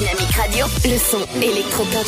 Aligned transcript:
Dynamique 0.00 0.34
Radio. 0.34 0.64
Le 0.86 0.96
son 0.96 1.18
électropop. 1.42 2.06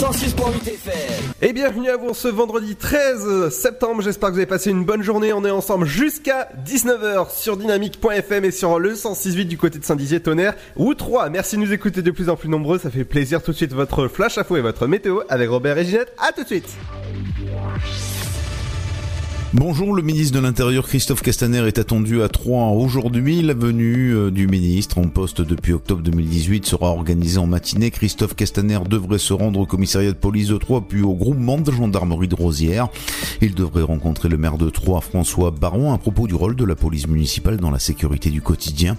106.8 0.00 0.74
FM. 0.74 1.32
Et 1.40 1.52
bienvenue 1.52 1.88
à 1.88 1.96
vous 1.96 2.14
ce 2.14 2.26
vendredi 2.26 2.74
13 2.74 3.50
septembre. 3.50 4.02
J'espère 4.02 4.30
que 4.30 4.34
vous 4.34 4.40
avez 4.40 4.46
passé 4.46 4.70
une 4.70 4.84
bonne 4.84 5.02
journée. 5.02 5.32
On 5.32 5.44
est 5.44 5.52
ensemble 5.52 5.86
jusqu'à 5.86 6.48
19h 6.66 7.32
sur 7.32 7.56
dynamique.fm 7.56 8.44
et 8.44 8.50
sur 8.50 8.80
le 8.80 8.94
106.8 8.94 9.44
du 9.44 9.56
côté 9.56 9.78
de 9.78 9.84
Saint-Dizier, 9.84 10.18
Tonnerre 10.18 10.54
ou 10.74 10.94
3. 10.94 11.30
Merci 11.30 11.54
de 11.54 11.60
nous 11.60 11.72
écouter 11.72 12.02
de 12.02 12.10
plus 12.10 12.28
en 12.28 12.34
plus 12.34 12.48
nombreux. 12.48 12.80
Ça 12.80 12.90
fait 12.90 13.04
plaisir 13.04 13.40
tout 13.40 13.52
de 13.52 13.56
suite 13.56 13.72
votre 13.72 14.08
flash 14.08 14.42
fou 14.42 14.56
et 14.56 14.60
votre 14.60 14.88
météo 14.88 15.20
avec 15.28 15.48
Robert 15.48 15.78
et 15.78 15.84
Ginette. 15.84 16.12
À 16.18 16.32
tout 16.32 16.42
de 16.42 16.48
suite. 16.48 16.76
Bonjour, 19.52 19.92
le 19.92 20.02
ministre 20.02 20.36
de 20.36 20.40
l'Intérieur 20.40 20.86
Christophe 20.86 21.22
Castaner 21.22 21.66
est 21.66 21.80
attendu 21.80 22.22
à 22.22 22.28
Troyes 22.28 22.70
aujourd'hui. 22.70 23.42
La 23.42 23.52
venue 23.52 24.14
euh, 24.14 24.30
du 24.30 24.46
ministre 24.46 24.98
en 24.98 25.08
poste 25.08 25.40
depuis 25.40 25.72
octobre 25.72 26.02
2018 26.02 26.66
sera 26.66 26.90
organisée 26.90 27.38
en 27.38 27.48
matinée. 27.48 27.90
Christophe 27.90 28.36
Castaner 28.36 28.78
devrait 28.88 29.18
se 29.18 29.32
rendre 29.32 29.58
au 29.58 29.66
commissariat 29.66 30.12
de 30.12 30.16
police 30.16 30.46
de 30.46 30.56
Troyes 30.56 30.84
puis 30.88 31.02
au 31.02 31.14
groupement 31.14 31.58
de 31.58 31.72
gendarmerie 31.72 32.28
de 32.28 32.36
Rosière. 32.36 32.90
Il 33.40 33.56
devrait 33.56 33.82
rencontrer 33.82 34.28
le 34.28 34.36
maire 34.36 34.56
de 34.56 34.70
Troyes, 34.70 35.00
François 35.00 35.50
Baron, 35.50 35.92
à 35.92 35.98
propos 35.98 36.28
du 36.28 36.36
rôle 36.36 36.54
de 36.54 36.64
la 36.64 36.76
police 36.76 37.08
municipale 37.08 37.56
dans 37.56 37.72
la 37.72 37.80
sécurité 37.80 38.30
du 38.30 38.42
quotidien. 38.42 38.96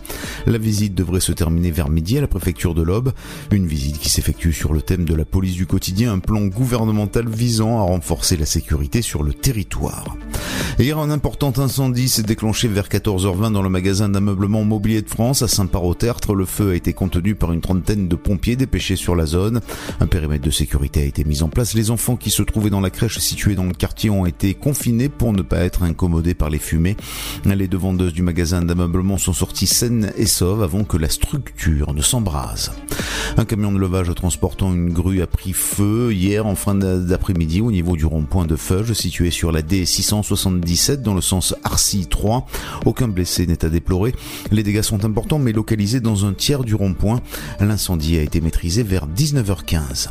La 0.48 0.58
visite 0.58 0.94
devrait 0.94 1.22
se 1.22 1.32
terminer 1.32 1.72
vers 1.72 1.88
midi 1.88 2.18
à 2.18 2.22
la 2.22 2.28
préfecture 2.28 2.76
de 2.76 2.82
l'Aube. 2.82 3.14
Une 3.52 3.68
visite 3.68 4.00
qui 4.00 4.10
s'effectue 4.10 4.52
sur 4.52 4.74
le 4.74 4.82
thème 4.82 5.06
de 5.06 5.16
la 5.16 5.24
police 5.24 5.56
du 5.56 5.66
quotidien, 5.66 6.12
un 6.12 6.20
plan 6.20 6.42
gouvernemental 6.42 7.30
visant 7.30 7.80
à 7.80 7.84
renforcer 7.84 8.36
la 8.36 8.46
sécurité 8.46 9.02
sur 9.02 9.24
le 9.24 9.34
territoire. 9.34 10.18
Hier, 10.80 10.98
un 10.98 11.12
important 11.12 11.54
incendie 11.58 12.10
s'est 12.10 12.24
déclenché 12.24 12.68
vers 12.68 12.88
14h20 12.88 13.52
dans 13.52 13.62
le 13.62 13.70
magasin 13.70 14.10
d'ameublement 14.10 14.64
mobilier 14.64 15.02
de 15.02 15.10
France 15.10 15.42
à 15.42 15.48
Saint-Par-au-Tertre. 15.48 16.34
Le 16.34 16.46
feu 16.46 16.72
a 16.72 16.76
été 16.76 16.94
contenu 16.94 17.36
par 17.36 17.52
une 17.52 17.62
trentaine 17.62 18.08
de 18.08 18.16
pompiers 18.16 18.56
dépêchés 18.56 18.96
sur 18.96 19.16
la 19.16 19.26
zone. 19.26 19.62
Un 20.00 20.08
périmètre 20.08 20.44
de 20.44 20.50
sécurité 20.50 21.02
a 21.02 21.06
été 21.06 21.24
mis 21.24 21.44
en 21.44 21.50
place. 21.50 21.74
Les 21.74 21.92
enfants 21.92 22.16
qui 22.16 22.32
se 22.32 22.42
trouvaient 22.42 22.70
dans 22.70 22.82
la 22.82 22.90
crèche 22.90 23.20
située 23.20 23.56
dans 23.56 23.66
le 23.66 23.74
quartier 23.74 24.10
ont 24.10 24.26
été 24.26 24.54
confinés 24.54 25.10
pour 25.10 25.34
ne 25.34 25.42
pas 25.42 25.60
être 25.60 25.84
incommodés 25.84 26.34
par 26.34 26.50
les 26.50 26.60
fumées. 26.60 26.98
Les 27.46 27.68
deux 27.68 27.78
vendeuses 27.78 28.14
du 28.14 28.24
magasin 28.24 28.64
d'ameublement 28.64 29.18
sont 29.18 29.34
sorties 29.34 29.68
saines 29.68 30.12
et 30.18 30.26
sauves 30.26 30.64
avant 30.64 30.84
que 30.84 30.98
la 30.98 31.10
structure 31.10 31.94
ne 31.94 32.02
s'embrase. 32.02 32.72
Un 33.38 33.46
camion 33.46 33.72
de 33.72 33.78
levage 33.78 34.14
transportant 34.16 34.74
une 34.74 34.92
grue 34.92 35.22
a 35.22 35.28
pris 35.28 35.54
feu 35.54 36.12
hier 36.12 36.46
en 36.46 36.56
fin 36.56 36.76
d'après-midi 36.76 37.62
au 37.62 37.72
niveau 37.72 37.96
du 37.96 38.06
rond-point 38.06 38.46
de 38.46 38.56
Feuge 38.56 38.94
situé 38.94 39.32
sur 39.32 39.52
la 39.52 39.62
D677 40.32 41.02
dans 41.02 41.14
le 41.14 41.22
sens 41.22 41.56
Arcy 41.64 42.08
3. 42.08 42.46
Aucun 42.86 43.08
blessé 43.08 43.46
n'est 43.46 43.66
à 43.66 43.70
déplorer. 43.70 44.14
Les 44.52 44.64
dégâts 44.64 44.82
sont 44.82 45.06
importants 45.06 45.40
mais 45.40 45.52
localisés 45.52 46.00
dans 46.00 46.26
un 46.26 46.34
tiers 46.34 46.64
du 46.64 46.76
rond-point. 46.76 47.22
L'incendie 47.60 48.18
a 48.18 48.22
été 48.22 48.42
maîtrisé 48.42 48.84
vers 48.84 49.08
19h15. 49.08 50.10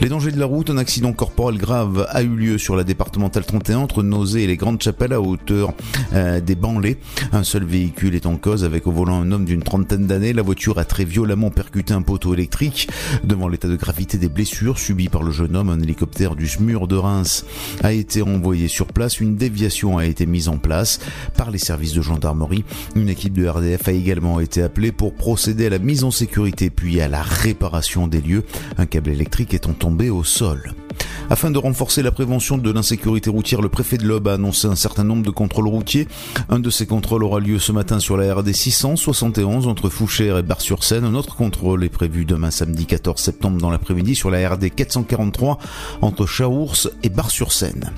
Les 0.00 0.08
dangers 0.08 0.32
de 0.32 0.38
la 0.38 0.46
route, 0.46 0.70
un 0.70 0.76
accident 0.76 1.12
corporel 1.12 1.56
grave 1.56 2.06
a 2.10 2.22
eu 2.22 2.28
lieu 2.28 2.58
sur 2.58 2.76
la 2.76 2.84
départementale 2.84 3.44
31 3.46 3.78
entre 3.78 4.02
Nausée 4.02 4.42
et 4.42 4.46
les 4.46 4.56
Grandes 4.56 4.82
Chapelles 4.82 5.12
à 5.12 5.20
hauteur 5.20 5.72
euh, 6.12 6.40
des 6.40 6.54
Banlais. 6.56 6.98
Un 7.32 7.44
seul 7.44 7.64
véhicule 7.64 8.14
est 8.14 8.26
en 8.26 8.36
cause 8.36 8.64
avec 8.64 8.86
au 8.86 8.92
volant 8.92 9.20
un 9.20 9.32
homme 9.32 9.44
d'une 9.44 9.62
trentaine 9.62 10.06
d'années. 10.06 10.32
La 10.32 10.42
voiture 10.42 10.78
a 10.78 10.84
très 10.84 11.04
violemment 11.04 11.50
percuté 11.50 11.94
un 11.94 12.02
poteau 12.02 12.34
électrique. 12.34 12.88
Devant 13.22 13.48
l'état 13.48 13.68
de 13.68 13.76
gravité 13.76 14.18
des 14.18 14.28
blessures 14.28 14.78
subies 14.78 15.08
par 15.08 15.22
le 15.22 15.30
jeune 15.30 15.56
homme, 15.56 15.70
un 15.70 15.80
hélicoptère 15.80 16.34
du 16.34 16.48
SMUR 16.48 16.86
de 16.86 16.96
Reims 16.96 17.46
a 17.82 17.92
été 17.92 18.20
envoyé 18.20 18.68
sur 18.68 18.86
place. 18.86 19.20
Une 19.20 19.36
déviation 19.36 19.53
a 19.98 20.04
été 20.04 20.26
mise 20.26 20.48
en 20.48 20.58
place 20.58 21.00
par 21.36 21.50
les 21.50 21.58
services 21.58 21.94
de 21.94 22.02
gendarmerie. 22.02 22.64
Une 22.96 23.08
équipe 23.08 23.32
de 23.32 23.46
RDF 23.46 23.88
a 23.88 23.92
également 23.92 24.40
été 24.40 24.62
appelée 24.62 24.92
pour 24.92 25.14
procéder 25.14 25.66
à 25.66 25.70
la 25.70 25.78
mise 25.78 26.04
en 26.04 26.10
sécurité 26.10 26.70
puis 26.70 27.00
à 27.00 27.08
la 27.08 27.22
réparation 27.22 28.06
des 28.06 28.20
lieux. 28.20 28.44
Un 28.78 28.86
câble 28.86 29.10
électrique 29.10 29.54
étant 29.54 29.72
tombé 29.72 30.10
au 30.10 30.24
sol. 30.24 30.74
Afin 31.30 31.50
de 31.50 31.58
renforcer 31.58 32.02
la 32.02 32.10
prévention 32.10 32.58
de 32.58 32.70
l'insécurité 32.70 33.30
routière, 33.30 33.62
le 33.62 33.68
préfet 33.68 33.96
de 33.96 34.04
l'Aube 34.04 34.28
a 34.28 34.34
annoncé 34.34 34.66
un 34.66 34.74
certain 34.74 35.04
nombre 35.04 35.22
de 35.22 35.30
contrôles 35.30 35.68
routiers. 35.68 36.06
Un 36.48 36.58
de 36.58 36.70
ces 36.70 36.86
contrôles 36.86 37.24
aura 37.24 37.40
lieu 37.40 37.58
ce 37.58 37.72
matin 37.72 37.98
sur 37.98 38.16
la 38.16 38.34
RD 38.34 38.52
671 38.52 39.66
entre 39.66 39.88
Fouchères 39.88 40.38
et 40.38 40.42
Bar-sur-Seine. 40.42 41.04
Un 41.04 41.14
autre 41.14 41.36
contrôle 41.36 41.84
est 41.84 41.88
prévu 41.88 42.24
demain 42.24 42.50
samedi 42.50 42.86
14 42.86 43.20
septembre 43.20 43.58
dans 43.60 43.70
l'après-midi 43.70 44.14
sur 44.14 44.30
la 44.30 44.48
RD 44.48 44.74
443 44.74 45.58
entre 46.02 46.26
Chaours 46.26 46.88
et 47.02 47.08
Bar-sur-Seine. 47.08 47.92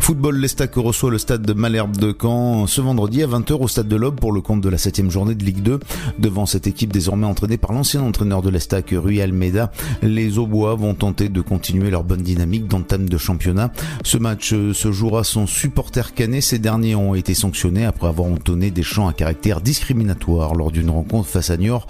Football, 0.00 0.38
l'Estac 0.38 0.74
reçoit 0.76 1.10
le 1.10 1.18
stade 1.18 1.42
de 1.42 1.52
Malherbe 1.52 1.96
de 1.96 2.16
Caen 2.18 2.66
ce 2.66 2.80
vendredi 2.80 3.22
à 3.22 3.26
20h 3.26 3.52
au 3.54 3.68
stade 3.68 3.88
de 3.88 3.96
l'Aube 3.96 4.18
pour 4.18 4.32
le 4.32 4.40
compte 4.40 4.60
de 4.60 4.68
la 4.68 4.78
7 4.78 5.10
journée 5.10 5.34
de 5.34 5.44
Ligue 5.44 5.62
2. 5.62 5.80
Devant 6.18 6.46
cette 6.46 6.66
équipe 6.66 6.92
désormais 6.92 7.26
entraînée 7.26 7.58
par 7.58 7.72
l'ancien 7.72 8.02
entraîneur 8.02 8.42
de 8.42 8.50
l'Estac, 8.50 8.94
Rui 8.96 9.20
Almeida, 9.20 9.70
les 10.02 10.38
Aubois 10.38 10.74
vont 10.74 10.94
tenter 10.94 11.28
de 11.28 11.40
continuer 11.40 11.90
leur 11.90 12.04
bonne 12.04 12.22
dynamique 12.28 12.66
d'entame 12.66 13.08
de 13.08 13.16
championnat. 13.18 13.72
Ce 14.04 14.18
match 14.18 14.52
euh, 14.52 14.74
se 14.74 14.92
jouera 14.92 15.24
sans 15.24 15.46
supporter 15.46 16.14
canet. 16.14 16.42
Ces 16.42 16.58
derniers 16.58 16.94
ont 16.94 17.14
été 17.14 17.34
sanctionnés 17.34 17.86
après 17.86 18.06
avoir 18.06 18.28
entonné 18.28 18.70
des 18.70 18.82
chants 18.82 19.08
à 19.08 19.12
caractère 19.12 19.60
discriminatoire 19.60 20.54
lors 20.54 20.70
d'une 20.70 20.90
rencontre 20.90 21.28
face 21.28 21.50
à 21.50 21.56
Niort 21.56 21.86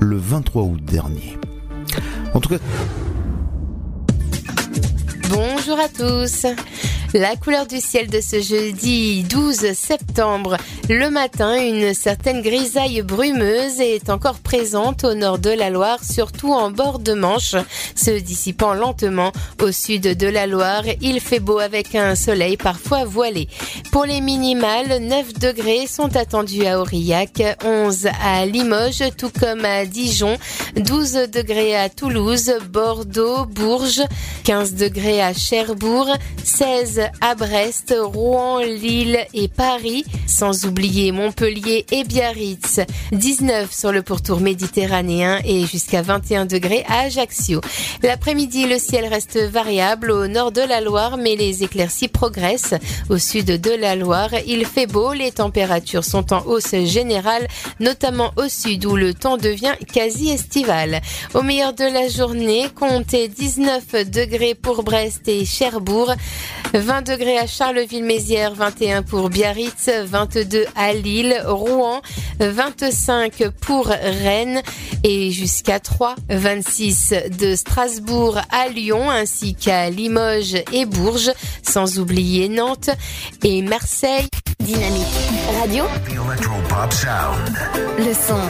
le 0.00 0.16
23 0.16 0.62
août 0.62 0.84
dernier. 0.84 1.36
En 2.34 2.40
tout 2.40 2.50
cas, 2.50 2.58
Bonjour 5.68 5.84
à 5.84 5.88
tous. 5.90 6.46
La 7.14 7.36
couleur 7.36 7.66
du 7.66 7.80
ciel 7.80 8.08
de 8.08 8.20
ce 8.20 8.40
jeudi 8.40 9.22
12 9.22 9.72
septembre. 9.72 10.58
Le 10.90 11.08
matin, 11.08 11.56
une 11.58 11.94
certaine 11.94 12.42
grisaille 12.42 13.00
brumeuse 13.00 13.80
est 13.80 14.10
encore 14.10 14.40
présente 14.40 15.04
au 15.04 15.14
nord 15.14 15.38
de 15.38 15.48
la 15.48 15.70
Loire, 15.70 16.04
surtout 16.04 16.52
en 16.52 16.70
bord 16.70 16.98
de 16.98 17.14
Manche, 17.14 17.56
se 17.94 18.10
dissipant 18.10 18.74
lentement 18.74 19.32
au 19.62 19.72
sud 19.72 20.02
de 20.02 20.26
la 20.26 20.46
Loire. 20.46 20.84
Il 21.00 21.20
fait 21.20 21.40
beau 21.40 21.58
avec 21.58 21.94
un 21.94 22.14
soleil 22.14 22.58
parfois 22.58 23.04
voilé. 23.04 23.48
Pour 23.90 24.04
les 24.04 24.20
minimales, 24.20 24.98
9 25.00 25.32
degrés 25.34 25.86
sont 25.86 26.14
attendus 26.14 26.66
à 26.66 26.78
Aurillac, 26.78 27.42
11 27.64 28.08
à 28.22 28.44
Limoges, 28.44 29.04
tout 29.16 29.30
comme 29.38 29.64
à 29.64 29.86
Dijon, 29.86 30.36
12 30.76 31.30
degrés 31.32 31.74
à 31.74 31.88
Toulouse, 31.88 32.52
Bordeaux, 32.70 33.46
Bourges, 33.46 34.02
15 34.44 34.74
degrés 34.74 35.22
à 35.22 35.32
Cherbourg, 35.58 36.08
16 36.44 37.00
à 37.20 37.34
Brest, 37.34 37.92
Rouen, 38.00 38.60
Lille 38.60 39.18
et 39.34 39.48
Paris, 39.48 40.04
sans 40.28 40.66
oublier 40.66 41.10
Montpellier 41.10 41.84
et 41.90 42.04
Biarritz, 42.04 42.78
19 43.10 43.72
sur 43.72 43.90
le 43.90 44.02
pourtour 44.02 44.38
méditerranéen 44.40 45.40
et 45.44 45.66
jusqu'à 45.66 46.00
21 46.00 46.46
degrés 46.46 46.84
à 46.88 47.00
Ajaccio. 47.00 47.60
L'après-midi, 48.04 48.66
le 48.66 48.78
ciel 48.78 49.06
reste 49.06 49.36
variable 49.36 50.12
au 50.12 50.28
nord 50.28 50.52
de 50.52 50.60
la 50.60 50.80
Loire, 50.80 51.16
mais 51.16 51.34
les 51.34 51.64
éclaircies 51.64 52.06
progressent. 52.06 52.74
Au 53.08 53.18
sud 53.18 53.60
de 53.60 53.72
la 53.72 53.96
Loire, 53.96 54.30
il 54.46 54.64
fait 54.64 54.86
beau, 54.86 55.12
les 55.12 55.32
températures 55.32 56.04
sont 56.04 56.32
en 56.32 56.46
hausse 56.46 56.76
générale, 56.84 57.48
notamment 57.80 58.30
au 58.36 58.48
sud 58.48 58.84
où 58.86 58.94
le 58.94 59.12
temps 59.12 59.38
devient 59.38 59.74
quasi 59.92 60.30
estival. 60.30 61.00
Au 61.34 61.42
meilleur 61.42 61.72
de 61.72 61.84
la 61.84 62.06
journée, 62.08 62.68
comptez 62.76 63.26
19 63.26 64.08
degrés 64.08 64.54
pour 64.54 64.84
Brest 64.84 65.26
et 65.26 65.47
Cherbourg, 65.48 66.14
20 66.74 67.02
degrés 67.02 67.38
à 67.38 67.46
Charleville-Mézières, 67.46 68.54
21 68.54 69.02
pour 69.02 69.30
Biarritz, 69.30 69.90
22 70.04 70.66
à 70.76 70.92
Lille, 70.92 71.42
Rouen, 71.46 72.02
25 72.40 73.48
pour 73.60 73.86
Rennes 73.86 74.62
et 75.04 75.30
jusqu'à 75.30 75.80
3, 75.80 76.14
26 76.28 77.14
de 77.38 77.56
Strasbourg 77.56 78.38
à 78.50 78.68
Lyon 78.68 79.10
ainsi 79.10 79.54
qu'à 79.54 79.90
Limoges 79.90 80.62
et 80.72 80.84
Bourges, 80.84 81.32
sans 81.62 81.98
oublier 81.98 82.48
Nantes 82.48 82.90
et 83.42 83.62
Marseille. 83.62 84.28
Dynamique 84.60 85.06
Radio. 85.60 85.84
The 86.08 86.92
Sound. 86.92 87.58
Le 87.98 88.12
son 88.12 88.40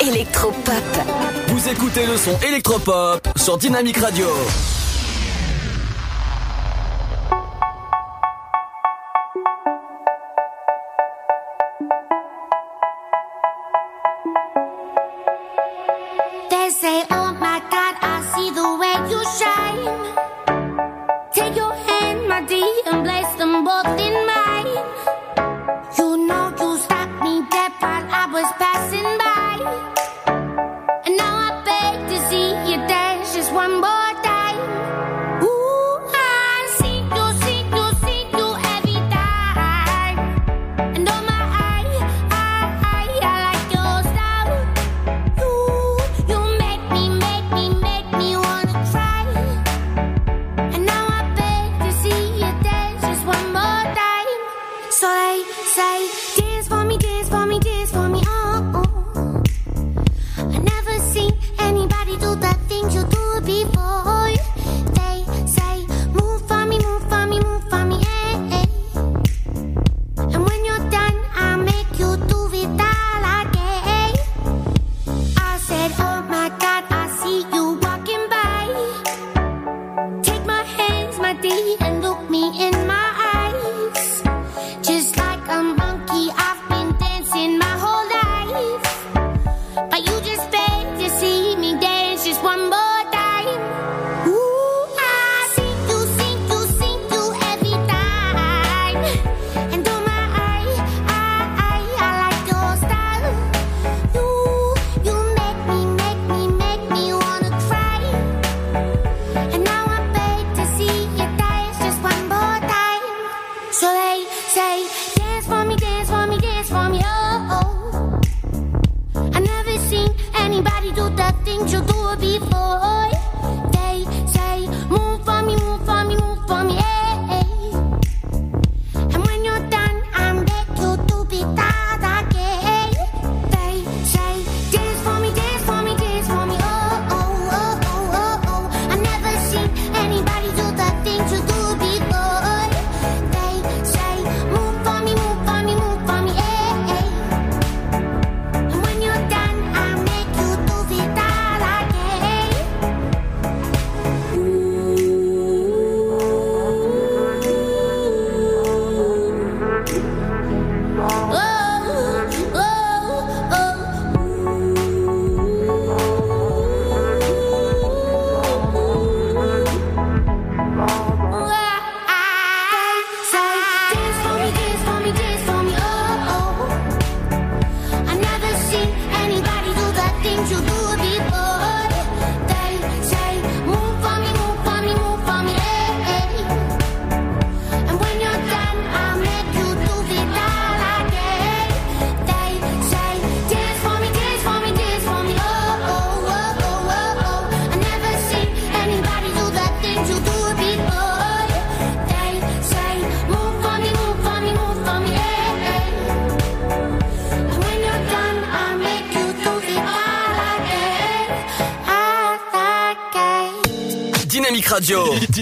électropop. 0.00 0.74
Vous 1.48 1.68
écoutez 1.68 2.06
le 2.06 2.16
son 2.16 2.36
électropop 2.46 3.28
sur 3.36 3.58
Dynamique 3.58 3.98
Radio. 3.98 4.26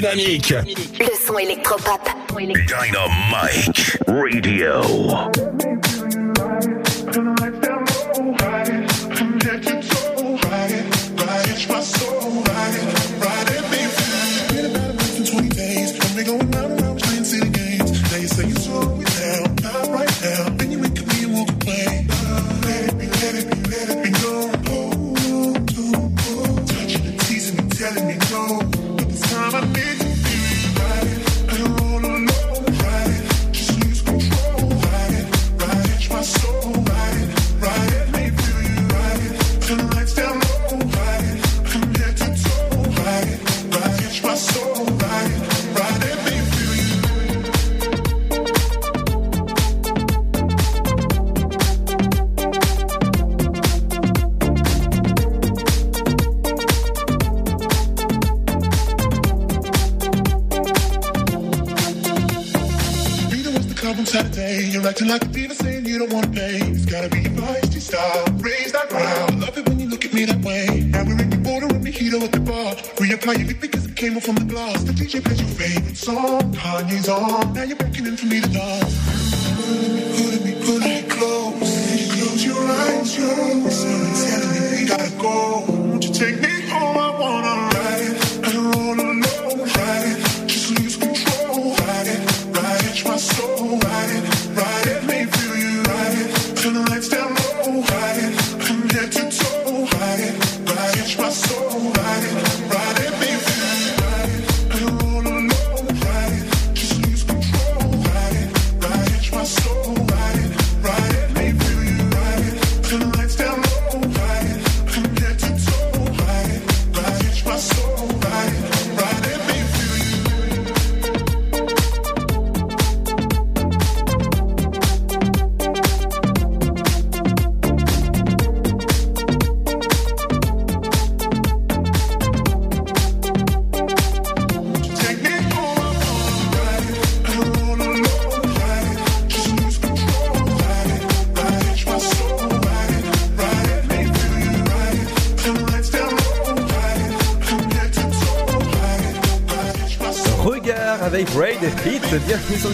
Dynamique. 0.00 0.54
Le 1.00 1.26
son 1.26 1.38
électropop. 1.38 2.00
Dynamite 2.38 3.98
Radio. 4.06 5.47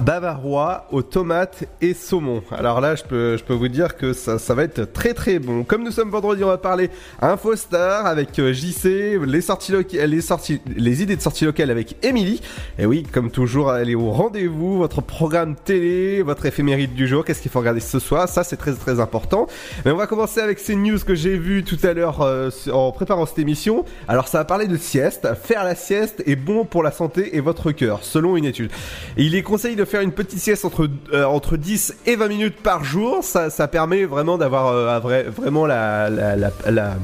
bavarois 0.00 0.86
aux 0.90 1.02
tomates 1.02 1.64
et 1.80 1.94
saumon. 1.94 2.42
Alors 2.50 2.80
là, 2.80 2.94
je 2.94 3.02
peux, 3.02 3.36
je 3.36 3.44
peux 3.44 3.54
vous 3.54 3.68
dire 3.68 3.96
que 3.96 4.12
ça, 4.12 4.38
ça 4.38 4.54
va 4.54 4.64
être 4.64 4.92
très 4.92 5.14
très 5.14 5.38
bon. 5.38 5.64
Comme 5.64 5.84
nous 5.84 5.90
sommes 5.90 6.10
vendredi, 6.10 6.44
on 6.44 6.48
va 6.48 6.58
parler 6.58 6.90
InfoStar 7.20 8.06
avec 8.06 8.38
euh, 8.38 8.52
JC, 8.52 9.18
les 9.26 9.40
sorties 9.40 9.72
les 9.92 10.20
sorties, 10.20 10.60
les 10.76 11.02
idées 11.02 11.16
de 11.16 11.20
sorties 11.20 11.44
locales 11.44 11.70
avec 11.70 11.96
Émilie. 12.04 12.40
Et 12.78 12.86
oui, 12.86 13.04
comme 13.12 13.30
toujours, 13.30 13.74
est 13.74 13.94
au 13.94 14.10
rendez-vous, 14.10 14.78
votre 14.78 15.00
programme 15.00 15.56
télé, 15.56 16.22
votre 16.22 16.46
éphéméride 16.46 16.94
du 16.94 17.08
jour, 17.08 17.24
qu'est-ce 17.24 17.42
qu'il 17.42 17.50
faut 17.50 17.58
regarder 17.58 17.80
ce 17.80 17.98
soir, 17.98 18.28
ça 18.28 18.44
c'est 18.44 18.56
très 18.56 18.74
très 18.74 19.00
important. 19.00 19.46
Mais 19.84 19.90
on 19.90 19.96
va 19.96 20.06
commencer 20.06 20.40
avec 20.40 20.58
ces 20.58 20.76
news 20.76 20.98
que 20.98 21.14
j'ai 21.14 21.36
vues 21.36 21.64
tout 21.64 21.78
à 21.82 21.92
l'heure 21.92 22.22
euh, 22.22 22.50
en 22.72 22.92
préparant 22.92 23.26
cette 23.26 23.38
émission. 23.38 23.84
Alors 24.06 24.28
ça 24.28 24.38
va 24.38 24.44
parler 24.44 24.66
de 24.66 24.76
sieste. 24.76 25.28
Faire 25.42 25.64
la 25.64 25.74
sieste 25.74 26.22
est 26.26 26.36
bon 26.36 26.64
pour 26.64 26.82
la 26.82 26.92
santé 26.92 27.36
et 27.36 27.40
votre 27.40 27.72
cœur, 27.72 28.00
selon 28.02 28.36
une 28.36 28.44
étude. 28.44 28.70
Il 29.16 29.34
est 29.34 29.42
conseillé 29.42 29.76
de 29.76 29.84
faire 29.88 30.02
une 30.02 30.12
petite 30.12 30.38
sieste 30.38 30.64
entre, 30.64 30.88
euh, 31.12 31.24
entre 31.24 31.56
10 31.56 31.96
et 32.06 32.16
20 32.16 32.28
minutes 32.28 32.56
par 32.62 32.84
jour. 32.84 33.24
Ça, 33.24 33.50
permet 33.68 34.04
vraiment 34.04 34.38
d'avoir 34.38 34.68
euh, 34.68 35.00
vraiment 35.30 35.66
la, 35.66 36.08
la, 36.10 36.36
la- 36.36 36.94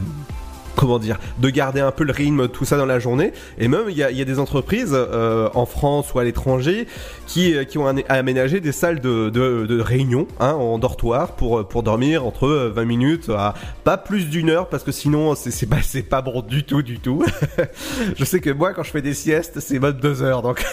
comment 0.77 0.99
dire, 0.99 1.19
de 1.39 1.51
garder 1.51 1.81
un 1.81 1.91
peu 1.91 2.05
le 2.05 2.13
rythme, 2.13 2.49
tout 2.49 2.65
ça 2.65 2.77
dans 2.77 2.87
la 2.87 2.99
journée. 2.99 3.33
Et 3.59 3.69
même, 3.69 3.85
il 3.89 3.97
y 3.97 4.03
a, 4.03 4.11
y 4.11 4.21
a 4.21 4.25
des 4.25 4.39
entreprises 4.39 4.93
euh, 4.95 5.49
en 5.55 5.67
France 5.67 6.13
ou 6.15 6.19
à 6.19 6.25
l'étranger 6.25 6.87
qui, 7.27 7.55
euh, 7.55 7.65
qui 7.65 7.79
ont 7.79 7.87
aménagé 8.09 8.61
des 8.61 8.73
salles 8.73 9.01
de, 9.01 9.31
de, 9.31 9.67
de 9.67 9.81
réunion 9.81 10.27
hein, 10.41 10.53
en 10.53 10.79
dortoir 10.79 11.33
pour, 11.33 11.61
euh, 11.61 11.65
pour 11.65 11.83
dormir 11.83 12.25
entre 12.27 12.47
euh, 12.47 12.73
20 12.75 12.85
minutes 12.85 13.29
à 13.31 13.55
pas 13.85 13.97
plus 13.97 14.29
d'une 14.29 14.51
heure 14.51 14.69
parce 14.69 14.83
que 14.83 14.93
sinon 14.93 15.35
c'est 15.35 15.67
pas, 15.67 15.77
pas 16.11 16.23
bon 16.23 16.43
du 16.43 16.65
tout, 16.65 16.83
du 16.83 16.99
tout. 16.99 17.25
je 18.17 18.25
sais 18.25 18.41
que 18.41 18.51
moi, 18.51 18.73
quand 18.73 18.83
je 18.83 18.91
fais 18.91 19.03
des 19.03 19.15
siestes, 19.15 19.61
c'est 19.61 19.79
même 19.79 19.93
deux 19.93 20.23
heures, 20.23 20.43
donc 20.43 20.65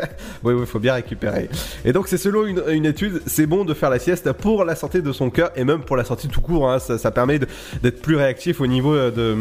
oui, 0.44 0.54
il 0.58 0.66
faut 0.66 0.78
bien 0.78 0.94
récupérer. 0.94 1.48
Et 1.84 1.92
donc, 1.92 2.08
c'est 2.08 2.18
selon 2.18 2.46
une, 2.46 2.62
une 2.68 2.86
étude, 2.86 3.22
c'est 3.26 3.46
bon 3.46 3.64
de 3.64 3.74
faire 3.74 3.90
la 3.90 3.98
sieste 3.98 4.32
pour 4.32 4.64
la 4.64 4.74
santé 4.74 5.02
de 5.02 5.12
son 5.12 5.30
cœur 5.30 5.50
et 5.56 5.64
même 5.64 5.80
pour 5.82 5.96
la 5.96 6.04
santé 6.04 6.28
tout 6.28 6.40
court. 6.40 6.70
hein. 6.70 6.78
ça, 6.78 6.98
ça 6.98 7.10
permet 7.10 7.38
d'être 7.82 8.02
plus 8.02 8.16
réactif 8.16 8.60
au 8.60 8.66
niveau 8.66 8.94
euh, 8.94 9.10
de 9.10 9.34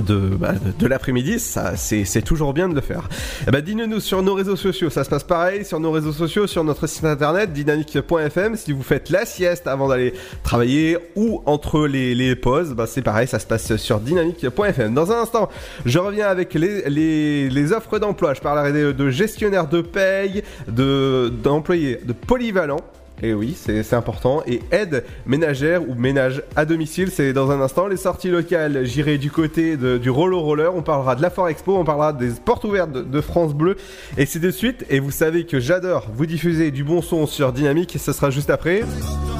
de, 0.00 0.16
bah, 0.30 0.52
de, 0.52 0.72
de 0.76 0.86
l'après-midi, 0.86 1.38
ça 1.38 1.76
c'est 1.76 2.22
toujours 2.22 2.52
bien 2.52 2.68
de 2.68 2.74
le 2.74 2.80
faire. 2.80 3.08
Eh 3.46 3.50
ben, 3.50 3.60
dites-nous 3.60 4.00
sur 4.00 4.22
nos 4.22 4.34
réseaux 4.34 4.56
sociaux, 4.56 4.90
ça 4.90 5.04
se 5.04 5.10
passe 5.10 5.24
pareil 5.24 5.64
sur 5.64 5.78
nos 5.80 5.92
réseaux 5.92 6.12
sociaux, 6.12 6.46
sur 6.46 6.64
notre 6.64 6.86
site 6.86 7.04
internet 7.04 7.52
dynamique.fm. 7.52 8.56
Si 8.56 8.72
vous 8.72 8.82
faites 8.82 9.10
la 9.10 9.24
sieste 9.24 9.66
avant 9.66 9.88
d'aller 9.88 10.14
travailler 10.42 10.98
ou 11.16 11.42
entre 11.46 11.86
les, 11.86 12.14
les 12.14 12.34
pauses, 12.36 12.74
bah, 12.74 12.86
c'est 12.86 13.02
pareil, 13.02 13.28
ça 13.28 13.38
se 13.38 13.46
passe 13.46 13.76
sur 13.76 14.00
dynamique.fm. 14.00 14.94
Dans 14.94 15.12
un 15.12 15.22
instant, 15.22 15.48
je 15.84 15.98
reviens 15.98 16.26
avec 16.26 16.54
les, 16.54 16.88
les, 16.88 17.48
les 17.48 17.72
offres 17.72 17.98
d'emploi. 17.98 18.34
Je 18.34 18.40
parlerai 18.40 18.72
de, 18.72 18.92
de 18.92 19.10
gestionnaire 19.10 19.68
de 19.68 19.80
paye, 19.80 20.42
de 20.68 21.32
d'employés, 21.42 22.00
de 22.04 22.12
polyvalents. 22.12 22.80
Et 23.22 23.32
oui, 23.32 23.56
c'est 23.56 23.94
important. 23.94 24.42
Et 24.46 24.60
aide 24.70 25.04
ménagère 25.24 25.88
ou 25.88 25.94
ménage 25.94 26.42
à 26.56 26.64
domicile, 26.64 27.10
c'est 27.10 27.32
dans 27.32 27.50
un 27.50 27.60
instant. 27.60 27.86
Les 27.86 27.96
sorties 27.96 28.28
locales, 28.28 28.84
j'irai 28.84 29.18
du 29.18 29.30
côté 29.30 29.76
du 29.76 30.10
Rollo 30.10 30.40
Roller. 30.40 30.74
On 30.74 30.82
parlera 30.82 31.14
de 31.14 31.22
la 31.22 31.30
Fort 31.30 31.48
Expo, 31.48 31.76
on 31.76 31.84
parlera 31.84 32.12
des 32.12 32.30
portes 32.44 32.64
ouvertes 32.64 32.90
de, 32.90 33.20
France 33.20 33.54
Bleu. 33.54 33.76
Et 34.18 34.26
c'est 34.26 34.40
de 34.40 34.50
suite. 34.50 34.84
Et 34.90 35.00
vous 35.00 35.12
savez 35.12 35.46
que 35.46 35.60
j'adore 35.60 36.08
vous 36.12 36.26
diffuser 36.26 36.70
du 36.70 36.84
bon 36.84 37.02
son 37.02 37.26
sur 37.26 37.52
Dynamique. 37.52 37.96
Ce 37.98 38.12
sera 38.12 38.30
juste 38.30 38.50
après. 38.50 38.82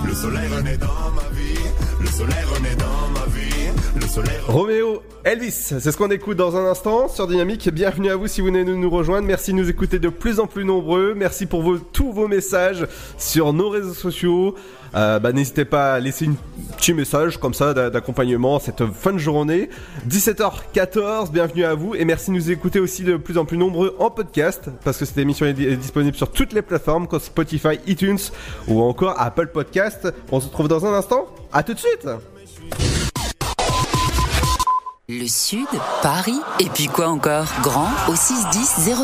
Le 0.06 0.14
soleil 0.14 0.48
renaît 0.48 0.76
dans 0.76 0.86
ma 0.86 1.36
vie. 1.36 1.58
Le 2.00 2.06
soleil 2.06 2.44
renaît 2.54 2.76
dans. 2.76 3.13
Roméo 4.46 5.02
Elvis, 5.24 5.50
c'est 5.52 5.80
ce 5.80 5.96
qu'on 5.96 6.10
écoute 6.10 6.36
dans 6.36 6.56
un 6.56 6.66
instant 6.66 7.08
sur 7.08 7.26
Dynamique. 7.26 7.68
Bienvenue 7.70 8.10
à 8.10 8.16
vous 8.16 8.26
si 8.26 8.40
vous 8.42 8.48
venez 8.48 8.62
nous 8.64 8.90
rejoindre. 8.90 9.26
Merci 9.26 9.52
de 9.52 9.56
nous 9.56 9.70
écouter 9.70 9.98
de 9.98 10.10
plus 10.10 10.40
en 10.40 10.46
plus 10.46 10.64
nombreux. 10.64 11.14
Merci 11.16 11.46
pour 11.46 11.64
tous 11.92 12.12
vos 12.12 12.28
messages 12.28 12.86
sur 13.16 13.52
nos 13.54 13.70
réseaux 13.70 13.94
sociaux. 13.94 14.54
Euh, 14.94 15.18
bah, 15.18 15.32
N'hésitez 15.32 15.64
pas 15.64 15.94
à 15.94 16.00
laisser 16.00 16.26
un 16.26 16.34
petit 16.76 16.92
message 16.92 17.38
comme 17.38 17.54
ça 17.54 17.72
d'a- 17.72 17.88
d'accompagnement 17.88 18.58
cette 18.60 18.84
fin 18.92 19.12
de 19.12 19.18
journée. 19.18 19.70
17h14, 20.08 21.32
bienvenue 21.32 21.64
à 21.64 21.74
vous 21.74 21.94
et 21.94 22.04
merci 22.04 22.30
de 22.30 22.36
nous 22.36 22.50
écouter 22.50 22.80
aussi 22.80 23.02
de 23.04 23.16
plus 23.16 23.38
en 23.38 23.46
plus 23.46 23.56
nombreux 23.56 23.96
en 23.98 24.10
podcast 24.10 24.68
parce 24.84 24.98
que 24.98 25.06
cette 25.06 25.18
émission 25.18 25.46
est 25.46 25.54
disponible 25.54 26.16
sur 26.16 26.30
toutes 26.30 26.52
les 26.52 26.62
plateformes 26.62 27.08
comme 27.08 27.20
Spotify, 27.20 27.78
iTunes 27.86 28.18
ou 28.68 28.82
encore 28.82 29.14
Apple 29.18 29.46
Podcast. 29.46 30.12
On 30.30 30.40
se 30.40 30.46
retrouve 30.46 30.68
dans 30.68 30.84
un 30.84 30.92
instant. 30.92 31.26
À 31.52 31.62
tout 31.62 31.72
de 31.72 31.78
suite 31.78 32.06
Le 35.10 35.26
Sud, 35.28 35.66
Paris, 36.00 36.40
et 36.60 36.70
puis 36.70 36.86
quoi 36.86 37.08
encore? 37.08 37.44
Grand 37.60 37.90
au 38.08 38.16
61000. 38.16 38.94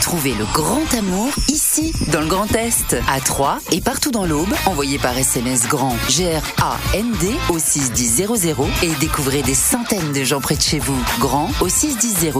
Trouvez 0.00 0.32
le 0.32 0.46
grand 0.54 0.82
amour 0.94 1.28
ici, 1.48 1.92
dans 2.10 2.22
le 2.22 2.28
Grand 2.28 2.50
Est, 2.54 2.96
à 3.06 3.20
Troyes 3.20 3.58
et 3.70 3.82
partout 3.82 4.10
dans 4.10 4.24
l'Aube. 4.24 4.48
Envoyez 4.64 4.98
par 4.98 5.18
SMS 5.18 5.68
grand 5.68 5.94
G-R-A-N-D 6.08 7.34
au 7.50 7.58
61000 7.58 8.54
et 8.82 8.94
découvrez 9.00 9.42
des 9.42 9.54
centaines 9.54 10.14
de 10.14 10.24
gens 10.24 10.40
près 10.40 10.56
de 10.56 10.62
chez 10.62 10.78
vous. 10.78 10.96
Grand 11.18 11.50
au 11.60 11.68
61000. 11.68 12.32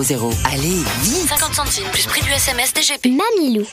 Allez, 0.47 0.83
vite 1.03 1.29
50 1.29 1.55
centimes 1.55 1.89
plus 1.93 2.07
prix 2.07 2.23
du 2.23 2.31
SMS 2.31 2.73
DGP. 2.73 3.11
Mamilou. 3.11 3.67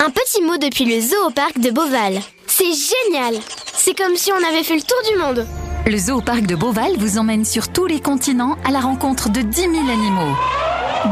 Un 0.00 0.08
petit 0.08 0.40
mot 0.40 0.56
depuis 0.56 0.86
le 0.86 1.02
zoo 1.02 1.26
au 1.26 1.30
parc 1.30 1.58
de 1.58 1.70
Beauval. 1.70 2.22
C'est 2.46 2.64
génial 2.64 3.38
C'est 3.76 3.94
comme 3.94 4.16
si 4.16 4.32
on 4.32 4.48
avait 4.48 4.64
fait 4.64 4.76
le 4.76 4.82
tour 4.82 4.96
du 5.12 5.18
monde. 5.18 5.46
Le 5.86 5.98
zoo 5.98 6.22
parc 6.22 6.46
de 6.46 6.54
Beauval 6.54 6.92
vous 6.98 7.18
emmène 7.18 7.44
sur 7.44 7.68
tous 7.68 7.84
les 7.84 8.00
continents 8.00 8.56
à 8.64 8.70
la 8.70 8.80
rencontre 8.80 9.28
de 9.28 9.42
10 9.42 9.60
000 9.60 9.72
animaux. 9.74 10.34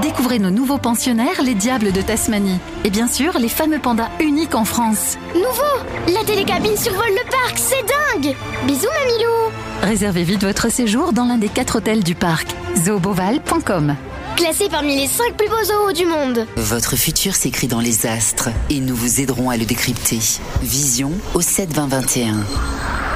Découvrez 0.01 0.39
nos 0.39 0.49
nouveaux 0.49 0.79
pensionnaires, 0.79 1.43
les 1.45 1.55
diables 1.55 1.93
de 1.93 2.01
Tasmanie. 2.01 2.59
Et 2.85 2.89
bien 2.89 3.07
sûr, 3.07 3.39
les 3.39 3.51
fameux 3.51 3.79
pandas 3.79 4.09
uniques 4.19 4.55
en 4.55 4.65
France. 4.65 5.19
Nouveau 5.35 6.15
La 6.15 6.25
télécabine 6.25 6.77
survole 6.79 7.11
le 7.11 7.31
parc, 7.31 7.59
c'est 7.59 7.85
dingue 8.23 8.35
Bisous 8.67 8.89
Mamilou 8.99 9.53
Réservez 9.83 10.23
vite 10.23 10.43
votre 10.43 10.71
séjour 10.71 11.13
dans 11.13 11.27
l'un 11.27 11.37
des 11.37 11.51
quatre 11.51 11.77
hôtels 11.77 12.03
du 12.03 12.15
parc. 12.15 12.49
zooboval.com 12.83 13.95
Classé 14.37 14.71
parmi 14.71 14.97
les 14.97 15.07
5 15.07 15.35
plus 15.37 15.49
beaux 15.51 15.65
zoos 15.65 15.93
du 15.93 16.07
monde. 16.07 16.47
Votre 16.57 16.97
futur 16.97 17.35
s'écrit 17.35 17.69
dans 17.69 17.81
les 17.81 18.07
astres 18.07 18.49
et 18.71 18.81
nous 18.81 18.97
vous 18.97 19.21
aiderons 19.21 19.51
à 19.51 19.59
le 19.59 19.67
décrypter. 19.67 20.21
Vision 20.63 21.13
au 21.35 21.43
72021. 21.43 22.37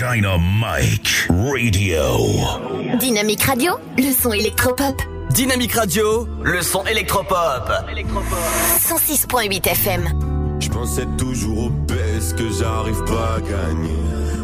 Dynamite 0.00 1.28
Radio. 1.28 2.00
Dynamique 2.98 3.42
Radio, 3.42 3.72
le 3.98 4.12
son 4.14 4.32
électropop. 4.32 5.02
Dynamique 5.28 5.74
Radio, 5.74 6.26
le 6.42 6.62
son 6.62 6.86
électropop. 6.86 7.70
106.8 8.78 9.68
FM. 9.68 10.08
Je 10.58 10.70
pensais 10.70 11.04
toujours 11.18 11.66
au 11.66 11.68
best 11.68 12.34
que 12.34 12.50
j'arrive 12.50 13.04
pas 13.04 13.34
à 13.36 13.40
gagner. 13.40 14.00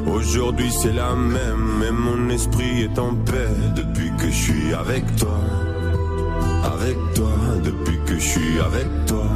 Aujourd'hui 0.06 0.70
c'est 0.70 0.92
la 0.92 1.14
même, 1.14 1.78
mais 1.80 1.90
mon 1.90 2.28
esprit 2.28 2.82
est 2.82 2.98
en 2.98 3.14
paix 3.14 3.48
depuis 3.74 4.12
que 4.18 4.26
je 4.26 4.36
suis 4.36 4.74
avec 4.74 5.04
toi. 5.16 5.40
Avec 6.64 6.98
toi, 7.14 7.32
depuis 7.64 7.98
que 8.04 8.16
je 8.16 8.28
suis 8.28 8.60
avec 8.60 9.06
toi. 9.06 9.26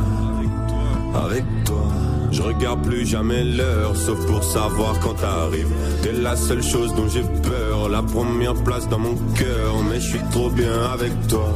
Avec 1.15 1.45
toi. 1.65 2.20
Je 2.33 2.43
regarde 2.43 2.83
plus 2.83 3.07
jamais 3.07 3.43
l'heure, 3.45 3.97
sauf 3.97 4.25
pour 4.27 4.43
savoir 4.43 4.99
quand 5.01 5.15
t'arrives. 5.15 5.73
T'es 6.03 6.13
la 6.13 6.37
seule 6.37 6.63
chose 6.63 6.95
dont 6.95 7.09
j'ai 7.09 7.23
peur, 7.23 7.89
la 7.89 8.03
première 8.03 8.55
place 8.55 8.89
dans 8.89 8.99
mon 8.99 9.17
cœur. 9.35 9.75
Mais 9.89 10.01
je 10.01 10.09
suis 10.11 10.25
trop 10.31 10.51
bien 10.51 10.73
avec 10.93 11.13
toi. 11.29 11.49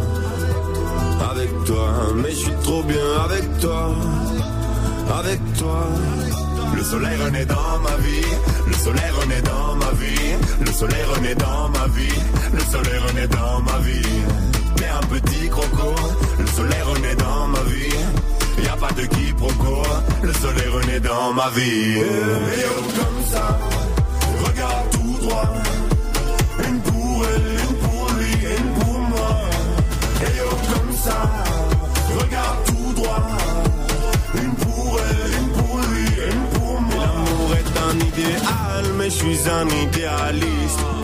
Avec 1.31 1.51
toi, 1.65 1.89
mais 2.17 2.31
je 2.31 2.37
suis 2.37 2.57
trop 2.63 2.83
bien 2.83 3.07
avec 3.25 3.59
toi. 3.61 3.95
Avec 5.19 5.41
toi. 5.59 5.87
Le 6.77 6.83
soleil 6.83 7.17
renaît 7.25 7.47
dans 7.47 7.79
ma 7.83 7.97
vie, 7.97 8.27
le 8.67 8.73
soleil 8.75 9.11
renaît 9.21 9.43
dans 9.43 9.77
ma 9.77 9.93
vie, 9.93 10.35
le 10.61 10.73
soleil 10.73 11.05
renaît 11.15 11.35
dans 11.37 11.69
ma 11.69 11.87
vie, 11.87 12.21
le 12.53 12.61
soleil 12.61 12.99
renaît 13.09 13.29
dans 13.29 13.61
ma 13.61 13.79
vie. 13.79 14.03
T'es 14.77 14.89
un 14.89 15.07
petit 15.07 15.49
croco, 15.49 15.95
le 16.39 16.47
soleil 16.47 16.83
pas 18.77 18.93
de 18.93 19.07
quiproquo, 19.07 19.83
le 20.23 20.33
soleil 20.33 20.69
renaît 20.69 21.01
dans 21.01 21.33
ma 21.33 21.49
vie. 21.51 21.99
Et 21.99 22.65
oh, 22.67 22.83
comme 22.99 23.25
ça, 23.31 23.59
regarde 24.45 24.91
tout 24.91 25.27
droit. 25.27 25.49
Une 26.69 26.81
pour 26.81 27.25
elle, 27.27 27.53
une 27.61 27.77
pour 27.77 28.11
lui, 28.19 28.33
une 28.33 28.71
pour 28.81 28.99
moi. 28.99 29.41
Et 30.23 30.41
oh, 30.45 30.57
comme 30.73 30.97
ça, 30.97 31.31
regarde 32.21 32.59
tout 32.67 32.93
droit. 32.95 33.27
Une 34.43 34.55
pour 34.55 35.01
elle, 35.01 35.33
une 35.41 35.51
pour 35.53 35.79
lui, 35.79 36.07
une 36.33 36.59
pour 36.59 36.81
moi. 36.81 37.05
L'amour 37.07 37.55
est 37.61 37.73
un 37.91 37.97
idéal, 38.09 38.85
mais 38.99 39.11
je 39.11 39.17
suis 39.17 39.49
un 39.49 39.69
idéaliste. 39.69 41.04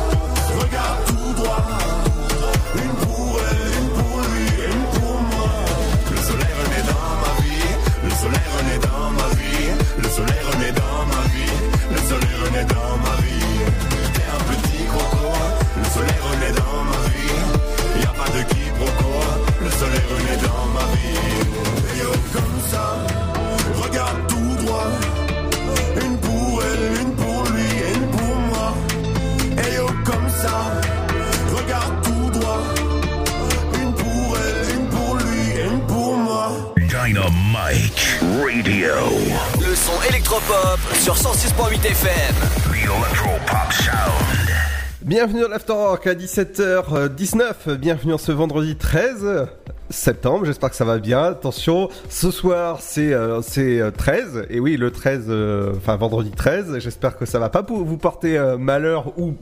Bienvenue 45.23 45.41
dans 45.41 45.49
l'Afterwork 45.49 46.07
à 46.07 46.15
17h19. 46.15 47.75
Bienvenue 47.75 48.15
en 48.15 48.17
ce 48.17 48.31
vendredi 48.31 48.75
13 48.75 49.49
septembre. 49.91 50.45
J'espère 50.45 50.71
que 50.71 50.75
ça 50.75 50.83
va 50.83 50.97
bien. 50.97 51.21
Attention, 51.21 51.89
ce 52.09 52.31
soir 52.31 52.79
c'est 52.81 53.13
euh, 53.13 53.39
c'est 53.43 53.79
euh, 53.79 53.91
13 53.91 54.47
et 54.49 54.59
oui 54.59 54.77
le 54.77 54.89
13, 54.89 55.25
euh, 55.29 55.73
enfin 55.77 55.95
vendredi 55.95 56.31
13. 56.31 56.79
J'espère 56.79 57.17
que 57.17 57.27
ça 57.27 57.37
va 57.37 57.49
pas 57.49 57.61
vous 57.61 57.97
porter 57.97 58.35
euh, 58.35 58.57
malheur 58.57 59.13
ou 59.19 59.35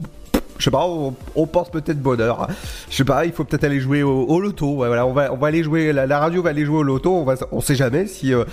je 0.60 0.64
sais 0.64 0.70
pas, 0.70 0.84
on, 0.86 1.14
on 1.34 1.46
pense 1.46 1.70
peut-être 1.70 2.00
bonheur. 2.00 2.46
Je 2.90 2.96
sais 2.96 3.04
pas, 3.04 3.24
il 3.24 3.32
faut 3.32 3.44
peut-être 3.44 3.64
aller 3.64 3.80
jouer 3.80 4.02
au, 4.02 4.24
au 4.24 4.40
loto. 4.40 4.76
Ouais, 4.76 4.88
voilà, 4.88 5.06
on 5.06 5.12
va, 5.12 5.32
on 5.32 5.36
va 5.36 5.48
aller 5.48 5.62
jouer, 5.62 5.92
la, 5.92 6.18
radio 6.18 6.42
va 6.42 6.50
aller 6.50 6.64
jouer 6.64 6.78
au 6.78 6.82
loto. 6.82 7.14
On 7.14 7.24
va, 7.24 7.34
on 7.50 7.60
sait 7.60 7.74
jamais 7.74 8.06
si, 8.06 8.34
euh, 8.34 8.44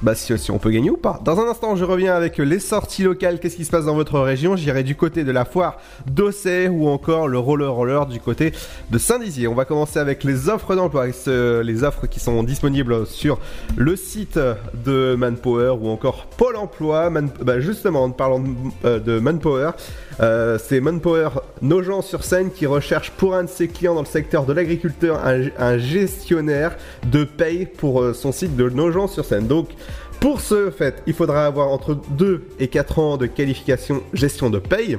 bah, 0.00 0.14
si, 0.14 0.36
si 0.38 0.50
on 0.50 0.58
peut 0.58 0.70
gagner 0.70 0.90
ou 0.90 0.96
pas. 0.96 1.20
Dans 1.24 1.40
un 1.40 1.48
instant, 1.48 1.74
je 1.76 1.84
reviens 1.84 2.14
avec 2.14 2.38
les 2.38 2.60
sorties 2.60 3.02
locales. 3.02 3.40
Qu'est-ce 3.40 3.56
qui 3.56 3.64
se 3.64 3.70
passe 3.70 3.84
dans 3.84 3.94
votre 3.94 4.20
région? 4.20 4.56
J'irai 4.56 4.84
du 4.84 4.94
côté 4.94 5.24
de 5.24 5.32
la 5.32 5.44
foire 5.44 5.78
d'Ossay 6.06 6.68
ou 6.68 6.88
encore 6.88 7.28
le 7.28 7.38
roller 7.38 7.72
roller 7.72 8.06
du 8.06 8.20
côté 8.20 8.52
de 8.90 8.98
Saint-Dizier. 8.98 9.48
On 9.48 9.54
va 9.54 9.64
commencer 9.64 9.98
avec 9.98 10.22
les 10.22 10.48
offres 10.48 10.76
d'emploi, 10.76 11.06
les 11.26 11.84
offres 11.84 12.06
qui 12.06 12.20
sont 12.20 12.42
disponibles 12.44 13.06
sur 13.06 13.38
le 13.76 13.96
site 13.96 14.38
de 14.84 15.16
Manpower 15.18 15.70
ou 15.80 15.88
encore 15.88 16.26
Pôle 16.36 16.56
Emploi. 16.56 17.10
Man- 17.10 17.30
bah, 17.42 17.60
justement, 17.60 18.04
en 18.04 18.10
parlant 18.10 18.42
euh, 18.84 19.00
de 19.00 19.18
Manpower, 19.18 19.70
euh, 20.20 20.58
c'est 20.62 20.80
Manpower 20.80 21.28
Nogent-sur-Seine 21.62 22.50
qui 22.50 22.66
recherche 22.66 23.10
pour 23.10 23.34
un 23.34 23.44
de 23.44 23.48
ses 23.48 23.68
clients 23.68 23.94
dans 23.94 24.00
le 24.00 24.06
secteur 24.06 24.46
de 24.46 24.52
l'agriculteur 24.52 25.20
un, 25.58 25.78
gestionnaire 25.78 26.76
de 27.10 27.24
paye 27.24 27.66
pour 27.66 28.00
euh, 28.00 28.14
son 28.14 28.32
site 28.32 28.56
de 28.56 28.68
Nogent-sur-Seine. 28.68 29.46
Donc, 29.46 29.68
pour 30.20 30.40
ce 30.40 30.70
fait, 30.70 31.02
il 31.06 31.12
faudra 31.12 31.44
avoir 31.44 31.68
entre 31.68 31.94
2 31.94 32.48
et 32.58 32.68
4 32.68 32.98
ans 32.98 33.16
de 33.16 33.26
qualification 33.26 34.02
gestion 34.14 34.48
de 34.48 34.58
paye. 34.58 34.98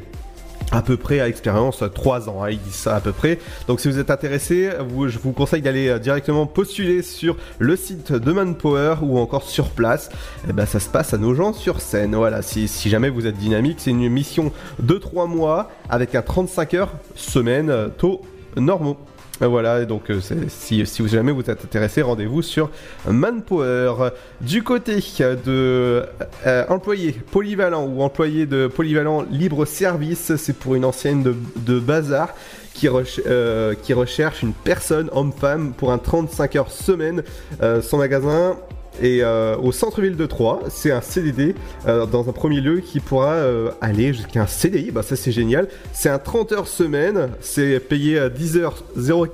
À 0.71 0.81
peu 0.81 0.97
près 0.97 1.19
à 1.19 1.27
expérience 1.27 1.83
3 1.93 2.29
ans, 2.29 2.43
hein, 2.43 2.49
ils 2.49 2.59
disent 2.59 2.75
ça 2.75 2.95
à 2.95 2.99
peu 2.99 3.11
près. 3.11 3.39
Donc 3.67 3.79
si 3.79 3.87
vous 3.87 3.99
êtes 3.99 4.11
intéressé, 4.11 4.69
je 5.07 5.19
vous 5.19 5.31
conseille 5.31 5.61
d'aller 5.61 5.87
euh, 5.87 5.99
directement 5.99 6.45
postuler 6.45 7.01
sur 7.01 7.37
le 7.59 7.75
site 7.75 8.11
de 8.11 8.31
Manpower 8.31 8.95
ou 9.01 9.17
encore 9.17 9.43
sur 9.43 9.69
place. 9.69 10.09
Et 10.49 10.53
ben 10.53 10.65
ça 10.65 10.79
se 10.79 10.89
passe 10.89 11.13
à 11.13 11.17
nos 11.17 11.33
gens 11.33 11.53
sur 11.53 11.81
scène. 11.81 12.15
Voilà, 12.15 12.41
si, 12.41 12.67
si 12.67 12.89
jamais 12.89 13.09
vous 13.09 13.27
êtes 13.27 13.37
dynamique, 13.37 13.77
c'est 13.79 13.91
une 13.91 14.09
mission 14.09 14.51
de 14.79 14.95
3 14.95 15.27
mois 15.27 15.71
avec 15.89 16.15
un 16.15 16.21
35 16.21 16.73
heures 16.73 16.93
semaine 17.15 17.69
euh, 17.69 17.87
taux 17.87 18.21
normaux. 18.57 18.97
Euh, 19.41 19.47
Voilà, 19.47 19.85
donc 19.85 20.09
euh, 20.09 20.19
si, 20.47 20.83
vous- 20.83 21.07
jamais 21.07 21.31
vous 21.31 21.41
êtes 21.41 21.63
intéressé, 21.63 22.01
rendez-vous 22.01 22.41
sur 22.41 22.69
Manpower. 23.07 24.09
Du 24.41 24.63
côté 24.63 24.99
de 25.45 26.03
euh, 26.45 26.65
employé 26.69 27.11
polyvalent 27.11 27.85
ou 27.85 28.01
employé 28.01 28.45
de 28.45 28.67
polyvalent 28.67 29.25
libre 29.29 29.65
service, 29.65 30.35
c'est 30.37 30.55
pour 30.57 30.75
une 30.75 30.85
ancienne 30.85 31.23
de, 31.23 31.35
bazar 31.79 32.33
qui, 32.73 32.87
reche- 32.87 33.21
euh, 33.27 33.73
qui 33.81 33.93
recherche 33.93 34.41
une 34.43 34.53
personne, 34.53 35.09
homme-femme, 35.11 35.73
pour 35.77 35.91
un 35.91 35.97
35 35.97 36.55
heures 36.55 36.71
semaine. 36.71 37.23
Euh, 37.61 37.81
son 37.81 37.97
magasin 37.97 38.55
est 39.01 39.21
euh, 39.21 39.55
au 39.57 39.71
centre-ville 39.71 40.15
de 40.15 40.25
Troyes. 40.25 40.59
C'est 40.69 40.91
un 40.91 41.01
CDD 41.01 41.55
euh, 41.87 42.05
dans 42.05 42.27
un 42.29 42.31
premier 42.33 42.61
lieu 42.61 42.79
qui 42.79 42.99
pourra 42.99 43.33
euh, 43.33 43.71
aller 43.81 44.13
jusqu'à 44.13 44.41
un 44.41 44.47
CDI. 44.47 44.91
Bah, 44.91 45.03
ça, 45.03 45.15
c'est 45.15 45.31
génial. 45.31 45.67
C'est 45.93 46.09
un 46.09 46.19
30 46.19 46.51
heures 46.53 46.67
semaine. 46.67 47.29
C'est 47.41 47.79
payé 47.79 48.19
à 48.19 48.29
10 48.29 48.57
heures 48.57 48.83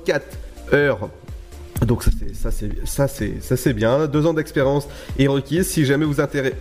04 0.04 0.22
heures. 0.72 1.08
Donc 1.84 2.04
ça 2.04 2.10
c'est 2.18 2.34
ça 2.36 2.50
c'est 2.52 2.70
ça 2.86 3.08
c'est 3.08 3.42
ça 3.42 3.56
c'est 3.56 3.72
bien. 3.74 4.06
Deux 4.06 4.26
ans 4.26 4.32
d'expérience 4.32 4.86
est 5.18 5.26
requise. 5.26 5.66
Si 5.66 5.84
jamais 5.84 6.04
vous 6.06 6.20
intéressez, 6.20 6.54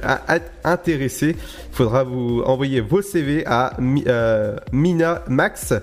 intéressé, 0.63 1.35
il 1.37 1.75
faudra 1.75 2.03
vous 2.03 2.41
envoyer 2.45 2.81
vos 2.81 3.01
CV 3.03 3.43
à 3.45 3.73
Mi- 3.79 4.03
Mina 4.71 5.21
Max 5.29 5.73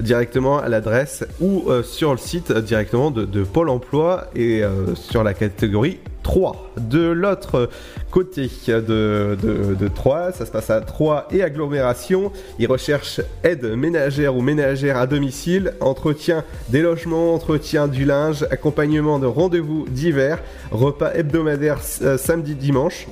directement 0.00 0.58
à 0.58 0.68
l'adresse 0.68 1.24
ou 1.40 1.66
sur 1.84 2.10
le 2.10 2.18
site 2.18 2.52
directement 2.52 3.12
de, 3.12 3.42
Pôle 3.44 3.68
Emploi 3.70 4.26
et 4.34 4.62
sur 4.94 5.22
la 5.22 5.34
catégorie 5.34 5.98
3. 6.22 6.72
De 6.78 7.10
l'autre 7.10 7.68
côté 8.10 8.50
de, 8.66 9.36
de, 9.78 9.88
3, 9.88 10.32
ça 10.32 10.46
se 10.46 10.50
passe 10.50 10.70
à 10.70 10.80
3 10.80 11.28
et 11.30 11.42
agglomération. 11.42 12.32
Ils 12.58 12.66
recherchent 12.66 13.20
aide 13.44 13.64
ménagère 13.64 14.36
ou 14.36 14.42
ménagère 14.42 14.96
à 14.96 15.06
domicile, 15.06 15.74
entretien 15.80 16.44
des 16.68 16.82
logements, 16.82 17.34
entretien 17.34 17.88
du 17.88 18.04
linge, 18.04 18.44
accompagnement 18.50 19.18
de 19.18 19.26
rendez-vous 19.26 19.86
divers, 19.88 20.42
repas 20.70 21.12
hebdomadaires 21.14 21.80
euh, 22.02 22.18
samedi 22.18 22.54
dimanche. 22.54 23.06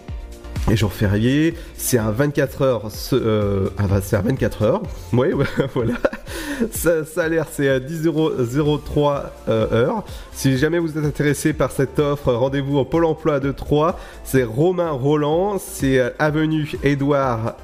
Et 0.71 0.77
jour 0.77 0.93
férié, 0.93 1.55
c'est 1.77 1.97
à 1.99 2.11
24 2.11 2.63
heures. 2.63 2.91
ce- 2.91 3.71
c'est 4.03 4.17
à 4.17 4.21
24 4.21 4.63
heures. 4.63 4.83
Oui, 5.13 5.29
voilà. 5.75 5.95
Ça, 6.73 7.05
salaire, 7.05 7.47
c'est 7.51 7.69
à 7.69 7.79
10,03 7.81 9.33
euh, 9.49 9.73
heures. 9.73 10.05
Si 10.33 10.59
jamais 10.59 10.79
vous 10.79 10.99
êtes 10.99 11.05
intéressé 11.05 11.53
par 11.53 11.71
cette 11.71 11.99
offre, 11.99 12.33
rendez-vous 12.33 12.79
au 12.79 12.85
Pôle 12.85 13.05
emploi 13.07 13.41
de 13.41 13.51
Troyes. 13.53 13.97
C'est 14.25 14.43
Romain 14.45 14.91
Roland, 14.91 15.59
c'est 15.59 15.99
euh, 15.99 16.11
avenue 16.19 16.71
Édouard 16.83 17.55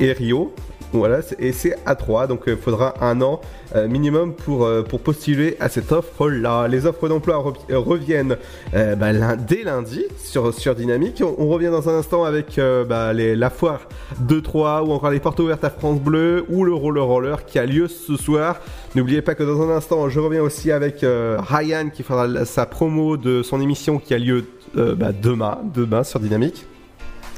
et 0.00 0.12
Rio. 0.12 0.52
Voilà, 0.92 1.20
et 1.38 1.52
c'est 1.52 1.76
à 1.86 1.94
3, 1.94 2.26
donc 2.26 2.42
il 2.48 2.56
faudra 2.56 2.94
un 3.00 3.20
an 3.22 3.40
euh, 3.76 3.86
minimum 3.86 4.34
pour, 4.34 4.64
euh, 4.64 4.82
pour 4.82 4.98
postuler 5.00 5.56
à 5.60 5.68
cette 5.68 5.92
offre-là. 5.92 6.66
Les 6.66 6.84
offres 6.84 7.08
d'emploi 7.08 7.36
rev- 7.36 7.54
euh, 7.70 7.78
reviennent 7.78 8.36
euh, 8.74 8.96
bah, 8.96 9.12
dès 9.36 9.62
lundi 9.62 10.04
sur, 10.18 10.52
sur 10.52 10.74
Dynamique. 10.74 11.22
On, 11.38 11.46
revient 11.48 11.68
dans 11.70 11.88
un 11.88 11.94
instant 11.98 12.24
avec 12.24 12.58
euh, 12.58 12.84
bah, 12.84 13.12
la 13.12 13.50
foire 13.50 13.82
de 14.18 14.40
3 14.40 14.82
ou 14.82 14.90
encore 14.90 15.10
les 15.10 15.20
portes 15.20 15.38
ouvertes 15.38 15.62
à 15.62 15.70
France 15.70 16.00
Bleu 16.00 16.44
ou 16.48 16.64
le 16.64 16.74
roller 16.74 17.04
roller 17.04 17.44
qui 17.44 17.60
a 17.60 17.66
lieu 17.66 17.86
ce 17.86 18.16
soir. 18.16 18.58
N'oubliez 18.96 19.22
pas 19.22 19.36
que 19.36 19.44
dans 19.44 19.62
un 19.62 19.70
instant, 19.70 20.08
je 20.08 20.18
reviens 20.18 20.42
aussi 20.42 20.72
avec 20.72 21.04
euh, 21.04 21.38
Ryan 21.40 21.90
qui 21.90 22.02
fera 22.02 22.44
sa 22.44 22.66
promo 22.66 23.16
de 23.16 23.44
son 23.44 23.60
émission 23.60 23.98
qui 23.98 24.12
a 24.12 24.18
lieu 24.18 24.44
euh, 24.76 24.96
bah, 24.96 25.12
demain, 25.12 25.58
demain 25.72 26.02
sur 26.02 26.18
Dynamique. 26.18 26.66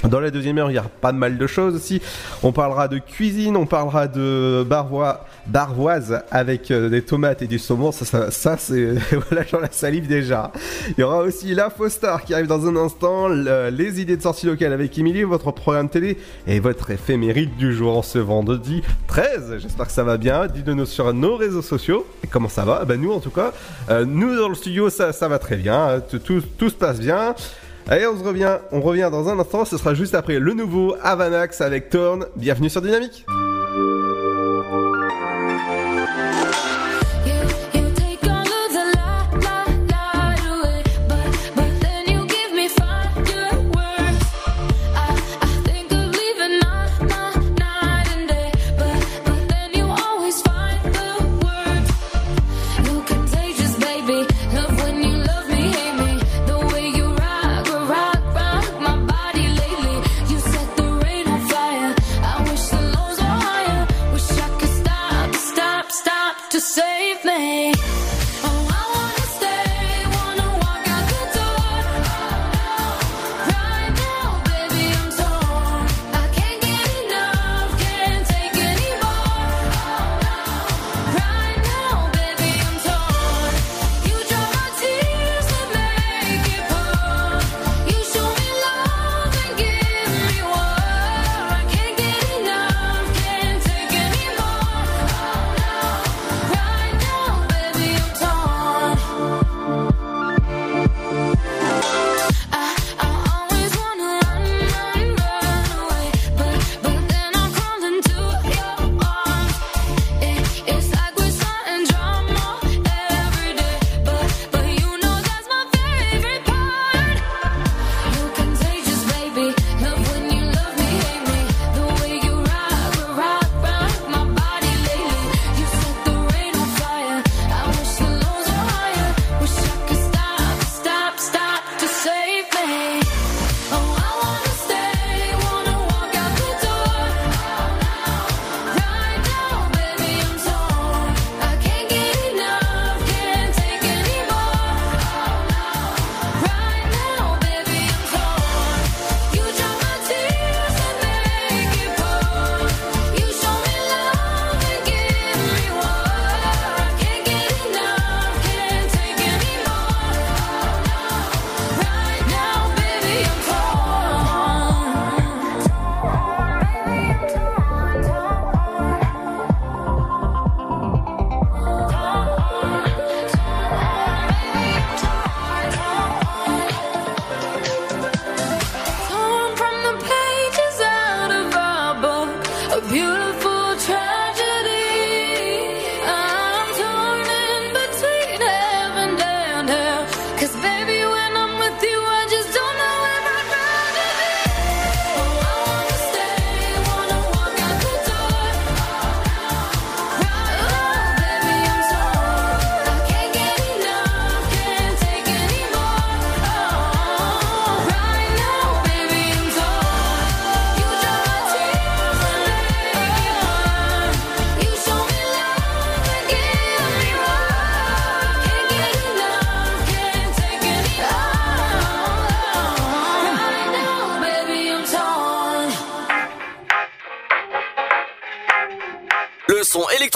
Dans 0.08 0.20
la 0.20 0.30
deuxième 0.30 0.58
heure, 0.58 0.70
il 0.70 0.74
y 0.74 0.78
a 0.78 0.82
pas 1.00 1.12
mal 1.12 1.38
de 1.38 1.46
choses 1.46 1.74
aussi. 1.76 2.02
On 2.42 2.52
parlera 2.52 2.88
de 2.88 2.98
cuisine, 2.98 3.56
on 3.56 3.66
parlera 3.66 4.08
de 4.08 4.64
barvois, 4.68 5.24
barvoise 5.46 6.22
avec 6.30 6.70
euh, 6.70 6.88
des 6.88 7.02
tomates 7.02 7.42
et 7.42 7.46
du 7.46 7.58
saumon. 7.58 7.92
Ça, 7.92 8.04
ça, 8.04 8.30
ça, 8.30 8.56
c'est 8.58 8.94
voilà, 9.30 9.44
j'en 9.50 9.60
la 9.60 9.70
salive 9.70 10.08
déjà. 10.08 10.50
Il 10.90 11.00
y 11.00 11.02
aura 11.04 11.18
aussi 11.18 11.54
la 11.54 11.70
Star 11.88 12.24
qui 12.24 12.34
arrive 12.34 12.46
dans 12.46 12.66
un 12.66 12.76
instant, 12.76 13.28
le- 13.28 13.70
les 13.70 14.00
idées 14.00 14.16
de 14.16 14.22
sortie 14.22 14.46
locale 14.46 14.72
avec 14.72 14.96
Émilie, 14.98 15.22
votre 15.22 15.50
programme 15.52 15.88
télé 15.88 16.16
et 16.46 16.58
votre 16.60 16.90
éphéméride 16.90 17.56
du 17.56 17.72
jour 17.74 17.96
en 17.96 18.02
ce 18.02 18.18
vendredi 18.18 18.82
13. 19.06 19.58
J'espère 19.58 19.86
que 19.86 19.92
ça 19.92 20.04
va 20.04 20.16
bien. 20.16 20.46
Dites-nous 20.48 20.86
sur 20.86 21.12
nos 21.14 21.36
réseaux 21.36 21.62
sociaux. 21.62 22.06
Et 22.24 22.26
comment 22.26 22.48
ça 22.48 22.64
va? 22.64 22.84
Ben 22.84 23.00
nous 23.00 23.12
en 23.12 23.20
tout 23.20 23.30
cas, 23.30 23.52
euh, 23.90 24.04
nous 24.04 24.36
dans 24.36 24.48
le 24.48 24.54
studio, 24.54 24.90
ça, 24.90 25.12
ça 25.12 25.28
va 25.28 25.38
très 25.38 25.56
bien. 25.56 26.00
Tout, 26.24 26.42
tout 26.58 26.68
se 26.70 26.74
passe 26.74 26.98
bien. 27.00 27.34
Allez, 27.88 28.06
on 28.06 28.16
se 28.16 28.22
revient, 28.22 28.58
on 28.70 28.80
revient 28.80 29.08
dans 29.10 29.28
un 29.28 29.38
instant, 29.38 29.64
ce 29.64 29.76
sera 29.76 29.92
juste 29.92 30.14
après 30.14 30.38
le 30.38 30.54
nouveau 30.54 30.94
Havanax 31.02 31.60
avec 31.60 31.90
Torn. 31.90 32.26
Bienvenue 32.36 32.70
sur 32.70 32.80
Dynamique. 32.80 33.26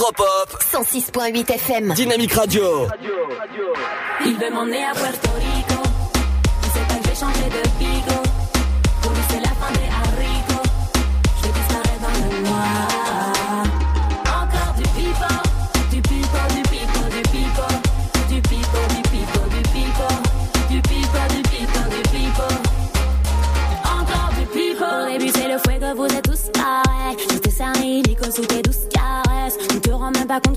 Son 0.07 0.13
électropop. 0.13 0.63
106.8 0.63 1.53
FM. 1.53 1.93
Dynamique 1.95 2.33
Radio. 2.33 2.87
Il 4.25 4.37
veut 4.39 4.51
m'emmener 4.51 4.85
à 4.85 4.93
Puerto 4.93 5.31
Rico. 5.37 5.56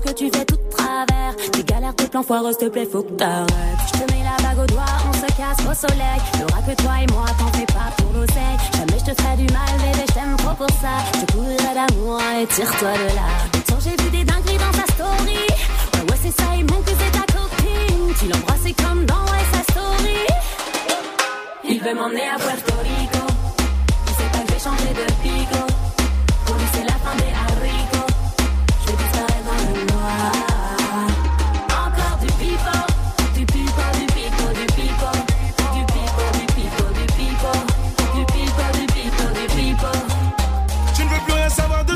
Que 0.00 0.12
tu 0.12 0.30
fais 0.30 0.44
tout 0.44 0.56
de 0.56 0.70
travers. 0.76 1.36
Tes 1.52 1.62
galères, 1.64 1.94
tes 1.94 2.06
plans 2.06 2.22
foireux, 2.22 2.52
s'il 2.52 2.68
te 2.68 2.72
plaît, 2.72 2.88
faut 2.90 3.02
que 3.02 3.12
t'arrêtes. 3.12 3.48
Je 3.86 4.00
te 4.00 4.12
mets 4.12 4.24
la 4.24 4.36
bague 4.42 4.58
au 4.64 4.66
doigt, 4.66 4.84
on 5.08 5.12
se 5.12 5.26
casse 5.36 5.60
au 5.68 5.74
soleil. 5.74 6.20
Y'aura 6.38 6.62
que 6.62 6.74
toi 6.82 6.92
et 7.02 7.12
moi, 7.12 7.26
t'en 7.38 7.58
fais 7.58 7.66
pas 7.66 7.90
pour 7.98 8.12
l'oseille. 8.12 8.56
Jamais 8.76 8.98
je 8.98 9.12
te 9.12 9.22
ferai 9.22 9.36
du 9.36 9.52
mal, 9.52 9.70
bébé, 9.78 10.04
je 10.08 10.14
t'aime 10.14 10.36
trop 10.36 10.54
pour 10.54 10.70
ça. 10.80 10.94
Je 11.20 11.32
couvrirai 11.32 11.74
d'amour 11.74 12.20
et 12.40 12.46
tire-toi 12.46 12.92
de 12.92 13.14
là. 13.14 13.28
Jour, 13.68 13.78
j'ai 13.80 14.02
vu 14.02 14.10
des 14.10 14.24
dingueries 14.24 14.58
dans 14.58 14.78
ta 14.78 14.92
story. 14.92 15.40
Ouais, 16.08 16.18
c'est 16.22 16.36
ça, 16.40 16.48
il 16.56 16.64
manque 16.64 16.84
que 16.84 16.92
c'est 16.92 17.12
ta 17.12 17.26
copine. 17.32 18.14
Tu 18.18 18.26
l'embrasses 18.26 18.74
comme 18.82 19.04
dans 19.06 19.24
ouais, 19.30 19.46
sa 19.52 19.72
story. 19.72 20.18
Il 21.64 21.80
veut 21.80 21.94
m'emmener 21.94 22.28
à 22.28 22.38
Puerto 22.38 22.74
Rico. 22.82 23.26
Il 24.08 24.14
sait 24.14 24.30
pas 24.32 24.38
que 24.38 24.48
je 24.48 24.52
vais 24.54 24.60
changer 24.60 24.92
de 24.94 25.06
pico. 25.22 25.69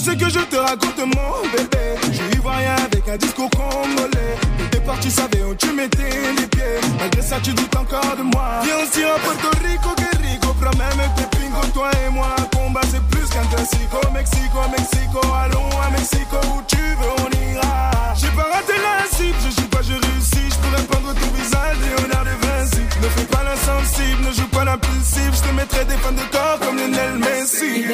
Ce 0.04 0.10
que 0.10 0.28
je 0.28 0.40
te 0.40 0.56
raconte, 0.56 0.98
mon 0.98 1.48
bébé. 1.50 1.96
Je 2.08 2.12
suis 2.12 2.36
ivoirien 2.36 2.76
avec 2.76 3.08
un 3.08 3.16
discours 3.16 3.48
congolais. 3.50 4.36
Au 4.60 4.68
départ, 4.70 5.00
tu 5.00 5.10
savais 5.10 5.42
où 5.42 5.54
tu 5.54 5.72
mettais 5.72 6.32
les 6.38 6.46
pieds. 6.46 6.80
Malgré 6.98 7.22
ça, 7.22 7.36
tu 7.42 7.52
doutes 7.54 7.74
encore 7.74 8.14
de 8.16 8.22
moi. 8.22 8.60
Viens 8.64 8.78
aussi 8.84 9.02
à 9.02 9.16
Puerto 9.24 9.48
Rico, 9.64 9.90
que. 9.96 10.14
Prends 10.60 10.78
même 10.78 11.10
tes 11.16 11.26
pingos, 11.36 11.72
toi 11.74 11.90
et 12.06 12.10
moi. 12.10 12.34
Combat, 12.54 12.80
c'est 12.90 13.02
plus 13.08 13.28
qu'un 13.28 13.44
classico. 13.46 13.98
Mexico, 14.12 14.58
Mexico, 14.70 15.20
allons 15.34 15.68
à 15.80 15.90
Mexico. 15.90 16.36
Où 16.52 16.62
tu 16.66 16.76
veux, 16.76 17.14
on 17.24 17.52
ira. 17.52 17.90
J'ai 18.14 18.30
pas 18.36 18.48
raté 18.52 18.74
la 18.80 19.04
cible, 19.16 19.36
je 19.44 19.60
joue 19.60 19.68
pas, 19.68 19.82
je 19.82 19.92
réussis. 19.92 20.48
Je 20.52 20.56
pourrais 20.56 20.82
prendre 20.84 21.12
ton 21.12 21.30
visage, 21.36 21.76
Léonard 21.82 22.24
de 22.24 22.46
Vinci. 22.46 22.82
Ne 23.02 23.08
fais 23.08 23.26
pas 23.26 23.42
l'insensible, 23.42 24.22
ne 24.26 24.32
joue 24.32 24.48
pas 24.48 24.64
l'impulsif. 24.64 25.30
Je 25.34 25.48
te 25.48 25.54
mettrai 25.54 25.84
des 25.84 25.96
fans 25.96 26.12
de 26.12 26.24
corps 26.32 26.58
comme 26.60 26.76
Lionel 26.76 27.18
Messi. 27.18 27.84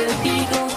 Pas 0.00 0.14
que 0.22 0.69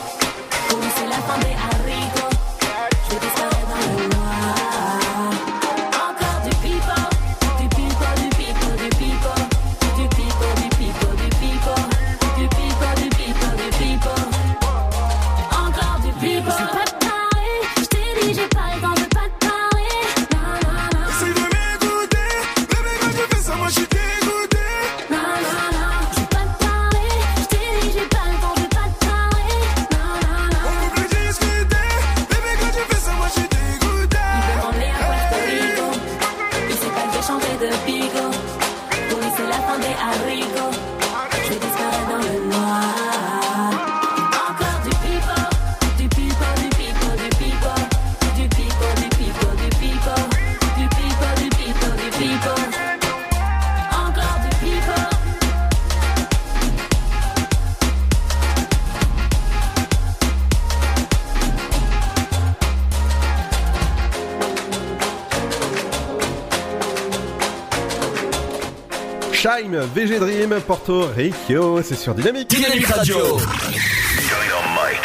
VG 69.82 70.20
Dream, 70.20 70.60
Porto 70.66 71.08
Rico, 71.16 71.82
c'est 71.82 71.96
sur 71.96 72.14
Dynamique. 72.14 72.50
Dynamique 72.50 72.86
Radio. 72.88 73.18
Dynamite 73.18 73.48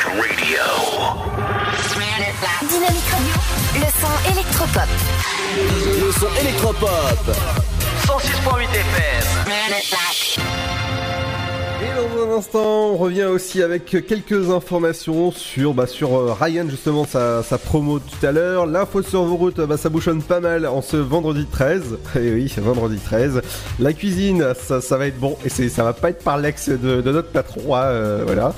Radio. 0.05 0.59
Dynamique 2.69 3.09
Radio. 3.11 3.35
Le 3.75 3.87
son 4.01 4.15
électropop. 4.33 4.89
Le 6.01 6.13
son 6.13 6.29
électropop. 6.41 7.37
106.8 8.07 8.69
FM. 8.75 10.48
Un 12.19 12.31
instant, 12.33 12.91
on 12.91 12.97
revient 12.97 13.25
aussi 13.25 13.63
avec 13.63 13.85
quelques 13.85 14.51
informations 14.51 15.31
sur, 15.31 15.73
bah, 15.73 15.87
sur 15.87 16.17
euh, 16.17 16.33
Ryan, 16.33 16.69
justement, 16.69 17.05
sa, 17.05 17.45
sa 17.45 17.59
promo 17.59 18.01
tout 18.01 18.27
à 18.27 18.33
l'heure. 18.33 18.67
L'info 18.67 19.03
sur 19.03 19.23
vos 19.23 19.37
routes, 19.37 19.61
bah, 19.61 19.77
ça 19.77 19.89
bouchonne 19.89 20.21
pas 20.21 20.41
mal 20.41 20.67
en 20.67 20.83
ce 20.83 20.97
vendredi 20.97 21.47
13. 21.47 21.99
Et 22.17 22.33
oui, 22.33 22.53
c'est 22.53 22.61
vendredi 22.61 22.99
13. 22.99 23.41
La 23.79 23.93
cuisine, 23.93 24.53
ça, 24.61 24.81
ça 24.81 24.97
va 24.97 25.07
être 25.07 25.21
bon. 25.21 25.37
Et 25.45 25.69
ça 25.69 25.85
va 25.85 25.93
pas 25.93 26.11
être 26.11 26.25
par 26.25 26.39
l'ex 26.39 26.69
de, 26.69 27.01
de 27.01 27.13
notre 27.13 27.29
patron, 27.29 27.77
hein, 27.77 27.83
euh, 27.85 28.23
voilà. 28.27 28.53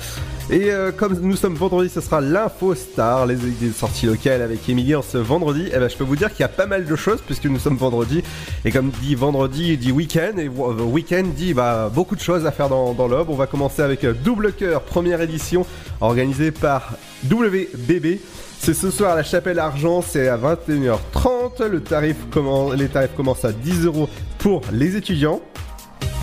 Et 0.49 0.71
euh, 0.71 0.91
comme 0.91 1.17
nous 1.21 1.35
sommes 1.37 1.55
vendredi, 1.55 1.89
ce 1.89 2.01
sera 2.01 2.19
l'info 2.19 2.75
star, 2.75 3.25
les, 3.25 3.37
sorties 3.73 4.05
locales 4.07 4.41
avec 4.41 4.67
Émilie 4.67 4.95
en 4.95 5.01
ce 5.01 5.17
vendredi. 5.17 5.67
Et 5.73 5.77
ben, 5.77 5.89
je 5.89 5.95
peux 5.95 6.03
vous 6.03 6.15
dire 6.15 6.29
qu'il 6.31 6.41
y 6.41 6.43
a 6.43 6.49
pas 6.49 6.65
mal 6.65 6.85
de 6.85 6.95
choses 6.95 7.19
puisque 7.25 7.45
nous 7.45 7.59
sommes 7.59 7.77
vendredi. 7.77 8.23
Et 8.65 8.71
comme 8.71 8.89
dit 9.01 9.15
vendredi, 9.15 9.77
dit 9.77 9.91
week-end. 9.91 10.37
Et 10.37 10.47
euh, 10.47 10.83
week-end 10.83 11.23
dit 11.35 11.53
bah, 11.53 11.89
beaucoup 11.93 12.15
de 12.15 12.21
choses 12.21 12.45
à 12.45 12.51
faire 12.51 12.67
dans, 12.69 12.93
dans. 12.93 13.09
On 13.11 13.35
va 13.35 13.47
commencer 13.47 13.81
avec 13.81 14.03
euh, 14.03 14.13
Double 14.13 14.53
Cœur, 14.53 14.81
première 14.81 15.21
édition 15.21 15.65
organisée 16.01 16.51
par 16.51 16.93
WBB. 17.29 18.19
C'est 18.59 18.73
ce 18.73 18.91
soir 18.91 19.13
à 19.13 19.15
la 19.15 19.23
Chapelle 19.23 19.57
Argent, 19.59 20.01
c'est 20.01 20.27
à 20.27 20.37
21h30. 20.37 21.65
Le 21.65 21.81
tarif 21.81 22.15
commen- 22.31 22.75
les 22.75 22.87
tarifs 22.89 23.15
commencent 23.15 23.45
à 23.45 23.51
10 23.51 23.85
euros 23.85 24.07
pour 24.37 24.61
les 24.71 24.95
étudiants. 24.95 25.41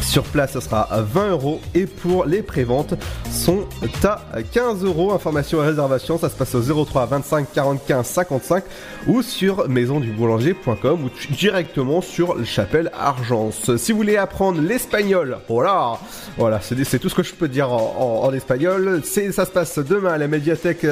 Sur 0.00 0.22
Sur 0.22 0.22
place, 0.24 0.52
ce 0.52 0.60
sera 0.60 0.82
à 0.82 1.02
20 1.02 1.30
euros 1.30 1.60
et 1.74 1.86
pour 1.86 2.24
les 2.24 2.42
préventes 2.42 2.94
sont 3.38 3.64
à 4.04 4.42
15 4.42 4.84
euros. 4.84 5.12
Information 5.12 5.62
et 5.62 5.66
réservation, 5.66 6.18
ça 6.18 6.28
se 6.28 6.34
passe 6.34 6.54
au 6.54 6.84
03 6.84 7.06
25 7.06 7.46
45 7.54 8.04
55 8.04 8.64
ou 9.06 9.22
sur 9.22 9.68
maisonduboulanger.com 9.68 11.04
ou 11.04 11.10
directement 11.34 12.00
sur 12.00 12.34
le 12.34 12.44
chapelle 12.44 12.90
Argence. 12.98 13.76
Si 13.76 13.92
vous 13.92 13.98
voulez 13.98 14.16
apprendre 14.16 14.60
l'espagnol, 14.60 15.38
voilà, 15.48 15.98
voilà, 16.36 16.60
c'est 16.60 16.98
tout 16.98 17.08
ce 17.08 17.14
que 17.14 17.22
je 17.22 17.34
peux 17.34 17.48
dire 17.48 17.70
en, 17.72 18.32
espagnol. 18.32 19.02
Ça 19.04 19.44
se 19.44 19.50
passe 19.50 19.78
demain 19.78 20.12
à 20.14 20.18
la 20.18 20.28
médiathèque 20.28 20.86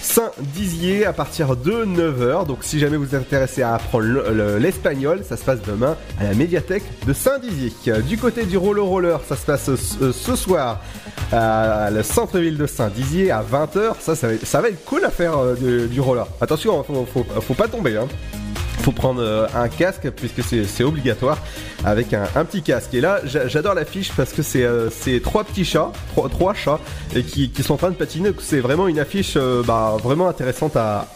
Saint-Dizier 0.00 1.04
à 1.06 1.12
partir 1.12 1.56
de 1.56 1.84
9h. 1.84 2.46
Donc 2.46 2.58
si 2.62 2.78
jamais 2.78 2.96
vous 2.96 3.14
êtes 3.14 3.20
intéressé 3.20 3.62
à 3.62 3.74
apprendre 3.74 4.04
le- 4.04 4.24
le- 4.32 4.58
l'espagnol, 4.58 5.20
ça 5.28 5.36
se 5.36 5.44
passe 5.44 5.60
demain 5.66 5.96
à 6.18 6.24
la 6.24 6.34
médiathèque 6.34 6.84
de 7.06 7.12
Saint-Dizier. 7.12 7.72
Du 8.08 8.16
côté 8.18 8.44
du 8.44 8.56
roller 8.56 8.84
roller, 8.84 9.20
ça 9.28 9.36
se 9.36 9.44
passe 9.44 9.74
ce, 9.76 10.12
ce 10.12 10.36
soir 10.36 10.80
à 11.32 11.89
le 11.90 12.02
centre-ville 12.02 12.56
de 12.56 12.66
Saint-Dizier 12.66 13.30
à 13.30 13.42
20h. 13.42 13.94
Ça, 14.00 14.14
ça 14.16 14.28
va, 14.28 14.34
être- 14.34 14.46
ça 14.46 14.60
va 14.60 14.68
être 14.68 14.84
cool 14.84 15.04
à 15.04 15.10
faire 15.10 15.36
euh, 15.38 15.54
du, 15.54 15.88
du 15.88 16.00
roller. 16.00 16.26
Attention, 16.40 16.82
faut, 16.84 17.06
faut, 17.12 17.24
faut 17.40 17.54
pas 17.54 17.68
tomber. 17.68 17.96
Hein 17.96 18.08
faut 18.80 18.92
prendre 18.92 19.20
euh, 19.22 19.46
un 19.54 19.68
casque 19.68 20.10
puisque 20.10 20.42
c'est 20.42 20.84
obligatoire 20.84 21.38
avec 21.84 22.12
un, 22.14 22.44
petit 22.44 22.62
casque. 22.62 22.94
Et 22.94 23.00
là, 23.00 23.20
j'a- 23.24 23.48
j'adore 23.48 23.74
l'affiche 23.74 24.12
parce 24.16 24.32
que 24.32 24.42
c'est 24.42 24.64
euh, 24.64 24.88
trois 25.22 25.44
petits 25.44 25.64
chats, 25.64 25.92
trois, 26.30 26.54
chats 26.54 26.80
qui, 27.26 27.50
sont 27.62 27.74
en 27.74 27.76
train 27.76 27.90
de 27.90 27.94
patiner. 27.94 28.30
C'est 28.40 28.60
vraiment 28.60 28.88
une 28.88 28.98
affiche 28.98 29.34
euh, 29.36 29.62
bah, 29.62 29.96
vraiment 30.02 30.28
intéressante 30.28 30.76
à, 30.76 31.06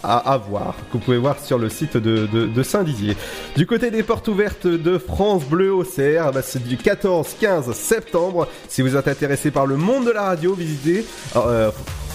voir 0.49 0.75
que 0.91 0.95
vous 0.95 0.99
pouvez 0.99 1.19
voir 1.19 1.39
sur 1.41 1.59
le 1.59 1.69
site 1.69 1.97
de, 1.97 2.63
Saint-Dizier. 2.63 3.17
Du 3.57 3.67
côté 3.67 3.91
des 3.91 4.03
portes 4.03 4.29
ouvertes 4.29 4.67
de 4.67 4.99
France 4.99 5.45
Bleu 5.45 5.73
au 5.73 5.85
CR, 5.85 6.33
bah, 6.33 6.43
c'est 6.43 6.63
du 6.63 6.77
14-15 6.77 7.73
septembre. 7.73 8.49
Si 8.69 8.83
vous 8.83 8.97
êtes 8.97 9.09
intéressé 9.09 9.51
par 9.51 9.67
le 9.67 9.77
monde 9.77 10.07
de 10.07 10.11
la 10.11 10.23
radio, 10.23 10.55
visitez. 10.55 11.05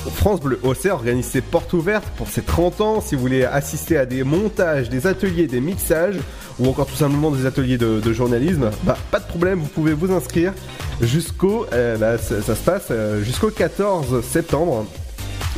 France 0.08 0.40
Bleu 0.40 0.60
Auxerre 0.64 0.96
organise 0.96 1.26
ses 1.26 1.42
portes 1.42 1.74
ouvertes 1.74 2.08
pour 2.18 2.28
ses 2.28 2.42
30 2.42 2.82
ans. 2.82 3.02
Si 3.02 3.16
vous 3.16 3.22
voulez 3.22 3.44
assister 3.44 3.98
à 3.98 4.06
des 4.06 4.24
montages, 4.24 4.90
des 4.90 5.08
ateliers, 5.08 5.48
des 5.48 5.62
mixages 5.62 6.18
ou 6.60 6.68
encore 6.68 6.88
tout 6.88 6.96
simplement 6.96 7.32
des 7.32 7.46
ateliers 7.46 7.78
de, 7.78 8.14
journalisme, 8.14 8.70
bah, 8.84 8.98
pas 9.12 9.20
de 9.20 9.28
problème, 9.28 9.60
vous 9.60 9.68
pouvez 9.68 9.94
vous 9.94 10.12
inscrire 10.12 10.54
jusqu'au, 11.02 11.66
euh, 11.74 11.98
bah, 11.98 12.18
ça, 12.18 12.42
ça 12.42 12.56
se 12.56 12.62
passe 12.62 12.88
euh, 12.92 13.22
jusqu'au 13.24 13.50
14 13.50 14.24
septembre 14.24 14.86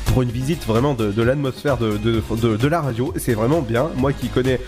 pour 0.06 0.22
une 0.22 0.32
visite 0.32 0.66
vraiment 0.66 0.94
de, 0.94 1.22
l'atmosphère 1.22 1.78
de, 1.78 1.98
de, 1.98 2.68
la 2.68 2.82
radio. 2.82 3.14
C'est 3.18 3.34
vraiment 3.34 3.62
bien. 3.62 3.90
Moi 3.98 4.14
qui 4.14 4.28
connais 4.28 4.60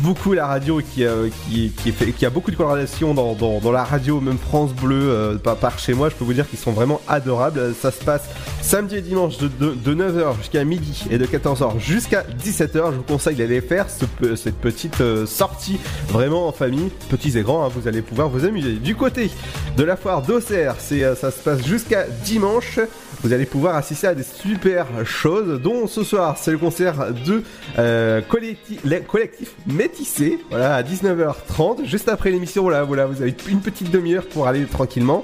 beaucoup 0.00 0.32
la 0.32 0.46
radio 0.46 0.80
euh, 0.98 1.28
qui, 1.48 1.72
qui, 1.82 1.92
fait- 1.92 2.12
qui 2.12 2.26
a 2.26 2.30
beaucoup 2.30 2.50
de 2.50 2.56
coloration 2.56 3.14
dans, 3.14 3.34
dans, 3.34 3.72
la 3.72 3.84
radio, 3.84 4.20
même 4.20 4.38
France 4.38 4.72
Bleu, 4.72 5.10
euh, 5.10 5.36
par, 5.36 5.78
chez 5.78 5.94
moi, 5.94 6.08
je 6.08 6.14
peux 6.14 6.24
vous 6.24 6.32
dire 6.32 6.48
qu'ils 6.48 6.58
sont 6.58 6.72
vraiment 6.72 7.00
adorables. 7.08 7.74
Ça 7.80 7.90
se 7.90 8.02
passe 8.04 8.28
samedi 8.62 8.96
et 8.96 9.00
dimanche 9.00 9.38
de, 9.38 9.48
de, 9.48 9.74
de 9.74 9.94
9h 9.94 10.36
jusqu'à 10.38 10.64
midi 10.64 11.04
et 11.10 11.18
de 11.18 11.26
14h 11.26 11.78
jusqu'à 11.78 12.24
17h. 12.44 12.92
Je 12.92 12.96
vous 12.96 13.02
conseille 13.02 13.36
d'aller 13.36 13.60
faire 13.60 13.86
cette 13.90 14.56
petite 14.56 15.00
euh, 15.00 15.26
sortie 15.26 15.78
vraiment 16.08 16.48
en 16.48 16.52
famille, 16.52 16.90
petits 17.08 17.36
et 17.38 17.42
grands, 17.42 17.64
hein, 17.64 17.70
vous 17.74 17.88
allez 17.88 18.02
pouvoir 18.02 18.28
vous 18.28 18.44
amuser. 18.44 18.74
Du 18.74 18.94
côté 18.96 19.30
de 19.76 19.84
la 19.84 19.96
foire 19.96 20.22
d'Auxerre, 20.22 20.76
ça 20.80 21.30
se 21.30 21.38
passe 21.42 21.64
jusqu'à 21.66 22.06
dimanche. 22.24 22.78
Vous 23.22 23.34
allez 23.34 23.44
pouvoir 23.44 23.76
assister 23.76 24.06
à 24.06 24.14
des 24.14 24.22
super 24.22 24.86
choses, 25.04 25.60
dont 25.60 25.86
ce 25.86 26.02
soir, 26.02 26.38
c'est 26.38 26.52
le 26.52 26.58
concert 26.58 27.12
de 27.12 27.42
euh, 27.78 28.22
collectif, 28.22 29.54
Métissé, 29.66 30.38
voilà, 30.48 30.76
à 30.76 30.82
19h30, 30.82 31.84
juste 31.84 32.08
après 32.08 32.30
l'émission, 32.30 32.62
voilà, 32.62 32.82
voilà, 32.84 33.04
vous 33.04 33.20
avez 33.20 33.34
une 33.48 33.60
petite 33.60 33.90
demi-heure 33.90 34.26
pour 34.26 34.48
aller 34.48 34.64
tranquillement. 34.64 35.22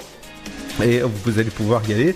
Et 0.85 1.01
vous 1.01 1.39
allez 1.39 1.51
pouvoir 1.51 1.83
y 1.89 1.95
aller. 1.95 2.15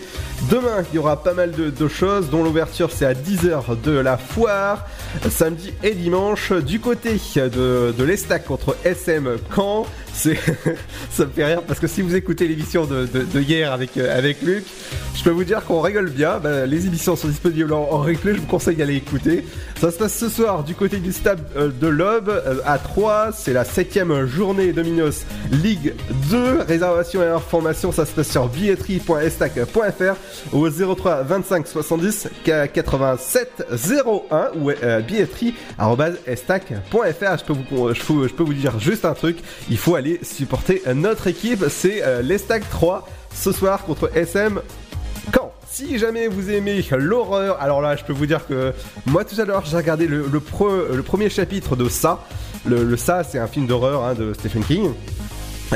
Demain, 0.50 0.84
il 0.92 0.96
y 0.96 0.98
aura 0.98 1.22
pas 1.22 1.32
mal 1.34 1.52
de, 1.52 1.70
de 1.70 1.88
choses, 1.88 2.28
dont 2.30 2.42
l'ouverture 2.44 2.90
c'est 2.94 3.06
à 3.06 3.14
10h 3.14 3.80
de 3.82 3.92
la 3.92 4.16
foire, 4.18 4.86
samedi 5.30 5.72
et 5.82 5.92
dimanche. 5.94 6.52
Du 6.52 6.78
côté 6.80 7.18
de, 7.36 7.94
de 7.96 8.04
l'Estac 8.04 8.44
contre 8.44 8.76
SM 8.84 9.36
Caen, 9.54 9.86
ça 10.12 11.24
me 11.24 11.30
fait 11.30 11.44
rire 11.44 11.62
parce 11.66 11.78
que 11.80 11.86
si 11.86 12.02
vous 12.02 12.14
écoutez 12.16 12.46
l'émission 12.48 12.84
de, 12.84 13.06
de- 13.06 13.22
de 13.22 13.40
hier 13.40 13.72
avec, 13.72 13.96
euh, 13.96 14.16
avec 14.16 14.42
Luc, 14.42 14.64
je 15.14 15.22
peux 15.22 15.30
vous 15.30 15.44
dire 15.44 15.64
qu'on 15.64 15.80
rigole 15.80 16.10
bien. 16.10 16.38
Bah, 16.38 16.66
les 16.66 16.86
émissions 16.86 17.16
sont 17.16 17.28
disponibles 17.28 17.72
en, 17.72 17.86
replay, 17.98 18.34
je 18.34 18.40
vous 18.40 18.46
conseille 18.46 18.76
d'aller 18.76 18.96
écouter. 18.96 19.44
Ça 19.80 19.90
se 19.90 19.96
passe 19.98 20.14
ce 20.16 20.28
soir 20.28 20.64
du 20.64 20.74
côté 20.74 20.98
du 20.98 21.12
stade 21.12 21.40
euh, 21.56 21.70
de 21.80 21.86
l'Aube 21.86 22.28
euh, 22.28 22.56
à 22.66 22.78
3. 22.78 23.30
C'est 23.32 23.52
la 23.52 23.64
septième 23.64 24.26
journée 24.26 24.72
Dominos 24.72 25.22
Ligue 25.50 25.94
2. 26.30 26.60
Réservation 26.68 27.22
et 27.22 27.26
information, 27.28 27.92
ça 27.92 28.04
se 28.04 28.12
passe 28.12 28.28
sur 28.30 28.48
billetterie.estac.fr 28.52 30.14
au 30.52 30.68
03 30.68 31.22
25 31.22 31.66
70 31.66 32.28
87 32.44 33.64
01 33.72 34.48
ou 34.56 34.70
euh. 34.70 35.00
Je 37.94 38.32
peux 38.34 38.42
vous, 38.42 38.54
dire 38.54 38.78
juste 38.78 39.04
un 39.04 39.14
truc. 39.14 39.38
Il 39.70 39.78
faut 39.78 39.94
aller 39.94 40.20
supporter 40.22 40.82
notre 40.94 41.26
équipe. 41.26 41.64
C'est 41.68 42.02
euh, 42.02 42.22
l'Estac 42.22 42.68
3 42.70 43.08
ce 43.34 43.52
soir 43.52 43.84
contre 43.84 44.10
SM 44.16 44.60
quand 45.32 45.52
si 45.70 45.98
jamais 45.98 46.26
vous 46.26 46.50
aimez 46.50 46.84
l'horreur, 46.96 47.58
alors 47.60 47.80
là 47.80 47.94
je 47.94 48.02
peux 48.04 48.12
vous 48.12 48.26
dire 48.26 48.46
que 48.46 48.72
moi 49.06 49.24
tout 49.24 49.40
à 49.40 49.44
l'heure 49.44 49.64
j'ai 49.64 49.76
regardé 49.76 50.06
le, 50.08 50.26
le, 50.30 50.40
pre- 50.40 50.92
le 50.92 51.02
premier 51.02 51.30
chapitre 51.30 51.76
de 51.76 51.88
ça. 51.88 52.24
Le, 52.66 52.82
le 52.82 52.96
ça 52.96 53.22
c'est 53.22 53.38
un 53.38 53.46
film 53.46 53.66
d'horreur 53.66 54.04
hein, 54.04 54.14
de 54.14 54.32
Stephen 54.34 54.64
King. 54.64 54.90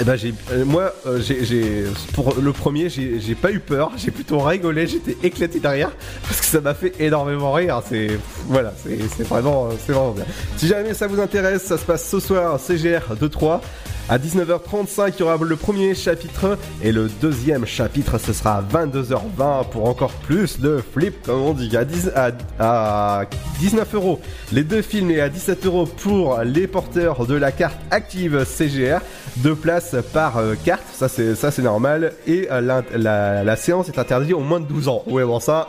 Et 0.00 0.02
ben 0.02 0.16
j'ai 0.16 0.35
euh, 0.50 0.64
moi 0.64 0.92
euh, 1.07 1.20
j'ai 1.20 1.85
pour 2.14 2.35
le 2.35 2.52
premier 2.52 2.88
j'ai 2.88 3.35
pas 3.37 3.52
eu 3.52 3.61
peur, 3.61 3.92
j'ai 3.96 4.11
plutôt 4.11 4.40
rigolé, 4.40 4.88
j'étais 4.88 5.16
éclaté 5.22 5.61
derrière 5.61 5.92
parce 6.26 6.40
que 6.40 6.46
ça 6.46 6.61
m'a 6.61 6.74
fait 6.74 6.94
énormément 6.98 7.52
rire. 7.52 7.80
C'est 7.88 8.18
voilà, 8.48 8.72
c'est 8.83 8.98
c'est 9.16 9.22
vraiment 9.22 9.68
c'est 9.87 9.92
vraiment 9.92 10.11
bien. 10.11 10.24
Si 10.57 10.66
jamais 10.66 10.94
ça 10.94 11.07
vous 11.07 11.20
intéresse, 11.20 11.62
ça 11.62 11.78
se 11.78 11.85
passe 11.85 12.09
ce 12.09 12.18
soir 12.18 12.59
CGR 12.59 13.14
2-3 13.20 13.61
à 14.09 14.18
19h35, 14.18 15.14
il 15.16 15.20
y 15.20 15.22
aura 15.22 15.38
le 15.42 15.57
premier 15.57 15.94
chapitre 15.94 16.59
et 16.83 16.92
le 16.92 17.09
deuxième 17.22 17.64
chapitre, 17.64 18.18
ce 18.18 18.35
sera 18.35 18.59
à 18.59 18.62
22h20 18.62 19.70
pour 19.70 19.88
encore 19.88 20.12
plus 20.12 20.61
de 20.61 20.83
flip, 20.92 21.22
comme 21.22 21.40
on 21.40 21.54
dit, 21.54 21.74
à, 21.74 21.87
10 21.87 22.11
à, 22.14 22.30
à 22.59 23.24
19 23.61 23.94
euros. 23.94 24.20
Les 24.52 24.62
deux 24.62 24.83
films 24.83 25.11
et 25.11 25.22
à 25.22 25.30
17 25.30 25.64
euros 25.64 25.87
pour 25.87 26.38
les 26.40 26.66
porteurs 26.66 27.26
de 27.26 27.35
la 27.35 27.50
carte 27.50 27.78
active 27.90 28.44
CGR. 28.44 29.00
Deux 29.38 29.56
places 29.56 29.96
par 30.12 30.36
euh, 30.38 30.54
carte, 30.64 30.84
ça 30.92 31.08
c'est 31.08 31.34
ça 31.34 31.50
c'est 31.50 31.62
normal. 31.62 32.12
Et 32.26 32.46
euh, 32.52 32.60
l'int- 32.60 32.84
la, 32.94 33.42
la 33.42 33.56
séance 33.56 33.88
est 33.88 33.98
interdite 33.98 34.32
aux 34.34 34.40
moins 34.40 34.60
de 34.60 34.66
12 34.66 34.86
ans. 34.88 35.02
Ouais, 35.06 35.24
bon 35.24 35.40
ça. 35.40 35.68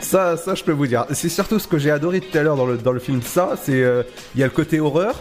Ça, 0.00 0.36
ça, 0.36 0.54
je 0.54 0.64
peux 0.64 0.72
vous 0.72 0.86
dire. 0.86 1.04
C'est 1.12 1.28
surtout 1.28 1.58
ce 1.58 1.68
que 1.68 1.78
j'ai 1.78 1.90
adoré 1.90 2.20
tout 2.20 2.36
à 2.36 2.42
l'heure 2.42 2.56
dans 2.56 2.66
le, 2.66 2.76
dans 2.78 2.92
le 2.92 2.98
film. 3.00 3.20
Ça, 3.22 3.50
c'est 3.62 3.82
euh, 3.82 4.02
il 4.34 4.40
y 4.40 4.42
a 4.42 4.46
le 4.46 4.52
côté 4.52 4.80
horreur, 4.80 5.14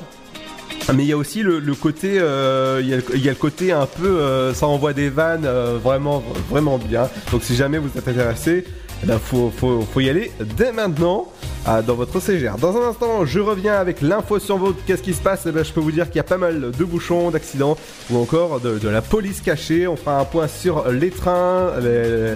mais 0.94 1.04
il 1.04 1.10
y 1.10 1.14
a 1.14 1.18
aussi 1.18 1.44
le, 1.44 1.60
le 1.60 1.76
côté, 1.76 2.14
il 2.16 2.88
y, 2.88 2.94
a 2.94 2.98
le- 2.98 3.18
y 3.18 3.28
a 3.28 3.32
le 3.32 3.36
côté 3.38 3.72
un 3.74 3.86
peu, 3.86 4.52
ça 4.54 4.68
envoie 4.68 4.94
des 4.94 5.10
vannes 5.10 5.48
vraiment, 5.84 6.24
vraiment 6.50 6.78
bien. 6.78 7.10
Donc 7.32 7.44
si 7.44 7.56
jamais 7.56 7.78
vous 7.78 7.90
êtes 7.98 8.08
intéressé, 8.08 8.66
eh 9.04 9.08
ben, 9.08 9.20
faut, 9.20 9.52
faut, 9.56 9.82
faut 9.82 10.00
y 10.00 10.10
aller 10.10 10.32
dès 10.58 10.72
maintenant 10.72 11.28
ah, 11.66 11.84
dans 11.84 11.94
votre 11.94 12.20
CGR. 12.20 12.58
Dans 12.60 12.76
un 12.76 12.90
instant, 12.90 13.24
je 13.24 13.40
reviens 13.40 13.76
avec 13.76 14.02
l'info 14.02 14.40
sur 14.40 14.58
votre. 14.58 14.84
Qu'est-ce 14.86 15.04
qui 15.04 15.14
se 15.14 15.22
passe 15.22 15.44
Eh 15.46 15.52
ben, 15.52 15.64
Je 15.64 15.72
peux 15.72 15.80
vous 15.80 15.92
dire 15.92 16.08
qu'il 16.08 16.16
y 16.16 16.20
a 16.20 16.24
pas 16.24 16.38
mal 16.38 16.72
de 16.72 16.84
bouchons, 16.84 17.30
d'accidents 17.30 17.78
ou 18.10 18.18
encore 18.18 18.60
de, 18.60 18.88
la 18.88 19.02
police 19.02 19.42
cachée. 19.42 19.88
On 19.88 19.96
fera 19.96 20.20
un 20.20 20.26
point 20.26 20.48
sur 20.48 20.90
les 20.90 21.12
trains, 21.12 21.72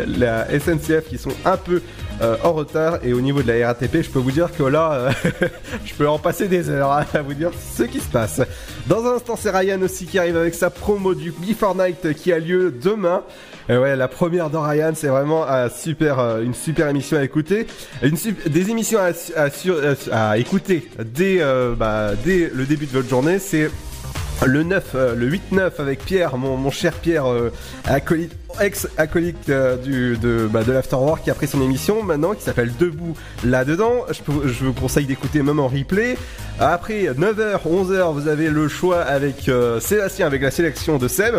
la 0.08 0.48
SNCF 0.60 1.10
qui 1.10 1.18
sont 1.18 1.32
un 1.44 1.58
peu 1.58 1.82
euh, 2.22 2.38
en 2.44 2.54
retard 2.54 3.00
et 3.04 3.12
au 3.12 3.20
niveau 3.20 3.42
de 3.42 3.52
la 3.52 3.68
RATP, 3.68 4.02
je 4.02 4.10
peux 4.10 4.20
vous 4.20 4.32
dire 4.32 4.50
que 4.56 4.64
là, 4.64 4.94
euh, 4.94 5.12
je 5.86 5.94
peux 5.96 6.08
en 6.08 6.18
passer 6.18 6.48
des 6.48 6.70
heures 6.70 6.94
hein, 6.94 7.06
à 7.14 7.22
vous 7.22 7.34
dire 7.34 7.52
ce 7.76 7.84
qui 7.84 8.00
se 8.00 8.08
passe. 8.08 8.42
Dans 8.88 9.06
un 9.06 9.16
instant, 9.16 9.36
c'est 9.36 9.50
Ryan 9.50 9.82
aussi 9.82 10.06
qui 10.06 10.18
arrive 10.18 10.38
avec 10.38 10.54
sa 10.54 10.70
promo 10.70 11.14
du 11.14 11.32
Before 11.32 11.76
Night 11.76 12.14
qui 12.14 12.32
a 12.32 12.40
lieu 12.40 12.72
demain. 12.72 13.24
Et 13.68 13.76
ouais, 13.76 13.98
la 13.98 14.08
première 14.08 14.50
de 14.50 14.58
Ryan, 14.58 14.92
c'est 14.94 15.08
vraiment 15.08 15.46
un 15.46 15.70
super, 15.70 16.20
euh, 16.20 16.42
une 16.42 16.54
super 16.56 16.88
émission 16.90 17.18
à 17.18 17.24
écouter. 17.24 17.68
Des 18.02 18.70
émissions 18.70 19.00
à, 19.00 19.50
à 20.12 20.38
écouter 20.38 20.90
dès, 21.04 21.38
euh, 21.42 21.76
bah, 21.76 22.12
dès 22.24 22.52
le 22.54 22.66
début 22.66 22.86
de 22.86 22.92
votre 22.92 23.10
journée. 23.10 23.40
C'est 23.40 23.70
le 24.46 24.64
9, 24.64 24.84
euh, 24.96 25.16
le 25.16 25.30
8-9 25.30 25.72
avec 25.80 26.00
Pierre, 26.04 26.38
mon, 26.38 26.70
cher 26.70 26.94
Pierre, 26.94 27.32
euh, 27.32 27.52
acolyte, 27.86 28.34
ex-acolyte 28.60 29.50
euh, 29.50 29.78
de, 29.78 30.48
bah, 30.48 30.64
de 30.64 30.72
l'Afterwork 30.72 31.24
qui 31.24 31.32
a 31.32 31.34
pris 31.34 31.48
son 31.48 31.62
émission 31.62 32.04
maintenant, 32.04 32.34
qui 32.34 32.44
s'appelle 32.44 32.72
Debout 32.78 33.16
là-dedans. 33.44 34.06
Je, 34.10 34.66
vous 34.66 34.74
conseille 34.74 35.06
d'écouter 35.06 35.42
même 35.42 35.60
en 35.60 35.68
replay. 35.68 36.18
Après 36.60 37.06
9h, 37.06 37.62
11h, 37.66 38.14
vous 38.14 38.28
avez 38.28 38.50
le 38.50 38.68
choix 38.68 39.02
avec 39.02 39.50
euh, 39.50 39.80
Sébastien, 39.80 40.28
avec 40.28 40.42
la 40.42 40.52
sélection 40.52 40.98
de 40.98 41.08
Seb 41.08 41.36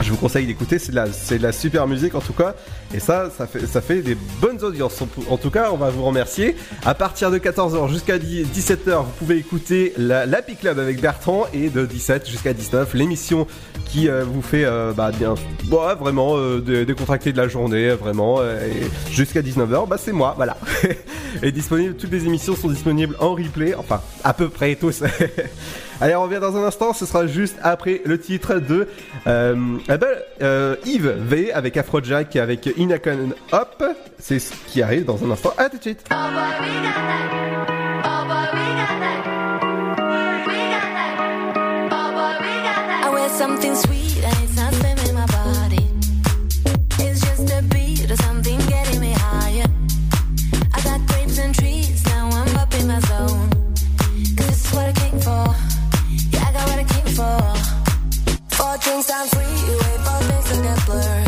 je 0.00 0.10
vous 0.10 0.16
conseille 0.16 0.46
d'écouter, 0.46 0.78
c'est 0.78 0.90
de, 0.92 0.96
la, 0.96 1.06
de 1.06 1.42
la 1.42 1.52
super 1.52 1.86
musique 1.86 2.14
en 2.14 2.20
tout 2.20 2.32
cas. 2.32 2.54
Et 2.94 3.00
ça, 3.00 3.30
ça 3.36 3.46
fait, 3.46 3.66
ça 3.66 3.80
fait 3.80 4.02
des 4.02 4.16
bonnes 4.40 4.62
audiences. 4.62 5.02
En 5.28 5.36
tout 5.36 5.50
cas, 5.50 5.70
on 5.72 5.76
va 5.76 5.90
vous 5.90 6.04
remercier. 6.04 6.56
À 6.84 6.94
partir 6.94 7.30
de 7.30 7.38
14h 7.38 7.88
jusqu'à 7.88 8.18
17h, 8.18 9.04
vous 9.04 9.12
pouvez 9.18 9.36
écouter 9.36 9.92
la, 9.96 10.26
la 10.26 10.40
Club 10.42 10.78
avec 10.78 11.00
Bertrand 11.00 11.46
et 11.52 11.68
de 11.68 11.86
17 11.86 12.28
jusqu'à 12.28 12.52
19, 12.52 12.94
l'émission 12.94 13.46
qui 13.84 14.08
euh, 14.08 14.24
vous 14.24 14.42
fait 14.42 14.64
euh, 14.64 14.92
bah, 14.92 15.10
bien, 15.16 15.34
bah, 15.64 15.96
vraiment 15.98 16.36
euh, 16.36 16.60
décontracter 16.84 17.32
de, 17.32 17.36
la 17.36 17.48
journée, 17.48 17.90
vraiment. 17.90 18.36
Euh, 18.40 18.68
jusqu'à 19.10 19.42
19h, 19.42 19.88
bah, 19.88 19.96
c'est 19.98 20.12
moi, 20.12 20.34
voilà. 20.36 20.56
et 21.42 21.52
disponible, 21.52 21.94
toutes 21.94 22.12
les 22.12 22.24
émissions 22.26 22.56
sont 22.56 22.68
disponibles 22.68 23.16
en 23.18 23.34
replay, 23.34 23.74
enfin 23.74 24.00
à 24.24 24.32
peu 24.32 24.48
près 24.48 24.74
tous. 24.76 25.02
Allez, 26.00 26.16
on 26.16 26.22
revient 26.22 26.38
dans 26.40 26.56
un 26.56 26.64
instant, 26.64 26.94
ce 26.94 27.04
sera 27.04 27.26
juste 27.26 27.56
après 27.62 28.00
le 28.06 28.18
titre 28.18 28.54
de 28.54 28.88
euh, 29.26 29.76
eh 29.86 29.98
ben, 29.98 30.08
euh 30.40 30.76
Yves 30.86 31.14
V 31.18 31.52
avec 31.52 31.76
Afrojack 31.76 32.34
et 32.36 32.40
avec 32.40 32.70
Inacon 32.78 33.34
Hop. 33.52 33.84
C'est 34.18 34.38
ce 34.38 34.54
qui 34.66 34.80
arrive 34.80 35.04
dans 35.04 35.22
un 35.22 35.30
instant. 35.30 35.52
À 35.58 35.68
tout 35.68 35.76
de 35.76 35.82
suite. 35.82 36.04
Something 43.38 43.74
sweet 43.74 44.09
things 58.90 59.10
I'm 59.10 59.28
free, 59.28 59.44
you 59.44 59.78
wait 59.78 60.00
for 60.04 60.18
things 60.24 60.50
to 60.50 60.62
get 60.62 60.86
blurred. 60.86 61.19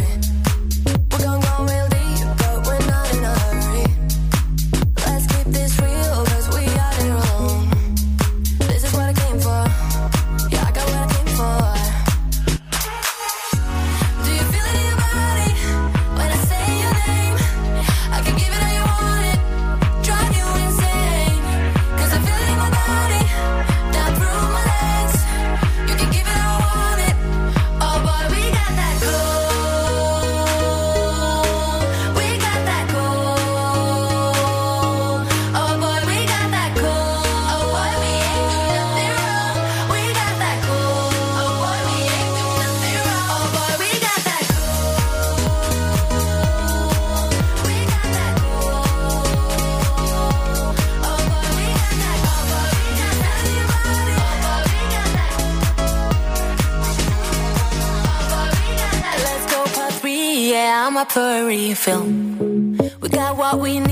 film. 61.74 62.78
We 63.00 63.09
got 63.09 63.36
what 63.36 63.59
we 63.59 63.80
need. 63.80 63.91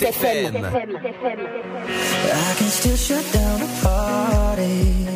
FM. 0.00 0.54
I 0.64 2.54
can 2.58 2.68
still 2.68 2.96
shut 2.96 3.32
down 3.32 3.62
a 3.62 3.68
party. 3.82 5.06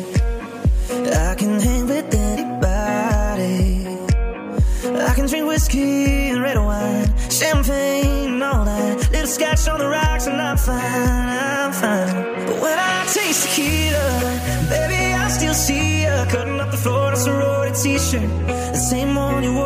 I 1.13 1.35
can 1.35 1.59
hang 1.59 1.87
with 1.87 2.13
anybody. 2.13 3.87
I 5.09 5.13
can 5.15 5.27
drink 5.27 5.47
whiskey 5.47 6.29
and 6.29 6.41
red 6.41 6.57
wine, 6.57 7.07
champagne 7.29 8.41
all 8.41 8.65
that. 8.65 9.11
Little 9.11 9.27
scotch 9.27 9.67
on 9.67 9.79
the 9.79 9.87
rocks, 9.87 10.27
and 10.27 10.39
I'm 10.41 10.57
fine. 10.57 10.79
I'm 10.79 11.71
fine. 11.71 12.45
But 12.47 12.61
when 12.61 12.77
I 12.77 13.05
taste 13.11 13.47
tequila, 13.47 14.07
baby, 14.69 15.13
I 15.13 15.27
still 15.29 15.53
see 15.53 16.03
you 16.03 16.25
cutting 16.29 16.59
up 16.59 16.71
the 16.71 16.77
floor 16.77 17.07
in 17.07 17.13
a 17.13 17.17
sorority 17.17 17.73
t-shirt, 17.83 18.29
the 18.47 18.77
same 18.77 19.15
one 19.15 19.43
you 19.43 19.53
wore. 19.53 19.62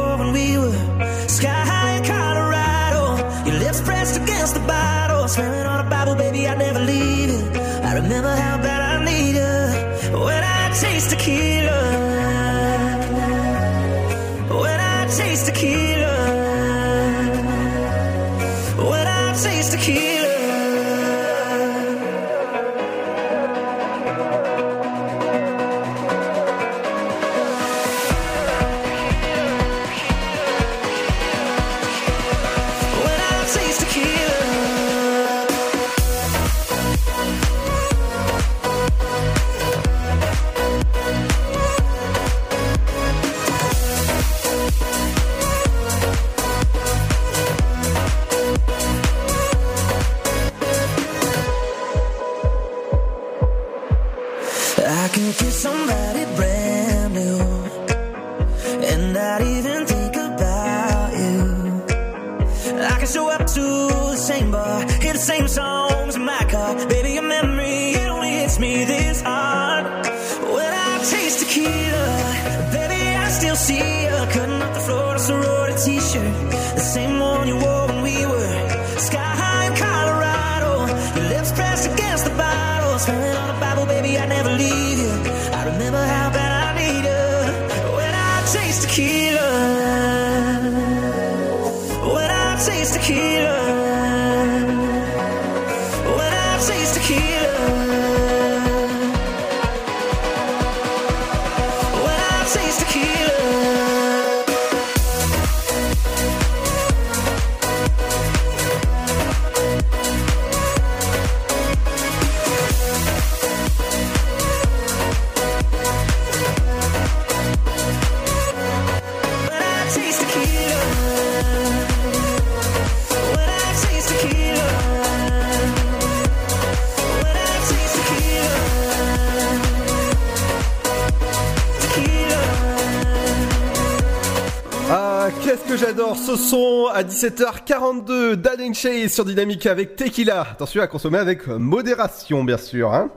Ce 136.27 136.35
son 136.35 136.87
à 136.93 137.03
17h42 137.03 138.33
d'Aden 138.35 138.75
Chase 138.75 139.13
sur 139.13 139.23
Dynamique 139.23 139.65
avec 139.65 139.95
Tequila. 139.95 140.41
Attention 140.41 140.81
à 140.81 140.87
consommer 140.87 141.19
avec 141.19 141.47
modération, 141.47 142.43
bien 142.43 142.57
sûr. 142.57 142.93
Hein. 142.93 143.09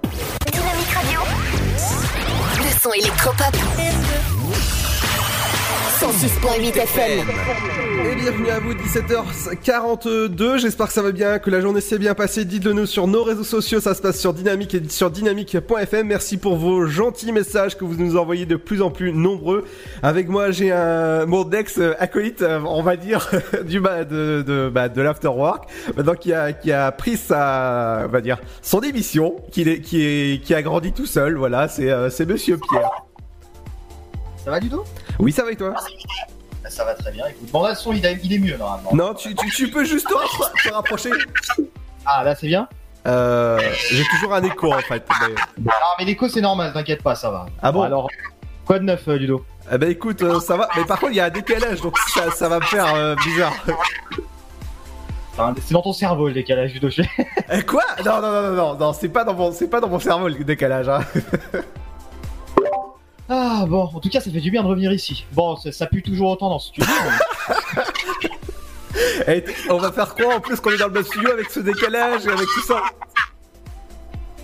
Dynamique 0.52 0.90
Radio. 0.94 1.20
Le 2.58 2.80
son 2.80 2.92
électropop. 2.92 3.59
106.8 6.20 6.76
FM. 6.76 7.28
Et 8.04 8.14
bienvenue 8.14 8.50
à 8.50 8.60
vous, 8.60 8.74
17h42. 8.74 10.58
J'espère 10.58 10.88
que 10.88 10.92
ça 10.92 11.00
va 11.00 11.12
bien, 11.12 11.38
que 11.38 11.48
la 11.48 11.62
journée 11.62 11.80
s'est 11.80 11.98
bien 11.98 12.12
passée. 12.12 12.44
Dites-le 12.44 12.74
nous 12.74 12.84
sur 12.84 13.06
nos 13.06 13.22
réseaux 13.22 13.42
sociaux. 13.42 13.80
Ça 13.80 13.94
se 13.94 14.02
passe 14.02 14.20
sur 14.20 14.34
Dynamique 14.34 14.74
et 14.74 14.82
sur 14.90 15.10
dynamique.fm. 15.10 16.06
Merci 16.06 16.36
pour 16.36 16.56
vos 16.56 16.84
gentils 16.84 17.32
messages 17.32 17.78
que 17.78 17.86
vous 17.86 17.94
nous 17.94 18.18
envoyez 18.18 18.44
de 18.44 18.56
plus 18.56 18.82
en 18.82 18.90
plus 18.90 19.14
nombreux. 19.14 19.64
Avec 20.02 20.28
moi, 20.28 20.50
j'ai 20.50 20.72
un 20.72 21.24
mon 21.24 21.48
ex 21.52 21.80
acolyte, 21.98 22.42
euh, 22.42 22.60
on 22.66 22.82
va 22.82 22.96
dire, 22.96 23.30
du 23.66 23.80
bah, 23.80 24.04
de 24.04 24.44
de 24.46 24.68
bah, 24.68 24.90
de 24.90 25.00
l'afterwork, 25.00 25.70
maintenant 25.96 26.16
qui 26.16 26.34
a 26.34 26.52
qui 26.52 26.70
a 26.70 26.92
pris 26.92 27.16
sa, 27.16 28.02
on 28.04 28.08
va 28.08 28.20
dire, 28.20 28.36
son 28.60 28.82
émission, 28.82 29.36
qui 29.52 29.62
est 29.62 29.80
qui 29.80 30.02
est 30.02 30.44
qui 30.44 30.52
a 30.52 30.60
grandi 30.60 30.92
tout 30.92 31.06
seul. 31.06 31.36
Voilà, 31.36 31.66
c'est 31.68 31.90
euh, 31.90 32.10
c'est 32.10 32.26
Monsieur 32.26 32.58
Pierre. 32.58 33.09
Ça 34.44 34.50
va 34.50 34.60
du 34.60 34.68
tout 34.70 34.82
Oui, 35.18 35.32
ça 35.32 35.44
va 35.44 35.52
et 35.52 35.56
toi? 35.56 35.74
Ça 36.68 36.84
va 36.84 36.94
très 36.94 37.10
bien, 37.12 37.26
écoute. 37.26 37.50
Bon, 37.50 37.62
là, 37.62 37.70
le 37.70 37.74
son, 37.74 37.92
il, 37.92 38.06
a- 38.06 38.12
il 38.12 38.32
est 38.32 38.38
mieux 38.38 38.56
normalement. 38.56 38.90
Non, 38.94 39.14
tu, 39.14 39.34
tu, 39.34 39.50
tu 39.50 39.70
peux 39.70 39.84
juste 39.84 40.06
te, 40.06 40.12
rappro- 40.14 40.62
te 40.68 40.72
rapprocher. 40.72 41.10
Ah, 42.06 42.22
là, 42.24 42.34
c'est 42.34 42.46
bien? 42.46 42.68
Euh, 43.06 43.58
j'ai 43.90 44.04
toujours 44.04 44.34
un 44.34 44.42
écho 44.42 44.72
en 44.72 44.78
fait. 44.80 45.02
mais- 45.20 45.34
Non, 45.64 45.70
mais 45.98 46.04
l'écho, 46.04 46.28
c'est 46.28 46.40
normal, 46.42 46.72
t'inquiète 46.72 47.02
pas, 47.02 47.14
ça 47.14 47.30
va. 47.30 47.46
Ah 47.62 47.72
bon? 47.72 47.82
Alors, 47.82 48.08
quoi 48.66 48.78
de 48.78 48.84
neuf, 48.84 49.08
euh, 49.08 49.16
Ludo? 49.16 49.44
Eh 49.72 49.78
ben 49.78 49.90
écoute, 49.90 50.22
euh, 50.22 50.38
ça 50.40 50.56
va. 50.56 50.68
Mais 50.76 50.84
par 50.84 50.98
contre, 51.00 51.12
il 51.12 51.16
y 51.16 51.20
a 51.20 51.24
un 51.26 51.30
décalage, 51.30 51.80
donc 51.80 51.96
ça, 52.14 52.30
ça 52.30 52.48
va 52.48 52.58
me 52.58 52.64
faire 52.64 52.94
euh, 52.94 53.14
bizarre. 53.24 53.54
C'est 55.66 55.72
dans 55.72 55.80
ton 55.80 55.92
cerveau, 55.94 56.28
le 56.28 56.34
décalage, 56.34 56.74
Ludo. 56.74 56.90
je- 56.90 57.02
Eh, 57.50 57.62
Quoi? 57.62 57.82
Non, 58.04 58.20
non, 58.20 58.30
non, 58.30 58.42
non, 58.42 58.52
non, 58.52 58.74
non, 58.74 58.92
c'est 58.92 59.08
pas 59.08 59.24
dans 59.24 59.32
mon, 59.34 59.50
c'est 59.52 59.68
pas 59.68 59.80
dans 59.80 59.88
mon 59.88 59.98
cerveau 59.98 60.28
le 60.28 60.44
décalage. 60.44 60.88
Hein. 60.88 61.00
Ah, 63.32 63.64
bon, 63.66 63.84
en 63.94 64.00
tout 64.00 64.08
cas, 64.10 64.20
ça 64.20 64.30
fait 64.30 64.40
du 64.40 64.50
bien 64.50 64.62
de 64.62 64.66
revenir 64.66 64.92
ici. 64.92 65.24
Bon, 65.32 65.56
ça, 65.56 65.70
ça 65.70 65.86
pue 65.86 66.02
toujours 66.02 66.30
autant 66.30 66.50
dans 66.50 66.58
ce 66.58 66.68
studio. 66.68 66.90
Eh, 69.28 69.44
on 69.70 69.78
va 69.78 69.92
faire 69.92 70.14
quoi 70.16 70.34
en 70.34 70.40
plus 70.40 70.58
qu'on 70.58 70.70
est 70.72 70.76
dans 70.76 70.88
le 70.88 70.92
même 70.92 71.04
studio 71.04 71.30
avec 71.30 71.48
ce 71.50 71.60
décalage 71.60 72.26
et 72.26 72.30
avec 72.30 72.46
tout 72.46 72.62
ça 72.62 72.82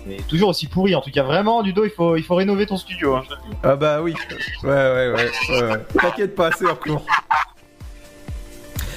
mais 0.07 0.17
toujours 0.27 0.49
aussi 0.49 0.67
pourri, 0.67 0.95
en 0.95 1.01
tout 1.01 1.11
cas. 1.11 1.23
Vraiment, 1.23 1.61
Ludo, 1.61 1.83
il 1.83 1.91
faut, 1.91 2.15
il 2.15 2.23
faut 2.23 2.35
rénover 2.35 2.65
ton 2.65 2.77
studio. 2.77 3.15
Hein. 3.15 3.23
Ah 3.61 3.75
bah 3.75 4.01
oui. 4.01 4.15
Ouais, 4.63 4.69
ouais, 4.69 5.11
ouais. 5.11 5.31
ouais, 5.49 5.61
ouais. 5.63 5.85
T'inquiète 5.99 6.33
pas, 6.35 6.49
c'est 6.57 6.67
en 6.67 6.75
cours. 6.75 7.05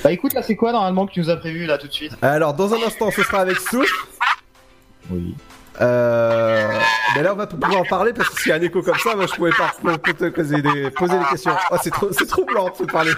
Bah 0.05 0.13
écoute, 0.13 0.33
là, 0.33 0.43
c'est 0.43 0.57
quoi 0.57 0.73
normalement 0.73 1.07
que 1.07 1.13
tu 1.13 1.21
nous 1.21 1.31
as 1.31 1.37
prévu 1.37 1.67
là 1.67 1.79
tout 1.79 1.89
de 1.89 1.93
suite? 1.93 2.13
Alors, 2.23 2.55
dans 2.55 2.73
un 2.73 2.83
instant, 2.87 3.11
ce 3.11 3.23
sera 3.23 3.41
avec 3.41 3.59
Souffle. 3.59 4.07
Oui. 5.11 5.35
Euh... 5.81 6.69
Mais 7.15 7.23
là, 7.23 7.33
on 7.33 7.37
va 7.37 7.47
pouvoir 7.47 7.77
en 7.81 7.85
parler 7.85 8.13
parce 8.13 8.29
que 8.29 8.41
s'il 8.41 8.51
y 8.51 8.53
a 8.53 8.57
un 8.57 8.61
écho 8.63 8.83
comme 8.83 8.99
ça, 8.99 9.15
moi, 9.15 9.27
je 9.27 9.35
pouvais 9.35 9.51
pas 9.51 9.73
te 10.13 10.29
poser 10.29 10.61
des, 10.63 10.91
poser 10.91 11.19
des 11.19 11.25
questions. 11.27 11.53
Oh, 11.71 11.77
c'est 11.83 11.91
trop, 11.91 12.09
c'est 12.13 12.27
troublant 12.27 12.71
de 12.79 12.85
parler. 12.87 13.13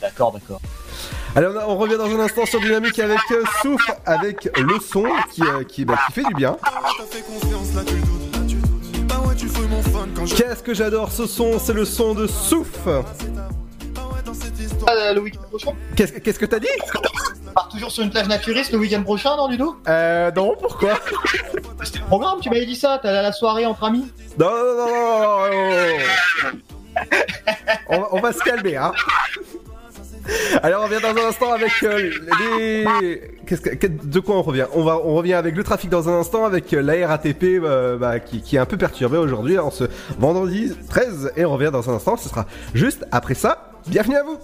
D'accord, 0.00 0.32
d'accord. 0.32 0.60
Allez, 1.36 1.48
on, 1.48 1.58
a- 1.58 1.66
on 1.66 1.76
revient 1.76 1.96
dans 1.96 2.06
un 2.06 2.20
instant 2.20 2.46
sur 2.46 2.60
Dynamique 2.60 2.98
avec 3.00 3.18
euh, 3.32 3.42
Souffle, 3.60 3.92
avec 4.06 4.48
le 4.56 4.78
son 4.78 5.04
qui, 5.32 5.42
euh, 5.42 5.64
qui, 5.64 5.84
bah, 5.84 5.98
qui 6.06 6.12
fait 6.12 6.24
du 6.28 6.34
bien. 6.34 6.56
Qu'est-ce 10.36 10.62
que 10.62 10.74
j'adore 10.74 11.10
ce 11.10 11.26
son, 11.26 11.58
c'est 11.58 11.72
le 11.72 11.84
son 11.84 12.14
de 12.14 12.26
Souffle. 12.26 13.02
Ah, 14.86 15.12
le 15.12 15.20
week-end 15.20 15.40
prochain 15.48 15.72
Qu'est-ce 15.96 16.12
qu'est-ce 16.14 16.38
que 16.38 16.46
t'as 16.46 16.58
dit? 16.58 16.66
On 17.48 17.52
part 17.52 17.68
toujours 17.68 17.90
sur 17.90 18.02
une 18.02 18.10
plage 18.10 18.26
naturiste 18.28 18.72
le 18.72 18.78
week-end 18.78 19.02
prochain, 19.02 19.36
non, 19.36 19.48
Ludo? 19.48 19.76
Euh, 19.88 20.30
non, 20.32 20.54
pourquoi? 20.60 20.94
C'était 21.84 21.98
le 22.00 22.04
programme, 22.06 22.40
tu 22.40 22.48
m'avais 22.50 22.66
dit 22.66 22.74
ça, 22.76 22.98
t'allais 23.02 23.18
à 23.18 23.22
la 23.22 23.32
soirée 23.32 23.66
entre 23.66 23.84
amis? 23.84 24.10
Non, 24.38 24.46
non, 24.50 24.76
non, 24.76 24.86
non, 24.86 25.20
non, 25.20 25.50
non, 25.50 26.50
non. 26.50 26.58
on, 27.88 28.00
va- 28.00 28.08
on 28.12 28.20
va 28.20 28.32
se 28.32 28.38
calmer, 28.42 28.76
hein. 28.76 28.92
Alors 30.62 30.82
on 30.82 30.86
revient 30.86 31.02
dans 31.02 31.22
un 31.22 31.28
instant 31.28 31.52
avec 31.52 31.70
euh, 31.82 32.10
les. 32.40 33.20
Qu'est-ce 33.46 33.60
que, 33.60 33.74
que- 33.74 33.86
de 33.86 34.20
quoi 34.20 34.36
on 34.36 34.42
revient? 34.42 34.64
On 34.72 34.82
va, 34.82 34.96
on 35.04 35.14
revient 35.14 35.34
avec 35.34 35.54
le 35.54 35.62
trafic 35.62 35.90
dans 35.90 36.08
un 36.08 36.18
instant 36.20 36.46
avec 36.46 36.72
euh, 36.72 36.80
la 36.80 37.06
RATP 37.06 37.42
euh, 37.44 37.98
bah, 37.98 38.20
qui, 38.20 38.40
qui 38.40 38.56
est 38.56 38.58
un 38.58 38.64
peu 38.64 38.78
perturbée 38.78 39.18
aujourd'hui 39.18 39.58
en 39.58 39.70
ce 39.70 39.84
vendredi 40.18 40.72
13 40.88 41.32
et 41.36 41.44
on 41.44 41.52
revient 41.52 41.70
dans 41.70 41.90
un 41.90 41.96
instant. 41.96 42.16
Ce 42.16 42.30
sera 42.30 42.46
juste 42.72 43.04
après 43.12 43.34
ça. 43.34 43.70
Bienvenue 43.86 44.16
à 44.16 44.22
vous. 44.22 44.38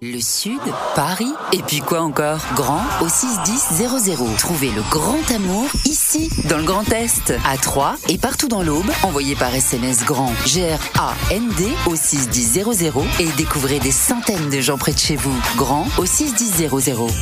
Le 0.00 0.20
Sud, 0.20 0.60
Paris, 0.94 1.32
et 1.52 1.62
puis 1.62 1.78
quoi 1.78 2.00
encore? 2.00 2.38
Grand 2.54 2.82
au 3.00 3.08
61000. 3.08 4.36
Trouvez 4.36 4.70
le 4.70 4.82
grand 4.90 5.18
amour 5.32 5.64
ici, 5.84 6.28
dans 6.48 6.58
le 6.58 6.64
Grand 6.64 6.88
Est, 6.92 7.32
à 7.44 7.56
Troyes 7.56 7.96
et 8.08 8.18
partout 8.18 8.48
dans 8.48 8.62
l'Aube. 8.62 8.90
Envoyez 9.02 9.36
par 9.36 9.54
SMS 9.54 10.04
grand 10.04 10.32
G-R-A-N-D 10.46 11.68
au 11.86 11.94
61000 11.94 12.92
et 13.20 13.26
découvrez 13.36 13.78
des 13.78 13.92
centaines 13.92 14.50
de 14.50 14.60
gens 14.60 14.78
près 14.78 14.92
de 14.92 14.98
chez 14.98 15.16
vous. 15.16 15.34
Grand 15.56 15.86
au 15.98 16.06
61000. 16.06 16.68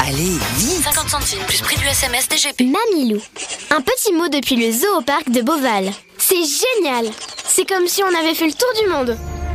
Allez, 0.00 0.38
vite 0.56 0.84
50 0.84 1.08
centimes 1.08 1.44
plus 1.46 1.60
prix 1.60 1.76
du 1.76 1.86
SMS 1.86 2.28
DGP. 2.28 2.62
Mamilou. 2.62 3.20
Un 3.70 3.80
petit 3.82 4.12
mot 4.12 4.28
depuis 4.28 4.56
le 4.56 4.72
zoo 4.72 4.98
au 4.98 5.02
parc 5.02 5.30
de 5.30 5.42
Beauval. 5.42 5.92
C'est 6.18 6.34
génial 6.36 7.10
C'est 7.46 7.66
comme 7.66 7.86
si 7.86 8.02
on 8.02 8.18
avait 8.18 8.34
fait 8.34 8.46
le 8.46 8.52
tour 8.52 8.68
du 8.82 8.90
monde. 8.90 9.35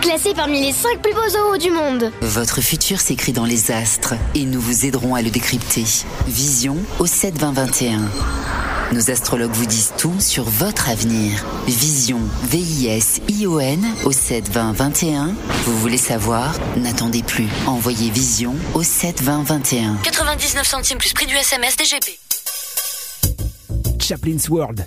Classé 0.00 0.32
parmi 0.34 0.60
les 0.60 0.72
5 0.72 1.02
plus 1.02 1.12
beaux 1.12 1.28
zoos 1.28 1.58
du 1.58 1.70
monde. 1.70 2.12
Votre 2.22 2.60
futur 2.60 3.00
s'écrit 3.00 3.32
dans 3.32 3.44
les 3.44 3.70
astres 3.70 4.14
et 4.34 4.44
nous 4.44 4.60
vous 4.60 4.86
aiderons 4.86 5.14
à 5.14 5.22
le 5.22 5.30
décrypter. 5.30 5.84
Vision 6.26 6.76
au 6.98 7.06
72021. 7.06 8.00
Nos 8.92 9.10
astrologues 9.10 9.52
vous 9.52 9.66
disent 9.66 9.92
tout 9.98 10.18
sur 10.20 10.44
votre 10.44 10.88
avenir. 10.88 11.44
Vision, 11.66 12.20
V-I-S-I-O-N 12.44 13.86
au 14.04 14.12
72021. 14.12 15.34
Vous 15.64 15.78
voulez 15.78 15.98
savoir? 15.98 16.54
N'attendez 16.76 17.22
plus. 17.22 17.48
Envoyez 17.66 18.10
Vision 18.10 18.54
au 18.74 18.82
72021. 18.82 19.96
99 20.04 20.66
centimes 20.66 20.98
plus 20.98 21.12
prix 21.12 21.26
du 21.26 21.34
SMS 21.34 21.76
DGP. 21.76 22.18
Chaplin's 24.00 24.48
World, 24.48 24.86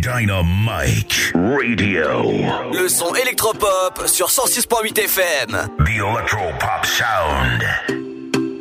Dynamite 0.00 1.32
Radio. 1.34 2.32
Le 2.72 2.86
son 2.88 3.14
électropop 3.14 4.06
sur 4.06 4.28
106.8 4.28 4.98
FM. 4.98 5.68
The 5.78 5.88
Electropop 5.88 6.84
Sound. 6.84 7.64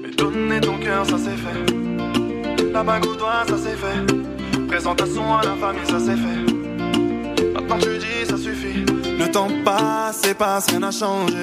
Mais 0.02 0.12
donner 0.16 0.62
ton 0.62 0.78
cœur, 0.78 1.06
ça 1.06 1.16
c'est 1.18 1.36
fait. 1.36 2.72
La 2.72 2.84
bague 2.84 3.06
au 3.06 3.16
doigt, 3.16 3.44
ça 3.48 3.56
c'est 3.58 3.76
fait. 3.76 4.68
Présentation 4.68 5.38
à 5.38 5.44
la 5.44 5.56
famille, 5.56 5.86
ça 5.86 6.00
c'est 6.00 6.16
fait. 6.16 7.46
Maintenant 7.54 7.78
tu 7.80 7.98
dis, 7.98 8.26
ça 8.30 8.38
suffit. 8.38 8.86
Temps 9.36 9.50
passe 9.66 10.22
et 10.30 10.34
passe, 10.34 10.68
rien 10.70 10.80
n'a 10.80 10.92
changé. 10.92 11.42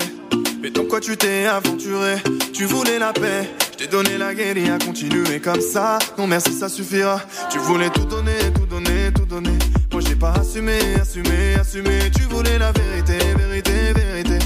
Mais 0.63 0.71
dans 0.71 0.85
quoi 0.85 0.99
tu 0.99 1.15
t'es 1.15 1.45
aventuré? 1.45 2.15
Tu 2.55 2.65
voulais 2.65 2.99
la 2.99 3.13
paix, 3.13 3.47
je 3.73 3.85
t'ai 3.85 3.87
donné 3.87 4.17
la 4.17 4.29
à 4.29 4.79
continuer 4.83 5.41
comme 5.41 5.61
ça. 5.61 5.99
Non 6.17 6.27
merci, 6.27 6.55
ça 6.55 6.71
suffira. 6.71 7.21
Tu 7.51 7.59
voulais 7.59 7.91
tout 7.91 8.07
donner, 8.07 8.39
tout 8.55 8.65
donner, 8.65 9.13
tout 9.15 9.27
donner. 9.27 9.59
Moi 9.93 10.01
j'ai 10.01 10.15
pas 10.15 10.33
assumé, 10.41 10.79
assumé, 11.03 11.57
assumé. 11.61 12.11
Tu 12.17 12.23
voulais 12.23 12.57
la 12.59 12.73
vérité, 12.73 13.19
vérité, 13.37 13.93
vérité. 13.95 14.39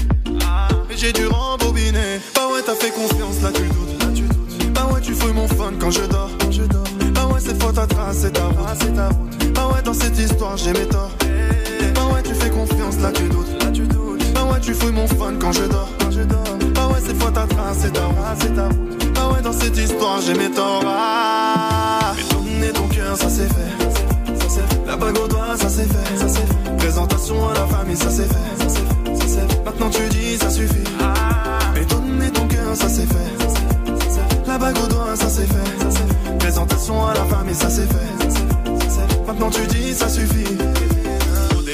Mais 0.89 0.97
j'ai 0.97 1.13
dû 1.13 1.27
rembobiner. 1.27 2.19
Bah 2.35 2.49
ouais, 2.51 2.59
t'as 2.65 2.75
fait 2.75 2.91
confiance, 2.91 3.41
là 3.41 3.51
tu 3.53 3.61
doutes. 3.61 4.01
Là, 4.01 4.07
tu 4.13 4.23
doutes. 4.23 4.73
Bah 4.73 4.89
ouais, 4.93 4.99
tu 4.99 5.13
fouilles 5.13 5.31
mon 5.31 5.47
fun 5.47 5.71
quand 5.79 5.91
je 5.91 6.01
dors. 6.01 6.31
Je 6.51 6.63
dors. 6.63 6.83
Bah 7.13 7.29
ouais, 7.33 7.39
cette 7.39 7.63
fois 7.63 7.71
ta 7.71 7.87
trace, 7.87 8.17
c'est 8.23 8.33
ta 8.33 8.43
route. 8.43 8.57
c'est 8.81 8.93
ta 8.93 9.07
route. 9.07 9.53
Bah 9.53 9.69
ouais, 9.73 9.81
dans 9.83 9.93
cette 9.93 10.19
histoire, 10.19 10.57
j'ai 10.57 10.73
mes 10.73 10.85
torts. 10.85 11.13
Tu 12.27 12.33
fais 12.35 12.49
confiance, 12.49 12.99
là 12.99 13.11
tu 13.13 13.23
doutes. 13.29 13.63
Là, 13.63 13.71
tu 13.71 13.81
doutes. 13.87 14.33
Bah 14.33 14.43
ouais, 14.51 14.59
tu 14.59 14.73
fouilles 14.73 14.91
mon 14.91 15.07
fun 15.07 15.33
quand 15.39 15.51
je 15.51 15.63
dors. 15.63 15.89
Quand 15.99 16.11
je 16.11 16.21
dors. 16.21 16.43
Bah 16.75 16.87
ouais, 16.87 16.99
cette 17.05 17.21
fois 17.21 17.31
ta 17.31 17.47
trace, 17.47 17.77
c'est 17.81 17.93
ta 17.93 18.01
c'est 18.39 18.55
ta 18.55 18.67
route. 18.67 19.13
Bah 19.15 19.29
ouais, 19.33 19.41
dans 19.41 19.53
cette 19.53 19.77
histoire, 19.77 20.19
j'ai 20.21 20.33
mes 20.33 20.51
torts. 20.51 20.83
Ah. 20.85 22.13
Mais 22.15 22.23
donner 22.33 22.71
ton 22.73 22.87
cœur, 22.87 23.17
ça 23.17 23.29
c'est 23.29 23.47
fait. 23.47 24.67
La 24.85 24.95
bague 24.95 25.17
au 25.17 25.27
doigt, 25.27 25.57
ça 25.57 25.69
c'est 25.69 25.85
fait. 25.85 26.77
Présentation 26.77 27.49
à 27.49 27.53
la 27.53 27.67
famille, 27.67 27.97
ça 27.97 28.09
c'est 28.09 28.23
fait. 28.23 29.63
Maintenant 29.65 29.89
tu 29.89 30.07
dis, 30.09 30.37
ça 30.37 30.49
suffit. 30.49 30.83
Mais 31.73 31.85
donner 31.85 32.31
ton 32.31 32.47
cœur, 32.47 32.75
ça 32.75 32.89
c'est 32.89 33.05
fait. 33.05 34.47
La 34.47 34.57
bague 34.57 34.77
au 34.83 34.87
doigt, 34.87 35.15
ça 35.15 35.29
c'est 35.29 35.45
fait. 35.45 36.37
Présentation 36.39 37.05
à 37.05 37.13
la 37.13 37.25
famille. 37.25 37.55
Ça 37.55 37.69
c'est 37.69 37.85
fait. 37.85 38.37
Maintenant 39.27 39.49
tu 39.49 39.67
dis, 39.67 39.93
ça 39.93 40.09
suffit. 40.09 40.66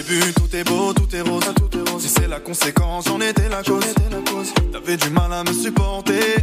Début, 0.07 0.33
tout 0.33 0.55
est 0.55 0.63
beau, 0.63 0.93
tout 0.93 1.15
est 1.15 1.21
rose. 1.21 1.43
Tout 1.55 1.77
est 1.77 1.89
rose. 1.89 2.01
Si 2.01 2.09
c'est 2.09 2.27
la 2.27 2.39
conséquence, 2.39 3.05
j'en 3.07 3.19
étais 3.21 3.47
la 3.49 3.63
cause. 3.63 3.85
T'avais 4.71 4.97
du 4.97 5.09
mal 5.09 5.31
à 5.31 5.43
me 5.43 5.53
supporter. 5.53 6.37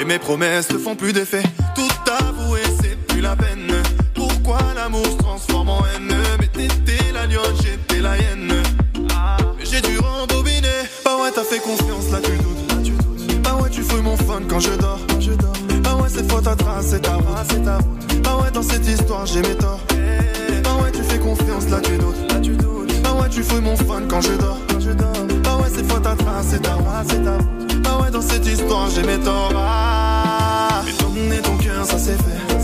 Et 0.00 0.04
mes 0.04 0.18
promesses 0.18 0.70
ne 0.70 0.78
font 0.78 0.94
plus 0.94 1.12
d'effet. 1.12 1.42
Tout 1.74 2.12
avouer, 2.24 2.60
c'est 2.80 2.96
plus 3.06 3.20
la 3.20 3.34
peine. 3.34 3.72
Pourquoi 4.14 4.58
l'amour 4.74 5.04
se 5.04 5.16
transforme 5.16 5.70
en 5.70 5.80
haine? 5.86 6.14
Mais 6.38 6.46
t'étais 6.46 7.12
la 7.12 7.26
lionne, 7.26 7.56
j'étais 7.60 8.00
la 8.00 8.16
hyène. 8.16 8.52
Mais 9.58 9.64
j'ai 9.64 9.80
dû 9.80 9.98
rembobiner. 9.98 10.68
Bah 11.04 11.16
ouais, 11.22 11.30
t'as 11.34 11.44
fait 11.44 11.58
confiance, 11.58 12.10
là 12.12 12.18
tu 12.22 12.36
doutes. 12.38 12.70
Là, 12.70 12.76
tu 12.84 12.92
doutes. 12.92 13.42
Bah 13.42 13.56
ouais, 13.62 13.70
tu 13.70 13.82
fouilles 13.82 14.02
mon 14.02 14.16
fun 14.16 14.42
quand 14.48 14.60
je 14.60 14.72
dors. 14.72 15.00
Quand 15.08 15.20
je 15.20 15.32
dors. 15.32 15.52
Bah 15.82 15.96
ouais, 15.96 16.08
cette 16.08 16.30
fois 16.30 16.42
ta 16.42 16.54
trace, 16.54 16.86
c'est 16.90 17.00
ta 17.00 17.14
route. 17.14 17.26
c'est 17.48 17.64
ta 17.64 17.78
route. 17.78 18.22
Bah 18.22 18.38
ouais, 18.42 18.50
dans 18.52 18.62
cette 18.62 18.86
histoire, 18.86 19.26
j'ai 19.26 19.40
mes 19.42 19.56
torts. 19.56 19.80
Bah 20.62 20.70
ouais, 20.82 20.92
tu 20.92 21.02
fais 21.02 21.18
confiance, 21.18 21.68
là 21.68 21.80
tu 21.80 21.96
doutes. 21.98 22.32
Là, 22.32 22.40
tu 22.40 22.50
doutes. 22.50 22.75
Tu 23.30 23.42
fouilles 23.42 23.60
mon 23.60 23.76
fun 23.76 24.02
quand 24.08 24.20
je 24.22 24.32
dors. 24.32 24.58
Bah 25.44 25.56
ouais, 25.60 25.68
cette 25.74 25.90
fois 25.90 26.00
ta 26.00 26.14
trace, 26.14 26.46
c'est 26.48 26.62
ta 26.62 26.78
c'est 27.06 27.22
ta. 27.22 27.36
Bah 27.82 27.98
ouais, 28.02 28.10
dans 28.10 28.22
cette 28.22 28.46
histoire, 28.46 28.88
j'ai 28.88 29.02
mes 29.02 29.18
torts. 29.18 29.52
Mais 30.84 30.92
donner 30.94 31.42
ton 31.42 31.56
cœur, 31.58 31.84
ça 31.84 31.98
c'est 31.98 32.16
fait. 32.16 32.62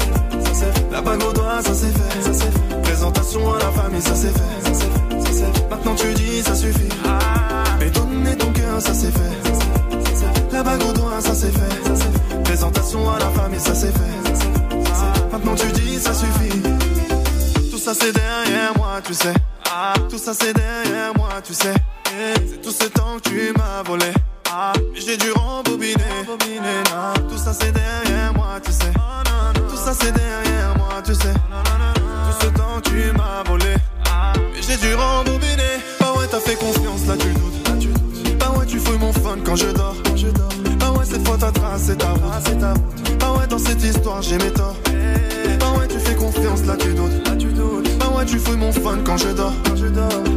C'est 0.55 0.65
fait. 0.65 0.87
La 0.91 1.03
bague 1.03 1.23
au 1.23 1.33
doigt, 1.33 1.61
ça 1.63 1.75
c'est 1.75 1.93
fait. 1.93 2.33
C'est 2.33 2.45
fait. 2.45 2.83
Présentation 2.83 3.53
à 3.53 3.59
la 3.59 3.71
famille, 3.73 4.01
ça 4.01 4.15
c'est 4.15 4.29
fait. 4.29 4.41
C'est 4.63 4.75
fait. 4.75 5.33
C'est. 5.33 5.69
Maintenant 5.69 5.95
tu 5.95 6.15
dis, 6.15 6.43
ça 6.43 6.55
suffit. 6.55 6.89
Mais 7.79 7.91
donner 7.91 8.37
ton 8.37 8.51
cœur, 8.53 8.81
ça 8.81 8.95
c'est 8.95 9.13
fait. 9.13 9.21
C'est 9.45 9.51
fait. 9.51 10.15
C'est. 10.15 10.53
La 10.53 10.63
bague 10.63 10.83
au 10.89 10.93
doigt, 10.93 11.21
ça 11.21 11.35
c'est 11.35 11.53
fait. 11.53 11.81
C'est 11.85 12.05
fait. 12.05 12.43
Présentation 12.45 13.11
à 13.11 13.19
la 13.19 13.29
famille, 13.31 13.61
ça 13.61 13.75
c'est 13.75 13.93
fait. 13.93 14.01
C'est 14.25 14.35
c'est 14.35 15.21
fait. 15.21 15.33
Maintenant 15.33 15.55
tu 15.55 15.67
dis, 15.73 15.99
ça 15.99 16.15
suffit. 16.15 16.63
Tout 17.71 17.79
ça 17.79 17.93
c'est 17.95 18.13
derrière 18.13 18.73
moi, 18.77 19.01
tu 19.05 19.13
sais. 19.13 19.35
Tout 20.09 20.19
ça 20.19 20.33
c'est 20.35 20.53
derrière 20.53 21.15
moi, 21.17 21.31
tu 21.43 21.55
sais. 21.55 21.73
C'est 22.07 22.61
tout 22.61 22.71
ce 22.71 22.85
temps 22.89 23.17
que 23.23 23.31
tu 23.31 23.53
m'as 23.57 23.83
volé. 23.83 24.13
Mais 24.93 25.01
j'ai 25.01 25.17
dû 25.17 25.33
rembobiner. 25.33 25.95
non. 26.29 27.29
Tout 27.29 27.39
ça 27.39 27.55
c'est 27.59 27.73
derrière 27.73 28.35
moi, 28.35 28.61
tu 28.63 28.71
sais. 28.71 28.93
Tout 29.55 29.77
ça 29.77 29.95
c'est 29.99 30.13
derrière 30.13 30.77
moi, 30.77 31.01
tu 31.05 31.15
sais. 31.15 31.33
Tout 31.33 32.37
ce 32.41 32.47
temps 32.49 32.81
que 32.83 32.91
tu 32.91 33.13
m'as 33.17 33.43
volé. 33.47 33.75
Mais 34.37 34.61
j'ai 34.61 34.77
dû 34.77 34.95
rembobiner. 34.95 35.81
Bah 36.01 36.13
ouais, 36.19 36.27
t'as 36.31 36.41
fait 36.41 36.57
confiance, 36.57 37.07
là 37.07 37.17
tu 37.17 37.29
doutes. 37.33 37.69
Là, 37.69 37.75
tu 37.81 37.89
doutes. 37.89 38.39
Bah 38.39 38.53
ouais, 38.59 38.67
tu 38.67 38.79
fouilles 38.79 38.99
mon 38.99 39.13
fun 39.15 39.39
quand 39.43 39.57
je 39.57 39.69
dors. 39.69 39.97
Quand 40.05 40.17
je 40.17 40.29
dors. 40.29 40.49
Bah 40.79 40.91
ouais, 40.99 41.07
cette 41.07 41.27
fois 41.27 41.39
ta 41.39 41.51
trace, 41.51 41.85
c'est 41.87 41.97
ta 41.97 42.11
route. 42.11 42.23
c'est 42.45 42.59
ta 42.59 42.75
route. 42.75 43.19
Bah 43.19 43.33
ouais, 43.39 43.47
dans 43.47 43.59
cette 43.59 43.83
histoire, 43.83 44.21
j'ai 44.21 44.37
mes 44.37 44.53
torts. 44.53 44.77
Bah 45.61 45.73
ouais, 45.79 45.89
tu 45.89 45.99
fais 45.99 46.15
confiance, 46.15 46.63
là 46.67 46.77
tu 46.77 46.93
doutes. 46.93 47.23
Ouais, 48.23 48.31
tu 48.31 48.39
fouilles 48.39 48.57
mon 48.57 48.73
fun 48.73 48.99
quand 49.05 49.17
je 49.17 49.29
dors. 49.29 49.53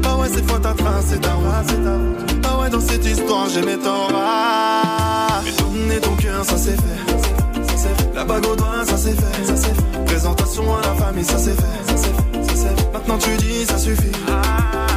Bah 0.02 0.16
ouais, 0.18 0.28
cette 0.34 0.50
fois 0.50 0.60
ta 0.60 0.74
trace, 0.74 1.06
c'est 1.10 1.22
ta 1.22 1.34
route. 1.34 1.46
c'est. 1.68 2.42
Bah 2.42 2.58
ouais, 2.62 2.70
dans 2.70 2.80
cette 2.80 3.06
histoire, 3.06 3.48
j'ai 3.50 3.62
mes 3.62 3.78
torts. 3.78 4.12
Ah. 4.14 5.42
Donner 5.60 6.00
ton 6.00 6.16
cœur, 6.16 6.44
ça 6.44 6.58
c'est 6.58 6.76
fait. 6.76 7.68
C'est. 7.76 8.16
La 8.16 8.24
bague 8.24 8.46
au 8.46 8.56
doigt, 8.56 8.86
ça 8.86 8.98
c'est 8.98 9.14
fait. 9.14 9.56
C'est. 9.56 10.06
Présentation 10.06 10.76
à 10.76 10.82
la 10.82 10.96
famille, 10.96 11.24
ça 11.26 11.38
c'est 11.38 11.56
fait. 11.56 11.96
C'est 11.98 12.56
c'est. 12.56 12.94
Maintenant 12.94 13.18
tu 13.18 13.36
dis, 13.38 13.66
ça 13.66 13.78
suffit. 13.78 14.12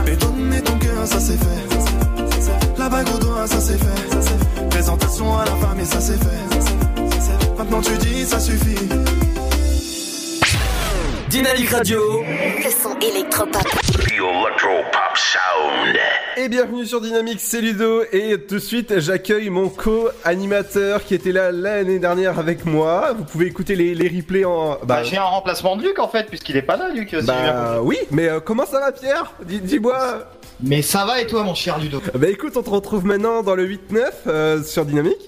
Mais 0.04 0.16
donner 0.16 0.62
ton 0.62 0.78
cœur, 0.78 1.06
ça 1.06 1.20
c'est 1.20 1.38
fait. 1.38 1.76
C'est 2.30 2.42
c'est. 2.42 2.78
La 2.78 2.88
bague 2.88 3.08
au 3.14 3.18
doigt, 3.18 3.46
ça 3.46 3.60
c'est 3.60 3.78
fait. 3.78 4.20
C'est. 4.20 4.68
Présentation 4.70 5.38
à 5.38 5.44
la 5.44 5.56
famille, 5.56 5.86
c'est 5.86 6.00
c'est. 6.00 6.12
Ça 6.14 6.20
c'est 6.20 7.46
fait. 7.46 7.58
Maintenant 7.58 7.80
tu 7.80 7.96
dis, 7.98 8.24
ça 8.24 8.40
suffit. 8.40 9.27
Dynamique 11.30 11.70
Radio. 11.70 12.22
Le 12.22 12.70
son 12.70 12.96
électropop. 13.00 13.62
Electropop 14.00 15.16
Sound. 15.16 15.96
Et 16.36 16.48
bienvenue 16.48 16.86
sur 16.86 17.00
Dynamique, 17.00 17.40
c'est 17.40 17.60
Ludo 17.60 18.02
et 18.12 18.38
tout 18.48 18.54
de 18.54 18.60
suite 18.60 18.98
j'accueille 19.00 19.50
mon 19.50 19.68
co-animateur 19.68 21.04
qui 21.04 21.14
était 21.14 21.32
là 21.32 21.50
l'année 21.52 21.98
dernière 21.98 22.38
avec 22.38 22.64
moi. 22.64 23.12
Vous 23.16 23.24
pouvez 23.24 23.46
écouter 23.46 23.74
les, 23.74 23.94
les 23.94 24.08
replays 24.08 24.44
en... 24.44 24.78
Bah, 24.84 25.02
j'ai 25.02 25.16
un 25.16 25.22
remplacement 25.24 25.76
de 25.76 25.82
Luc 25.82 25.98
en 25.98 26.08
fait, 26.08 26.24
puisqu'il 26.28 26.56
est 26.56 26.62
pas 26.62 26.76
là, 26.76 26.88
Luc. 26.94 27.10
si. 27.10 27.26
Bah 27.26 27.80
oui, 27.82 27.98
mais 28.10 28.28
euh, 28.28 28.40
comment 28.40 28.64
ça 28.66 28.80
va 28.80 28.92
Pierre? 28.92 29.32
Dis- 29.44 29.60
Dis-moi 29.60 30.24
Mais 30.62 30.82
ça 30.82 31.04
va 31.04 31.20
et 31.20 31.26
toi, 31.26 31.42
mon 31.42 31.54
cher 31.54 31.78
Ludo? 31.78 32.00
Bah 32.14 32.28
écoute, 32.28 32.56
on 32.56 32.62
te 32.62 32.70
retrouve 32.70 33.04
maintenant 33.04 33.42
dans 33.42 33.54
le 33.54 33.66
8-9 33.68 33.78
euh, 34.28 34.62
sur 34.62 34.84
Dynamique. 34.84 35.18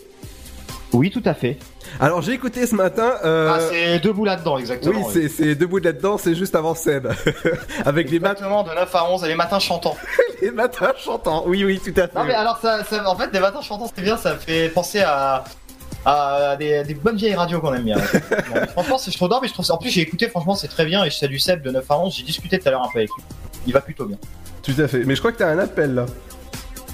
Oui, 0.92 1.10
tout 1.10 1.22
à 1.24 1.34
fait. 1.34 1.56
Alors 1.98 2.22
j'ai 2.22 2.32
écouté 2.32 2.66
ce 2.66 2.74
matin... 2.74 3.14
euh, 3.24 3.52
Ah, 3.54 3.58
c'est 3.70 3.98
debout 4.00 4.24
là-dedans, 4.24 4.58
exactement. 4.58 5.00
Oui, 5.00 5.04
c'est- 5.12 5.28
c'est 5.28 5.54
debout 5.54 5.80
de 5.80 5.86
là-dedans, 5.86 6.18
c'est 6.18 6.34
juste 6.34 6.54
avant 6.54 6.74
Seb. 6.74 7.08
avec 7.84 8.10
les, 8.10 8.18
mat- 8.20 8.32
Exactement, 8.32 8.62
de 8.62 8.70
9 8.70 8.94
à 8.94 9.10
11 9.10 9.24
et 9.24 9.28
les 9.28 9.34
matins 9.34 9.58
chantants. 9.58 9.96
les 10.42 10.50
matins 10.50 10.92
chantants. 10.98 11.44
Oui, 11.46 11.64
oui, 11.64 11.80
tout 11.82 11.98
à 12.00 12.06
fait. 12.08 12.18
Non, 12.18 12.24
mais 12.24 12.34
alors, 12.34 12.58
ça, 12.60 12.84
ça- 12.84 13.08
en 13.08 13.16
fait, 13.16 13.30
les 13.32 13.40
matins 13.40 13.60
chantants, 13.62 13.90
c'est 13.94 14.02
bien, 14.02 14.16
ça 14.16 14.34
me 14.34 14.38
fait 14.38 14.68
penser 14.68 15.00
à. 15.00 15.44
à 16.04 16.56
des, 16.56 16.82
des 16.84 16.94
bonnes 16.94 17.16
vieilles 17.16 17.34
radios 17.34 17.60
qu'on 17.60 17.74
aime 17.74 17.82
bien. 17.84 17.96
Non, 18.54 18.66
franchement, 18.72 18.98
c'est- 18.98 19.10
je 19.10 19.16
trouve, 19.16 19.28
non, 19.30 19.38
mais 19.42 19.48
je 19.48 19.52
trouve 19.54 19.64
ça- 19.66 19.74
En 19.74 19.78
plus, 19.78 19.90
j'ai 19.90 20.00
écouté, 20.02 20.28
franchement, 20.28 20.54
c'est 20.54 20.68
très 20.68 20.84
bien. 20.84 21.04
Et 21.04 21.10
je 21.10 21.16
salue 21.16 21.36
Seb 21.38 21.62
de 21.62 21.70
9 21.70 21.84
à 21.90 21.98
11. 21.98 22.14
J'ai 22.16 22.22
discuté 22.24 22.58
tout 22.58 22.68
à 22.68 22.70
l'heure 22.72 22.82
un 22.82 22.88
peu 22.92 22.98
avec 22.98 23.10
lui. 23.16 23.22
Il 23.66 23.72
va 23.72 23.80
plutôt 23.80 24.04
bien. 24.06 24.16
Tout 24.62 24.72
à 24.78 24.86
fait. 24.88 25.04
Mais 25.04 25.14
je 25.14 25.20
crois 25.20 25.32
que 25.32 25.38
t'as 25.38 25.48
un 25.48 25.58
appel 25.58 25.94
là. 25.94 26.06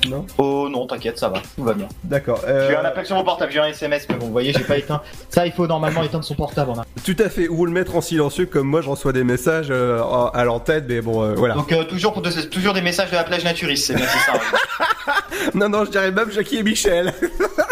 Non. 0.09 0.26
Oh 0.38 0.68
non, 0.70 0.86
t'inquiète, 0.86 1.18
ça 1.18 1.28
va, 1.28 1.40
tout 1.57 1.64
va 1.64 1.74
bien. 1.74 1.88
D'accord. 2.04 2.40
J'ai 2.46 2.52
eu 2.52 2.57
euh, 2.76 2.80
un 2.80 2.84
appel 2.84 3.04
sur 3.07 3.16
mon 3.16 3.24
portable, 3.24 3.50
j'ai 3.52 3.59
eu 3.59 3.62
un 3.62 3.66
SMS, 3.66 4.07
mais 4.09 4.16
bon, 4.16 4.26
vous 4.26 4.32
voyez, 4.32 4.52
j'ai 4.52 4.61
pas 4.64 4.76
éteint. 4.78 5.00
Ça, 5.30 5.46
il 5.46 5.52
faut 5.52 5.66
normalement 5.66 6.02
éteindre 6.02 6.24
son 6.24 6.34
portable. 6.34 6.70
en 6.70 6.78
un. 6.80 6.84
Tout 7.04 7.16
à 7.18 7.28
fait. 7.28 7.48
Ou 7.48 7.66
le 7.66 7.72
mettre 7.72 7.96
en 7.96 8.00
silencieux, 8.00 8.46
comme 8.46 8.66
moi, 8.68 8.80
je 8.82 8.88
reçois 8.88 9.12
des 9.12 9.24
messages 9.24 9.68
euh, 9.70 10.02
à 10.32 10.44
l'antenne, 10.44 10.84
mais 10.88 11.00
bon, 11.00 11.22
euh, 11.22 11.34
voilà. 11.34 11.54
Donc 11.54 11.72
euh, 11.72 11.84
toujours 11.84 12.12
pour 12.12 12.22
de- 12.22 12.30
toujours 12.42 12.72
des 12.74 12.82
messages 12.82 13.11
de 13.11 13.16
la 13.16 13.24
plage 13.24 13.44
naturiste, 13.44 13.86
c'est 13.86 13.94
bien 13.94 14.07
c'est 14.07 14.32
ça. 14.32 14.38
hein. 14.38 15.12
Non, 15.54 15.68
non, 15.68 15.84
je 15.84 15.90
dirais 15.90 16.11
même 16.11 16.30
Jackie 16.30 16.57
et 16.59 16.62
Michel. 16.62 17.12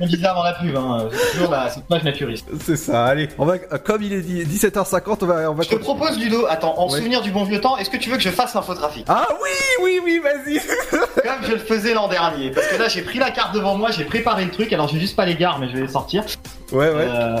On 0.00 0.06
disait 0.06 0.26
avant 0.26 0.42
la 0.42 0.52
pub, 0.54 0.76
hein, 0.76 1.08
c'est 1.12 1.32
toujours 1.32 1.50
la 1.50 1.68
c'est 1.70 2.04
naturiste. 2.04 2.46
C'est 2.64 2.76
ça. 2.76 3.04
Allez, 3.06 3.28
on 3.38 3.44
va, 3.44 3.58
comme 3.58 4.02
il 4.02 4.12
est 4.12 4.20
dit- 4.20 4.44
17h50, 4.44 5.18
on 5.22 5.26
va, 5.26 5.50
on 5.50 5.54
va. 5.54 5.62
Je 5.62 5.68
te 5.70 5.74
propose 5.76 6.18
Ludo, 6.18 6.46
attends, 6.48 6.78
en 6.78 6.88
Ouais. 6.90 6.98
souvenir 6.98 7.20
du 7.22 7.30
bon 7.30 7.44
vieux 7.44 7.60
temps, 7.60 7.76
est-ce 7.76 7.90
que 7.90 7.96
tu 7.96 8.10
veux 8.10 8.16
que 8.16 8.22
je 8.22 8.30
fasse 8.30 8.54
l'infotrafic? 8.54 9.04
Ah 9.08 9.26
oui, 9.42 9.50
oui, 9.84 10.00
oui, 10.04 10.20
vas-y. 10.22 10.60
Comme 10.90 11.46
je 11.46 11.52
le 11.52 11.58
faisais 11.58 11.94
l'an 11.94 12.08
dernier, 12.08 12.50
parce 12.50 12.66
que 12.68 12.76
là 12.76 12.88
j'ai 12.88 13.02
pris 13.02 13.18
la 13.18 13.30
carte 13.30 13.54
devant 13.54 13.74
moi, 13.76 13.90
j'ai 13.90 14.04
préparé 14.04 14.44
le 14.44 14.50
truc, 14.50 14.72
alors 14.72 14.88
j'ai 14.88 15.00
juste 15.00 15.16
pas 15.16 15.24
les 15.26 15.34
gares, 15.36 15.58
mais 15.58 15.68
je 15.68 15.74
vais 15.74 15.82
les 15.82 15.88
sortir. 15.88 16.24
Ouais, 16.72 16.88
ouais. 16.90 17.06
Euh, 17.08 17.36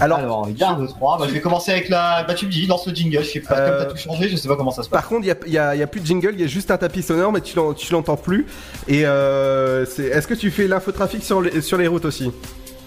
Alors, 0.00 0.18
alors, 0.18 0.48
garde 0.50 0.86
3, 0.86 1.18
bah, 1.18 1.24
je 1.28 1.32
vais 1.34 1.40
commencer 1.40 1.72
avec 1.72 1.88
la. 1.88 2.24
Bah, 2.26 2.34
tu 2.34 2.46
me 2.46 2.50
dis, 2.50 2.66
lance 2.66 2.86
le 2.86 2.94
jingle, 2.94 3.18
je 3.22 3.30
sais 3.30 3.40
pas, 3.40 3.56
Euh, 3.58 3.68
comme 3.78 3.86
t'as 3.86 3.90
tout 3.92 3.96
changé, 3.96 4.28
je 4.28 4.36
sais 4.36 4.48
pas 4.48 4.56
comment 4.56 4.70
ça 4.70 4.82
se 4.82 4.88
passe. 4.88 5.00
Par 5.00 5.08
contre, 5.08 5.24
il 5.24 5.28
y 5.28 5.30
a, 5.30 5.36
il 5.46 5.52
y 5.52 5.58
a- 5.58 5.74
il 5.74 5.78
y 5.78 5.82
a 5.82 5.86
plus 5.86 6.00
de 6.00 6.06
jingle, 6.06 6.30
il 6.34 6.40
y 6.40 6.44
a 6.44 6.46
juste 6.46 6.70
un 6.70 6.76
tapis 6.78 7.02
sonore, 7.02 7.32
mais 7.32 7.40
tu 7.40 7.56
l'en- 7.56 7.72
tu 7.74 7.92
l'entends 7.92 8.16
plus. 8.16 8.46
Et 8.86 9.02
euh, 9.04 9.84
est-ce 9.84 10.26
que 10.28 10.34
tu 10.34 10.50
fais 10.50 10.66
l'infotrafic 10.68 11.22
sur 11.24 11.40
les, 11.42 11.60
sur 11.60 11.78
les 11.78 11.86
routes 11.88 12.04
aussi? 12.04 12.30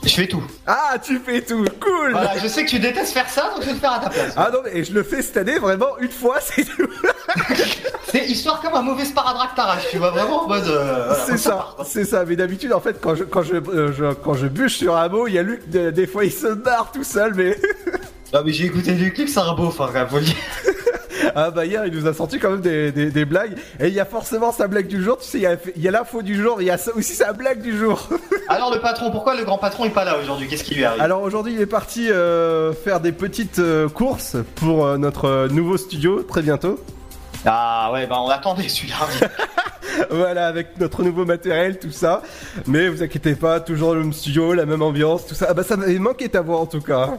Je 0.03 0.09
fais 0.09 0.27
tout. 0.27 0.43
Ah, 0.65 0.95
tu 1.01 1.19
fais 1.19 1.41
tout, 1.41 1.63
cool. 1.79 2.11
Voilà, 2.11 2.37
je 2.41 2.47
sais 2.47 2.65
que 2.65 2.69
tu 2.69 2.79
détestes 2.79 3.13
faire 3.13 3.29
ça, 3.29 3.51
donc 3.53 3.61
je 3.61 3.67
vais 3.67 3.73
le 3.73 3.79
faire 3.79 3.93
à 3.93 3.99
ta 3.99 4.09
place. 4.09 4.33
Ah 4.35 4.49
non, 4.51 4.59
mais 4.65 4.77
et 4.79 4.83
je 4.83 4.93
le 4.93 5.03
fais 5.03 5.21
cette 5.21 5.37
année 5.37 5.59
vraiment 5.59 5.97
une 5.99 6.09
fois, 6.09 6.37
c'est 6.41 6.63
tout. 6.65 6.87
C'est 8.11 8.25
histoire 8.25 8.61
comme 8.61 8.73
un 8.73 8.81
mauvais 8.81 9.05
sparadrap 9.05 9.51
que 9.51 9.55
t'arraches, 9.55 9.87
tu 9.91 9.97
vois, 9.97 10.09
vraiment 10.09 10.43
en 10.45 10.47
mode. 10.47 10.67
euh, 10.67 11.05
voilà, 11.07 11.25
c'est 11.25 11.37
ça, 11.37 11.75
c'est 11.85 12.03
ça. 12.05 12.25
Mais 12.27 12.35
d'habitude, 12.35 12.73
en 12.73 12.79
fait, 12.81 12.99
quand 12.99 13.13
je 13.15 13.23
quand 13.25 13.43
je, 13.43 13.53
euh, 13.55 13.93
je- 13.93 14.13
quand 14.13 14.33
je 14.33 14.47
bûche 14.47 14.77
sur 14.77 14.97
un 14.97 15.07
mot, 15.07 15.27
il 15.27 15.33
y 15.35 15.39
a 15.39 15.43
Luc. 15.43 15.69
de- 15.69 15.91
des 15.91 16.07
fois, 16.07 16.25
il 16.25 16.31
se 16.31 16.47
barre 16.47 16.91
tout 16.91 17.03
seul, 17.03 17.33
mais 17.35 17.57
Ah, 18.33 18.41
mais 18.45 18.51
j'ai 18.53 18.65
écouté 18.65 18.93
du 18.93 19.13
clip, 19.13 19.29
c'est 19.29 19.39
un 19.39 19.53
beau, 19.53 19.67
enfin, 19.67 19.89
faut 20.09 20.17
le 20.17 20.23
dire. 20.23 20.35
Ah 21.35 21.51
bah 21.51 21.65
hier, 21.65 21.85
il 21.85 21.93
nous 21.93 22.07
a 22.07 22.13
sorti 22.13 22.39
quand 22.39 22.51
même 22.51 22.61
des, 22.61 22.91
des, 22.91 23.11
des 23.11 23.25
blagues. 23.25 23.57
Et 23.79 23.87
il 23.87 23.93
y 23.93 23.99
a 23.99 24.05
forcément 24.05 24.51
sa 24.51 24.67
blague 24.67 24.87
du 24.87 25.03
jour. 25.03 25.17
Tu 25.17 25.25
sais, 25.25 25.37
il 25.37 25.43
y 25.43 25.47
a, 25.47 25.57
il 25.75 25.81
y 25.81 25.87
a 25.87 25.91
l'info 25.91 26.21
du 26.21 26.41
jour, 26.41 26.61
il 26.61 26.65
y 26.65 26.71
a 26.71 26.77
aussi 26.95 27.13
sa 27.13 27.33
blague 27.33 27.61
du 27.61 27.77
jour. 27.77 28.09
Alors, 28.49 28.73
le 28.73 28.79
patron, 28.79 29.11
pourquoi 29.11 29.35
le 29.35 29.43
grand 29.43 29.57
patron 29.57 29.85
est 29.85 29.91
pas 29.91 30.03
là 30.03 30.17
aujourd'hui? 30.17 30.47
Qu'est-ce 30.47 30.63
qui 30.63 30.75
lui 30.75 30.83
arrive? 30.83 31.01
Alors 31.01 31.21
aujourd'hui, 31.21 31.53
il 31.53 31.61
est 31.61 31.65
parti 31.65 32.11
euh, 32.11 32.73
faire 32.73 32.99
des 32.99 33.11
petites 33.11 33.59
euh, 33.59 33.87
courses 33.87 34.35
pour 34.55 34.85
euh, 34.85 34.97
notre 34.97 35.47
nouveau 35.51 35.77
studio 35.77 36.23
très 36.23 36.41
bientôt. 36.41 36.79
Ah, 37.45 37.89
ouais, 37.93 38.05
bah, 38.07 38.17
on 38.19 38.29
attendait 38.29 38.67
celui-là. 38.67 38.95
voilà, 40.11 40.47
avec 40.47 40.79
notre 40.79 41.03
nouveau 41.03 41.25
matériel, 41.25 41.79
tout 41.79 41.91
ça. 41.91 42.21
Mais 42.67 42.87
vous 42.87 43.01
inquiétez 43.01 43.35
pas, 43.35 43.59
toujours 43.59 43.93
le 43.93 44.01
même 44.01 44.13
studio, 44.13 44.53
la 44.53 44.65
même 44.65 44.81
ambiance, 44.81 45.25
tout 45.25 45.35
ça. 45.35 45.47
Ah 45.49 45.53
bah 45.53 45.63
ça 45.63 45.77
m'avait 45.77 45.97
manqué 45.97 46.29
ta 46.29 46.41
voix 46.41 46.59
en 46.59 46.65
tout 46.65 46.81
cas. 46.81 47.09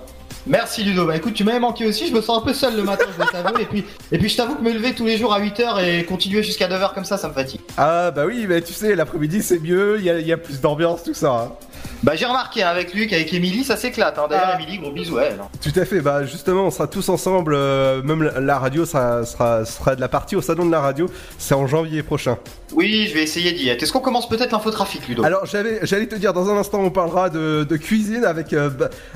Merci 0.47 0.83
Ludo, 0.83 1.07
bah 1.07 1.17
écoute, 1.17 1.35
tu 1.35 1.45
m'avais 1.45 1.61
manqué 1.61 1.87
aussi, 1.87 2.09
je 2.09 2.13
me 2.13 2.21
sens 2.21 2.39
un 2.39 2.45
peu 2.45 2.53
seul 2.53 2.77
le 2.77 2.83
matin, 2.83 3.05
je. 3.17 3.61
Et 3.61 3.65
puis, 3.65 3.85
et 4.11 4.19
puis 4.19 4.29
je 4.29 4.37
t'avoue 4.37 4.57
que 4.57 4.63
me 4.63 4.73
lever 4.73 4.93
tous 4.93 5.07
les 5.07 5.17
jours 5.17 5.33
à 5.33 5.41
8h 5.41 5.85
et 5.85 6.05
continuer 6.05 6.43
jusqu'à 6.43 6.67
9h 6.69 6.95
comme 6.95 7.05
ça, 7.05 7.17
ça 7.17 7.29
me 7.29 7.33
fatigue. 7.33 7.61
Ah 7.77 8.11
bah 8.11 8.25
oui, 8.27 8.47
mais 8.49 8.61
tu 8.61 8.73
sais, 8.73 8.97
l'après-midi 8.97 9.41
c'est 9.43 9.61
mieux, 9.61 9.97
il 9.99 10.05
y 10.05 10.11
a, 10.11 10.19
il 10.19 10.27
y 10.27 10.33
a 10.33 10.37
plus 10.37 10.61
d'ambiance, 10.61 11.05
tout 11.05 11.15
ça. 11.15 11.31
hein. 11.31 11.53
Bah 12.03 12.17
j'ai 12.17 12.27
remarqué 12.27 12.63
hein, 12.65 12.69
avec 12.69 12.95
Luc, 12.95 13.13
avec 13.13 13.33
Emily, 13.33 13.63
ça 13.65 13.77
s'éclate. 13.77 14.19
Hein. 14.19 14.27
D'ailleurs, 14.29 14.51
Ah. 14.55 14.61
Emily, 14.61 14.79
gros 14.79 14.91
bisous 14.91 15.19
à 15.19 15.25
elle. 15.25 15.39
hein. 15.41 15.49
Tout 15.63 15.79
à 15.81 15.85
fait, 15.85 16.01
bah 16.01 16.25
justement, 16.25 16.65
on 16.65 16.71
sera 16.71 16.87
tous 16.89 17.09
ensemble, 17.09 17.55
euh, 17.55 18.03
même 18.03 18.23
la, 18.25 18.41
la 18.41 18.59
radio 18.59 18.85
sera, 18.85 19.25
sera, 19.25 19.65
sera 19.65 19.95
de 19.95 20.01
la 20.01 20.09
partie 20.09 20.35
au 20.35 20.43
salon 20.43 20.67
de 20.67 20.73
la 20.73 20.81
radio, 20.81 21.09
c'est 21.39 21.55
en 21.55 21.67
janvier 21.67 22.03
prochain. 22.03 22.39
Oui, 22.73 23.07
je 23.09 23.15
vais 23.15 23.23
essayer 23.23 23.53
d'y 23.53 23.69
être. 23.69 23.83
Est-ce 23.83 23.93
qu'on 23.93 24.01
commence 24.01 24.29
peut-être 24.29 24.51
l'infotrafic, 24.53 25.07
Ludo? 25.07 25.25
Alors 25.25 25.47
j'avais, 25.47 25.81
j'allais 25.83 26.07
te 26.07 26.15
dire, 26.17 26.33
dans 26.33 26.51
un 26.51 26.57
instant 26.57 26.81
on 26.81 26.91
parlera 26.91 27.31
de, 27.31 27.65
de 27.69 27.77
cuisine 27.77 28.25
avec 28.25 28.53
euh, 28.53 28.71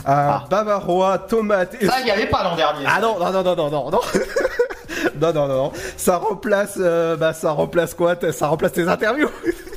un 0.05 0.43
bavarois, 0.49 1.19
tomate 1.19 1.75
et... 1.81 1.87
Ça, 1.87 2.01
il 2.01 2.05
n'y 2.05 2.11
avait 2.11 2.27
pas 2.27 2.45
l'an 2.45 2.55
dernier. 2.55 2.85
Ah 2.87 3.01
non, 3.01 3.19
non, 3.19 3.33
non, 3.33 3.43
non, 3.43 3.57
non, 3.57 3.71
non, 3.71 3.91
non. 3.91 4.01
non, 5.21 5.33
non, 5.33 5.49
non, 5.49 5.55
non. 5.57 5.73
Ça 5.97 6.19
remplace, 6.19 6.75
euh, 6.79 7.17
bah, 7.17 7.33
ça 7.33 7.51
remplace 7.51 7.95
quoi 7.95 8.15
Ça 8.33 8.47
remplace 8.49 8.73
tes 8.73 8.87
interviews. 8.89 9.31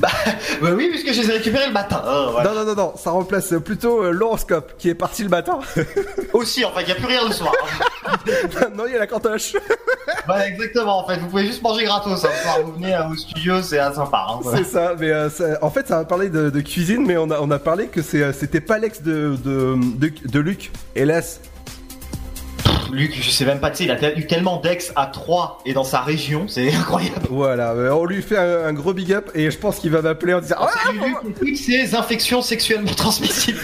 Bah 0.62 0.68
oui, 0.74 0.88
puisque 0.90 1.12
je 1.12 1.20
les 1.22 1.28
ai 1.30 1.32
récupérés 1.34 1.66
le 1.66 1.72
matin. 1.72 2.02
hein, 2.04 2.28
voilà. 2.32 2.50
Non, 2.50 2.56
non, 2.60 2.64
non, 2.66 2.74
non. 2.74 2.92
Ça 2.96 3.10
remplace 3.10 3.52
plutôt 3.64 4.02
euh, 4.04 4.10
l'horoscope 4.10 4.72
qui 4.78 4.88
est 4.88 4.94
parti 4.94 5.22
le 5.22 5.28
matin. 5.28 5.58
Aussi, 6.32 6.64
en 6.64 6.72
fait, 6.72 6.82
il 6.82 6.86
n'y 6.86 6.92
a 6.92 6.94
plus 6.94 7.06
rien 7.06 7.26
le 7.26 7.32
soir. 7.32 7.52
hein. 8.06 8.16
non, 8.74 8.84
il 8.86 8.92
y 8.92 8.96
a 8.96 8.98
la 9.00 9.06
cantoche. 9.06 9.52
voilà, 10.26 10.48
exactement, 10.48 11.04
en 11.04 11.06
fait. 11.06 11.18
Vous 11.18 11.26
pouvez 11.28 11.46
juste 11.46 11.62
manger 11.62 11.84
gratos. 11.84 12.24
Hein. 12.24 12.28
Soir, 12.42 12.58
vous 12.64 12.72
venez 12.72 12.94
euh, 12.94 13.08
au 13.08 13.16
studio, 13.16 13.60
c'est 13.62 13.78
euh, 13.80 13.92
sympa. 13.92 14.26
Hein, 14.30 14.38
voilà. 14.42 14.58
C'est 14.58 14.64
ça, 14.64 14.94
mais 14.98 15.10
euh, 15.10 15.28
ça- 15.30 15.58
en 15.62 15.70
fait, 15.70 15.86
ça 15.88 15.98
va 15.98 16.04
parler 16.04 16.28
de, 16.30 16.48
de 16.50 16.60
cuisine, 16.60 17.04
mais 17.06 17.16
on 17.18 17.30
a, 17.30 17.38
on 17.40 17.50
a 17.50 17.58
parlé 17.58 17.88
que 17.88 18.00
euh, 18.16 18.32
c'était 18.32 18.60
pas 18.62 18.78
l'ex 18.78 19.02
de, 19.02 19.36
de, 19.44 19.76
de, 19.98 20.12
de 20.26 20.40
Luc, 20.40 20.70
hélas. 20.94 21.40
Luc, 22.92 23.16
je 23.20 23.30
sais 23.30 23.44
même 23.44 23.60
pas, 23.60 23.70
tu 23.70 23.78
sais, 23.78 23.84
il 23.84 23.90
a 23.90 24.16
eu 24.16 24.26
tellement 24.26 24.58
d'ex 24.60 24.92
à 24.96 25.06
3 25.06 25.58
et 25.66 25.72
dans 25.72 25.84
sa 25.84 26.00
région, 26.00 26.46
c'est 26.48 26.72
incroyable. 26.74 27.26
Voilà, 27.30 27.72
euh, 27.72 27.90
on 27.90 28.04
lui 28.04 28.22
fait 28.22 28.36
un, 28.38 28.66
un 28.66 28.72
gros 28.72 28.92
big 28.92 29.12
up 29.12 29.30
et 29.34 29.50
je 29.50 29.58
pense 29.58 29.78
qu'il 29.78 29.90
va 29.90 30.02
m'appeler 30.02 30.34
en 30.34 30.40
disant 30.40 30.56
Ah, 30.58 30.68
Salut 30.84 30.98
Luc, 31.00 31.38
toutes 31.38 31.56
ces 31.56 31.94
infections 31.94 32.42
sexuellement 32.42 32.92
transmissibles. 32.94 33.60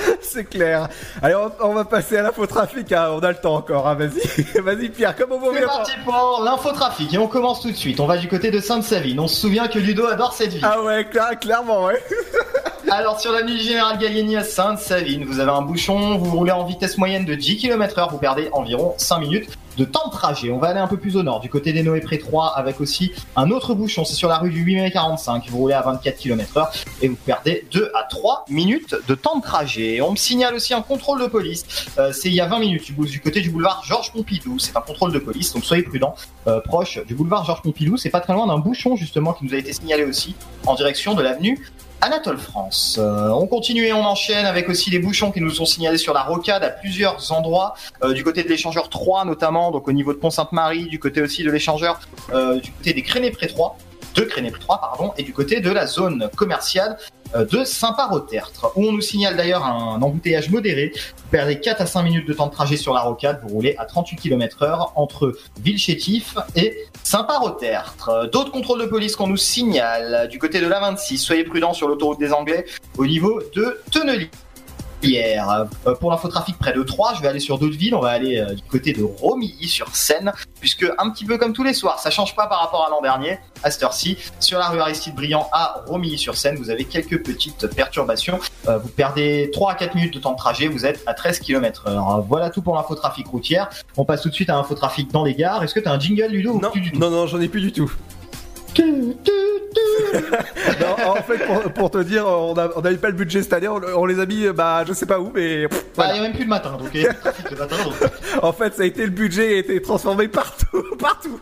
c'est 0.20 0.44
clair. 0.44 0.88
Allez, 1.22 1.34
on, 1.34 1.50
on 1.68 1.74
va 1.74 1.84
passer 1.84 2.16
à 2.16 2.22
l'infotrafic, 2.22 2.90
hein, 2.92 3.10
on 3.12 3.20
a 3.20 3.28
le 3.30 3.36
temps 3.36 3.54
encore, 3.56 3.88
hein, 3.88 3.94
vas-y. 3.94 4.42
vas-y, 4.60 4.88
Pierre, 4.90 5.16
comme 5.16 5.32
on 5.32 5.52
C'est 5.54 5.62
parti 5.62 5.92
pour 6.04 6.42
l'infotrafic 6.44 7.12
et 7.14 7.18
on 7.18 7.26
commence 7.28 7.60
tout 7.60 7.70
de 7.70 7.76
suite. 7.76 8.00
On 8.00 8.06
va 8.06 8.16
du 8.16 8.28
côté 8.28 8.50
de 8.50 8.60
Sainte-Savine. 8.60 9.18
On 9.20 9.28
se 9.28 9.36
souvient 9.36 9.68
que 9.68 9.78
Ludo 9.78 10.06
adore 10.06 10.32
cette 10.32 10.52
ville. 10.52 10.64
Ah 10.64 10.82
ouais, 10.82 11.02
cla- 11.04 11.36
clairement, 11.38 11.84
ouais. 11.84 12.02
Alors 12.90 13.20
sur 13.20 13.30
la 13.30 13.42
nuit 13.42 13.60
Général 13.60 13.98
Gallieni 13.98 14.36
à 14.36 14.42
Sainte-Savine, 14.42 15.24
vous 15.24 15.38
avez 15.38 15.50
un 15.52 15.62
bouchon, 15.62 16.16
vous 16.18 16.36
roulez 16.36 16.50
en 16.50 16.64
vitesse 16.64 16.98
moyenne 16.98 17.24
de 17.24 17.34
10 17.36 17.58
km/h, 17.58 18.10
vous 18.10 18.18
perdez 18.18 18.48
environ 18.52 18.94
5 18.96 19.18
minutes 19.20 19.50
de 19.80 19.86
temps 19.86 20.08
de 20.08 20.12
trajet. 20.12 20.50
On 20.50 20.58
va 20.58 20.68
aller 20.68 20.78
un 20.78 20.86
peu 20.86 20.98
plus 20.98 21.16
au 21.16 21.22
nord, 21.22 21.40
du 21.40 21.48
côté 21.48 21.72
des 21.72 21.82
Noé 21.82 22.00
Pré 22.00 22.18
3, 22.18 22.48
avec 22.54 22.82
aussi 22.82 23.12
un 23.34 23.50
autre 23.50 23.74
bouchon, 23.74 24.04
c'est 24.04 24.14
sur 24.14 24.28
la 24.28 24.36
rue 24.36 24.50
du 24.50 24.60
8 24.60 24.74
mai 24.76 24.90
45, 24.90 25.48
vous 25.48 25.56
roulez 25.56 25.74
à 25.74 25.80
24 25.80 26.18
km/h 26.18 26.68
et 27.00 27.08
vous 27.08 27.16
perdez 27.16 27.66
2 27.72 27.90
à 27.94 28.02
3 28.02 28.44
minutes 28.50 28.94
de 29.08 29.14
temps 29.14 29.38
de 29.38 29.42
trajet. 29.42 30.02
On 30.02 30.10
me 30.10 30.16
signale 30.16 30.54
aussi 30.54 30.74
un 30.74 30.82
contrôle 30.82 31.22
de 31.22 31.26
police, 31.26 31.64
Euh, 31.98 32.12
c'est 32.12 32.28
il 32.28 32.34
y 32.34 32.42
a 32.42 32.46
20 32.46 32.58
minutes, 32.58 32.92
du, 32.92 33.06
du 33.06 33.20
côté 33.20 33.40
du 33.40 33.48
boulevard 33.48 33.82
Georges 33.86 34.12
Pompidou, 34.12 34.58
c'est 34.58 34.76
un 34.76 34.82
contrôle 34.82 35.12
de 35.12 35.18
police, 35.18 35.54
donc 35.54 35.64
soyez 35.64 35.82
prudents, 35.82 36.14
Euh, 36.46 36.60
proche 36.60 36.98
du 37.06 37.14
boulevard 37.14 37.44
Georges 37.46 37.62
Pompidou, 37.62 37.96
c'est 37.96 38.10
pas 38.10 38.20
très 38.20 38.34
loin 38.34 38.46
d'un 38.46 38.58
bouchon 38.58 38.96
justement 38.96 39.32
qui 39.32 39.46
nous 39.46 39.54
a 39.54 39.56
été 39.56 39.72
signalé 39.72 40.04
aussi 40.04 40.34
en 40.66 40.74
direction 40.74 41.14
de 41.14 41.22
l'avenue 41.22 41.58
Anatole 42.00 42.38
France. 42.38 42.96
Euh, 42.98 43.28
on 43.28 43.46
continue 43.46 43.84
et 43.84 43.92
on 43.92 44.04
enchaîne 44.04 44.46
avec 44.46 44.68
aussi 44.68 44.90
des 44.90 44.98
bouchons 44.98 45.30
qui 45.32 45.40
nous 45.40 45.50
sont 45.50 45.66
signalés 45.66 45.98
sur 45.98 46.14
la 46.14 46.22
rocade 46.22 46.64
à 46.64 46.70
plusieurs 46.70 47.32
endroits, 47.32 47.74
euh, 48.02 48.12
du 48.14 48.24
côté 48.24 48.42
de 48.42 48.48
l'échangeur 48.48 48.88
3 48.88 49.24
notamment, 49.24 49.70
donc 49.70 49.86
au 49.86 49.92
niveau 49.92 50.12
de 50.12 50.18
Pont-Sainte-Marie, 50.18 50.84
du 50.86 50.98
côté 50.98 51.20
aussi 51.20 51.42
de 51.42 51.50
l'échangeur, 51.50 52.00
euh, 52.32 52.58
du 52.60 52.72
côté 52.72 52.94
des 52.94 53.02
Crénés 53.02 53.30
Pré 53.30 53.48
3, 53.48 53.76
de 54.14 54.22
Crénés 54.22 54.50
Pré 54.50 54.60
3, 54.60 54.80
pardon, 54.80 55.12
et 55.16 55.22
du 55.22 55.32
côté 55.32 55.60
de 55.60 55.70
la 55.70 55.86
zone 55.86 56.28
commerciale 56.36 56.96
euh, 57.34 57.44
de 57.44 57.64
Saint-Par-au-Tertre, 57.64 58.72
où 58.76 58.86
on 58.86 58.92
nous 58.92 59.00
signale 59.00 59.36
d'ailleurs 59.36 59.64
un 59.64 60.00
embouteillage 60.02 60.50
modéré. 60.50 60.92
Vous 60.94 61.30
perdez 61.30 61.60
4 61.60 61.82
à 61.82 61.86
5 61.86 62.02
minutes 62.02 62.26
de 62.28 62.32
temps 62.32 62.46
de 62.46 62.52
trajet 62.52 62.76
sur 62.76 62.92
la 62.92 63.00
rocade, 63.00 63.40
vous 63.42 63.48
roulez 63.48 63.74
à 63.78 63.84
38 63.84 64.16
km 64.16 64.62
heure 64.62 64.92
entre 64.96 65.36
Villechétif 65.60 66.36
et 66.56 66.76
Saint-Par-au-Tertre. 67.04 68.08
Euh, 68.08 68.26
D'autres 68.26 68.52
contrôles 68.52 68.80
de 68.80 68.86
police 68.86 69.16
qu'on 69.16 69.28
nous 69.28 69.36
signale 69.36 70.28
du 70.28 70.38
côté 70.38 70.60
de 70.60 70.66
la 70.66 70.80
26. 70.80 71.18
Soyez 71.18 71.44
prudents 71.44 71.74
sur 71.74 71.88
l'autoroute 71.88 72.18
des 72.18 72.32
Anglais 72.32 72.64
au 72.98 73.06
niveau 73.06 73.40
de 73.54 73.80
Tennelier. 73.92 74.30
Hier, 75.02 75.66
Euh, 75.86 75.94
pour 75.94 76.10
l'infotrafic 76.10 76.58
près 76.58 76.72
de 76.74 76.82
3, 76.82 77.14
je 77.14 77.22
vais 77.22 77.28
aller 77.28 77.40
sur 77.40 77.58
d'autres 77.58 77.76
villes, 77.76 77.94
on 77.94 78.00
va 78.00 78.10
aller 78.10 78.38
euh, 78.38 78.54
du 78.54 78.62
côté 78.62 78.92
de 78.92 79.02
Romilly 79.02 79.66
sur 79.66 79.94
Seine, 79.96 80.32
puisque 80.60 80.84
un 80.98 81.10
petit 81.10 81.24
peu 81.24 81.38
comme 81.38 81.52
tous 81.54 81.62
les 81.64 81.72
soirs, 81.72 81.98
ça 81.98 82.10
change 82.10 82.36
pas 82.36 82.46
par 82.46 82.60
rapport 82.60 82.86
à 82.86 82.90
l'an 82.90 83.00
dernier, 83.00 83.38
à 83.62 83.70
cette 83.70 83.82
heure-ci, 83.82 84.18
sur 84.40 84.58
la 84.58 84.68
rue 84.68 84.78
Aristide 84.80 85.14
Briand 85.14 85.48
à 85.52 85.82
Romilly 85.86 86.18
sur 86.18 86.36
Seine, 86.36 86.56
vous 86.56 86.68
avez 86.70 86.84
quelques 86.84 87.22
petites 87.22 87.66
perturbations, 87.74 88.38
Euh, 88.68 88.76
vous 88.78 88.90
perdez 88.90 89.50
3 89.54 89.72
à 89.72 89.74
4 89.74 89.94
minutes 89.94 90.12
de 90.14 90.18
temps 90.18 90.32
de 90.32 90.36
trajet, 90.36 90.68
vous 90.68 90.84
êtes 90.84 91.02
à 91.06 91.14
13 91.14 91.40
km 91.40 91.86
heure. 91.88 92.22
Voilà 92.28 92.50
tout 92.50 92.60
pour 92.60 92.76
l'infotrafic 92.76 93.26
routière, 93.26 93.70
on 93.96 94.04
passe 94.04 94.20
tout 94.22 94.28
de 94.28 94.34
suite 94.34 94.50
à 94.50 94.54
l'infotrafic 94.54 95.10
dans 95.10 95.24
les 95.24 95.34
gares, 95.34 95.62
est-ce 95.62 95.72
que 95.74 95.80
t'as 95.80 95.92
un 95.92 95.98
jingle 95.98 96.26
Ludo 96.26 96.52
ou 96.52 96.60
Non, 96.60 96.70
plus 96.70 96.82
du 96.82 96.92
tout? 96.92 96.98
Non, 97.00 97.08
non, 97.10 97.26
j'en 97.26 97.40
ai 97.40 97.48
plus 97.48 97.62
du 97.62 97.72
tout. 97.72 97.90
Non, 100.80 101.10
en 101.10 101.14
fait, 101.16 101.38
pour, 101.46 101.72
pour 101.72 101.90
te 101.90 101.98
dire, 101.98 102.26
on 102.26 102.54
n'avait 102.54 102.96
pas 102.96 103.08
le 103.08 103.14
budget 103.14 103.42
cette 103.42 103.52
année, 103.52 103.68
on, 103.68 103.80
on 103.96 104.06
les 104.06 104.20
a 104.20 104.26
mis, 104.26 104.46
bah, 104.48 104.84
je 104.86 104.92
sais 104.92 105.06
pas 105.06 105.18
où, 105.18 105.30
mais. 105.34 105.68
pff, 105.68 105.86
Bah, 105.96 106.10
il 106.10 106.16
y 106.16 106.18
a 106.18 106.22
même 106.22 106.32
plus 106.32 106.44
le 106.44 106.48
matin, 106.48 106.76
donc 106.78 106.92
le 106.92 107.56
matin, 107.56 107.76
donc 107.84 107.94
En 108.42 108.52
fait, 108.52 108.74
ça 108.74 108.82
a 108.82 108.86
été 108.86 109.04
le 109.04 109.10
budget 109.10 109.54
a 109.54 109.58
été 109.58 109.82
transformé 109.82 110.28
partout, 110.28 110.84
partout. 110.98 111.40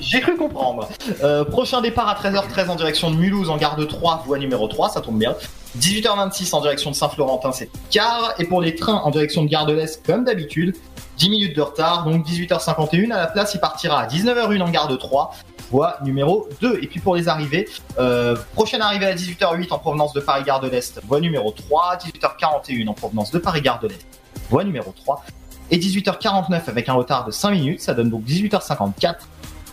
J'ai 0.00 0.20
cru 0.20 0.36
comprendre. 0.36 0.88
Euh, 1.22 1.44
prochain 1.44 1.80
départ 1.80 2.08
à 2.08 2.14
13h13 2.14 2.68
en 2.68 2.74
direction 2.76 3.10
de 3.10 3.16
Mulhouse 3.16 3.50
en 3.50 3.56
gare 3.56 3.76
de 3.76 3.84
3, 3.84 4.24
voie 4.26 4.38
numéro 4.38 4.68
3, 4.68 4.90
ça 4.90 5.00
tombe 5.00 5.18
bien. 5.18 5.34
18h26 5.78 6.54
en 6.54 6.60
direction 6.60 6.90
de 6.90 6.96
Saint-Florentin, 6.96 7.52
c'est 7.52 7.70
car. 7.90 8.34
Et 8.38 8.44
pour 8.44 8.60
les 8.60 8.74
trains 8.74 9.00
en 9.04 9.10
direction 9.10 9.42
de 9.42 9.48
Gare 9.48 9.64
de 9.64 9.72
l'Est, 9.72 10.04
comme 10.04 10.24
d'habitude, 10.24 10.76
10 11.18 11.30
minutes 11.30 11.56
de 11.56 11.62
retard, 11.62 12.04
donc 12.04 12.26
18h51. 12.26 13.10
À 13.10 13.16
la 13.18 13.26
place, 13.26 13.54
il 13.54 13.60
partira 13.60 14.00
à 14.00 14.06
19h01 14.06 14.60
en 14.60 14.70
gare 14.70 14.88
de 14.88 14.96
3, 14.96 15.34
voie 15.72 15.96
numéro 16.04 16.48
2. 16.60 16.80
Et 16.82 16.86
puis 16.86 17.00
pour 17.00 17.16
les 17.16 17.28
arrivées, 17.28 17.66
euh, 17.98 18.36
prochaine 18.52 18.82
arrivée 18.82 19.06
à 19.06 19.14
18h08 19.14 19.72
en 19.72 19.78
provenance 19.78 20.12
de 20.12 20.20
Paris-Gare 20.20 20.60
de 20.60 20.68
l'Est, 20.68 21.00
voie 21.08 21.18
numéro 21.18 21.50
3, 21.50 21.96
18h41 21.96 22.88
en 22.88 22.94
provenance 22.94 23.30
de 23.30 23.38
Paris-Gare 23.38 23.80
de 23.80 23.88
l'Est, 23.88 24.06
voie 24.50 24.64
numéro 24.64 24.92
3, 24.92 25.24
et 25.70 25.78
18h49 25.78 26.68
avec 26.68 26.90
un 26.90 26.92
retard 26.92 27.24
de 27.24 27.30
5 27.30 27.50
minutes, 27.52 27.80
ça 27.80 27.94
donne 27.94 28.10
donc 28.10 28.24
18h54, 28.24 29.14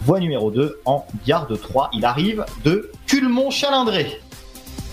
voie 0.01 0.21
numéro 0.21 0.49
2 0.49 0.79
en 0.85 1.05
gare 1.27 1.47
de 1.47 1.57
3. 1.57 1.89
Il 1.91 2.05
arrive 2.05 2.45
de 2.63 2.89
Culmont-Chalindré. 3.05 4.21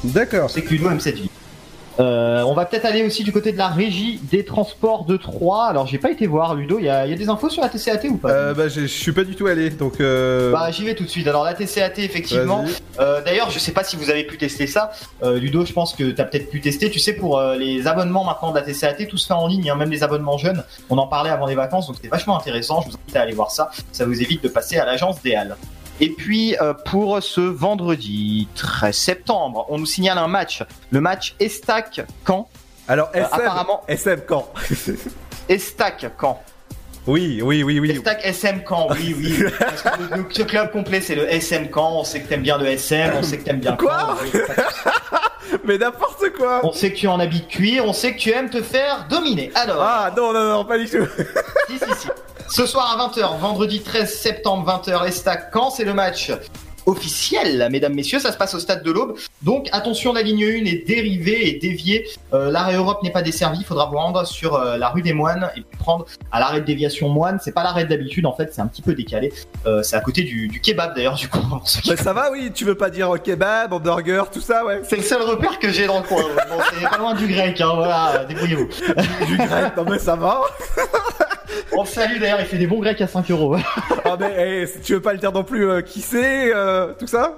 D'accord. 0.03 0.51
C'est 0.51 0.69
Ludo 0.69 0.91
aime 0.91 1.01
cette 1.01 1.17
vie. 1.17 1.31
Euh, 1.99 2.43
on 2.43 2.55
va 2.55 2.67
peut-être 2.67 2.85
aller 2.85 3.03
aussi 3.03 3.25
du 3.25 3.33
côté 3.33 3.53
de 3.53 3.59
la 3.59 3.69
régie 3.69 4.21
des 4.31 4.45
transports 4.45 5.05
de 5.05 5.17
Troyes. 5.17 5.65
Alors 5.65 5.87
j'ai 5.87 5.99
pas 5.99 6.11
été 6.11 6.27
voir 6.27 6.55
Ludo, 6.55 6.79
il 6.79 6.85
y, 6.85 6.89
a 6.89 7.07
il 7.07 7.11
y 7.11 7.15
a 7.15 7.17
des 7.17 7.29
infos 7.29 7.49
sur 7.49 7.63
la 7.63 7.69
TCAT 7.69 8.09
ou 8.09 8.17
pas 8.17 8.31
Euh, 8.31 8.55
bah, 8.55 8.69
je 8.69 8.83
je 8.83 8.87
suis 8.87 9.13
pas 9.13 9.25
du 9.25 9.35
tout 9.35 9.47
allé, 9.47 9.71
donc. 9.71 10.01
Euh... 10.01 10.53
Bah 10.53 10.71
j'y 10.71 10.85
vais 10.85 10.95
tout 10.95 11.05
de 11.05 11.09
suite. 11.09 11.27
Alors 11.27 11.45
la 11.45 11.55
TCAT 11.55 11.99
effectivement. 11.99 12.65
Euh, 13.01 13.23
D'ailleurs 13.23 13.51
je 13.51 13.59
sais 13.59 13.73
pas 13.73 13.85
si 13.85 13.97
vous 13.97 14.11
avez 14.11 14.25
pu 14.25 14.37
tester 14.37 14.67
ça. 14.67 14.91
Euh, 15.23 15.39
Ludo 15.39 15.65
je 15.65 15.73
pense 15.73 15.95
que 15.95 16.11
t'as 16.11 16.25
peut-être 16.25 16.51
pu 16.51 16.61
tester. 16.61 16.91
Tu 16.91 16.99
sais 16.99 17.15
pour 17.15 17.39
euh, 17.39 17.57
les 17.57 17.87
abonnements 17.87 18.25
maintenant 18.25 18.51
de 18.51 18.57
la 18.57 18.63
TCAT 18.63 19.07
tout 19.09 19.17
se 19.17 19.27
fait 19.27 19.35
en 19.35 19.47
ligne, 19.47 19.71
hein, 19.71 19.77
même 19.77 19.91
les 19.91 20.03
abonnements 20.03 20.39
jeunes. 20.39 20.65
On 20.91 20.99
en 20.99 21.07
parlait 21.07 21.31
avant 21.31 21.47
les 21.47 21.55
vacances 21.55 21.87
donc 21.87 21.97
c'était 21.97 22.09
vachement 22.09 22.39
intéressant. 22.39 22.83
Je 22.83 22.89
vous 22.91 22.97
invite 22.97 23.17
à 23.17 23.23
aller 23.23 23.33
voir 23.35 23.51
ça. 23.51 23.71
Ça 23.93 24.05
vous 24.05 24.21
évite 24.21 24.43
de 24.43 24.49
passer 24.49 24.77
à 24.77 24.85
l'agence 24.85 25.23
des 25.23 25.35
Halles. 25.35 25.57
Et 26.01 26.11
puis 26.11 26.57
euh, 26.61 26.75
pour 26.75 27.23
ce 27.23 27.41
vendredi 27.41 28.49
13 28.55 28.95
septembre, 28.95 29.67
on 29.69 29.79
nous 29.79 29.87
signale 29.87 30.19
un 30.19 30.29
match. 30.29 30.63
Le 30.91 31.01
match 31.01 31.35
Estac 31.41 32.03
Caen. 32.27 32.49
Alors 32.89 33.09
Euh, 33.15 33.21
SM, 33.25 33.29
apparemment 33.33 33.83
SM 33.89 34.21
quand 34.27 34.53
Estac 35.49 36.07
Caen. 36.21 36.41
Oui, 37.07 37.41
oui, 37.43 37.63
oui, 37.63 37.79
oui. 37.79 37.93
Estac 37.93 38.21
SM 38.25 38.63
Caen, 38.69 38.89
oui, 38.91 39.15
oui. 39.17 39.45
Parce 39.59 39.83
que 39.83 40.03
le, 40.17 40.17
le 40.37 40.45
club 40.45 40.73
complet, 40.73 41.01
c'est 41.01 41.15
le 41.15 41.33
SM 41.33 41.69
Caen. 41.73 42.01
On 42.01 42.05
sait 42.05 42.21
que 42.21 42.29
t'aimes 42.29 42.43
bien 42.43 42.59
le 42.59 42.67
SM, 42.67 43.13
on 43.17 43.23
sait 43.23 43.39
que 43.39 43.45
t'aimes 43.45 43.61
bien 43.61 43.77
Quoi 43.77 44.19
Caen. 44.33 44.41
Mais 45.65 45.79
n'importe 45.79 46.31
quoi 46.37 46.61
On 46.65 46.73
sait 46.73 46.91
que 46.93 46.97
tu 46.99 47.07
es 47.07 47.09
en 47.09 47.21
habit 47.21 47.41
de 47.43 47.47
cuir, 47.47 47.85
on 47.87 47.93
sait 47.93 48.13
que 48.15 48.19
tu 48.19 48.31
aimes 48.33 48.51
te 48.51 48.61
faire 48.61 49.07
dominer. 49.09 49.53
Alors, 49.55 49.81
Ah 49.81 50.13
non, 50.17 50.33
non, 50.33 50.45
non, 50.49 50.65
pas 50.65 50.77
du 50.79 50.89
tout. 50.91 51.07
si, 51.69 51.79
si, 51.79 51.95
si. 52.01 52.09
Ce 52.49 52.65
soir 52.65 52.99
à 52.99 53.09
20h, 53.09 53.39
vendredi 53.39 53.81
13 53.81 54.13
septembre, 54.13 54.81
20h, 54.85 55.07
Estac 55.07 55.51
Caen, 55.53 55.71
c'est 55.71 55.85
le 55.85 55.95
match 55.95 56.31
officiel, 56.87 57.69
mesdames, 57.71 57.95
messieurs, 57.95 58.21
ça 58.21 58.31
se 58.31 58.39
passe 58.39 58.55
au 58.55 58.61
stade 58.61 58.85
de 58.85 58.93
l'Aube. 58.93 59.17
Donc 59.43 59.69
attention, 59.73 60.13
la 60.13 60.23
ligne 60.23 60.45
1 60.45 60.49
est 60.67 60.87
dérivée 60.87 61.49
et 61.49 61.59
déviée. 61.59 62.07
Euh, 62.33 62.51
l'arrêt 62.53 62.77
Europe 62.77 63.03
n'est 63.03 63.11
pas 63.11 63.23
desservi, 63.23 63.59
il 63.59 63.65
faudra 63.65 63.87
vous 63.87 63.97
rendre 63.97 64.25
sur 64.25 64.55
euh, 64.55 64.77
la 64.77 64.91
rue 64.91 65.03
des 65.03 65.13
Moines 65.13 65.51
et 65.57 65.63
puis 65.63 65.79
prendre 65.79 66.07
à 66.31 66.39
l'arrêt 66.39 66.61
de 66.61 66.65
déviation 66.65 67.09
Moines. 67.09 67.41
C'est 67.43 67.53
pas 67.53 67.65
l'arrêt 67.65 67.87
d'habitude, 67.87 68.25
en 68.25 68.33
fait, 68.33 68.55
c'est 68.55 68.61
un 68.61 68.69
petit 68.69 68.83
peu 68.83 68.95
décalé. 68.95 69.33
Euh, 69.67 69.83
c'est 69.83 69.97
à 69.97 70.01
côté 70.01 70.23
du, 70.23 70.47
du 70.47 70.61
kebab 70.61 70.95
d'ailleurs, 70.95 71.17
du 71.17 71.29
coup. 71.29 71.41
Mais 71.89 71.97
ça 71.97 72.13
va, 72.13 72.31
oui, 72.31 72.53
tu 72.55 72.65
veux 72.65 72.77
pas 72.77 72.91
dire 72.91 73.13
kebab, 73.21 73.73
hamburger, 73.73 74.31
tout 74.31 74.41
ça, 74.41 74.65
ouais. 74.65 74.83
C'est 74.89 74.97
le 74.97 75.03
seul 75.03 75.23
repère 75.23 75.59
que 75.59 75.71
j'ai 75.71 75.89
dans 75.89 75.99
le 75.99 76.05
coin. 76.05 76.23
Bon, 76.23 76.59
c'est 76.73 76.89
pas 76.89 76.99
loin 76.99 77.15
du 77.15 77.27
grec, 77.27 77.61
hein, 77.61 77.73
voilà, 77.75 78.25
débrouillez-vous. 78.29 78.69
Du 79.27 79.37
grec, 79.37 79.77
non 79.77 79.85
mais 79.91 79.99
ça 79.99 80.15
va. 80.15 80.43
On 81.77 81.85
salue 81.85 82.19
d'ailleurs, 82.21 82.41
il 82.41 82.47
fait 82.47 82.59
des 82.59 82.67
bons 82.67 82.81
grecs 82.81 83.01
à 83.01 83.07
5 83.07 83.31
euros. 83.31 83.57
Ah 84.05 84.17
mais 84.19 84.35
eh, 84.63 84.67
si 84.67 84.81
tu 84.81 84.95
veux 84.95 85.03
pas 85.03 85.13
le 85.13 85.19
dire 85.19 85.33
non 85.33 85.45
plus 85.45 85.69
euh, 85.69 85.81
qui 85.83 86.01
c'est, 86.01 86.55
euh, 86.55 86.93
tout 86.99 87.07
ça 87.07 87.35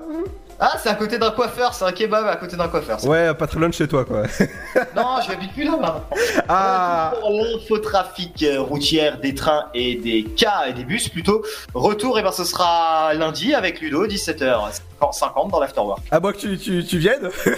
Ah, 0.61 0.73
c'est 0.83 0.89
à 0.89 0.95
côté 0.95 1.19
d'un 1.19 1.31
coiffeur, 1.31 1.73
c'est 1.75 1.85
un 1.85 1.93
kebab 1.93 2.27
à 2.27 2.37
côté 2.37 2.57
d'un 2.57 2.69
coiffeur. 2.69 3.03
Ouais, 3.05 3.33
pas 3.35 3.47
très 3.47 3.59
loin 3.59 3.69
de 3.69 3.75
chez 3.75 3.87
toi, 3.89 4.05
quoi. 4.05 4.23
Non, 4.97 5.17
je 5.25 5.29
n'habite 5.31 5.53
plus 5.53 5.65
là 5.65 5.73
maintenant. 5.73 6.05
Ah. 6.49 7.13
Pour 7.21 7.31
l'infotrafic 7.31 8.43
euh, 8.43 8.61
routière 8.61 9.19
des 9.21 9.35
trains 9.35 9.67
et 9.75 9.95
des 9.97 10.25
cars 10.25 10.67
et 10.69 10.73
des 10.73 10.85
bus 10.85 11.09
plutôt. 11.09 11.43
Retour, 11.75 12.19
et 12.19 12.23
ben 12.23 12.33
ce 12.33 12.45
sera 12.45 13.15
lundi 13.15 13.55
avec 13.55 13.81
Ludo, 13.81 14.07
17h50 14.07 15.51
dans 15.51 15.61
l'afterwork. 15.61 16.01
À 16.11 16.21
moi 16.21 16.33
que 16.33 16.39
tu, 16.39 16.59
tu, 16.59 16.85
tu 16.85 16.99
viennes 16.99 17.31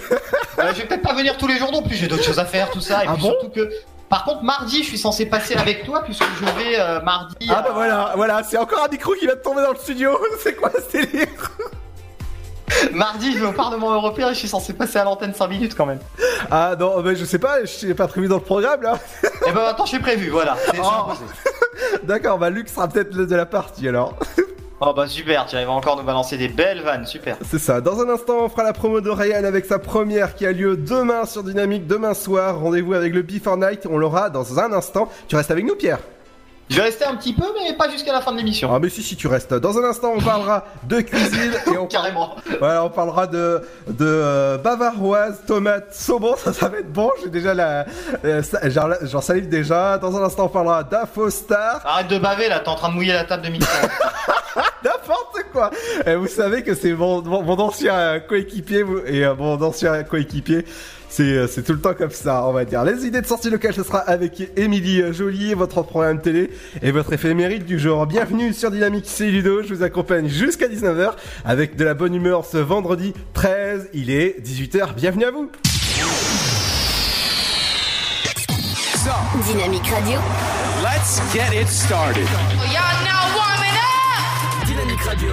Euh, 0.58 0.72
je 0.74 0.82
vais 0.82 0.88
peut-être 0.88 1.02
pas 1.02 1.14
venir 1.14 1.38
tous 1.38 1.46
les 1.46 1.56
jours 1.56 1.72
non 1.72 1.80
plus, 1.80 1.96
j'ai 1.96 2.06
d'autres 2.06 2.24
choses 2.24 2.38
à 2.38 2.44
faire, 2.44 2.70
tout 2.70 2.82
ça. 2.82 3.02
Et 3.04 3.06
Ah 3.08 3.12
puis 3.14 3.22
bon? 3.22 3.30
surtout 3.30 3.48
que. 3.48 3.70
Par 4.10 4.24
contre, 4.24 4.42
mardi, 4.42 4.82
je 4.82 4.88
suis 4.88 4.98
censé 4.98 5.24
passer 5.24 5.54
avec 5.54 5.84
toi 5.84 6.02
puisque 6.02 6.24
je 6.40 6.44
vais 6.44 6.78
euh, 6.80 7.00
mardi. 7.00 7.36
Ah 7.48 7.62
bah 7.62 7.68
à- 7.70 7.72
voilà, 7.72 8.12
voilà, 8.16 8.42
c'est 8.42 8.58
encore 8.58 8.84
un 8.84 8.88
micro 8.88 9.12
qui 9.14 9.26
va 9.26 9.36
te 9.36 9.42
tomber 9.44 9.62
dans 9.62 9.70
le 9.70 9.78
studio. 9.78 10.18
C'est 10.42 10.56
quoi 10.56 10.70
ce 10.72 10.98
délire 10.98 11.28
Mardi, 12.92 13.32
je 13.32 13.38
vais 13.38 13.46
au 13.46 13.52
Parlement 13.52 13.92
européen 13.94 14.30
et 14.30 14.34
je 14.34 14.38
suis 14.40 14.48
censé 14.48 14.72
passer 14.72 14.98
à 14.98 15.04
l'antenne 15.04 15.32
5 15.34 15.46
minutes 15.48 15.74
quand 15.76 15.86
même. 15.86 16.00
Ah 16.50 16.74
non, 16.78 17.00
mais 17.02 17.14
je 17.14 17.24
sais 17.24 17.38
pas, 17.38 17.64
je 17.64 17.86
t'ai 17.86 17.94
pas 17.94 18.08
prévu 18.08 18.26
dans 18.28 18.36
le 18.36 18.42
programme 18.42 18.82
là. 18.82 18.98
Et 19.46 19.52
ben 19.52 19.62
maintenant, 19.62 19.86
j'ai 19.86 19.98
prévu, 19.98 20.28
voilà. 20.30 20.56
Oh. 20.82 21.12
D'accord, 22.04 22.38
bah 22.38 22.50
Luc 22.50 22.68
sera 22.68 22.88
peut-être 22.88 23.14
le 23.14 23.26
de 23.26 23.34
la 23.36 23.46
partie 23.46 23.88
alors. 23.88 24.14
Oh 24.82 24.94
bah 24.94 25.06
super, 25.06 25.44
tu 25.44 25.56
vas 25.56 25.70
encore 25.70 25.98
nous 25.98 26.04
balancer 26.04 26.38
des 26.38 26.48
belles 26.48 26.80
vannes, 26.80 27.04
super. 27.04 27.36
C'est 27.44 27.58
ça. 27.58 27.82
Dans 27.82 28.00
un 28.00 28.08
instant, 28.08 28.44
on 28.44 28.48
fera 28.48 28.62
la 28.62 28.72
promo 28.72 29.02
de 29.02 29.10
Ryan 29.10 29.44
avec 29.44 29.66
sa 29.66 29.78
première 29.78 30.34
qui 30.34 30.46
a 30.46 30.52
lieu 30.52 30.74
demain 30.74 31.26
sur 31.26 31.42
Dynamique, 31.42 31.86
demain 31.86 32.14
soir. 32.14 32.58
Rendez-vous 32.58 32.94
avec 32.94 33.12
le 33.12 33.20
Before 33.20 33.58
Night. 33.58 33.86
On 33.90 33.98
l'aura 33.98 34.30
dans 34.30 34.58
un 34.58 34.72
instant. 34.72 35.10
Tu 35.28 35.36
restes 35.36 35.50
avec 35.50 35.66
nous, 35.66 35.76
Pierre 35.76 35.98
Je 36.70 36.76
vais 36.76 36.82
rester 36.82 37.04
un 37.04 37.16
petit 37.16 37.32
peu, 37.34 37.44
mais 37.58 37.74
pas 37.74 37.90
jusqu'à 37.90 38.12
la 38.12 38.20
fin 38.20 38.30
de 38.30 38.36
l'émission. 38.36 38.72
Ah, 38.72 38.78
mais 38.78 38.88
si, 38.88 39.02
si, 39.02 39.16
tu 39.16 39.26
restes. 39.26 39.52
Dans 39.52 39.76
un 39.76 39.82
instant, 39.84 40.12
on 40.16 40.20
parlera 40.20 40.64
de 40.84 41.00
cuisine 41.00 41.52
et 41.72 41.76
on, 41.76 41.86
Carrément. 41.88 42.36
voilà, 42.60 42.84
on 42.84 42.90
parlera 42.90 43.26
de, 43.26 43.60
de 43.88 44.04
euh, 44.06 44.56
bavaroise, 44.56 45.40
tomate, 45.46 45.92
saumon. 45.92 46.36
Ça, 46.44 46.52
ça 46.52 46.68
va 46.68 46.78
être 46.78 46.92
bon. 46.92 47.10
J'ai 47.22 47.28
déjà 47.28 47.54
la. 47.54 47.86
euh, 48.24 48.40
J'en 49.02 49.20
salive 49.20 49.48
déjà. 49.48 49.98
Dans 49.98 50.16
un 50.16 50.22
instant, 50.22 50.44
on 50.44 50.48
parlera 50.48 50.84
d'Infostar. 50.84 51.80
Arrête 51.84 52.08
de 52.08 52.18
baver 52.18 52.48
là, 52.48 52.60
t'es 52.60 52.68
en 52.68 52.76
train 52.76 52.88
de 52.90 52.94
mouiller 52.94 53.14
la 53.14 53.24
table 53.24 53.42
de 53.44 53.50
mixage. 53.50 53.90
N'importe 54.84 55.38
quoi 55.52 55.70
Et 56.06 56.14
Vous 56.14 56.28
savez 56.28 56.62
que 56.62 56.74
c'est 56.74 56.92
mon, 56.92 57.20
mon, 57.22 57.42
mon 57.42 57.58
ancien 57.58 58.20
coéquipier 58.20 58.82
vous- 58.82 59.00
et 59.04 59.24
euh, 59.24 59.34
mon 59.34 59.60
ancien 59.60 60.02
coéquipier. 60.04 60.64
C'est, 61.10 61.22
euh, 61.24 61.48
c'est 61.48 61.64
tout 61.64 61.72
le 61.72 61.80
temps 61.80 61.94
comme 61.94 62.12
ça, 62.12 62.46
on 62.46 62.52
va 62.52 62.64
dire. 62.64 62.84
Les 62.84 63.04
idées 63.04 63.20
de 63.20 63.26
sortie 63.26 63.50
locale, 63.50 63.74
ce 63.74 63.82
sera 63.82 63.98
avec 63.98 64.40
Émilie 64.56 65.02
euh, 65.02 65.12
Joly, 65.12 65.54
votre 65.54 65.82
programme 65.82 66.22
télé 66.22 66.50
et 66.82 66.92
votre 66.92 67.12
éphéméride 67.12 67.64
du 67.64 67.80
jour. 67.80 68.06
Bienvenue 68.06 68.52
sur 68.52 68.70
Dynamique, 68.70 69.06
c'est 69.08 69.26
Ludo. 69.26 69.62
Je 69.62 69.74
vous 69.74 69.82
accompagne 69.82 70.28
jusqu'à 70.28 70.68
19h 70.68 71.14
avec 71.44 71.74
de 71.74 71.84
la 71.84 71.94
bonne 71.94 72.14
humeur 72.14 72.46
ce 72.46 72.58
vendredi 72.58 73.12
13. 73.34 73.88
Il 73.92 74.10
est 74.10 74.40
18h. 74.40 74.94
Bienvenue 74.94 75.24
à 75.24 75.32
vous. 75.32 75.50
Dynamique 79.44 79.86
Radio. 79.88 80.20
Let's 80.82 81.20
get 81.32 81.52
it 81.52 81.66
started. 81.66 82.26
Now 83.04 83.26
warming 83.34 83.74
up. 83.74 84.66
Dynamique 84.66 85.02
Radio. 85.02 85.32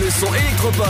Le 0.00 0.10
son 0.10 0.34
électropop. 0.34 0.88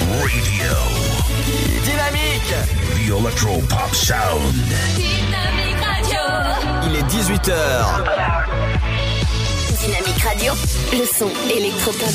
Radio. 0.00 0.74
Dynamique. 1.84 2.54
The 2.94 3.10
Electro 3.18 3.60
Pop 3.68 3.94
Sound. 3.94 4.54
Dynamique 4.96 5.80
Radio. 5.84 6.20
Il 6.84 6.96
est 6.96 7.04
18h. 7.04 7.52
Dynamique 9.80 10.22
Radio. 10.22 10.52
Le 10.92 11.04
son 11.06 11.30
électropop. 11.50 12.10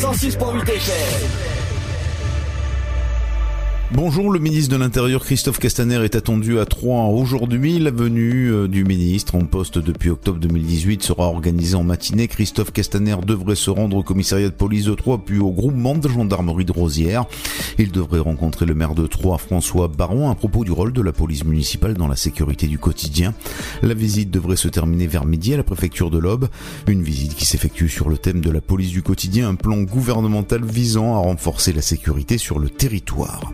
106.8 0.00 0.68
FM. 0.68 1.61
Bonjour, 3.94 4.32
le 4.32 4.38
ministre 4.38 4.72
de 4.72 4.80
l'Intérieur 4.80 5.22
Christophe 5.22 5.58
Castaner 5.58 6.02
est 6.02 6.16
attendu 6.16 6.58
à 6.58 6.64
Troyes 6.64 7.04
aujourd'hui. 7.08 7.78
La 7.78 7.90
venue 7.90 8.50
euh, 8.50 8.66
du 8.66 8.84
ministre 8.84 9.34
en 9.34 9.44
poste 9.44 9.76
depuis 9.78 10.08
octobre 10.08 10.38
2018 10.40 11.02
sera 11.02 11.24
organisée 11.24 11.74
en 11.74 11.84
matinée. 11.84 12.26
Christophe 12.26 12.72
Castaner 12.72 13.16
devrait 13.26 13.54
se 13.54 13.68
rendre 13.68 13.98
au 13.98 14.02
commissariat 14.02 14.48
de 14.48 14.54
police 14.54 14.86
de 14.86 14.94
Troyes 14.94 15.20
puis 15.22 15.38
au 15.40 15.50
groupement 15.50 15.94
de 15.94 16.08
gendarmerie 16.08 16.64
de 16.64 16.72
Rosières. 16.72 17.26
Il 17.78 17.92
devrait 17.92 18.20
rencontrer 18.20 18.64
le 18.64 18.74
maire 18.74 18.94
de 18.94 19.06
Troyes, 19.06 19.36
François 19.36 19.88
Baron, 19.88 20.30
à 20.30 20.34
propos 20.34 20.64
du 20.64 20.72
rôle 20.72 20.94
de 20.94 21.02
la 21.02 21.12
police 21.12 21.44
municipale 21.44 21.92
dans 21.92 22.08
la 22.08 22.16
sécurité 22.16 22.68
du 22.68 22.78
quotidien. 22.78 23.34
La 23.82 23.92
visite 23.92 24.30
devrait 24.30 24.56
se 24.56 24.68
terminer 24.68 25.06
vers 25.06 25.26
midi 25.26 25.52
à 25.52 25.58
la 25.58 25.64
préfecture 25.64 26.08
de 26.08 26.16
l'Aube. 26.16 26.48
Une 26.88 27.02
visite 27.02 27.34
qui 27.34 27.44
s'effectue 27.44 27.90
sur 27.90 28.08
le 28.08 28.16
thème 28.16 28.40
de 28.40 28.50
la 28.50 28.62
police 28.62 28.90
du 28.90 29.02
quotidien, 29.02 29.50
un 29.50 29.54
plan 29.54 29.82
gouvernemental 29.82 30.64
visant 30.64 31.14
à 31.14 31.18
renforcer 31.18 31.74
la 31.74 31.82
sécurité 31.82 32.38
sur 32.38 32.58
le 32.58 32.70
territoire. 32.70 33.52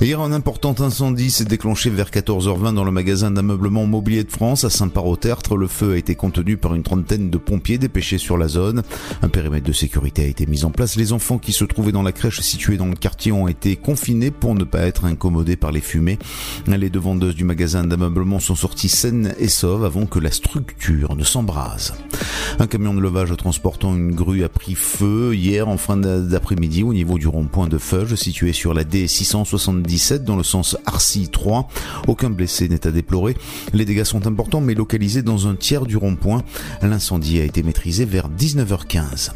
Hier, 0.00 0.20
un 0.20 0.32
important 0.32 0.74
incendie 0.78 1.30
s'est 1.30 1.44
déclenché 1.44 1.90
vers 1.90 2.10
14h20 2.10 2.74
dans 2.74 2.84
le 2.84 2.92
magasin 2.92 3.30
d'ameublement 3.30 3.84
mobilier 3.84 4.22
de 4.22 4.30
France 4.30 4.64
à 4.64 4.70
Saint-Par-au-Tertre. 4.70 5.56
Le 5.56 5.66
feu 5.66 5.94
a 5.94 5.96
été 5.96 6.14
contenu 6.14 6.56
par 6.56 6.74
une 6.74 6.84
trentaine 6.84 7.30
de 7.30 7.38
pompiers 7.38 7.78
dépêchés 7.78 8.18
sur 8.18 8.38
la 8.38 8.46
zone. 8.46 8.82
Un 9.22 9.28
périmètre 9.28 9.66
de 9.66 9.72
sécurité 9.72 10.22
a 10.22 10.26
été 10.26 10.46
mis 10.46 10.64
en 10.64 10.70
place. 10.70 10.96
Les 10.96 11.12
enfants 11.12 11.38
qui 11.38 11.52
se 11.52 11.64
trouvaient 11.64 11.92
dans 11.92 12.02
la 12.02 12.12
crèche 12.12 12.40
située 12.40 12.76
dans 12.76 12.86
le 12.86 12.94
quartier 12.94 13.32
ont 13.32 13.48
été 13.48 13.76
confinés 13.76 14.30
pour 14.30 14.54
ne 14.54 14.64
pas 14.64 14.82
être 14.82 15.04
incommodés 15.04 15.56
par 15.56 15.72
les 15.72 15.80
fumées. 15.80 16.18
Les 16.66 16.90
deux 16.90 17.00
vendeuses 17.00 17.34
du 17.34 17.44
magasin 17.44 17.84
d'ameublement 17.84 18.38
sont 18.38 18.54
sorties 18.54 18.88
saines 18.88 19.34
et 19.38 19.48
sauves 19.48 19.84
avant 19.84 20.06
que 20.06 20.20
la 20.20 20.30
structure 20.30 21.16
ne 21.16 21.24
s'embrase. 21.24 21.94
Un 22.60 22.66
camion 22.66 22.94
de 22.94 23.00
levage 23.00 23.36
transportant 23.36 23.94
une 23.94 24.14
grue 24.14 24.44
a 24.44 24.48
pris 24.48 24.74
feu 24.74 25.34
hier 25.34 25.68
en 25.68 25.76
fin 25.76 25.96
d'après-midi 25.96 26.82
au 26.82 26.92
niveau 26.92 27.18
du 27.18 27.28
rond-point 27.28 27.68
de 27.68 27.78
Feuge 27.78 28.14
situé 28.14 28.52
sur 28.52 28.74
la 28.74 28.84
D660 28.84 29.57
77 29.58 30.24
dans 30.24 30.36
le 30.36 30.42
sens 30.42 30.76
Arcy 30.86 31.28
3. 31.28 31.68
Aucun 32.06 32.30
blessé 32.30 32.68
n'est 32.68 32.86
à 32.86 32.90
déplorer. 32.90 33.36
Les 33.72 33.84
dégâts 33.84 34.04
sont 34.04 34.26
importants 34.26 34.60
mais 34.60 34.74
localisés 34.74 35.22
dans 35.22 35.46
un 35.46 35.54
tiers 35.54 35.86
du 35.86 35.96
rond-point. 35.96 36.42
L'incendie 36.82 37.40
a 37.40 37.44
été 37.44 37.62
maîtrisé 37.62 38.04
vers 38.04 38.28
19h15. 38.30 39.32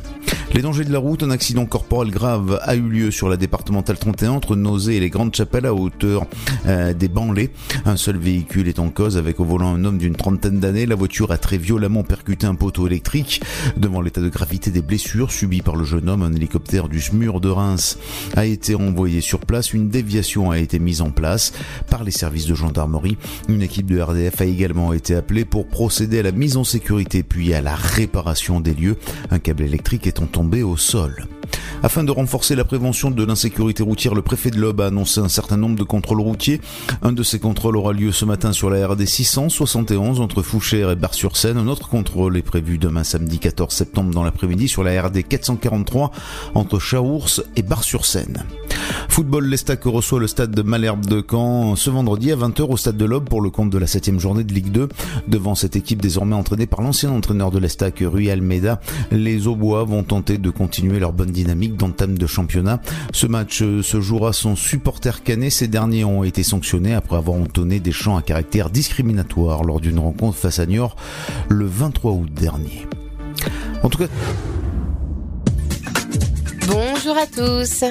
Les 0.55 0.61
dangers 0.61 0.85
de 0.85 0.93
la 0.93 0.99
route, 0.99 1.23
un 1.23 1.31
accident 1.31 1.65
corporel 1.65 2.11
grave 2.11 2.61
a 2.63 2.75
eu 2.77 2.83
lieu 2.83 3.11
sur 3.11 3.31
la 3.31 3.39
départementale 3.39 3.99
31 3.99 4.33
entre 4.33 4.55
Nausée 4.55 4.97
et 4.97 5.01
les 5.01 5.09
Grandes 5.09 5.35
Chapelles 5.35 5.65
à 5.65 5.73
hauteur 5.73 6.27
euh, 6.67 6.93
des 6.93 7.09
Banlais. 7.09 7.51
Un 7.87 7.97
seul 7.97 8.19
véhicule 8.19 8.69
est 8.69 8.79
en 8.79 8.91
cause 8.91 9.17
avec 9.17 9.41
au 9.41 9.45
volant 9.45 9.75
un 9.75 9.83
homme 9.87 9.97
d'une 9.97 10.15
trentaine 10.15 10.61
d'années. 10.61 10.85
La 10.85 10.95
voiture 10.95 11.33
a 11.33 11.39
très 11.39 11.57
violemment 11.57 12.03
percuté 12.03 12.47
un 12.47 12.55
poteau 12.55 12.87
électrique. 12.87 13.41
Devant 13.79 14.03
l'état 14.03 14.21
de 14.21 14.29
gravité 14.29 14.71
des 14.71 14.83
blessures 14.83 15.33
subies 15.33 15.63
par 15.63 15.75
le 15.75 15.85
jeune 15.85 16.11
homme, 16.11 16.23
un 16.23 16.35
hélicoptère 16.35 16.91
du 16.91 17.01
SMUR 17.01 17.41
de 17.41 17.49
Reims 17.49 17.99
a 18.37 18.45
été 18.45 18.75
envoyé 18.75 19.23
sur 19.23 19.41
place. 19.41 19.73
Une 19.73 19.89
déviation 19.89 20.12
a 20.51 20.59
été 20.59 20.79
mise 20.79 21.01
en 21.01 21.11
place 21.11 21.53
par 21.89 22.05
les 22.05 22.11
services 22.11 22.47
de 22.47 22.55
gendarmerie. 22.55 23.17
Une 23.49 23.63
équipe 23.63 23.87
de 23.87 24.01
RDF 24.01 24.41
a 24.41 24.45
également 24.45 24.93
été 24.93 25.15
appelée 25.15 25.45
pour 25.45 25.67
procéder 25.67 26.19
à 26.19 26.23
la 26.23 26.33
mise 26.33 26.57
en 26.57 26.65
sécurité 26.65 27.23
puis 27.23 27.55
à 27.55 27.63
la 27.63 27.75
réparation 27.75 28.61
des 28.61 28.75
lieux. 28.75 28.97
Un 29.31 29.39
câble 29.39 29.63
électrique 29.63 30.07
étant 30.07 30.27
tombé 30.27 30.63
au 30.63 30.77
sol. 30.77 31.27
Afin 31.83 32.05
de 32.05 32.13
renforcer 32.13 32.55
la 32.55 32.65
prévention 32.65 33.11
de 33.11 33.25
l'insécurité 33.25 33.83
routière, 33.83 34.15
le 34.15 34.23
préfet 34.23 34.51
de 34.51 34.59
l'Aube 34.59 34.81
a 34.81 34.87
annoncé 34.87 35.21
un 35.21 35.29
certain 35.29 35.57
nombre 35.57 35.77
de 35.77 35.83
contrôles 35.83 36.21
routiers. 36.21 36.61
Un 37.03 37.13
de 37.13 37.23
ces 37.25 37.41
contrôles 37.41 37.77
aura 37.77 37.93
lieu 37.93 38.13
ce 38.13 38.25
matin 38.25 38.53
sur 38.53 38.71
la 38.71 38.87
RD 38.87 39.05
671 39.05 40.21
entre 40.21 40.43
Fouchères 40.43 40.91
et 40.91 40.97
Bar-sur-Seine. 40.97 41.59
Un 41.59 41.67
autre 41.67 41.89
contrôle 41.89 42.37
est 42.37 42.43
prévu 42.43 42.79
demain 42.79 43.03
samedi 43.03 43.41
14 43.41 43.75
septembre 43.75 44.15
dans 44.15 44.23
l'après-midi 44.23 44.69
sur 44.69 44.85
la 44.85 45.03
RD 45.03 45.27
443 45.27 46.13
entre 46.55 46.79
Chaours 46.79 47.43
et 47.57 47.63
Bar-sur-Seine. 47.63 48.45
Football, 49.09 49.47
l'Estac 49.47 49.85
reçoit 49.85 50.21
le 50.21 50.27
stade 50.27 50.53
de 50.53 50.63
Malherbe 50.63 51.05
de 51.07 51.23
Caen 51.29 51.77
ce 51.77 51.91
vendredi 51.91 52.33
à 52.33 52.37
20h 52.37 52.63
au 52.63 52.77
stade 52.77 52.97
de 52.97 53.05
l'Aube 53.05 53.29
pour 53.29 53.41
le 53.41 53.51
compte 53.51 53.71
de 53.71 53.79
la 53.79 53.87
7 53.87 54.19
journée 54.19 54.45
de 54.45 54.53
Ligue 54.53 54.71
2. 54.71 54.89
Devant 55.29 55.55
cette 55.55 55.77
équipe 55.77 56.01
désormais 56.01 56.35
entraînée 56.35 56.67
par 56.67 56.83
l'ancien 56.83 57.11
entraîneur 57.11 57.51
de 57.51 57.59
l'Estac, 57.59 58.03
Rui 58.05 58.31
Almeida, 58.31 58.81
les 59.11 59.47
Aubois 59.47 59.85
vont 59.85 60.03
tenter 60.03 60.39
de 60.39 60.51
continuer 60.51 60.99
leur 60.99 61.13
bonne 61.13 61.31
dynamique 61.31 61.77
d'entame 61.77 62.17
de 62.17 62.27
championnat. 62.27 62.81
Ce 63.13 63.27
match 63.27 63.63
euh, 63.63 63.83
se 63.83 64.01
jouera 64.01 64.33
sans 64.33 64.57
supporter 64.57 65.23
canet. 65.23 65.51
Ces 65.51 65.69
derniers 65.69 66.05
ont 66.05 66.25
été 66.25 66.43
sanctionnés 66.43 66.95
après 66.95 67.17
avoir 67.17 67.37
entonné 67.37 67.81
des 67.81 67.93
chants 67.93 68.17
à 68.17 68.23
caractère 68.23 68.71
discriminatoire 68.71 69.65
lors 69.65 69.81
d'une 69.81 69.99
rencontre 69.99 70.39
face 70.39 70.59
à 70.59 70.67
Niort 70.67 70.97
le 71.49 71.67
23 71.67 72.13
août 72.13 72.31
dernier. 72.33 72.87
En 73.83 73.89
tout 73.89 73.99
cas, 73.99 74.07
Bonjour 76.67 77.17
à 77.19 77.27
tous. 77.27 77.85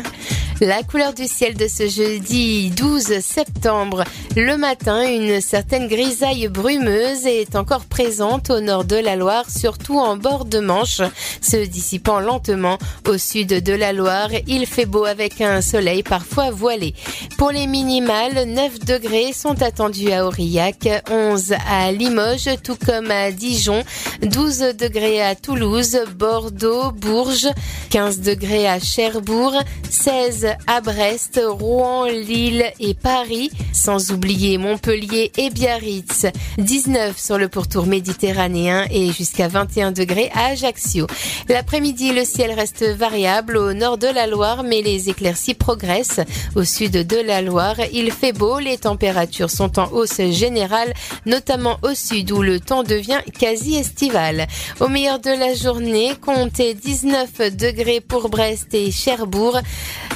La 0.64 0.84
couleur 0.84 1.16
du 1.16 1.26
ciel 1.26 1.56
de 1.56 1.68
ce 1.68 1.88
jeudi 1.88 2.70
12 2.70 3.20
septembre. 3.22 4.04
Le 4.36 4.58
matin, 4.58 5.02
une 5.02 5.42
certaine 5.42 5.88
grisaille 5.88 6.50
brumeuse 6.50 7.26
est 7.26 7.56
encore 7.56 7.86
présente 7.86 8.52
au 8.52 8.60
nord 8.60 8.86
de 8.86 8.96
la 8.96 9.16
Loire, 9.16 9.50
surtout 9.50 9.98
en 9.98 10.18
bord 10.18 10.46
de 10.46 10.60
Manche, 10.60 11.02
se 11.42 11.58
dissipant 11.66 12.20
lentement 12.20 12.78
au 13.08 13.18
sud 13.18 13.64
de 13.64 13.74
la 13.74 13.92
Loire. 13.92 14.30
Il 14.46 14.68
fait 14.68 14.86
beau 14.86 15.06
avec 15.06 15.42
un 15.42 15.62
soleil 15.62 16.04
parfois 16.04 16.52
voilé. 16.52 16.94
Pour 17.40 17.50
les 17.50 17.66
minimales, 17.66 18.46
9 18.46 18.86
degrés 18.86 19.34
sont 19.34 19.64
attendus 19.64 20.12
à 20.12 20.28
Aurillac, 20.28 20.88
11 21.10 21.56
à 21.68 21.92
Limoges, 21.92 22.62
tout 22.64 22.78
comme 22.86 23.10
à 23.10 23.32
Dijon, 23.32 23.84
12 24.22 24.76
degrés 24.78 25.24
à 25.24 25.34
Toulouse, 25.34 25.98
Bordeaux, 26.16 26.92
Bourges, 26.92 27.50
15 27.90 28.20
degrés 28.20 28.68
à 28.68 28.80
Cherbourg, 28.80 29.56
16 29.90 30.51
à 30.68 30.82
Brest, 30.82 31.40
Rouen, 31.44 32.06
Lille 32.06 32.66
et 32.80 32.94
Paris, 32.94 33.52
sans 33.74 34.12
oublier 34.12 34.58
Montpellier 34.58 35.32
et 35.38 35.50
Biarritz, 35.50 36.26
19 36.58 37.18
sur 37.18 37.38
le 37.38 37.48
pourtour 37.48 37.86
méditerranéen 37.86 38.86
et 38.92 39.12
jusqu'à 39.12 39.48
21 39.48 39.92
degrés 39.92 40.30
à 40.34 40.48
Ajaccio. 40.48 41.08
L'après-midi, 41.50 42.12
le 42.12 42.26
ciel 42.26 42.52
reste 42.52 42.84
variable 42.84 43.58
au 43.58 43.74
nord 43.74 43.98
de 43.98 44.08
la 44.08 44.28
Loire, 44.28 44.64
mais 44.64 44.82
les 44.82 45.10
éclaircies 45.10 45.54
progressent. 45.54 46.22
Au 46.56 46.64
sud 46.64 47.06
de 47.08 47.18
la 47.18 47.42
Loire, 47.42 47.78
il 47.94 48.12
fait 48.12 48.34
beau, 48.34 48.60
les 48.60 48.78
températures 48.78 49.50
sont 49.50 49.80
en 49.80 49.92
hausse 49.92 50.22
générale, 50.32 50.94
notamment 51.26 51.78
au 51.84 51.94
sud 51.94 52.32
où 52.32 52.42
le 52.42 52.60
temps 52.60 52.84
devient 52.84 53.22
quasi 53.38 53.76
estival. 53.76 54.48
Au 54.80 54.88
meilleur 54.88 55.20
de 55.20 55.32
la 55.32 55.54
journée, 55.54 56.14
comptez 56.22 56.74
19 56.74 57.56
degrés 57.56 58.02
pour 58.02 58.30
Brest 58.30 58.74
et 58.74 58.92
Cherbourg, 58.92 59.60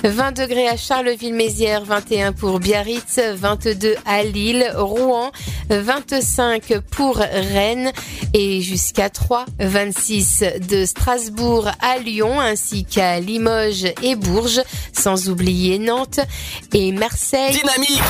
20 0.03 0.24
degrés 0.31 0.67
à 0.67 0.77
Charleville-Mézières, 0.77 1.83
21 1.83 2.33
pour 2.33 2.59
Biarritz, 2.59 3.19
22 3.19 3.95
à 4.05 4.23
Lille, 4.23 4.71
Rouen, 4.75 5.31
25 5.69 6.79
pour 6.91 7.17
Rennes 7.17 7.91
et 8.33 8.61
jusqu'à 8.61 9.09
3, 9.09 9.45
26 9.59 10.43
de 10.69 10.85
Strasbourg 10.85 11.69
à 11.81 11.97
Lyon 11.97 12.39
ainsi 12.39 12.85
qu'à 12.85 13.19
Limoges 13.19 13.91
et 14.01 14.15
Bourges, 14.15 14.61
sans 14.93 15.29
oublier 15.29 15.79
Nantes 15.79 16.19
et 16.73 16.91
Marseille. 16.91 17.53
Dynamique 17.53 18.01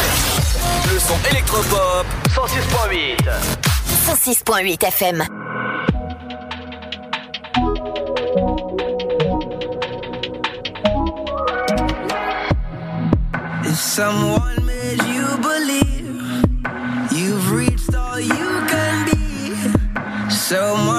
Le 0.91 0.99
son 0.99 1.15
électropop 1.31 2.05
106.8 2.33 3.17
106.8 4.07 4.85
FM. 4.85 5.44
Someone 13.75 14.65
made 14.65 15.01
you 15.03 15.37
believe 15.41 16.21
you've 17.11 17.51
reached 17.51 17.93
all 17.93 18.19
you 18.19 18.65
can 18.67 19.05
be, 19.05 20.31
so 20.31 20.77
much 20.77 20.94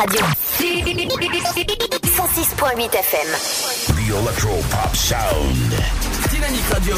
Radio. 0.00 0.20
106.8 0.56 2.96
FM. 2.96 3.28
The 3.96 4.08
Electro 4.08 4.56
Pop 4.70 4.96
Sound. 4.96 5.74
Dynamique 6.30 6.64
Radio. 6.72 6.94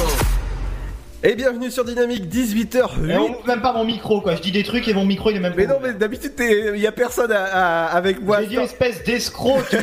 Et 1.24 1.35
bienvenue 1.35 1.70
sur 1.73 1.85
Dynamique, 1.85 2.29
18h08. 2.33 3.11
Et 3.11 3.16
on 3.16 3.31
ouvre 3.31 3.45
même 3.47 3.61
pas 3.61 3.73
mon 3.73 3.85
micro 3.85 4.20
quoi, 4.20 4.35
je 4.37 4.43
dis 4.43 4.51
des 4.53 4.62
trucs 4.65 4.87
et 4.89 4.95
mon 4.95 5.05
micro 5.05 5.31
il 5.31 5.37
est 5.37 5.41
même 5.41 5.55
Mais 5.57 5.66
pas 5.66 5.73
non, 5.74 5.79
mais 5.83 5.93
d'habitude, 5.95 6.33
il 6.39 6.77
y 6.81 6.87
a 6.87 6.93
personne 6.93 7.31
à- 7.33 7.45
à- 7.45 7.87
avec 7.97 8.20
moi. 8.23 8.41
J'ai 8.43 8.47
dit 8.49 8.57
espèce 8.57 9.03
d'escroc, 9.05 9.62
tu, 9.70 9.79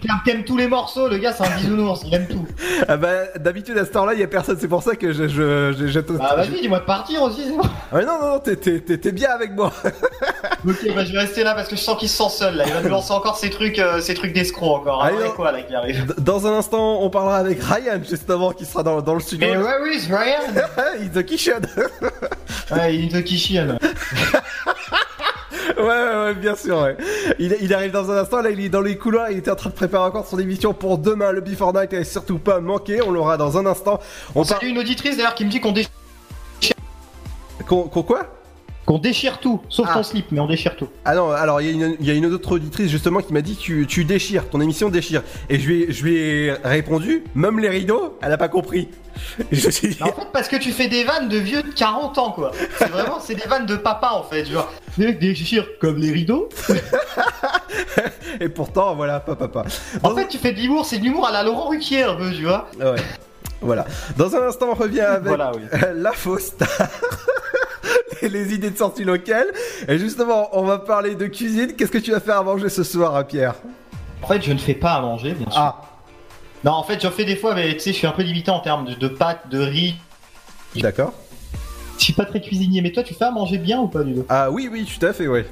tu, 0.00 0.08
tous 0.44 0.56
les 0.58 0.66
morceaux, 0.66 1.08
le 1.08 1.16
gars 1.18 1.32
c'est 1.32 1.44
un 1.46 1.56
bisounours, 1.56 2.02
il 2.06 2.12
aime 2.14 2.26
tout. 2.26 2.46
Ah 2.88 2.96
bah, 2.98 3.24
d'habitude, 3.38 3.76
à 3.78 3.84
cette 3.86 3.96
heure-là, 3.96 4.12
il 4.14 4.20
y 4.20 4.22
a 4.22 4.26
personne, 4.28 4.56
c'est 4.60 4.68
pour 4.68 4.82
ça 4.82 4.94
que 4.96 5.12
je. 5.14 5.28
je, 5.28 5.72
je, 5.78 5.86
je- 5.88 6.00
Bah 6.00 6.34
vas-y, 6.36 6.60
dis-moi 6.60 6.80
de 6.80 6.84
partir 6.84 7.22
aussi, 7.22 7.44
c'est 7.44 7.52
bon. 7.56 7.62
Ah 7.64 7.68
mais 7.96 8.04
non, 8.04 8.18
non, 8.20 8.32
non, 8.34 8.38
t'es 8.40 9.12
bien 9.12 9.30
avec 9.30 9.52
moi. 9.52 9.72
Ok, 10.66 10.94
bah 10.94 11.04
je 11.04 11.12
vais 11.12 11.18
rester 11.18 11.42
là 11.42 11.54
parce 11.54 11.68
que 11.68 11.76
je 11.76 11.80
sens 11.80 11.98
qu'il 11.98 12.08
se 12.08 12.16
sent 12.16 12.30
seul 12.30 12.56
là, 12.56 12.64
il 12.66 12.72
va 12.72 12.82
nous 12.82 12.88
lancer 12.88 13.12
encore 13.12 13.36
ces 13.36 13.50
trucs, 13.50 13.78
euh, 13.78 14.00
ces 14.00 14.14
trucs 14.14 14.32
d'escroc 14.32 14.80
encore. 14.80 15.02
Allez, 15.02 15.16
non. 15.24 15.30
quoi 15.32 15.50
là 15.50 15.62
qui 15.62 15.74
arrive 15.74 16.14
Dans 16.18 16.46
un 16.46 16.52
instant, 16.52 17.00
on 17.02 17.10
parlera 17.10 17.38
avec 17.38 17.62
Ryan, 17.62 18.00
justement, 18.08 18.52
qui 18.52 18.64
sera 18.64 18.82
dans, 18.82 19.02
dans 19.02 19.14
le 19.14 19.20
studio. 19.20 19.48
Mais 19.48 19.56
where 19.56 19.86
is 19.92 20.06
Ryan 20.06 20.62
He's 21.00 21.16
a 21.16 21.22
kitchen. 21.22 21.60
Ouais, 22.70 22.94
il 22.94 23.04
est 23.06 23.16
de 23.16 23.20
Kishian. 23.20 23.66
ouais, 25.76 25.82
ouais, 25.82 26.24
ouais, 26.24 26.34
bien 26.34 26.54
sûr, 26.56 26.78
ouais. 26.80 26.96
Il, 27.38 27.54
il 27.60 27.74
arrive 27.74 27.90
dans 27.90 28.10
un 28.10 28.16
instant, 28.16 28.40
là, 28.40 28.50
il 28.50 28.60
est 28.60 28.70
dans 28.70 28.80
les 28.80 28.96
couloirs, 28.96 29.30
il 29.30 29.38
était 29.38 29.50
en 29.50 29.56
train 29.56 29.68
de 29.68 29.74
préparer 29.74 30.04
encore 30.04 30.26
son 30.26 30.38
émission 30.38 30.72
pour 30.72 30.96
demain, 30.96 31.32
le 31.32 31.42
Before 31.42 31.74
Night, 31.74 31.92
et 31.92 32.04
surtout 32.04 32.38
pas 32.38 32.60
manquer, 32.60 33.02
on 33.02 33.10
l'aura 33.10 33.36
dans 33.36 33.58
un 33.58 33.66
instant. 33.66 34.00
On 34.34 34.44
Salut 34.44 34.68
une 34.68 34.78
auditrice 34.78 35.16
d'ailleurs 35.16 35.34
qui 35.34 35.44
me 35.44 35.50
dit 35.50 35.60
qu'on 35.60 35.72
déchire. 35.72 35.90
Qu'on 37.66 37.82
qu'on 37.88 38.02
quoi? 38.02 38.26
Qu'on 38.84 38.98
déchire 38.98 39.38
tout, 39.38 39.60
sauf 39.68 39.86
Ah. 39.90 39.94
ton 39.94 40.02
slip, 40.02 40.26
mais 40.32 40.40
on 40.40 40.46
déchire 40.48 40.74
tout. 40.76 40.88
Ah 41.04 41.14
non, 41.14 41.30
alors 41.30 41.60
il 41.60 41.68
y, 41.68 41.70
a 41.82 41.86
une- 41.86 41.96
il 42.00 42.06
y 42.06 42.10
a 42.10 42.14
une 42.14 42.26
autre 42.26 42.50
auditrice 42.52 42.90
justement 42.90 43.20
qui 43.20 43.32
m'a 43.32 43.40
dit 43.40 43.54
tu, 43.54 43.86
tu 43.86 44.04
déchires, 44.04 44.48
ton 44.50 44.60
émission 44.60 44.88
déchire. 44.88 45.22
Et 45.48 45.60
je 45.60 45.66
lui, 45.68 45.82
ai, 45.84 45.92
je 45.92 46.02
lui 46.04 46.16
ai 46.16 46.52
répondu, 46.64 47.22
même 47.36 47.60
les 47.60 47.68
rideaux, 47.68 48.18
elle 48.22 48.32
a 48.32 48.38
pas 48.38 48.48
compris. 48.48 48.88
Je 49.52 49.66
me 49.66 49.70
suis 49.70 49.88
dit, 49.88 50.02
En 50.02 50.06
fait, 50.06 50.26
parce 50.32 50.48
que 50.48 50.56
tu 50.56 50.72
fais 50.72 50.88
des 50.88 51.04
vannes 51.04 51.28
de 51.28 51.36
vieux 51.36 51.62
de 51.62 51.68
40 51.70 52.16
ans, 52.16 52.32
quoi. 52.32 52.50
C'est 52.78 52.88
vraiment, 52.88 53.20
c'est 53.20 53.34
des 53.34 53.46
vannes 53.46 53.66
de 53.66 53.76
papa, 53.76 54.12
en 54.14 54.22
fait. 54.22 54.46
Genre, 54.46 54.72
des 54.96 55.12
déchire 55.12 55.66
comme 55.80 55.98
les 55.98 56.10
rideaux. 56.10 56.48
et 58.40 58.48
pourtant, 58.48 58.94
voilà, 58.94 59.20
pas 59.20 59.36
papa. 59.36 59.64
En 60.02 60.14
fait, 60.14 60.28
tu 60.28 60.38
fais 60.38 60.52
de 60.52 60.58
l'humour, 60.60 60.86
c'est 60.86 60.98
de 60.98 61.04
l'humour 61.04 61.26
à 61.26 61.30
la 61.32 61.42
Laurent 61.42 61.68
Ruquier, 61.68 62.04
un 62.04 62.14
peu, 62.14 62.32
tu 62.32 62.42
vois. 62.44 62.68
Ouais. 62.80 62.96
Voilà. 63.60 63.84
Dans 64.16 64.34
un 64.34 64.48
instant, 64.48 64.68
on 64.70 64.74
revient 64.74 65.00
avec 65.00 65.28
Voilà, 65.28 65.52
oui. 65.54 65.62
la 65.96 66.12
fausse 66.12 66.46
star. 66.46 66.68
Les 68.30 68.54
idées 68.54 68.70
de 68.70 68.76
sortie 68.78 69.04
locale. 69.04 69.46
Et 69.88 69.98
justement, 69.98 70.48
on 70.52 70.62
va 70.62 70.78
parler 70.78 71.14
de 71.14 71.26
cuisine. 71.26 71.74
Qu'est-ce 71.76 71.90
que 71.90 71.98
tu 71.98 72.12
vas 72.12 72.20
faire 72.20 72.38
à 72.38 72.42
manger 72.42 72.68
ce 72.68 72.84
soir, 72.84 73.16
hein, 73.16 73.24
Pierre? 73.24 73.54
En 74.22 74.28
fait, 74.28 74.42
je 74.42 74.52
ne 74.52 74.58
fais 74.58 74.74
pas 74.74 74.92
à 74.92 75.00
manger, 75.00 75.32
bien 75.32 75.50
sûr. 75.50 75.60
Ah. 75.60 75.82
Non, 76.64 76.72
en 76.72 76.84
fait, 76.84 77.00
j'en 77.02 77.10
fais 77.10 77.24
des 77.24 77.34
fois, 77.34 77.54
mais 77.54 77.72
tu 77.74 77.80
sais, 77.80 77.92
je 77.92 77.96
suis 77.98 78.06
un 78.06 78.12
peu 78.12 78.22
limité 78.22 78.50
en 78.52 78.60
termes 78.60 78.84
de, 78.84 78.94
de 78.94 79.08
pâtes, 79.08 79.48
de 79.50 79.58
riz. 79.58 79.96
D'accord. 80.76 81.12
Je 81.98 82.04
suis 82.04 82.12
pas 82.12 82.24
très 82.24 82.40
cuisinier, 82.40 82.80
mais 82.82 82.92
toi, 82.92 83.02
tu 83.02 83.14
fais 83.14 83.24
à 83.24 83.30
manger 83.32 83.58
bien 83.58 83.80
ou 83.80 83.88
pas, 83.88 84.04
du 84.04 84.14
tout 84.14 84.24
Ah 84.28 84.50
oui, 84.50 84.68
oui, 84.70 84.86
tout 84.86 85.04
à 85.04 85.12
fait, 85.12 85.26
ouais. 85.26 85.44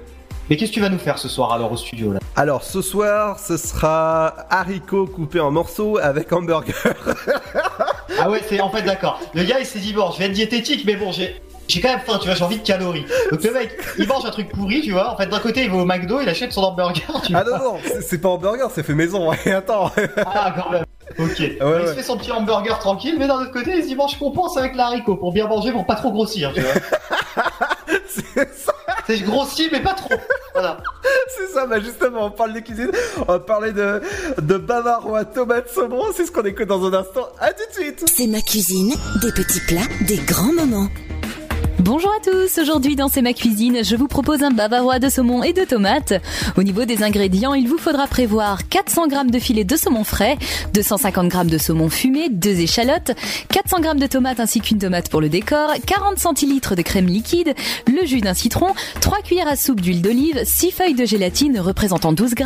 Mais 0.48 0.56
qu'est-ce 0.56 0.70
que 0.70 0.74
tu 0.74 0.80
vas 0.80 0.88
nous 0.88 0.98
faire 0.98 1.18
ce 1.18 1.28
soir, 1.28 1.52
alors, 1.52 1.72
au 1.72 1.76
studio, 1.76 2.12
là? 2.12 2.20
Alors, 2.36 2.62
ce 2.62 2.80
soir, 2.80 3.38
ce 3.40 3.56
sera 3.56 4.46
haricots 4.50 5.06
coupés 5.06 5.40
en 5.40 5.50
morceaux 5.50 5.98
avec 5.98 6.32
hamburger. 6.32 6.74
Ah 8.22 8.28
ouais, 8.28 8.42
c'est 8.46 8.60
en 8.60 8.68
fait 8.68 8.82
d'accord. 8.82 9.18
Le 9.32 9.44
gars 9.44 9.60
il 9.60 9.64
s'est 9.64 9.78
dit 9.78 9.94
bon, 9.94 10.10
je 10.10 10.18
vais 10.18 10.26
être 10.26 10.32
diététique, 10.32 10.84
mais 10.84 10.96
bon, 10.96 11.10
j'ai 11.10 11.40
j'ai 11.70 11.80
quand 11.80 11.88
même 11.90 12.00
faim, 12.04 12.18
tu 12.20 12.26
vois, 12.26 12.34
j'ai 12.34 12.44
envie 12.44 12.58
de 12.58 12.66
calories. 12.66 13.04
Donc 13.30 13.42
le 13.42 13.52
mec, 13.52 13.70
il 13.98 14.06
mange 14.06 14.24
un 14.26 14.30
truc 14.30 14.48
pourri, 14.50 14.80
tu 14.82 14.92
vois. 14.92 15.12
En 15.12 15.16
fait, 15.16 15.26
d'un 15.26 15.38
côté, 15.38 15.62
il 15.64 15.70
va 15.70 15.76
au 15.78 15.84
McDo, 15.84 16.20
il 16.20 16.28
achète 16.28 16.52
son 16.52 16.62
hamburger. 16.62 17.02
Tu 17.24 17.34
Ah 17.34 17.42
vois. 17.44 17.58
non, 17.58 17.64
non, 17.74 17.78
c'est- 17.84 18.02
c'est 18.02 18.18
pas 18.18 18.28
hamburger, 18.28 18.68
c'est 18.74 18.82
fait 18.82 18.94
maison. 18.94 19.30
Ouais, 19.30 19.52
attends. 19.52 19.90
Ah, 20.18 20.54
quand 20.56 20.70
même. 20.70 20.84
Ok. 21.18 21.38
il 21.40 21.62
ouais. 21.62 21.86
se 21.88 21.94
fait 21.94 22.02
son 22.04 22.16
petit 22.16 22.30
hamburger 22.30 22.78
tranquille, 22.78 23.16
mais 23.18 23.26
d'un 23.26 23.40
autre 23.40 23.50
côté, 23.52 23.72
il 23.76 23.82
se 23.82 23.88
dit 23.88 23.96
je 24.12 24.18
compense 24.18 24.56
avec 24.56 24.76
l'haricot 24.76 25.16
pour 25.16 25.32
bien 25.32 25.48
manger, 25.48 25.72
pour 25.72 25.84
pas 25.84 25.96
trop 25.96 26.12
grossir, 26.12 26.52
tu 26.54 26.60
vois. 26.60 26.72
c'est 29.06 29.16
je 29.16 29.24
grossis, 29.24 29.68
mais 29.72 29.80
pas 29.80 29.94
trop. 29.94 30.14
Voilà. 30.54 30.78
C'est 31.36 31.48
ça, 31.52 31.66
bah 31.66 31.80
justement, 31.80 32.26
on 32.26 32.30
parle 32.30 32.52
de 32.52 32.60
cuisine, 32.60 32.90
on 33.18 33.24
va 33.32 33.40
parler 33.40 33.72
de, 33.72 34.00
de 34.40 34.56
bavarois, 34.56 35.24
tomates, 35.24 35.68
saumon, 35.70 36.04
c'est 36.14 36.26
ce 36.26 36.30
qu'on 36.32 36.42
écoute 36.44 36.68
dans 36.68 36.84
un 36.86 36.92
instant. 36.94 37.28
À 37.40 37.52
tout 37.52 37.62
de 37.68 37.82
suite 37.82 38.04
C'est 38.14 38.26
ma 38.28 38.40
cuisine, 38.40 38.94
des 39.22 39.32
petits 39.32 39.60
plats, 39.66 39.80
des 40.06 40.18
grands 40.18 40.52
moments. 40.52 40.88
Bonjour 41.92 42.12
à 42.12 42.22
tous, 42.22 42.60
aujourd'hui 42.60 42.94
dans 42.94 43.08
C'est 43.08 43.20
ma 43.20 43.32
cuisine, 43.32 43.82
je 43.82 43.96
vous 43.96 44.06
propose 44.06 44.44
un 44.44 44.52
bavarois 44.52 45.00
de 45.00 45.08
saumon 45.08 45.42
et 45.42 45.52
de 45.52 45.64
tomates. 45.64 46.12
Au 46.56 46.62
niveau 46.62 46.84
des 46.84 47.02
ingrédients, 47.02 47.52
il 47.52 47.66
vous 47.66 47.78
faudra 47.78 48.06
prévoir 48.06 48.68
400 48.68 49.08
g 49.10 49.16
de 49.28 49.38
filet 49.40 49.64
de 49.64 49.74
saumon 49.74 50.04
frais, 50.04 50.38
250 50.72 51.32
g 51.32 51.38
de 51.46 51.58
saumon 51.58 51.88
fumé, 51.88 52.28
2 52.28 52.60
échalotes, 52.60 53.10
400 53.48 53.82
g 53.82 53.88
de 53.98 54.06
tomates 54.06 54.38
ainsi 54.38 54.60
qu'une 54.60 54.78
tomate 54.78 55.08
pour 55.08 55.20
le 55.20 55.28
décor, 55.28 55.72
40 55.84 56.20
centilitres 56.20 56.76
de 56.76 56.82
crème 56.82 57.08
liquide, 57.08 57.56
le 57.88 58.06
jus 58.06 58.20
d'un 58.20 58.34
citron, 58.34 58.68
3 59.00 59.22
cuillères 59.22 59.48
à 59.48 59.56
soupe 59.56 59.80
d'huile 59.80 60.00
d'olive, 60.00 60.40
6 60.44 60.70
feuilles 60.70 60.94
de 60.94 61.04
gélatine 61.04 61.58
représentant 61.58 62.12
12 62.12 62.34
g, 62.38 62.44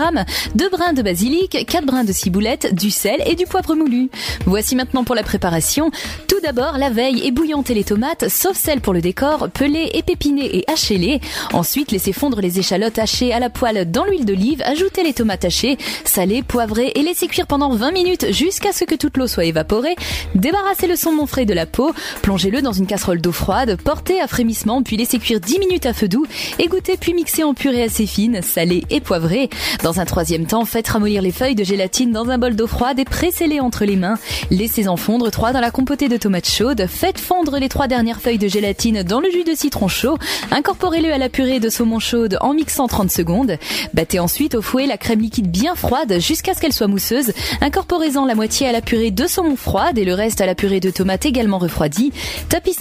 2 0.55 0.71
brins 0.71 0.95
de 0.95 1.03
basilic, 1.03 1.67
4 1.69 1.85
brins 1.85 2.05
de 2.05 2.13
ciboulette, 2.15 2.75
du 2.75 2.91
sel 2.91 3.23
et 3.27 3.35
du 3.35 3.45
poivre 3.45 3.75
moulu. 3.75 4.09
Voici 4.47 4.75
maintenant 4.75 5.05
pour 5.05 5.15
la 5.15 5.23
préparation. 5.23 5.91
Tout 6.29 6.41
d'abord, 6.43 6.79
la 6.79 6.89
veille, 6.89 7.27
ébouillantez 7.27 7.75
les 7.75 7.85
tomates, 7.85 8.31
sauf 8.31 8.57
celles 8.57 8.81
pour 8.81 8.95
le 8.95 9.03
décor, 9.03 9.34
pelez, 9.53 9.91
épépinez 9.95 10.59
et 10.59 10.65
hachez-les. 10.71 11.21
Ensuite, 11.53 11.93
laissez 11.93 12.13
fondre 12.13 12.41
les 12.41 12.59
échalotes 12.59 12.99
hachées 12.99 13.33
à 13.33 13.41
la 13.41 13.51
poêle 13.51 13.91
dans 13.91 14.05
l'huile 14.05 14.25
d'olive, 14.25 14.63
ajoutez 14.63 15.03
les 15.03 15.13
tomates 15.13 15.45
hachées, 15.45 15.79
salez, 16.05 16.43
poivrez 16.43 16.93
et 16.95 17.03
laissez 17.03 17.27
cuire 17.27 17.47
pendant 17.47 17.75
20 17.75 17.93
minutes 17.93 18.33
jusqu'à 18.33 18.73
ce 18.73 18.85
que 18.85 18.95
toute 18.95 19.17
l'eau 19.17 19.27
soit 19.27 19.45
évaporée. 19.45 19.97
Débarrassez 20.35 20.87
le 20.87 20.97
saumon 20.97 21.27
frais 21.27 21.45
de 21.45 21.55
la 21.55 21.67
peau, 21.67 21.93
plongez-le 22.23 22.63
dans 22.63 22.73
une 22.73 22.87
casserole 22.87 23.21
d'eau 23.21 23.33
froide, 23.33 23.79
portez 23.83 24.21
à 24.21 24.27
frémissement 24.27 24.83
puis 24.83 24.97
laissez 24.97 25.19
cuire 25.19 25.41
10 25.41 25.59
minutes 25.59 25.87
à 25.87 25.93
feu 25.93 26.09
doux, 26.09 26.27
égouttez 26.59 26.97
puis 26.97 27.15
mixez 27.15 27.45
en 27.45 27.55
purée 27.55 27.83
assez 27.83 28.07
fine, 28.07 28.43
salée 28.43 28.85
et 28.91 29.01
poivrée. 29.01 29.51
Dans 29.83 30.01
un 30.01 30.05
troisième 30.05 30.47
temps, 30.47 30.65
faites 30.65 30.89
ramollir 30.89 31.23
les 31.23 31.33
feuilles 31.33 31.55
de 31.55 31.65
gélatine 31.65 32.13
dans 32.13 32.31
un 32.31 32.39
bol 32.39 32.57
d'eau 32.57 32.67
froide 32.67 32.99
et 32.99 33.05
pressez-les 33.05 33.61
entre 33.61 33.85
les 33.85 33.97
mains. 33.97 34.19
Laissez-en 34.51 34.97
fondre 34.97 35.31
trois 35.31 35.53
dans 35.53 35.61
la 35.61 35.71
compotée 35.71 36.09
de 36.09 36.17
tomates 36.17 36.49
chaudes. 36.49 36.87
Faites 36.89 37.19
fondre 37.19 37.59
les 37.59 37.69
trois 37.69 37.89
dernières 37.89 38.21
feuilles 38.21 38.39
de 38.39 38.49
gélatine 38.49 39.03
dans 39.03 39.14
le 39.21 39.31
jus 39.31 39.45
de 39.45 39.55
citron 39.55 39.89
chaud. 39.89 40.17
Incorporez-le 40.51 41.13
à 41.13 41.19
la 41.19 41.29
purée 41.29 41.61
de 41.61 41.69
saumon 41.69 41.99
chaude 41.99 42.39
en 42.41 42.55
mixant 42.55 42.87
30 42.87 43.11
secondes. 43.11 43.57
Battez 43.95 44.19
ensuite 44.21 44.55
au 44.55 44.63
fouet 44.63 44.87
la 44.87 44.99
crème 44.99 45.21
liquide 45.21 45.51
bien 45.51 45.75
froide 45.75 46.19
jusqu'à 46.21 46.55
ce 46.55 46.61
qu'elle 46.61 46.73
soit 46.73 46.87
mousseuse. 46.87 47.33
Incorporez-en 47.61 48.25
la 48.27 48.35
moitié 48.35 48.69
à 48.69 48.73
la 48.73 48.81
purée 48.81 49.11
de 49.11 49.27
saumon 49.27 49.57
froide 49.57 49.99
et 49.99 50.05
le 50.05 50.15
reste 50.15 50.41
à 50.41 50.47
la 50.47 50.55
purée 50.55 50.81
de 50.81 50.91
tomates 50.91 51.27
également 51.27 51.59
refroidie. 51.59 52.13
Tapissez 52.49 52.81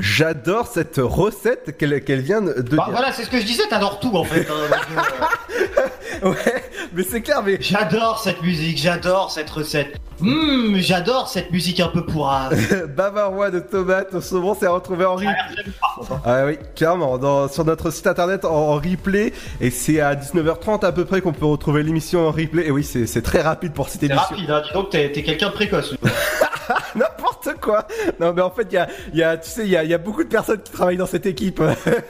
J'adore 0.00 0.68
cette 0.68 0.98
recette 0.98 1.76
qu'elle 1.76 2.20
vient 2.20 2.40
de 2.40 2.52
Bah 2.52 2.62
dire. 2.70 2.90
voilà, 2.92 3.12
c'est 3.12 3.24
ce 3.24 3.30
que 3.30 3.40
je 3.40 3.44
disais, 3.44 3.64
t'adores 3.68 3.98
tout 3.98 4.14
en 4.16 4.22
fait. 4.22 4.46
hein. 4.48 5.08
ouais, 6.28 6.64
mais 6.92 7.02
c'est 7.02 7.20
clair, 7.20 7.42
mais. 7.44 7.58
J'adore 7.60 8.20
cette 8.22 8.40
musique, 8.42 8.78
j'adore 8.78 9.32
cette 9.32 9.50
recette. 9.50 9.96
Hum, 10.20 10.76
j'adore 10.78 11.28
cette 11.28 11.50
musique 11.52 11.78
un 11.80 11.88
peu 11.88 12.04
pourrave. 12.04 12.56
Bavarois 12.96 13.50
de 13.50 13.60
tomates 13.60 14.14
au 14.14 14.20
saumon, 14.20 14.56
c'est 14.58 14.66
à 14.66 14.70
retrouver 14.70 15.04
en 15.04 15.14
replay. 15.14 15.34
Ah 16.24 16.44
oui, 16.46 16.58
clairement, 16.74 17.18
dans, 17.18 17.48
sur 17.48 17.64
notre 17.64 17.90
site 17.90 18.06
internet 18.06 18.44
en, 18.44 18.50
en 18.50 18.74
replay, 18.74 19.32
et 19.60 19.70
c'est 19.70 20.00
à 20.00 20.14
19h30 20.16 20.84
à 20.84 20.92
peu 20.92 21.04
près 21.04 21.20
qu'on 21.20 21.32
peut 21.32 21.46
retrouver 21.46 21.82
l'émission 21.82 22.26
en 22.26 22.30
replay. 22.32 22.66
Et 22.66 22.70
oui, 22.70 22.82
c'est 22.82 23.06
c'est 23.06 23.22
très 23.22 23.40
rapide 23.42 23.72
pour 23.72 23.88
cette 23.88 24.00
C'est 24.00 24.06
émission. 24.06 24.26
rapide, 24.36 24.50
hein. 24.50 24.62
dis 24.66 24.72
donc 24.72 24.90
t'es 24.90 25.10
quelqu'un 25.10 25.48
de 25.48 25.54
précoce. 25.54 25.94
N'importe 26.96 27.48
quoi. 27.60 27.86
Non, 28.20 28.32
mais 28.34 28.42
en 28.42 28.50
fait, 28.50 28.66
il 28.70 28.74
y 28.74 28.78
a, 28.78 28.88
il 29.12 29.18
y 29.18 29.22
a, 29.22 29.36
tu 29.38 29.48
sais, 29.48 29.62
il 29.64 29.70
y 29.70 29.76
a, 29.76 29.84
il 29.84 29.90
y 29.90 29.94
a 29.94 29.98
beaucoup 29.98 30.22
de 30.24 30.28
personnes 30.28 30.60
qui 30.60 30.72
travaillent 30.72 30.96
dans 30.98 31.06
cette 31.06 31.26
équipe 31.26 31.62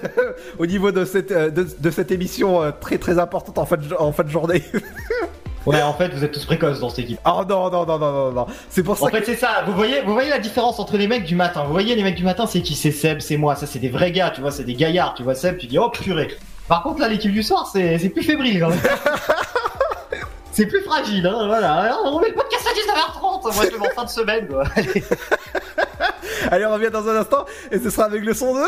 au 0.58 0.66
niveau 0.66 0.90
de 0.90 1.04
cette, 1.04 1.30
euh, 1.30 1.50
de, 1.50 1.66
de 1.78 1.90
cette 1.90 2.10
émission 2.10 2.62
euh, 2.62 2.70
très 2.80 2.98
très 2.98 3.18
importante 3.18 3.58
en 3.58 3.66
fin 3.66 3.76
de, 3.76 3.94
en 3.98 4.10
fin 4.12 4.24
de 4.24 4.30
journée. 4.30 4.62
Ouais, 5.68 5.82
en 5.82 5.92
fait, 5.92 6.08
vous 6.08 6.24
êtes 6.24 6.32
tous 6.32 6.44
précoces 6.44 6.80
dans 6.80 6.88
cette 6.88 7.00
équipe. 7.00 7.20
Oh 7.26 7.42
non, 7.48 7.70
non, 7.70 7.84
non, 7.84 7.98
non, 7.98 8.12
non, 8.12 8.32
non. 8.32 8.46
C'est 8.70 8.82
pour 8.82 8.96
ça 8.96 9.04
En 9.04 9.08
fait, 9.08 9.24
c'est 9.24 9.36
ça. 9.36 9.64
Vous 9.66 9.74
voyez, 9.74 10.00
vous 10.00 10.14
voyez 10.14 10.30
la 10.30 10.38
différence 10.38 10.78
entre 10.80 10.96
les 10.96 11.06
mecs 11.06 11.24
du 11.24 11.34
matin. 11.34 11.64
Vous 11.64 11.72
voyez, 11.72 11.94
les 11.94 12.02
mecs 12.02 12.14
du 12.14 12.24
matin, 12.24 12.46
c'est 12.46 12.62
qui? 12.62 12.74
C'est 12.74 12.90
Seb, 12.90 13.20
c'est 13.20 13.36
moi. 13.36 13.54
Ça, 13.54 13.66
c'est 13.66 13.78
des 13.78 13.90
vrais 13.90 14.10
gars, 14.10 14.30
tu 14.30 14.40
vois, 14.40 14.50
c'est 14.50 14.64
des 14.64 14.74
gaillards. 14.74 15.14
Tu 15.14 15.22
vois, 15.22 15.34
Seb, 15.34 15.58
tu 15.58 15.66
dis, 15.66 15.78
oh 15.78 15.90
purée. 15.90 16.36
Par 16.68 16.82
contre, 16.82 17.00
là, 17.00 17.08
l'équipe 17.08 17.32
du 17.32 17.42
soir, 17.42 17.70
c'est 17.72 18.08
plus 18.08 18.22
fébrile 18.22 18.60
quand 18.60 18.70
même. 18.70 18.78
c'est 20.52 20.66
plus 20.66 20.82
fragile, 20.82 21.26
hein, 21.26 21.46
voilà. 21.46 21.98
On 22.04 22.18
met 22.18 22.28
le 22.28 22.34
podcast 22.34 22.66
à 22.66 22.72
19h30. 22.72 23.54
Moi, 23.54 23.64
je 23.66 23.70
le 23.72 23.78
mets 23.78 23.88
en 23.88 23.94
fin 23.94 24.04
de 24.04 24.10
semaine, 24.10 24.48
quoi. 24.48 24.64
Allez. 24.74 25.04
Allez, 26.50 26.66
on 26.66 26.72
revient 26.72 26.90
dans 26.90 27.06
un 27.08 27.16
instant 27.16 27.44
et 27.70 27.78
ce 27.78 27.90
sera 27.90 28.06
avec 28.06 28.24
le 28.24 28.32
son 28.32 28.54
2. 28.54 28.60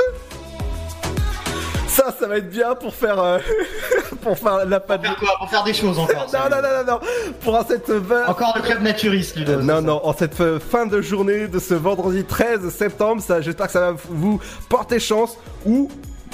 Ça, 2.01 2.15
ça 2.19 2.27
va 2.27 2.39
être 2.39 2.49
bien 2.49 2.75
pour 2.75 2.95
faire 2.95 3.21
euh, 3.21 3.39
pour 4.23 4.39
faire 4.39 4.65
la 4.65 4.81
pâte. 4.81 5.03
Pour 5.03 5.11
faire 5.11 5.19
quoi? 5.19 5.29
Pour 5.39 5.51
faire 5.51 5.65
des 5.65 5.75
choses 5.75 5.99
encore. 5.99 6.27
Non, 6.33 6.49
non, 6.49 6.63
non, 6.63 6.69
non, 6.79 6.93
non. 6.93 7.01
Pour 7.41 7.59
cette 7.69 7.91
Encore 8.27 8.55
le 8.57 8.63
club 8.63 8.83
naturiste, 8.83 9.37
Ludo. 9.37 9.61
Non, 9.61 9.83
non, 9.83 10.01
en 10.03 10.15
cette 10.15 10.37
fin 10.61 10.87
de 10.87 11.03
journée 11.03 11.47
de 11.47 11.59
ce 11.59 11.75
vendredi 11.75 12.25
13 12.25 12.71
septembre, 12.71 13.21
ça, 13.21 13.41
j'espère 13.41 13.67
que 13.67 13.73
ça 13.73 13.93
va 13.93 13.97
vous 14.09 14.41
porter 14.69 14.99
chance 14.99 15.37
ou 15.67 15.91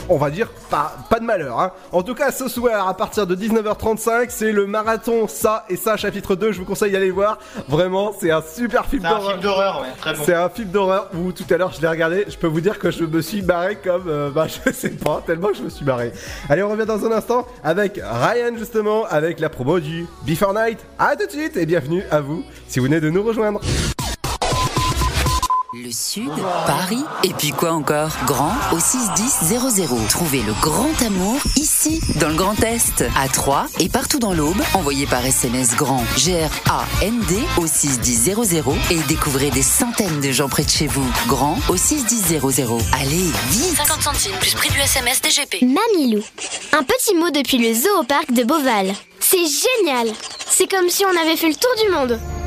on 0.09 0.17
va 0.19 0.31
dire 0.31 0.49
pas, 0.71 0.97
pas 1.11 1.19
de 1.19 1.25
malheur. 1.25 1.59
Hein. 1.61 1.73
En 1.93 2.03
tout 2.03 2.15
cas, 2.15 2.31
ce 2.31 2.49
soir, 2.49 2.89
à 2.89 2.95
partir 2.95 3.27
de 3.27 3.35
19h35, 3.35 4.27
c'est 4.29 4.53
le 4.53 4.67
marathon 4.67 5.27
Ça 5.29 5.65
et 5.69 5.77
Ça, 5.77 5.97
chapitre 5.97 6.35
2. 6.37 6.53
Je 6.53 6.59
vous 6.61 6.65
conseille 6.65 6.93
d'aller 6.93 7.11
voir. 7.11 7.39
Vraiment, 7.69 8.13
c'est 8.19 8.31
un 8.31 8.43
super 8.43 8.87
film 8.87 9.03
C'est 9.03 9.09
un 9.09 9.11
d'horreur. 9.19 9.31
film 9.31 9.41
d'horreur, 9.43 9.81
ouais, 9.83 9.89
très 9.99 10.15
bon. 10.15 10.23
C'est 10.25 10.35
un 10.35 10.49
film 10.49 10.69
d'horreur 10.71 11.11
où 11.15 11.33
tout 11.33 11.45
à 11.51 11.57
l'heure 11.57 11.73
je 11.73 11.81
l'ai 11.81 11.89
regardé. 11.89 12.25
Je 12.29 12.37
peux 12.37 12.47
vous 12.47 12.61
dire 12.61 12.79
que 12.79 12.91
je 12.91 13.05
me 13.05 13.21
suis 13.21 13.43
barré 13.43 13.77
comme, 13.77 14.05
euh, 14.09 14.31
bah 14.31 14.47
je 14.67 14.73
sais 14.73 14.91
pas, 14.91 15.23
tellement 15.27 15.49
que 15.49 15.57
je 15.57 15.63
me 15.63 15.71
suis 15.71 15.85
barré. 15.85 16.13
Allez, 16.49 16.63
on 16.63 16.69
revient 16.71 16.87
dans 16.87 17.05
un 17.05 17.13
instant 17.13 17.47
avec 17.65 18.01
Ryan 18.03 18.57
justement, 18.57 19.05
avec 19.07 19.41
la 19.41 19.49
promo 19.49 19.81
du 19.81 20.07
Before 20.23 20.55
Night. 20.55 20.79
À 20.99 21.17
tout 21.17 21.27
de 21.27 21.31
suite 21.33 21.57
et 21.57 21.67
bienvenue 21.67 22.05
à 22.11 22.21
vous 22.21 22.45
si 22.69 22.79
vous 22.79 22.85
venez 22.87 23.01
de 23.01 23.11
nous 23.11 23.23
rejoindre. 23.23 23.61
Le 25.85 25.93
Sud, 25.93 26.31
Paris, 26.67 27.05
et 27.23 27.35
puis 27.35 27.51
quoi 27.51 27.73
encore? 27.73 28.11
Grand 28.25 28.55
au 28.73 28.79
61000. 28.79 30.09
Trouvez 30.09 30.41
le 30.41 30.55
grand 30.63 31.03
amour 31.05 31.39
ici, 31.57 32.01
dans 32.19 32.31
le 32.31 32.35
Grand 32.35 32.59
Est, 32.63 33.05
à 33.15 33.29
Troyes 33.29 33.67
et 33.79 33.91
partout 33.91 34.19
dans 34.19 34.33
l'Aube. 34.33 34.57
Envoyez 34.73 35.05
par 35.07 35.27
SMS 35.27 35.77
grand 35.77 36.03
G-R-A-N-D 36.17 37.35
au 37.59 37.67
61000 37.67 38.63
et 38.91 38.99
découvrez 39.07 39.51
des 39.51 39.63
centaines 39.63 40.21
de 40.21 40.33
gens 40.33 40.49
près 40.49 40.65
de 40.65 40.71
chez 40.71 40.87
vous. 40.87 41.07
Grand 41.27 41.59
au 41.69 41.77
61000. 41.77 42.41
Allez, 42.95 43.31
vite 43.51 43.77
50 43.77 44.03
centimes 44.03 44.37
plus 44.41 44.55
prix 44.55 44.71
du 44.71 44.81
SMS 44.81 45.21
DGP. 45.21 45.61
Mamilou. 45.63 46.23
Un 46.73 46.85
petit 46.85 47.15
mot 47.15 47.29
depuis 47.29 47.59
le 47.59 47.75
zoo 47.75 48.01
au 48.01 48.05
parc 48.05 48.33
de 48.33 48.45
Beauval. 48.45 48.95
C'est 49.21 49.37
génial 49.37 50.09
C'est 50.49 50.71
comme 50.71 50.89
si 50.89 51.05
on 51.05 51.21
avait 51.21 51.37
fait 51.37 51.49
le 51.49 51.55
tour 51.55 51.73
du 51.85 51.93
monde. 51.93 52.36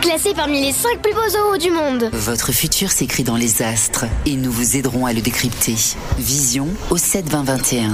Classé 0.00 0.34
parmi 0.34 0.60
les 0.60 0.72
5 0.72 1.00
plus 1.02 1.12
beaux 1.12 1.28
zoos 1.28 1.58
du 1.58 1.70
monde. 1.70 2.10
Votre 2.12 2.52
futur 2.52 2.90
s'écrit 2.90 3.24
dans 3.24 3.36
les 3.36 3.62
astres 3.62 4.04
et 4.24 4.36
nous 4.36 4.52
vous 4.52 4.76
aiderons 4.76 5.06
à 5.06 5.12
le 5.12 5.20
décrypter. 5.20 5.74
Vision 6.18 6.68
au 6.90 6.96
7 6.96 7.28
20 7.28 7.42
21. 7.44 7.92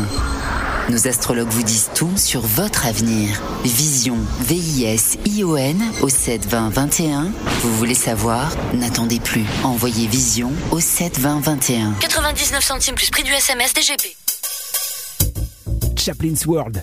Nos 0.91 1.07
astrologues 1.07 1.49
vous 1.49 1.63
disent 1.63 1.91
tout 1.95 2.11
sur 2.17 2.41
votre 2.41 2.87
avenir. 2.87 3.41
Vision, 3.65 4.19
V-I-S-I-O-N 4.41 5.81
au 6.03 6.09
7 6.09 6.47
20 6.47 6.69
21. 6.71 7.33
Vous 7.63 7.77
voulez 7.77 7.95
savoir? 7.95 8.51
N'attendez 8.75 9.21
plus. 9.21 9.45
Envoyez 9.65 10.07
Vision 10.07 10.53
au 10.71 10.81
7 10.81 11.19
20 11.19 11.41
21. 11.41 11.93
99 12.01 12.63
centimes 12.65 12.95
plus 12.95 13.11
prix 13.11 13.23
du 13.23 13.33
SMS 13.33 13.73
DGP. 13.73 14.17
Chaplin's 15.97 16.45
World, 16.47 16.83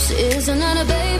She 0.00 0.14
wants 0.14 0.36
is 0.36 0.48
another 0.48 0.84
baby. 0.84 1.19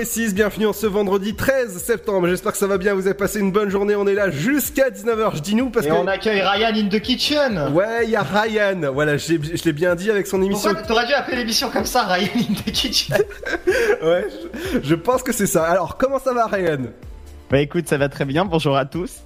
Précise, 0.00 0.34
bienvenue 0.34 0.66
en 0.66 0.72
ce 0.72 0.86
vendredi 0.86 1.34
13 1.34 1.76
septembre. 1.76 2.26
J'espère 2.26 2.52
que 2.52 2.58
ça 2.58 2.66
va 2.66 2.78
bien, 2.78 2.94
vous 2.94 3.06
avez 3.06 3.12
passé 3.12 3.38
une 3.38 3.52
bonne 3.52 3.68
journée. 3.68 3.94
On 3.96 4.06
est 4.06 4.14
là 4.14 4.30
jusqu'à 4.30 4.88
19h. 4.88 5.36
Je 5.36 5.40
dis 5.42 5.54
nous 5.54 5.68
parce 5.68 5.84
Et 5.84 5.90
que. 5.90 5.94
on 5.94 6.06
accueille 6.06 6.40
Ryan 6.40 6.72
in 6.74 6.88
the 6.88 7.02
kitchen. 7.02 7.70
Ouais, 7.74 8.04
il 8.04 8.10
y 8.10 8.16
a 8.16 8.22
Ryan. 8.22 8.92
Voilà, 8.94 9.18
je 9.18 9.34
l'ai 9.62 9.72
bien 9.74 9.94
dit 9.94 10.10
avec 10.10 10.26
son 10.26 10.40
émission. 10.40 10.70
Pourquoi 10.70 10.88
t'aurais 10.88 11.06
dû 11.06 11.12
appeler 11.12 11.36
l'émission 11.36 11.68
comme 11.68 11.84
ça, 11.84 12.04
Ryan 12.04 12.30
in 12.34 12.54
the 12.54 12.72
kitchen? 12.72 13.14
Ouais, 14.02 14.26
je, 14.72 14.78
je 14.82 14.94
pense 14.94 15.22
que 15.22 15.32
c'est 15.34 15.46
ça. 15.46 15.64
Alors, 15.64 15.98
comment 15.98 16.18
ça 16.18 16.32
va, 16.32 16.46
Ryan? 16.46 16.78
Bah 17.50 17.58
écoute, 17.58 17.86
ça 17.86 17.98
va 17.98 18.08
très 18.08 18.24
bien, 18.24 18.46
bonjour 18.46 18.78
à 18.78 18.86
tous. 18.86 19.18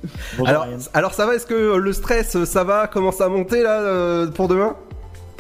alors, 0.45 0.67
alors, 0.93 1.15
ça 1.15 1.25
va? 1.25 1.37
Est-ce 1.37 1.47
que 1.47 1.77
le 1.77 1.93
stress, 1.93 2.43
ça 2.45 2.65
va? 2.65 2.89
Commence 2.89 3.21
à 3.21 3.29
monter 3.29 3.63
là 3.63 3.79
euh, 3.81 4.27
pour 4.27 4.49
demain? 4.49 4.75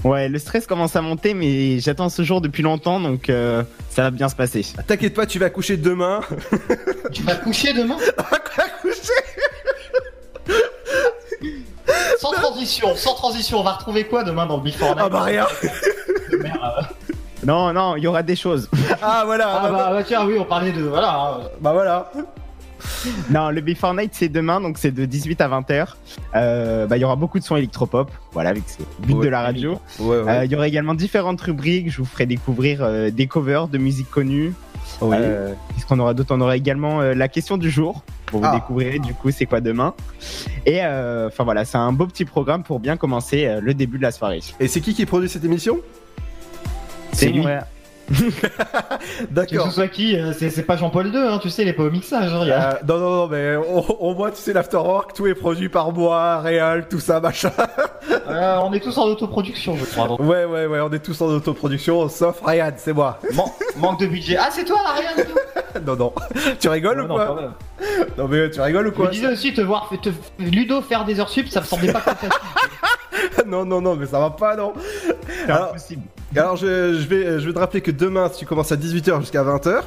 Ouais, 0.04 0.28
le 0.28 0.38
stress 0.38 0.66
commence 0.66 0.94
à 0.96 1.00
monter, 1.00 1.32
mais 1.32 1.80
j'attends 1.80 2.10
ce 2.10 2.22
jour 2.22 2.42
depuis 2.42 2.62
longtemps, 2.62 3.00
donc 3.00 3.30
euh, 3.30 3.62
ça 3.88 4.02
va 4.02 4.10
bien 4.10 4.28
se 4.28 4.36
passer. 4.36 4.62
T'inquiète 4.86 5.14
pas, 5.14 5.24
tu 5.26 5.38
vas 5.38 5.48
coucher 5.50 5.76
demain. 5.78 6.20
Tu 7.12 7.22
vas 7.22 7.34
coucher 7.36 7.72
demain? 7.74 7.96
Sans 12.18 12.32
transition, 12.32 12.96
sans 12.96 13.14
transition, 13.14 13.60
on 13.60 13.62
va 13.62 13.72
retrouver 13.72 14.04
quoi 14.04 14.24
demain 14.24 14.46
dans 14.46 14.56
le 14.56 14.62
Before 14.62 14.94
Night? 14.96 15.04
Ah 15.04 15.08
bah 15.08 15.22
rien 15.22 15.46
Non, 17.46 17.72
non, 17.74 17.96
il 17.96 18.04
y 18.04 18.06
aura 18.06 18.22
des 18.22 18.36
choses. 18.36 18.70
Ah 19.02 19.22
voilà 19.26 19.60
Ah 19.62 19.70
bah, 19.70 19.88
bah, 19.92 20.02
tiens, 20.02 20.24
oui, 20.26 20.36
on 20.38 20.44
parlait 20.44 20.72
de... 20.72 20.80
Voilà. 20.82 21.14
hein. 21.14 21.40
Bah 21.60 21.72
voilà 21.74 22.10
Non, 23.30 23.50
le 23.50 23.60
Before 23.60 23.94
Night 23.94 24.10
c'est 24.14 24.28
demain, 24.28 24.60
donc 24.60 24.78
c'est 24.78 24.90
de 24.92 25.04
18 25.04 25.40
à 25.40 25.48
20h. 25.48 25.86
Euh, 26.34 26.86
bah, 26.86 26.96
il 26.96 27.00
y 27.00 27.04
aura 27.04 27.16
beaucoup 27.16 27.38
de 27.38 27.44
sons 27.44 27.56
électropop, 27.56 28.10
voilà, 28.32 28.50
avec 28.50 28.62
ce 28.66 28.82
but 29.06 29.14
Ouais. 29.14 29.24
de 29.24 29.28
la 29.30 29.42
radio. 29.42 29.78
Ouais, 29.98 30.20
ouais. 30.20 30.30
Euh, 30.32 30.44
Il 30.44 30.52
y 30.52 30.56
aura 30.56 30.68
également 30.68 30.94
différentes 30.94 31.40
rubriques. 31.40 31.90
Je 31.90 31.98
vous 31.98 32.04
ferai 32.04 32.26
découvrir 32.26 32.78
euh, 32.82 33.10
des 33.10 33.26
covers 33.26 33.68
de 33.68 33.78
musique 33.78 34.10
connue. 34.10 34.52
Oui. 35.00 35.16
Euh, 35.18 35.52
Qu'est-ce 35.74 35.86
qu'on 35.86 35.98
aura 35.98 36.14
d'autre? 36.14 36.34
On 36.34 36.40
aura 36.40 36.56
également 36.56 37.00
euh, 37.00 37.14
la 37.14 37.28
question 37.28 37.56
du 37.56 37.70
jour. 37.70 38.02
Pour 38.26 38.40
vous 38.40 38.46
Ah. 38.50 38.54
découvrir 38.54 39.00
du 39.00 39.14
coup 39.14 39.30
c'est 39.30 39.46
quoi 39.46 39.60
demain. 39.60 39.94
Et 40.66 40.80
euh, 40.82 41.28
enfin 41.28 41.44
voilà, 41.44 41.64
c'est 41.64 41.78
un 41.78 41.92
beau 41.92 42.06
petit 42.06 42.24
programme 42.24 42.62
pour 42.64 42.80
bien 42.80 42.96
commencer 42.96 43.46
euh, 43.46 43.60
le 43.60 43.74
début 43.74 43.98
de 43.98 44.02
la 44.02 44.10
soirée. 44.12 44.40
Et 44.60 44.66
c'est 44.68 44.80
qui 44.80 44.92
qui 44.94 45.06
produit 45.06 45.28
cette 45.28 45.44
émission? 45.44 45.78
C'est 47.12 47.28
lui. 47.28 47.44
Moi. 48.10 48.18
Que 49.18 49.24
D'accord. 49.30 49.66
ce 49.66 49.72
soit 49.72 49.88
qui, 49.88 50.16
c'est 50.38 50.50
c'est 50.50 50.62
pas 50.62 50.76
Jean-Paul 50.76 51.06
II, 51.08 51.16
hein, 51.16 51.38
tu 51.40 51.50
sais, 51.50 51.62
il 51.62 51.68
est 51.68 51.72
pas 51.72 51.82
au 51.84 51.90
mixage. 51.90 52.32
hein, 52.32 52.42
a- 52.50 52.74
Euh, 52.74 52.78
non, 52.88 52.98
non, 52.98 53.10
non, 53.16 53.26
mais 53.28 53.56
au, 53.56 53.80
au 53.80 54.14
moins, 54.14 54.30
tu 54.30 54.38
sais, 54.38 54.52
l'afterwork, 54.52 55.12
tout 55.14 55.26
est 55.26 55.34
produit 55.34 55.68
par 55.68 55.92
moi, 55.92 56.40
Réal, 56.40 56.88
tout 56.88 57.00
ça, 57.00 57.20
machin. 57.20 57.50
Euh, 58.26 58.58
on 58.62 58.72
est 58.72 58.80
tous 58.80 58.96
en 58.98 59.04
autoproduction, 59.04 59.76
je 59.76 59.84
crois. 59.84 60.08
donc. 60.08 60.18
Ouais, 60.20 60.44
ouais, 60.44 60.66
ouais, 60.66 60.80
on 60.80 60.90
est 60.92 60.98
tous 60.98 61.20
en 61.20 61.26
autoproduction, 61.26 62.08
sauf 62.08 62.40
Ryan, 62.44 62.72
c'est 62.76 62.92
moi. 62.92 63.18
Man- 63.34 63.46
manque 63.76 64.00
de 64.00 64.06
budget. 64.06 64.36
Ah, 64.38 64.48
c'est 64.50 64.64
toi, 64.64 64.78
tout. 65.16 65.80
non, 65.86 65.94
non. 65.96 66.12
Tu 66.58 66.68
rigoles 66.68 66.98
Non, 67.06 67.14
ou 67.14 67.16
quoi. 67.18 67.54
Non, 68.16 68.26
mais 68.28 68.50
tu 68.50 68.60
rigoles 68.60 68.86
ou 68.88 68.90
Je 68.90 68.94
quoi 68.96 69.06
me 69.06 69.10
disais 69.10 69.26
aussi 69.28 69.52
te 69.52 69.60
voir 69.60 69.90
te, 70.02 70.08
Ludo 70.38 70.80
faire 70.80 71.04
des 71.04 71.20
heures 71.20 71.28
sup, 71.28 71.48
ça 71.48 71.60
me 71.60 71.66
semblait 71.66 71.92
pas 71.92 72.00
compatible. 72.00 72.32
Non, 73.46 73.64
non, 73.64 73.80
non, 73.80 73.94
mais 73.94 74.06
ça 74.06 74.18
va 74.18 74.30
pas, 74.30 74.56
non. 74.56 74.72
Alors, 75.46 75.70
impossible. 75.70 76.02
Alors 76.40 76.56
je, 76.56 76.98
je 77.00 77.06
vais, 77.06 77.40
je 77.40 77.46
vais 77.46 77.52
te 77.52 77.58
rappeler 77.58 77.80
que 77.80 77.90
demain, 77.90 78.28
tu 78.28 78.46
commences 78.46 78.72
à 78.72 78.76
18h 78.76 79.20
jusqu'à 79.20 79.42
20h. 79.42 79.82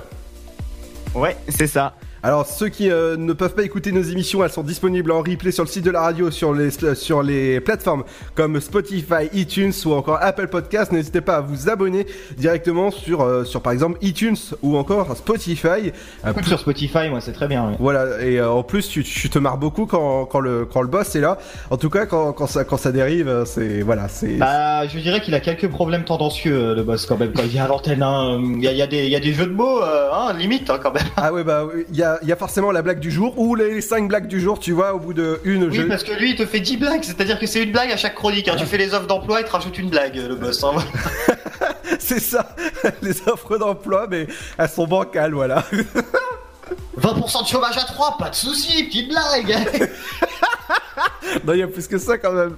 Ouais, 1.16 1.36
c'est 1.50 1.68
ça. 1.68 1.94
Alors 2.24 2.46
ceux 2.46 2.70
qui 2.70 2.90
euh, 2.90 3.16
ne 3.18 3.34
peuvent 3.34 3.54
pas 3.54 3.64
écouter 3.64 3.92
nos 3.92 4.02
émissions, 4.02 4.44
elles 4.44 4.50
sont 4.52 4.64
disponibles 4.64 5.12
en 5.12 5.20
replay 5.22 5.52
sur 5.52 5.64
le 5.64 5.70
site 5.70 5.86
de 5.86 5.92
la 5.92 6.02
radio, 6.02 6.32
sur 6.32 6.54
les 6.54 6.70
sur 6.96 7.22
les 7.24 7.60
plateformes 7.62 8.04
comme 8.36 8.60
Spotify, 8.60 9.30
iTunes 9.34 9.72
ou 9.86 9.94
encore 9.94 10.18
Apple 10.22 10.48
Podcast. 10.48 10.92
N'hésitez 10.92 11.22
pas 11.22 11.38
à 11.38 11.42
vous 11.42 11.70
abonner 11.70 12.06
directement 12.38 12.92
sur 12.92 13.22
euh, 13.22 13.44
sur 13.44 13.62
par 13.62 13.74
exemple 13.74 13.98
iTunes 14.02 14.36
ou 14.62 14.78
encore 14.78 15.16
Spotify. 15.16 15.92
Euh, 16.26 16.34
sur 16.46 16.60
Spotify, 16.60 17.10
moi, 17.10 17.22
c'est 17.22 17.34
très 17.34 17.48
bien. 17.48 17.68
ouais. 17.70 17.76
voilà 17.80 18.22
et 18.22 18.40
euh, 18.40 18.50
en 18.50 18.64
plus 18.64 18.88
tu, 18.90 19.04
tu 19.04 19.30
te 19.30 19.40
marres 19.40 19.58
beaucoup 19.58 19.86
quand, 19.86 20.26
quand 20.26 20.40
le 20.40 20.66
quand 20.66 20.82
le 20.82 20.88
boss 20.88 21.16
est 21.16 21.22
là. 21.22 21.38
En 21.70 21.78
tout 21.78 21.90
cas 21.90 22.06
quand, 22.06 22.34
quand 22.34 22.48
ça 22.48 22.64
quand 22.64 22.78
ça 22.78 22.92
dérive, 22.92 23.28
euh, 23.28 23.46
c'est 23.46 23.82
voilà 23.82 24.08
c'est 24.08 24.38
Bah, 24.38 24.88
je 24.88 24.98
dirais 25.00 25.22
qu'il 25.22 25.34
a 25.36 25.40
quelques 25.40 25.70
problèmes 25.70 26.04
tendancieux, 26.04 26.56
euh, 26.58 26.76
le 26.76 26.84
boss, 26.84 27.06
quand 27.06 27.18
même, 27.18 27.32
quand 27.34 27.44
il 27.44 27.50
vient 27.50 27.66
à 27.66 27.68
l'antenne. 27.68 28.02
hein. 28.04 28.40
Il 28.42 28.64
y, 28.64 28.68
a, 28.68 28.72
il 28.72 28.78
y, 28.78 28.82
a 28.82 28.88
des- 28.88 29.04
il 29.06 29.10
y 29.12 29.16
a 29.16 29.20
des 29.20 29.34
jeux 29.34 29.46
de 29.46 29.52
mots, 29.54 29.82
euh, 29.84 30.10
hein, 30.12 30.34
limite, 30.34 30.70
hein, 30.70 30.80
quand 30.82 30.94
même. 30.94 31.04
ah 31.18 31.32
ouais 31.34 31.44
bah 31.44 31.66
il 31.92 31.96
y 31.96 32.04
a 32.04 32.07
il 32.22 32.28
y 32.28 32.32
a 32.32 32.36
forcément 32.36 32.72
la 32.72 32.82
blague 32.82 33.00
du 33.00 33.12
jour 33.12 33.38
ou 33.38 33.56
les 33.56 33.82
5 33.82 34.08
blagues 34.08 34.28
du 34.28 34.40
jour, 34.40 34.60
tu 34.60 34.72
vois 34.72 34.94
au 34.94 35.00
bout 35.00 35.14
de 35.14 35.40
une 35.44 35.66
Oui, 35.66 35.76
je- 35.76 35.82
parce 35.84 36.04
que 36.04 36.14
lui, 36.14 36.32
il 36.32 36.36
te 36.36 36.46
fait 36.46 36.60
10 36.60 36.78
blagues, 36.78 37.04
c'est-à-dire 37.04 37.40
que 37.40 37.46
c'est 37.48 37.64
une 37.64 37.72
blague 37.72 37.92
à 37.92 37.98
chaque 37.98 38.16
chronique. 38.16 38.48
hein. 38.48 38.56
Tu 38.58 38.66
fais 38.66 38.78
les 38.78 38.94
offres 38.94 39.08
d'emploi, 39.08 39.42
il 39.42 39.46
te 39.46 39.52
rajoute 39.52 39.78
une 39.78 39.90
blague, 39.90 40.16
le 40.16 40.36
boss. 40.36 40.64
hein. 40.64 40.74
c'est 42.00 42.20
ça 42.20 42.56
les 43.02 43.28
offres 43.28 43.58
d'emploi 43.58 44.08
mais 44.10 44.28
elles 44.58 44.70
sont 44.70 44.86
bancales 44.88 45.34
voilà. 45.34 45.64
20% 47.00 47.44
de 47.44 47.48
chômage 47.48 47.78
à 47.78 47.84
3, 47.84 48.18
pas 48.18 48.30
de 48.30 48.36
soucis, 48.36 48.84
petite 48.86 49.10
blague. 49.10 49.56
non, 51.46 51.54
il 51.54 51.60
y 51.60 51.64
a 51.64 51.68
plus 51.68 51.88
que 51.88 51.98
ça 51.98 52.18
quand 52.18 52.32
même. 52.34 52.56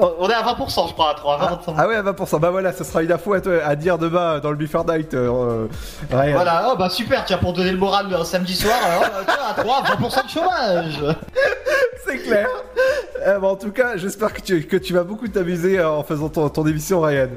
On 0.00 0.28
est 0.28 0.34
à 0.34 0.42
20%, 0.42 0.88
je 0.88 0.92
crois, 0.92 1.10
à 1.10 1.14
3. 1.14 1.38
20%. 1.66 1.74
Ah 1.76 1.86
ouais, 1.86 2.00
20%. 2.02 2.38
Bah 2.40 2.50
voilà, 2.50 2.72
ce 2.72 2.84
sera 2.84 3.02
une 3.02 3.12
info 3.12 3.32
à, 3.34 3.40
te- 3.40 3.60
à 3.62 3.76
dire 3.76 3.98
demain 3.98 4.38
dans 4.40 4.50
le 4.50 4.56
Before 4.56 4.84
Night. 4.86 5.14
euh, 5.14 5.66
euh. 6.12 6.30
Voilà, 6.32 6.68
oh, 6.72 6.76
bah 6.76 6.90
super, 6.90 7.24
tiens, 7.24 7.38
pour 7.38 7.52
donner 7.52 7.72
le 7.72 7.78
moral 7.78 8.06
un 8.14 8.24
samedi 8.24 8.54
soir, 8.54 8.76
alors, 8.84 9.02
euh, 9.04 9.22
tiens, 9.24 9.34
à 9.50 9.54
3, 9.62 9.82
20% 9.82 10.24
de 10.24 10.30
chômage. 10.30 11.16
C'est 12.06 12.18
clair. 12.18 12.48
Euh, 13.26 13.38
bah, 13.38 13.48
en 13.48 13.56
tout 13.56 13.70
cas, 13.72 13.96
j'espère 13.96 14.32
que 14.32 14.40
tu, 14.40 14.64
que 14.66 14.76
tu 14.76 14.92
vas 14.92 15.04
beaucoup 15.04 15.26
t'amuser 15.28 15.78
euh, 15.78 15.88
en 15.90 16.02
faisant 16.04 16.28
ton, 16.28 16.48
ton 16.48 16.66
émission, 16.66 17.00
Ryan. 17.00 17.28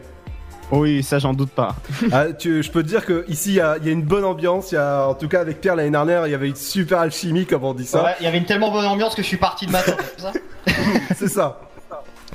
Oui, 0.69 1.01
ça 1.01 1.17
j'en 1.17 1.33
doute 1.33 1.51
pas. 1.51 1.75
Ah, 2.11 2.25
tu, 2.33 2.61
je 2.61 2.69
peux 2.69 2.83
te 2.83 2.87
dire 2.89 3.05
que 3.05 3.23
ici 3.29 3.51
il 3.51 3.55
y 3.55 3.61
a, 3.61 3.77
il 3.77 3.85
y 3.85 3.89
a 3.89 3.93
une 3.93 4.03
bonne 4.03 4.25
ambiance. 4.25 4.73
Il 4.73 4.75
y 4.75 4.77
a, 4.77 5.07
en 5.07 5.13
tout 5.13 5.29
cas, 5.29 5.39
avec 5.39 5.61
Pierre 5.61 5.77
l'année 5.77 5.91
dernière, 5.91 6.27
il 6.27 6.31
y 6.31 6.35
avait 6.35 6.49
une 6.49 6.57
super 6.57 6.99
alchimie, 6.99 7.45
comme 7.45 7.63
on 7.63 7.73
dit 7.73 7.85
ça. 7.85 8.03
Ouais, 8.03 8.15
il 8.19 8.25
y 8.25 8.27
avait 8.27 8.37
une 8.37 8.43
tellement 8.45 8.69
bonne 8.69 8.85
ambiance 8.85 9.15
que 9.15 9.21
je 9.21 9.27
suis 9.27 9.37
parti 9.37 9.65
de 9.65 9.71
matin. 9.71 9.93
c'est 10.17 10.21
ça? 10.21 10.31
C'est 11.17 11.27
ça. 11.29 11.61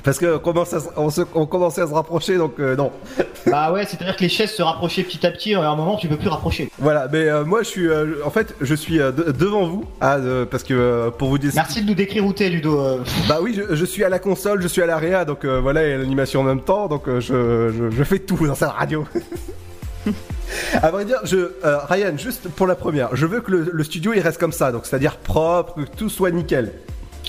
Parce 0.03 0.19
que 0.19 0.35
on, 0.35 0.39
commence 0.39 0.73
à 0.73 0.79
se- 0.81 0.89
on, 0.97 1.09
se- 1.09 1.21
on 1.33 1.45
commençait 1.45 1.81
à 1.81 1.87
se 1.87 1.93
rapprocher, 1.93 2.37
donc 2.37 2.59
euh, 2.59 2.75
non. 2.75 2.91
Bah 3.45 3.71
ouais, 3.73 3.85
c'est-à-dire 3.85 4.15
que 4.15 4.21
les 4.21 4.29
chaises 4.29 4.51
se 4.51 4.61
rapprochaient 4.63 5.03
petit 5.03 5.25
à 5.27 5.31
petit, 5.31 5.53
à 5.53 5.69
un 5.69 5.75
moment 5.75 5.97
tu 5.97 6.07
peux 6.07 6.15
plus 6.17 6.29
rapprocher. 6.29 6.69
Voilà, 6.79 7.07
mais 7.11 7.27
euh, 7.29 7.43
moi 7.43 7.61
je 7.61 7.67
suis, 7.67 7.87
euh, 7.87 8.15
en 8.25 8.29
fait, 8.29 8.55
je 8.61 8.73
suis 8.73 8.97
de- 8.97 9.11
devant 9.37 9.65
vous, 9.67 9.85
ah, 10.01 10.17
parce 10.49 10.63
que 10.63 11.09
pour 11.17 11.29
vous 11.29 11.37
dire. 11.37 11.51
Merci 11.55 11.81
de 11.83 11.87
nous 11.87 11.93
décrire 11.95 12.25
où 12.25 12.33
t'es, 12.33 12.49
Ludo. 12.49 12.79
Bah 13.29 13.39
oui, 13.41 13.53
je, 13.69 13.75
je 13.75 13.85
suis 13.85 14.03
à 14.03 14.09
la 14.09 14.19
console, 14.19 14.61
je 14.61 14.67
suis 14.67 14.81
à 14.81 14.85
l'AREA, 14.85 15.25
donc 15.25 15.45
voilà, 15.45 15.83
et 15.83 15.97
l'animation 15.97 16.39
en 16.41 16.43
même 16.43 16.61
temps, 16.61 16.87
donc 16.87 17.03
je, 17.07 17.19
je, 17.19 17.89
je 17.91 18.03
fais 18.03 18.19
tout 18.19 18.47
dans 18.47 18.55
cette 18.55 18.69
radio. 18.69 19.05
à 20.81 20.91
vrai 20.91 21.05
dire, 21.05 21.19
je, 21.23 21.37
euh, 21.65 21.77
Ryan, 21.89 22.17
juste 22.17 22.47
pour 22.49 22.67
la 22.67 22.75
première, 22.75 23.15
je 23.15 23.25
veux 23.25 23.41
que 23.41 23.51
le, 23.51 23.69
le 23.71 23.83
studio 23.83 24.13
il 24.13 24.19
reste 24.21 24.39
comme 24.39 24.51
ça, 24.51 24.71
donc 24.71 24.85
c'est-à-dire 24.85 25.17
propre, 25.17 25.75
que 25.75 25.89
tout 25.97 26.09
soit 26.09 26.31
nickel. 26.31 26.71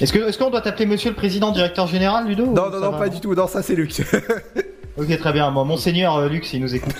Est-ce 0.00 0.12
que 0.12 0.18
est-ce 0.28 0.38
qu'on 0.38 0.50
doit 0.50 0.60
t'appeler 0.60 0.86
Monsieur 0.86 1.10
le 1.10 1.16
Président, 1.16 1.50
Directeur 1.52 1.86
Général, 1.86 2.26
Ludo 2.26 2.46
Non, 2.46 2.70
non, 2.70 2.80
non, 2.80 2.90
va 2.90 2.98
pas 2.98 3.08
du 3.08 3.20
tout, 3.20 3.34
non, 3.34 3.46
ça 3.46 3.62
c'est 3.62 3.74
Luc. 3.74 3.92
Ok, 4.96 5.18
très 5.18 5.32
bien. 5.32 5.50
Bon, 5.50 5.64
Monseigneur 5.64 6.16
euh, 6.18 6.28
Luc, 6.28 6.44
s'il 6.44 6.60
nous 6.60 6.72
écoute. 6.72 6.94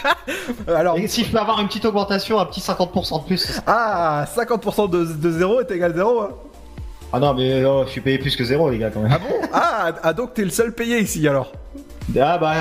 Alors, 0.68 0.96
Et 0.96 1.06
si 1.06 1.22
je 1.22 1.30
peux 1.30 1.36
avoir 1.36 1.60
une 1.60 1.66
petite 1.66 1.84
augmentation, 1.84 2.40
un 2.40 2.46
petit 2.46 2.62
50% 2.62 3.20
de 3.22 3.26
plus. 3.26 3.60
ah, 3.66 4.24
50% 4.34 4.88
de, 4.88 5.04
de 5.04 5.30
0 5.32 5.60
est 5.60 5.70
égal 5.70 5.92
0 5.94 6.20
hein. 6.22 6.30
Ah 7.12 7.20
non, 7.20 7.34
mais 7.34 7.62
oh, 7.62 7.82
je 7.84 7.90
suis 7.90 8.00
payé 8.00 8.18
plus 8.18 8.34
que 8.36 8.42
zéro, 8.42 8.70
les 8.70 8.78
gars, 8.78 8.88
quand 8.90 9.00
même. 9.00 9.12
Ah 9.12 9.18
bon? 9.18 9.48
Ah, 9.52 9.92
ah, 10.02 10.12
donc 10.14 10.32
t'es 10.32 10.44
le 10.44 10.50
seul 10.50 10.72
payé 10.72 10.98
ici 10.98 11.28
alors 11.28 11.52
Ah 12.18 12.38
bah, 12.38 12.54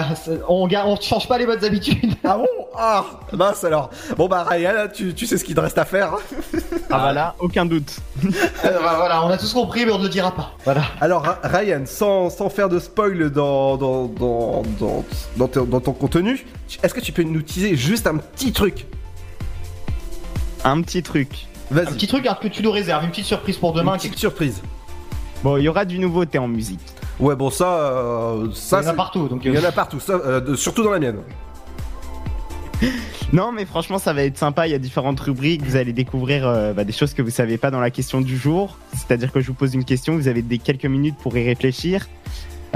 on, 0.48 0.68
ga- 0.68 0.86
on 0.88 1.00
change 1.00 1.28
pas 1.28 1.38
les 1.38 1.46
bonnes 1.46 1.64
habitudes. 1.64 2.16
Ah 2.24 2.38
bon? 2.38 2.48
Ah, 2.78 3.06
mince 3.32 3.64
alors. 3.64 3.90
Bon 4.18 4.28
bah 4.28 4.44
Ryan, 4.50 4.88
tu, 4.94 5.14
tu 5.14 5.26
sais 5.28 5.38
ce 5.38 5.44
qu'il 5.46 5.54
te 5.56 5.60
reste 5.62 5.78
à 5.78 5.86
faire. 5.86 6.16
Ah 6.90 6.98
voilà, 7.00 7.36
aucun 7.40 7.66
doute. 7.66 8.00
Euh, 8.26 8.30
bah, 8.82 8.96
voilà, 8.98 9.24
on 9.24 9.30
a 9.30 9.38
tous 9.38 9.54
compris, 9.54 9.86
mais 9.86 9.92
on 9.92 10.00
ne 10.00 10.04
le 10.04 10.10
dira 10.10 10.32
pas. 10.32 10.52
Voilà. 10.66 10.84
Alors 11.00 11.26
Ryan, 11.44 11.84
sans, 11.86 12.30
sans 12.30 12.50
faire 12.50 12.70
de 12.70 12.80
spoil 12.80 13.30
dans, 13.30 13.78
dans, 13.78 14.08
dans, 14.08 14.64
dans, 14.80 15.06
dans 15.38 15.48
ton, 15.48 15.64
dans 15.66 15.80
ton 15.80 15.94
contenu, 15.94 16.46
est-ce 16.82 16.94
que 16.94 17.00
tu 17.00 17.12
peux 17.12 17.24
nous 17.24 17.42
teaser 17.44 17.76
juste 17.76 18.08
un 18.08 18.18
petit 18.18 18.52
truc? 18.52 18.88
Un 20.64 20.82
petit 20.82 21.04
truc. 21.04 21.46
Un 21.72 21.76
Vas-y, 21.76 21.94
petit 21.94 22.08
truc 22.08 22.26
alors 22.26 22.40
que 22.40 22.48
tu 22.48 22.64
nous 22.64 22.72
réserves, 22.72 23.04
une 23.04 23.12
petite 23.12 23.26
surprise 23.26 23.58
pour 23.58 23.72
une 23.72 23.78
demain. 23.78 23.94
petite 23.98 24.18
surprise. 24.18 24.62
Bon, 25.44 25.58
il 25.58 25.64
y 25.64 25.70
aura 25.70 25.86
du 25.86 26.00
nouveauté 26.00 26.40
en 26.40 26.48
musique. 26.48 26.80
Ouais 27.20 27.36
bon 27.36 27.50
ça, 27.50 27.66
euh, 27.68 28.48
ça 28.54 28.80
Il 28.82 28.84
y 28.84 28.86
en 28.86 28.88
a 28.88 28.92
c'est- 28.92 28.96
partout, 28.98 29.28
donc. 29.28 29.42
Il 29.46 29.54
y 29.54 29.58
en 29.58 29.64
euh, 29.64 29.68
a 29.68 29.72
partout, 29.72 30.00
ça, 30.00 30.14
euh, 30.14 30.40
de- 30.42 30.56
surtout 30.56 30.84
dans 30.84 30.92
la 30.92 31.00
mienne. 31.00 31.18
Non, 33.32 33.52
mais 33.54 33.66
franchement, 33.66 33.98
ça 34.00 34.12
va 34.14 34.24
être 34.24 34.38
sympa. 34.38 34.68
Il 34.68 34.72
y 34.72 34.74
a 34.74 34.78
différentes 34.80 35.20
rubriques. 35.20 35.64
Vous 35.64 35.78
allez 35.78 35.94
découvrir 35.94 36.46
euh, 36.48 36.74
bah, 36.74 36.84
des 36.84 36.92
choses 36.92 37.14
que 37.14 37.22
vous 37.22 37.30
savez 37.30 37.58
pas 37.58 37.72
dans 37.72 37.80
la 37.80 37.90
question 37.90 38.20
du 38.22 38.38
jour. 38.38 38.78
C'est-à-dire 38.94 39.32
que 39.32 39.40
je 39.40 39.48
vous 39.48 39.54
pose 39.54 39.74
une 39.74 39.86
question, 39.86 40.14
vous 40.16 40.28
avez 40.28 40.42
des 40.42 40.58
quelques 40.58 40.86
minutes 40.86 41.16
pour 41.22 41.36
y 41.38 41.44
réfléchir. 41.46 42.06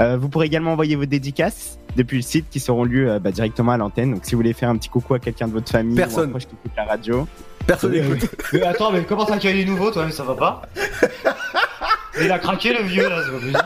Euh, 0.00 0.16
vous 0.16 0.28
pourrez 0.30 0.46
également 0.46 0.72
envoyer 0.72 0.96
vos 0.96 1.04
dédicaces 1.04 1.78
depuis 1.96 2.16
le 2.16 2.22
site 2.22 2.46
qui 2.50 2.60
seront 2.60 2.84
lues 2.84 3.08
euh, 3.10 3.18
bah, 3.18 3.30
directement 3.30 3.72
à 3.72 3.76
l'antenne. 3.76 4.12
Donc, 4.14 4.20
si 4.24 4.32
vous 4.32 4.38
voulez 4.38 4.54
faire 4.54 4.70
un 4.70 4.76
petit 4.78 4.88
coucou 4.88 5.12
à 5.14 5.18
quelqu'un 5.18 5.48
de 5.48 5.52
votre 5.52 5.70
famille, 5.70 5.96
Personne. 5.96 6.24
ou 6.24 6.28
un 6.28 6.30
proche 6.30 6.46
qui 6.46 6.54
écoute 6.54 6.72
la 6.76 6.84
radio, 6.86 7.28
Personne 7.66 7.94
euh, 7.94 8.02
n'écoute. 8.14 8.30
mais 8.54 8.62
attends, 8.62 8.90
mais 8.90 9.02
comment 9.02 9.26
t'accueilles 9.26 9.56
les 9.58 9.64
nouveaux, 9.66 9.90
toi, 9.90 10.06
mais 10.06 10.12
ça 10.12 10.24
va 10.24 10.34
pas 10.34 10.62
Il 12.20 12.30
a 12.32 12.38
craqué, 12.38 12.72
le 12.72 12.82
vieux, 12.82 13.08
là, 13.08 13.22
c'est 13.24 13.30
pas 13.30 13.38
possible. 13.38 13.58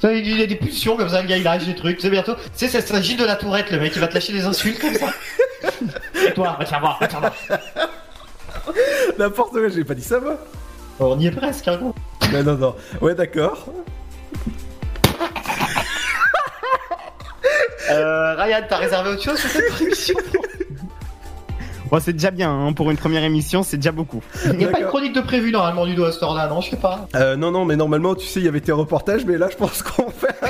Ça, 0.00 0.12
Il 0.12 0.42
a 0.42 0.46
des 0.46 0.56
pulsions 0.56 0.96
comme 0.96 1.08
ça, 1.08 1.22
le 1.22 1.28
gars 1.28 1.36
il 1.38 1.42
lâche 1.42 1.64
des 1.64 1.74
trucs, 1.74 2.00
c'est 2.00 2.10
bientôt. 2.10 2.34
Tu 2.34 2.40
sais, 2.54 2.68
ça 2.68 2.80
s'agit 2.80 3.16
de 3.16 3.24
la 3.24 3.36
tourette, 3.36 3.70
le 3.70 3.80
mec 3.80 3.92
il 3.94 4.00
va 4.00 4.08
te 4.08 4.14
lâcher 4.14 4.32
des 4.32 4.44
insultes 4.44 4.78
comme 4.78 4.94
ça. 4.94 5.08
Et 6.26 6.32
toi, 6.32 6.56
va 6.58 6.64
te 6.64 6.68
faire 6.68 6.80
voir, 6.80 6.98
va 7.00 7.06
te 7.06 7.12
faire 7.12 7.20
voir. 7.20 7.34
N'importe 9.18 9.52
quoi, 9.52 9.68
j'ai 9.68 9.84
pas 9.84 9.94
dit 9.94 10.02
ça 10.02 10.20
moi. 10.20 10.38
On 11.00 11.18
y 11.18 11.26
est 11.26 11.30
presque, 11.30 11.66
hein, 11.68 11.76
gros. 11.76 11.94
Non 12.32 12.42
non 12.42 12.54
non. 12.56 12.76
Ouais 13.00 13.14
d'accord. 13.14 13.72
Euh, 17.88 18.34
Ryan, 18.34 18.62
t'as 18.68 18.78
réservé 18.78 19.10
autre 19.10 19.22
chose 19.22 19.38
sur 19.38 19.48
cette 19.48 19.80
émission? 19.80 20.16
Bon, 21.90 22.00
c'est 22.00 22.12
déjà 22.12 22.30
bien. 22.30 22.50
hein. 22.50 22.72
Pour 22.72 22.90
une 22.90 22.96
première 22.96 23.22
émission, 23.24 23.62
c'est 23.62 23.76
déjà 23.76 23.92
beaucoup. 23.92 24.22
Il 24.46 24.52
n'y 24.58 24.64
a 24.64 24.68
pas 24.68 24.80
une 24.80 24.86
chronique 24.86 25.14
de 25.14 25.20
prévu 25.20 25.52
normalement 25.52 25.86
du 25.86 25.94
dos 25.94 26.04
à 26.04 26.12
cette 26.12 26.22
heure-là, 26.22 26.48
non, 26.48 26.60
je 26.60 26.70
sais 26.70 26.76
pas. 26.76 27.06
Euh, 27.14 27.36
non 27.36 27.50
non 27.50 27.64
mais 27.64 27.76
normalement 27.76 28.14
tu 28.14 28.26
sais 28.26 28.40
il 28.40 28.46
y 28.46 28.48
avait 28.48 28.60
tes 28.60 28.72
reportages 28.72 29.24
mais 29.24 29.36
là 29.38 29.48
je 29.50 29.56
pense 29.56 29.82
qu'on 29.82 30.10
fait 30.10 30.34
un 30.42 30.48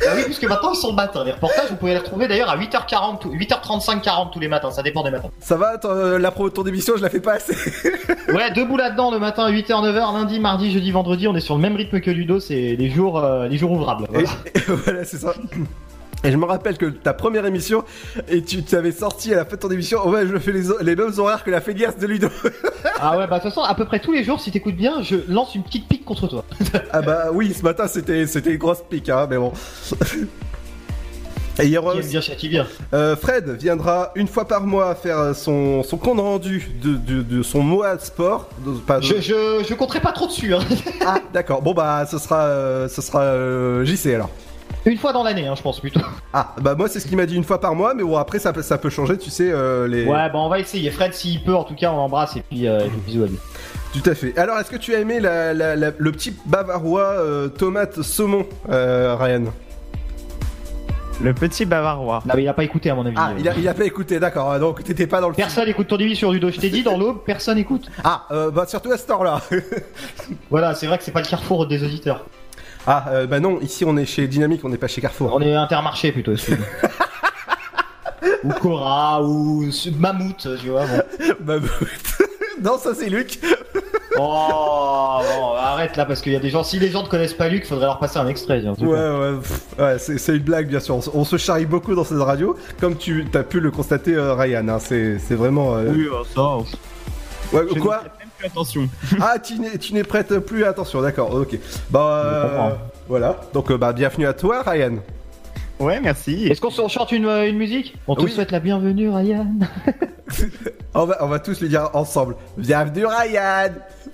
Ah 0.00 0.12
oui, 0.16 0.22
puisque 0.24 0.44
maintenant 0.44 0.72
ils 0.72 0.76
sont 0.76 0.90
le 0.90 0.94
matin. 0.94 1.24
Les 1.24 1.32
reportages, 1.32 1.70
vous 1.70 1.76
pouvez 1.76 1.90
les 1.92 1.98
retrouver 1.98 2.28
d'ailleurs 2.28 2.48
à 2.50 2.56
8h40, 2.56 3.18
tout- 3.18 3.32
8h35, 3.34 4.00
40 4.00 4.32
tous 4.32 4.38
les 4.40 4.46
matins, 4.48 4.70
ça 4.70 4.82
dépend 4.82 5.02
des 5.02 5.10
matins. 5.10 5.28
Ça 5.40 5.56
va, 5.56 5.76
ton- 5.76 5.90
euh, 5.90 6.18
la 6.18 6.30
pro 6.30 6.48
ton 6.50 6.64
émission, 6.64 6.94
je 6.96 7.02
la 7.02 7.10
fais 7.10 7.20
pas 7.20 7.34
assez. 7.34 7.54
Ouais, 8.32 8.50
debout 8.52 8.76
là-dedans 8.76 9.10
le 9.10 9.18
matin, 9.18 9.50
8h, 9.50 9.68
9h, 9.82 10.12
lundi, 10.14 10.38
mardi, 10.38 10.70
jeudi, 10.70 10.90
vendredi, 10.92 11.26
on 11.28 11.34
est 11.34 11.40
sur 11.40 11.54
le 11.56 11.60
même 11.62 11.74
rythme 11.76 11.98
que 12.00 12.10
Ludo, 12.10 12.40
c'est 12.40 12.76
les 12.78 12.90
jours, 12.90 13.18
euh, 13.18 13.48
les 13.48 13.56
jours 13.58 13.72
ouvrables. 13.72 14.06
Voilà, 14.68 15.04
c'est 15.04 15.16
ça. 15.18 15.32
Et 16.24 16.32
je 16.32 16.36
me 16.36 16.44
rappelle 16.46 16.76
que 16.76 16.86
ta 16.86 17.12
première 17.12 17.46
émission, 17.46 17.84
et 18.28 18.42
tu 18.42 18.64
t'avais 18.64 18.90
sorti 18.90 19.32
à 19.32 19.36
la 19.36 19.44
fin 19.44 19.54
de 19.54 19.60
ton 19.60 19.70
émission, 19.70 20.00
oh 20.04 20.10
ouais, 20.10 20.26
je 20.26 20.36
fais 20.38 20.50
les, 20.52 20.64
les 20.82 20.96
mêmes 20.96 21.12
horaires 21.16 21.44
que 21.44 21.50
la 21.50 21.60
Félias 21.60 21.92
de 21.92 22.06
Ludo. 22.06 22.28
Ah 23.00 23.16
ouais, 23.16 23.28
bah 23.28 23.38
de 23.38 23.42
toute 23.44 23.52
façon, 23.52 23.62
à 23.62 23.74
peu 23.76 23.84
près 23.84 24.00
tous 24.00 24.10
les 24.10 24.24
jours, 24.24 24.40
si 24.40 24.50
t'écoutes 24.50 24.74
bien, 24.74 25.02
je 25.02 25.16
lance 25.28 25.54
une 25.54 25.62
petite 25.62 25.86
pique 25.86 26.04
contre 26.04 26.26
toi. 26.26 26.44
ah 26.92 27.00
bah 27.00 27.26
oui, 27.32 27.54
ce 27.54 27.62
matin 27.62 27.86
c'était 27.86 28.26
c'était 28.26 28.50
une 28.50 28.58
grosse 28.58 28.82
pique, 28.90 29.08
hein, 29.08 29.28
mais 29.30 29.36
bon. 29.36 29.52
Et 31.60 31.76
aura 31.76 31.94
Qui 31.94 32.08
bien 32.08 32.20
châtie 32.20 32.48
bien. 32.48 32.66
Euh, 32.94 33.16
Fred 33.16 33.50
viendra 33.50 34.12
une 34.14 34.28
fois 34.28 34.46
par 34.46 34.62
mois 34.64 34.94
faire 34.94 35.34
son, 35.34 35.82
son 35.82 35.96
compte 35.96 36.20
rendu 36.20 36.68
de, 36.82 36.94
de, 36.96 37.22
de 37.22 37.42
son 37.42 37.62
MOA 37.62 37.98
sport. 37.98 38.48
De- 38.64 38.78
pas 38.78 39.00
Je, 39.00 39.20
je, 39.20 39.64
je 39.68 39.74
compterai 39.74 40.00
pas 40.00 40.12
trop 40.12 40.26
dessus. 40.28 40.54
Hein. 40.54 40.60
Ah 41.04 41.18
d'accord, 41.32 41.62
bon 41.62 41.74
bah 41.74 42.04
ce 42.08 42.18
sera, 42.18 42.42
euh, 42.42 42.88
ce 42.88 43.02
sera 43.02 43.22
euh, 43.22 43.84
JC 43.84 44.06
alors. 44.14 44.30
Une 44.86 44.96
fois 44.96 45.12
dans 45.12 45.22
l'année, 45.22 45.46
hein, 45.46 45.54
je 45.56 45.62
pense 45.62 45.80
plutôt. 45.80 46.00
Ah 46.34 46.54
bah 46.60 46.74
moi 46.74 46.88
c'est 46.88 47.00
ce 47.00 47.06
qu'il 47.06 47.16
m'a 47.16 47.24
dit 47.24 47.34
une 47.36 47.42
fois 47.44 47.58
par 47.60 47.74
mois, 47.74 47.94
mais 47.94 48.02
bon 48.02 48.16
après 48.18 48.38
ça, 48.38 48.52
peut- 48.52 48.60
ça 48.62 48.76
peut 48.76 48.90
changer, 48.90 49.16
tu 49.16 49.30
sais, 49.30 49.50
euh, 49.50 49.88
les... 49.88 50.04
Ouais, 50.04 50.28
bah 50.28 50.32
on 50.34 50.48
va 50.50 50.58
essayer. 50.58 50.90
Fred, 50.90 51.14
s'il 51.14 51.42
peut, 51.42 51.54
en 51.54 51.64
tout 51.64 51.74
cas, 51.74 51.90
on 51.90 51.96
l'embrasse 51.96 52.36
et 52.36 52.42
puis, 52.42 52.68
euh, 52.68 52.80
et 52.80 52.88
puis 52.88 53.00
bisous 53.06 53.22
à 53.24 53.26
lui. 53.28 53.38
Tout 53.94 54.10
à 54.10 54.14
fait. 54.14 54.36
Alors 54.38 54.58
est-ce 54.58 54.70
que 54.70 54.76
tu 54.76 54.94
as 54.94 54.98
aimé 55.00 55.20
la, 55.20 55.54
la- 55.54 55.74
la- 55.74 55.90
le 55.96 56.12
petit 56.12 56.36
bavarois 56.44 57.00
euh, 57.02 57.48
tomate 57.48 58.02
saumon, 58.02 58.46
euh, 58.68 59.16
Ryan? 59.18 59.44
Le 61.20 61.34
petit 61.34 61.64
bavarois. 61.64 62.22
Non, 62.26 62.34
mais 62.36 62.42
il 62.44 62.48
a 62.48 62.52
pas 62.54 62.62
écouté 62.62 62.90
à 62.90 62.94
mon 62.94 63.04
avis. 63.06 63.16
Ah, 63.18 63.32
il 63.38 63.48
a, 63.48 63.54
il 63.56 63.66
a 63.66 63.74
pas 63.74 63.84
écouté, 63.84 64.20
d'accord, 64.20 64.50
ah, 64.52 64.58
donc 64.60 64.84
t'étais 64.84 65.06
pas 65.08 65.20
dans 65.20 65.28
le... 65.28 65.34
Personne 65.34 65.66
écoute 65.68 65.88
ton 65.88 65.96
émission 65.96 66.30
du 66.30 66.38
dos. 66.38 66.50
Je 66.50 66.60
t'ai 66.60 66.70
dit, 66.70 66.82
dans 66.84 66.96
l'aube, 66.96 67.18
personne 67.26 67.58
écoute. 67.58 67.90
Ah, 68.04 68.26
euh, 68.30 68.50
bah 68.52 68.66
surtout 68.68 68.92
à 68.92 68.98
ce 68.98 69.06
temps-là. 69.06 69.40
Voilà, 70.50 70.74
c'est 70.74 70.86
vrai 70.86 70.98
que 70.98 71.04
c'est 71.04 71.10
pas 71.10 71.20
le 71.22 71.26
carrefour 71.26 71.66
des 71.66 71.82
auditeurs. 71.82 72.24
Ah, 72.86 73.06
euh, 73.10 73.26
bah 73.26 73.40
non, 73.40 73.60
ici 73.60 73.84
on 73.84 73.96
est 73.96 74.06
chez 74.06 74.26
Dynamique, 74.28 74.64
on 74.64 74.68
n'est 74.68 74.76
pas 74.78 74.88
chez 74.88 75.00
Carrefour. 75.00 75.32
On 75.34 75.40
est 75.40 75.54
intermarché 75.54 76.12
plutôt. 76.12 76.32
ou 78.44 78.48
Cora, 78.60 79.22
ou 79.22 79.64
Mammouth, 79.98 80.48
tu 80.60 80.68
vois. 80.70 80.86
Bon. 80.86 81.02
Bah, 81.40 81.54
non, 82.62 82.78
ça 82.78 82.94
c'est 82.94 83.08
Luc. 83.08 83.38
Oh, 84.20 85.20
bon, 85.20 85.52
arrête 85.54 85.96
là, 85.96 86.04
parce 86.04 86.20
qu'il 86.22 86.32
y 86.32 86.36
a 86.36 86.40
des 86.40 86.50
gens. 86.50 86.64
Si 86.64 86.78
les 86.80 86.90
gens 86.90 87.04
ne 87.04 87.08
connaissent 87.08 87.34
pas 87.34 87.48
Luc, 87.48 87.64
faudrait 87.66 87.86
leur 87.86 87.98
passer 88.00 88.18
un 88.18 88.26
extrait. 88.26 88.60
tiens, 88.60 88.72
en 88.72 88.76
tout 88.76 88.86
Ouais, 88.86 88.98
cas. 88.98 89.18
ouais, 89.18 89.36
pff, 89.38 89.60
ouais, 89.78 90.18
c'est 90.18 90.36
une 90.36 90.42
blague, 90.42 90.68
bien 90.68 90.80
sûr. 90.80 90.96
On, 90.96 91.00
se- 91.00 91.10
on 91.14 91.24
se 91.24 91.36
charrie 91.36 91.66
beaucoup 91.66 91.94
dans 91.94 92.02
cette 92.04 92.18
radio, 92.18 92.56
comme 92.80 92.96
tu 92.96 93.26
as 93.34 93.42
pu 93.44 93.60
le 93.60 93.70
constater, 93.70 94.14
euh, 94.14 94.34
Ryan. 94.34 94.66
hein, 94.68 94.78
c'est 94.80 95.18
c'est 95.18 95.34
vraiment. 95.36 95.76
euh, 95.76 95.92
Oui, 95.94 96.06
euh, 96.06 96.24
ça. 96.34 97.56
Ouais, 97.56 97.64
quoi 97.80 98.02
plus 98.38 98.46
attention. 98.46 98.88
Ah, 99.20 99.36
tu 99.38 99.92
n'es 99.92 100.04
prête 100.04 100.38
plus 100.38 100.64
Attention, 100.64 101.02
d'accord, 101.02 101.34
ok. 101.34 101.58
Bah, 101.90 102.22
euh, 102.24 102.70
voilà. 103.08 103.40
Donc, 103.52 103.70
euh, 103.70 103.76
bah, 103.78 103.92
bienvenue 103.92 104.26
à 104.26 104.32
toi, 104.32 104.62
Ryan. 104.66 104.96
Ouais, 105.78 106.00
merci. 106.00 106.46
Est-ce 106.48 106.60
qu'on 106.60 106.70
se- 106.70 106.88
chante 106.88 107.12
une, 107.12 107.26
euh, 107.26 107.48
une 107.48 107.56
musique? 107.56 107.94
On 108.08 108.16
te 108.16 108.22
Oui. 108.22 108.30
souhaite 108.32 108.50
la 108.50 108.58
bienvenue, 108.60 109.08
Ryan. 109.10 109.46
On 110.94 111.04
va, 111.06 111.18
on 111.24 111.28
va 111.28 111.38
tous 111.38 111.60
le 111.60 111.68
dire 111.68 111.88
ensemble. 111.94 112.34
Bienvenue, 112.56 113.06
Ryan. 113.06 113.70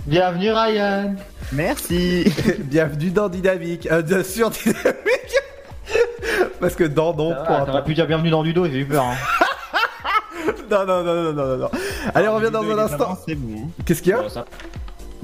Bienvenue, 0.07 0.51
Ryan. 0.53 1.15
Merci. 1.53 2.25
bienvenue 2.59 3.11
dans 3.11 3.29
Dynamique. 3.29 3.89
Euh, 3.91 4.23
sur 4.23 4.51
Dynamique. 4.51 5.35
Parce 6.61 6.75
que 6.75 6.85
dans, 6.85 7.15
non, 7.15 7.33
Ah, 7.37 7.45
point. 7.45 7.65
T'aurais 7.65 7.85
pu 7.85 7.95
dire 7.95 8.07
bienvenue 8.07 8.31
dans 8.31 8.43
Ludo, 8.43 8.67
j'ai 8.67 8.79
eu 8.81 8.85
peur. 8.87 9.05
hein. 9.05 9.15
Non, 10.71 10.85
non, 10.87 11.05
non, 11.05 11.15
non, 11.15 11.33
non, 11.33 11.47
non, 11.47 11.57
non. 11.59 11.71
Allez, 12.15 12.29
on 12.29 12.35
revient 12.37 12.51
dans 12.51 12.63
un 12.63 12.79
instant. 12.79 13.19
C'est 13.27 13.35
bon. 13.35 13.69
Qu'est-ce 13.85 14.03
qu'il 14.03 14.11
y 14.11 14.15
a? 14.15 14.23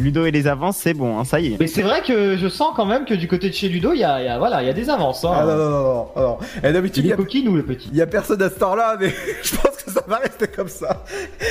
Ludo 0.00 0.24
et 0.26 0.30
les 0.30 0.46
avances, 0.46 0.76
c'est 0.78 0.94
bon, 0.94 1.18
hein, 1.18 1.24
ça 1.24 1.40
y 1.40 1.52
est. 1.54 1.56
Mais 1.60 1.66
c'est 1.66 1.82
vrai 1.82 2.02
que 2.02 2.36
je 2.36 2.48
sens 2.48 2.72
quand 2.74 2.86
même 2.86 3.04
que 3.04 3.14
du 3.14 3.28
côté 3.28 3.48
de 3.50 3.54
chez 3.54 3.68
Ludo, 3.68 3.92
il 3.92 4.00
y 4.00 4.04
a, 4.04 4.20
il 4.20 4.26
y 4.26 4.28
a- 4.28 4.38
voilà, 4.38 4.62
il 4.62 4.66
y 4.66 4.70
a 4.70 4.72
des 4.72 4.88
avances. 4.90 5.24
Hein. 5.24 5.32
Ah 5.34 5.44
non, 5.44 5.56
non, 5.56 5.70
non, 5.70 5.70
non, 5.70 6.06
non, 6.16 6.22
non. 6.22 6.38
Et 6.62 6.72
d'habitude, 6.72 7.04
Il 7.04 7.06
il 7.06 7.08
y 7.08 7.10
est 7.10 7.14
a, 7.14 7.16
coquine 7.16 7.48
ou 7.48 7.56
le 7.56 7.62
petit 7.64 7.88
il 7.92 7.98
y 7.98 8.02
a 8.02 8.06
personne 8.06 8.40
à 8.42 8.50
ce 8.50 8.58
temps-là, 8.58 8.96
mais 8.98 9.08
je 9.42 9.56
pense 9.56 9.76
que 9.84 9.90
ça 9.90 10.02
va 10.06 10.16
rester 10.16 10.46
comme 10.48 10.68
ça. 10.68 11.04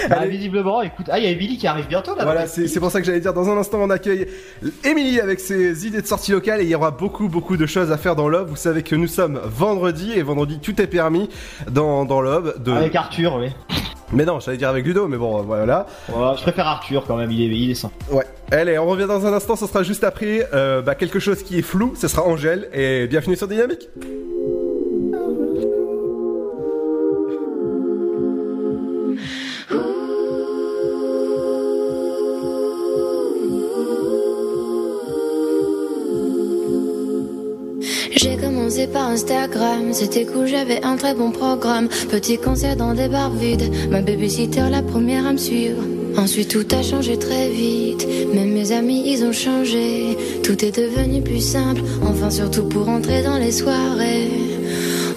Bah, 0.10 0.18
Allez. 0.22 0.30
visiblement, 0.32 0.82
écoute. 0.82 1.08
Ah, 1.12 1.20
il 1.20 1.26
y 1.26 1.28
a 1.28 1.32
Emily 1.32 1.58
qui 1.58 1.68
arrive 1.68 1.88
bientôt 1.88 2.16
là. 2.16 2.24
Voilà, 2.24 2.48
c'est 2.48 2.68
c'est 2.68 2.80
pour 2.80 2.92
ça 2.92 3.00
que 3.00 3.06
j'allais 3.06 3.20
dire, 3.20 3.34
dans 3.34 3.50
un 3.50 3.58
instant, 3.58 3.78
on 3.82 3.90
accueille 3.90 4.28
Émilie 4.84 5.20
avec 5.20 5.40
ses 5.40 5.86
idées 5.88 6.02
de 6.02 6.08
sortie 6.08 6.32
locale 6.32 6.62
et 6.62 6.64
il 6.64 6.70
y 6.70 6.76
aura 6.76 6.92
beaucoup, 6.92 7.28
beaucoup 7.30 7.58
de 7.58 7.66
choses 7.66 7.92
à 7.92 7.98
faire 7.98 8.16
dans 8.16 8.28
l'Ob. 8.30 8.50
Vous 8.50 8.56
savez 8.56 8.84
que 8.84 8.96
nous 8.96 9.08
sommes 9.08 9.40
vendredi 9.46 10.14
et 10.16 10.22
vendredi, 10.24 10.60
tout 10.60 10.80
est 10.82 10.88
permis 10.88 11.30
dans, 11.70 12.06
dans 12.06 12.22
l'Ob. 12.22 12.62
De... 12.64 12.72
Avec 12.72 12.96
Arthur, 12.96 13.36
oui. 13.40 13.50
Mais 14.12 14.26
non, 14.26 14.40
j'allais 14.40 14.58
dire 14.58 14.70
avec 14.70 14.86
Ludo, 14.86 15.08
mais 15.08 15.18
bon, 15.18 15.42
voilà. 15.44 15.86
Je 16.08 16.42
préfère 16.42 16.68
Arthur 16.68 17.06
quand 17.06 17.16
même, 17.16 17.32
il 17.32 17.42
est, 17.42 17.56
il 17.56 17.72
est 17.72 17.76
sain. 17.76 17.92
Ouais. 18.12 18.26
Allez, 18.52 18.80
on 18.80 18.88
revient 18.88 19.06
dans 19.08 19.26
un 19.28 19.34
instant, 19.34 19.56
ce 19.56 19.68
sera 19.68 19.84
juste 19.84 20.04
après 20.04 20.48
euh, 20.54 20.82
bah, 20.82 20.96
quelque 20.96 21.20
chose 21.20 21.44
qui 21.44 21.60
est 21.60 21.62
flou, 21.62 21.94
ce 21.96 22.08
sera 22.08 22.24
Angèle 22.24 22.70
et 22.74 23.08
bienvenue 23.08 23.36
sur 23.36 23.48
Dynamique. 23.48 23.90
J'ai 38.16 38.38
commencé 38.38 38.88
par 38.88 39.10
Instagram, 39.10 39.94
c'était 39.94 40.26
cool, 40.26 40.48
j'avais 40.48 40.84
un 40.84 40.96
très 40.96 41.14
bon 41.14 41.32
programme. 41.32 41.88
Petit 42.10 42.38
concert 42.38 42.76
dans 42.76 42.94
des 42.94 43.08
bars 43.08 43.32
vides, 43.32 43.72
ma 43.90 44.02
babysitter 44.02 44.70
la 44.70 44.82
première 44.82 45.28
à 45.28 45.34
me 45.34 45.38
suivre. 45.38 45.84
Ensuite 46.18 46.50
tout 46.50 46.76
a 46.76 46.82
changé 46.82 47.18
très 47.18 47.50
vite, 47.50 48.08
même 48.34 48.52
mes 48.52 48.72
amis 48.72 49.04
ils 49.06 49.24
ont 49.24 49.32
changé. 49.32 50.18
Tout 50.44 50.66
est 50.66 50.76
devenu 50.76 51.22
plus 51.22 51.40
simple, 51.42 51.82
enfin 52.04 52.30
surtout 52.30 52.64
pour 52.64 52.90
entrer 52.90 53.22
dans 53.24 53.38
les 53.38 53.52
soirées. 53.52 54.30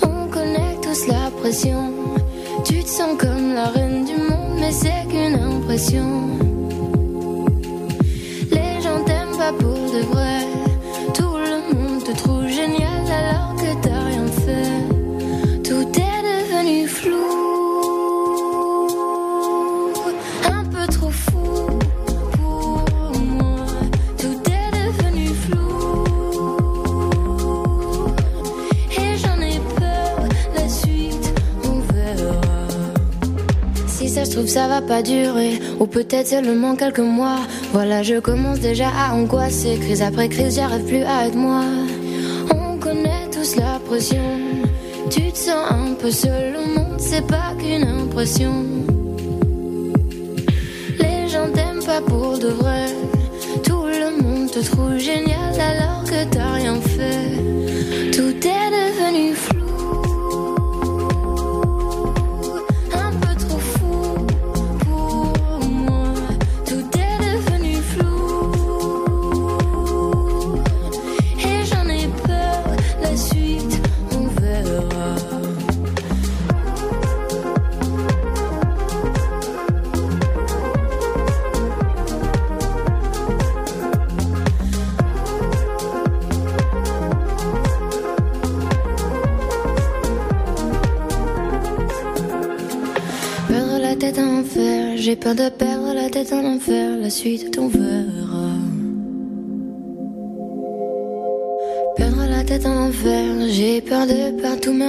On 0.02 0.28
connaît 0.28 0.77
tous 0.82 1.09
la 1.09 1.31
pression, 1.40 1.93
tu 2.64 2.85
te 2.85 2.89
sens 2.89 3.16
comme 3.19 3.55
la 3.55 3.69
reine 3.69 4.05
du 4.05 4.16
monde, 4.16 4.59
mais 4.60 4.73
c'est 4.73 5.09
qu'une 5.09 5.40
impression. 5.40 6.51
Ça 34.24 34.30
se 34.30 34.36
trouve, 34.36 34.46
ça 34.46 34.68
va 34.68 34.80
pas 34.80 35.02
durer. 35.02 35.58
Ou 35.80 35.86
peut-être 35.86 36.28
seulement 36.28 36.76
quelques 36.76 37.00
mois. 37.00 37.40
Voilà, 37.72 38.04
je 38.04 38.20
commence 38.20 38.60
déjà 38.60 38.88
à 38.88 39.14
angoisser. 39.14 39.78
Crise 39.80 40.00
après 40.00 40.28
crise, 40.28 40.54
j'arrive 40.56 40.84
plus 40.84 41.02
à 41.02 41.26
être 41.26 41.34
moi. 41.34 41.62
On 42.54 42.78
connaît 42.78 43.28
tous 43.32 43.56
la 43.56 43.80
pression. 43.84 44.22
Tu 45.10 45.32
te 45.32 45.38
sens 45.38 45.64
un 45.70 45.94
peu 46.00 46.10
seul 46.12 46.54
au 46.56 46.78
monde, 46.78 47.00
c'est 47.00 47.26
pas 47.26 47.52
qu'une 47.58 47.84
impression. 47.84 48.64
Les 51.00 51.28
gens 51.28 51.48
t'aiment 51.52 51.84
pas 51.84 52.00
pour 52.00 52.38
de 52.38 52.48
vrai. 52.48 52.86
Tout 53.64 53.86
le 53.86 54.22
monde 54.22 54.50
te 54.52 54.60
trouve 54.60 54.98
génial 54.98 55.52
alors 55.58 56.04
que 56.04 56.24
t'as 56.30 56.52
rien 56.52 56.76
fait. 56.80 57.21
J'ai 95.12 95.16
peur 95.16 95.34
de 95.34 95.51
perdre 95.51 95.93
la 95.93 96.09
tête 96.09 96.32
en 96.32 96.43
enfer, 96.43 96.97
la 96.97 97.10
suite 97.10 97.59
on 97.59 97.68
verra. 97.68 98.48
Perdre 101.98 102.24
la 102.30 102.43
tête 102.43 102.64
en 102.64 102.89
enfer, 102.89 103.22
j'ai 103.51 103.82
peur 103.82 104.06
de 104.06 104.40
perdre 104.40 104.60
tous 104.62 104.72
mes 104.72 104.89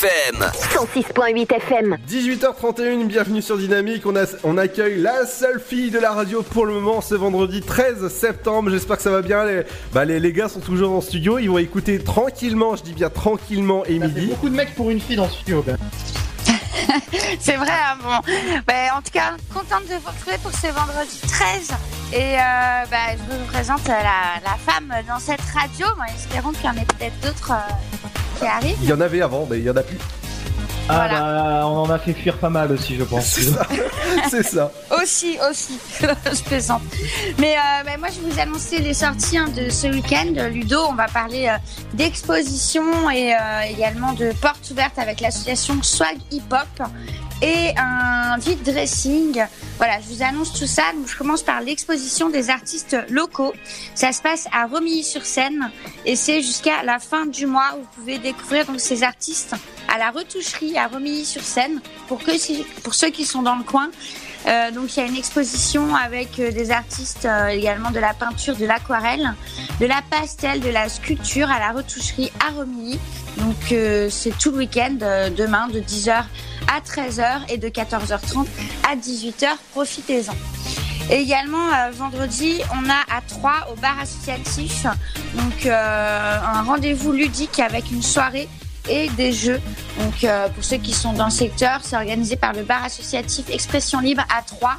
FM. 0.00 0.44
106.8 0.76 1.52
FM. 1.54 1.96
18h31, 2.08 3.06
bienvenue 3.08 3.42
sur 3.42 3.58
Dynamique. 3.58 4.06
On, 4.06 4.14
a, 4.14 4.26
on 4.44 4.56
accueille 4.56 5.00
la 5.00 5.26
seule 5.26 5.58
fille 5.58 5.90
de 5.90 5.98
la 5.98 6.12
radio 6.12 6.42
pour 6.42 6.66
le 6.66 6.74
moment 6.74 7.00
ce 7.00 7.16
vendredi 7.16 7.62
13 7.62 8.06
septembre. 8.06 8.70
J'espère 8.70 8.98
que 8.98 9.02
ça 9.02 9.10
va 9.10 9.22
bien. 9.22 9.44
Les, 9.44 9.62
bah, 9.92 10.04
les, 10.04 10.20
les 10.20 10.32
gars 10.32 10.48
sont 10.48 10.60
toujours 10.60 10.92
en 10.92 11.00
studio. 11.00 11.40
Ils 11.40 11.48
vont 11.50 11.58
écouter 11.58 11.98
tranquillement, 11.98 12.76
je 12.76 12.84
dis 12.84 12.92
bien 12.92 13.10
tranquillement, 13.10 13.84
et 13.86 13.98
midi. 13.98 14.26
Beaucoup 14.26 14.50
de 14.50 14.54
mecs 14.54 14.72
pour 14.76 14.88
une 14.90 15.00
fille 15.00 15.16
dans 15.16 15.24
le 15.24 15.30
studio. 15.32 15.64
ben. 15.66 15.76
C'est 17.40 17.56
vrai, 17.56 17.68
hein, 17.68 17.98
bon. 18.00 18.32
Ben, 18.68 18.90
en 18.96 19.02
tout 19.02 19.10
cas, 19.12 19.32
contente 19.52 19.82
de 19.88 19.94
vous 19.94 20.10
retrouver 20.10 20.38
pour 20.40 20.52
ce 20.52 20.68
vendredi 20.68 21.20
13. 21.26 21.70
Et 22.12 22.36
euh, 22.36 22.38
ben, 22.88 23.16
je 23.16 23.34
vous 23.34 23.44
présente 23.46 23.88
la, 23.88 24.38
la 24.44 24.56
femme 24.64 24.94
dans 25.08 25.18
cette 25.18 25.40
radio. 25.40 25.86
Bon, 25.96 26.04
espérons 26.14 26.52
qu'il 26.52 26.66
y 26.66 26.68
en 26.68 26.76
ait 26.76 26.86
peut-être 26.86 27.18
d'autres 27.20 27.50
euh, 27.50 28.08
qui 28.38 28.46
arrivent. 28.46 28.76
Il 28.82 28.88
y 28.88 28.92
en 28.92 29.00
avait 29.00 29.22
avant, 29.22 29.46
mais 29.50 29.58
il 29.58 29.64
y 29.64 29.70
en 29.70 29.76
a 29.76 29.82
plus. 29.82 29.98
Ah 30.90 30.94
Voilà. 31.06 31.20
bah, 31.20 31.66
on 31.66 31.80
en 31.82 31.90
a 31.90 31.98
fait 31.98 32.14
fuir 32.14 32.38
pas 32.38 32.48
mal 32.48 32.72
aussi, 32.72 32.96
je 32.96 33.04
pense. 33.04 33.24
C'est 34.30 34.42
ça. 34.42 34.72
Aussi, 35.02 35.36
aussi. 35.50 35.78
je 36.00 36.42
plaisante. 36.44 36.80
Mais 37.38 37.54
euh, 37.56 37.84
ben, 37.84 37.98
moi, 37.98 38.08
je 38.08 38.20
vais 38.20 38.30
vous 38.32 38.40
annoncer 38.40 38.78
les 38.78 38.94
sorties 38.94 39.36
hein, 39.36 39.48
de 39.54 39.68
ce 39.68 39.86
week-end. 39.86 40.32
Ludo, 40.50 40.78
on 40.88 40.94
va 40.94 41.06
parler 41.08 41.46
euh, 41.46 41.56
d'exposition 41.94 43.10
et 43.10 43.34
euh, 43.34 43.38
également 43.70 44.12
de 44.14 44.32
portes 44.40 44.70
ouvertes 44.70 44.98
avec 44.98 45.20
l'association 45.20 45.74
Swag 45.82 46.16
Hip 46.30 46.42
Hop 46.52 46.88
et 47.42 47.70
un 47.76 48.38
vide 48.38 48.62
dressing. 48.62 49.44
Voilà, 49.76 50.00
je 50.00 50.14
vous 50.14 50.22
annonce 50.22 50.52
tout 50.52 50.66
ça. 50.66 50.82
Donc, 50.94 51.08
je 51.08 51.16
commence 51.16 51.42
par 51.42 51.60
l'exposition 51.60 52.28
des 52.28 52.50
artistes 52.50 52.96
locaux. 53.10 53.52
Ça 53.94 54.12
se 54.12 54.20
passe 54.22 54.46
à 54.52 54.66
Romilly-sur-Seine 54.66 55.70
et 56.04 56.16
c'est 56.16 56.42
jusqu'à 56.42 56.82
la 56.82 56.98
fin 56.98 57.26
du 57.26 57.46
mois 57.46 57.76
où 57.76 57.82
vous 57.82 58.00
pouvez 58.00 58.18
découvrir 58.18 58.66
donc 58.66 58.80
ces 58.80 59.02
artistes 59.02 59.54
à 59.88 59.98
la 59.98 60.10
retoucherie 60.10 60.76
à 60.76 60.88
Romilly-sur-Seine 60.88 61.80
pour 62.08 62.18
que 62.18 62.32
pour 62.82 62.94
ceux 62.94 63.10
qui 63.10 63.24
sont 63.24 63.42
dans 63.42 63.56
le 63.56 63.64
coin. 63.64 63.90
Euh, 64.48 64.70
donc 64.70 64.96
il 64.96 65.00
y 65.00 65.02
a 65.02 65.06
une 65.06 65.16
exposition 65.16 65.94
avec 65.94 66.38
euh, 66.38 66.50
des 66.50 66.70
artistes 66.70 67.26
euh, 67.26 67.48
également 67.48 67.90
de 67.90 67.98
la 67.98 68.14
peinture, 68.14 68.56
de 68.56 68.64
l'aquarelle, 68.64 69.34
de 69.78 69.86
la 69.86 70.00
pastel, 70.10 70.60
de 70.60 70.70
la 70.70 70.88
sculpture 70.88 71.50
à 71.50 71.58
la 71.58 71.72
retoucherie 71.72 72.32
à 72.40 72.52
Romilly. 72.52 72.98
Donc 73.36 73.56
c'est 74.10 74.36
tout 74.36 74.50
le 74.50 74.58
week-end, 74.58 74.96
demain 75.36 75.68
de 75.68 75.78
10h 75.78 76.10
à 76.10 76.80
13h 76.80 77.42
et 77.48 77.56
de 77.56 77.68
14h30 77.68 78.46
à 78.90 78.96
18h. 78.96 79.46
Profitez-en. 79.70 80.34
Et 81.10 81.20
également 81.20 81.68
vendredi, 81.92 82.60
on 82.72 82.90
a 82.90 83.16
à 83.16 83.20
3 83.20 83.68
au 83.70 83.76
bar 83.76 83.96
associatif 84.00 84.86
donc 85.34 85.66
un 85.66 86.62
rendez-vous 86.62 87.12
ludique 87.12 87.60
avec 87.60 87.92
une 87.92 88.02
soirée 88.02 88.48
et 88.88 89.08
des 89.10 89.32
jeux. 89.32 89.60
Donc 89.98 90.24
euh, 90.24 90.48
pour 90.48 90.64
ceux 90.64 90.76
qui 90.76 90.92
sont 90.92 91.12
dans 91.12 91.26
le 91.26 91.30
secteur, 91.30 91.80
c'est 91.82 91.96
organisé 91.96 92.36
par 92.36 92.52
le 92.52 92.62
bar 92.62 92.84
associatif 92.84 93.50
Expression 93.50 94.00
Libre 94.00 94.24
à 94.34 94.42
3. 94.42 94.76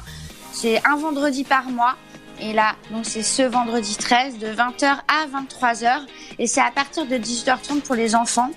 C'est 0.52 0.80
un 0.86 0.96
vendredi 0.96 1.44
par 1.44 1.64
mois. 1.64 1.96
Et 2.42 2.52
là, 2.54 2.74
donc 2.90 3.04
c'est 3.04 3.22
ce 3.22 3.42
vendredi 3.42 3.96
13 3.96 4.38
de 4.38 4.46
20h 4.46 4.84
à 4.84 5.26
23h 5.26 6.06
et 6.38 6.46
c'est 6.46 6.62
à 6.62 6.70
partir 6.70 7.04
de 7.06 7.16
18h30 7.16 7.82
pour 7.82 7.94
les 7.94 8.14
enfants. 8.14 8.50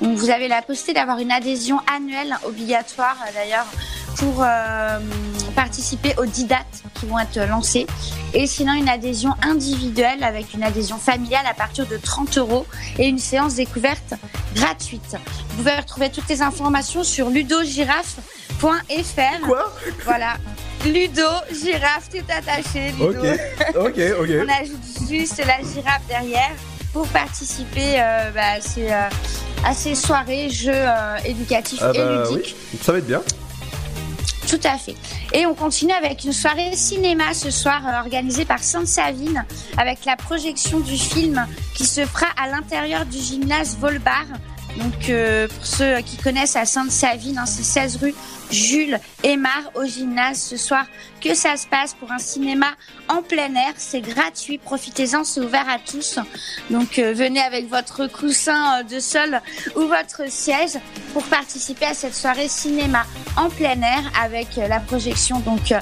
Donc 0.00 0.16
vous 0.16 0.30
avez 0.30 0.48
la 0.48 0.62
possibilité 0.62 1.00
d'avoir 1.00 1.18
une 1.18 1.30
adhésion 1.30 1.80
annuelle 1.94 2.34
obligatoire 2.44 3.16
euh, 3.26 3.32
d'ailleurs 3.34 3.66
pour 4.16 4.42
euh, 4.42 4.98
participer 5.56 6.14
aux 6.18 6.26
10 6.26 6.44
dates 6.44 6.82
qui 6.94 7.06
vont 7.06 7.18
être 7.18 7.38
lancées. 7.48 7.86
Et 8.34 8.46
sinon 8.46 8.74
une 8.74 8.88
adhésion 8.88 9.30
individuelle 9.42 10.22
avec 10.22 10.54
une 10.54 10.62
adhésion 10.62 10.98
familiale 10.98 11.46
à 11.50 11.54
partir 11.54 11.86
de 11.86 11.96
30 11.96 12.38
euros 12.38 12.66
et 12.98 13.06
une 13.06 13.18
séance 13.18 13.54
découverte 13.56 14.14
gratuite. 14.54 15.16
Vous 15.50 15.56
pouvez 15.56 15.74
retrouver 15.74 16.10
toutes 16.10 16.28
les 16.28 16.42
informations 16.42 17.02
sur 17.02 17.30
ludogiraffe.fr. 17.30 19.40
Quoi? 19.44 19.72
Voilà. 20.04 20.34
Ludo, 20.84 21.22
girafe, 21.52 22.08
tout 22.10 22.18
attaché. 22.28 22.92
Ludo. 22.92 23.08
Ok, 23.08 23.26
ok, 23.76 24.00
ok. 24.20 24.30
On 24.46 24.62
ajoute 24.62 25.08
juste 25.10 25.38
la 25.38 25.56
girafe 25.58 26.02
derrière 26.08 26.52
pour 26.92 27.06
participer 27.08 27.94
euh, 27.98 28.30
bah, 28.34 28.52
à, 28.56 28.60
ces, 28.60 28.90
euh, 28.92 29.08
à 29.64 29.72
ces 29.74 29.94
soirées, 29.94 30.48
jeux 30.50 30.70
euh, 30.74 31.16
éducatifs 31.24 31.80
Ah 31.82 31.90
et 31.94 31.98
bah 31.98 32.24
ludiques. 32.30 32.54
oui, 32.72 32.78
ça 32.82 32.92
va 32.92 32.98
être 32.98 33.06
bien. 33.06 33.22
Tout 34.48 34.60
à 34.62 34.78
fait. 34.78 34.94
Et 35.32 35.44
on 35.44 35.54
continue 35.54 35.92
avec 35.92 36.22
une 36.24 36.32
soirée 36.32 36.76
cinéma 36.76 37.34
ce 37.34 37.50
soir 37.50 37.82
euh, 37.84 38.00
organisée 38.00 38.44
par 38.44 38.62
Sainte-Savine 38.62 39.44
avec 39.76 40.04
la 40.04 40.14
projection 40.16 40.78
du 40.78 40.96
film 40.96 41.44
qui 41.74 41.84
se 41.84 42.06
fera 42.06 42.26
à 42.40 42.48
l'intérieur 42.48 43.04
du 43.06 43.18
gymnase 43.18 43.76
Volbar. 43.80 44.24
Donc 44.78 45.08
euh, 45.08 45.48
pour 45.48 45.66
ceux 45.66 46.00
qui 46.00 46.16
connaissent 46.16 46.56
à 46.56 46.64
Sainte-Savine, 46.64 47.38
hein, 47.38 47.46
c'est 47.46 47.62
16 47.62 47.96
rue 47.96 48.14
Jules 48.50 48.98
Aymar 49.22 49.70
au 49.74 49.84
gymnase 49.84 50.40
ce 50.40 50.56
soir 50.56 50.84
que 51.20 51.34
ça 51.34 51.56
se 51.56 51.66
passe 51.66 51.94
pour 51.94 52.12
un 52.12 52.18
cinéma 52.18 52.66
en 53.08 53.22
plein 53.22 53.54
air. 53.54 53.72
C'est 53.76 54.00
gratuit, 54.00 54.58
profitez-en, 54.58 55.24
c'est 55.24 55.40
ouvert 55.40 55.68
à 55.68 55.78
tous. 55.78 56.18
Donc 56.70 56.98
euh, 56.98 57.12
venez 57.12 57.40
avec 57.40 57.68
votre 57.68 58.06
coussin 58.06 58.80
euh, 58.80 58.82
de 58.82 59.00
sol 59.00 59.40
ou 59.74 59.82
votre 59.82 60.30
siège 60.30 60.78
pour 61.12 61.24
participer 61.24 61.86
à 61.86 61.94
cette 61.94 62.14
soirée 62.14 62.48
cinéma 62.48 63.04
en 63.36 63.48
plein 63.48 63.80
air 63.80 64.02
avec 64.22 64.58
euh, 64.58 64.68
la 64.68 64.80
projection 64.80 65.40
donc 65.40 65.72
euh, 65.72 65.80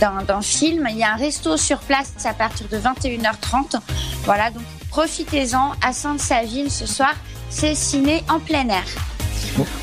d'un 0.00 0.42
film. 0.42 0.86
Il 0.90 0.98
y 0.98 1.04
a 1.04 1.12
un 1.12 1.16
resto 1.16 1.56
sur 1.56 1.78
place 1.80 2.12
à 2.24 2.34
partir 2.34 2.68
de 2.68 2.78
21h30. 2.78 3.78
Voilà, 4.24 4.50
donc 4.50 4.62
profitez-en 4.90 5.72
à 5.82 5.92
Sainte-Savine 5.92 6.70
ce 6.70 6.86
soir. 6.86 7.14
C'est 7.58 7.74
ciné 7.74 8.22
en 8.28 8.38
plein 8.38 8.68
air. 8.68 8.84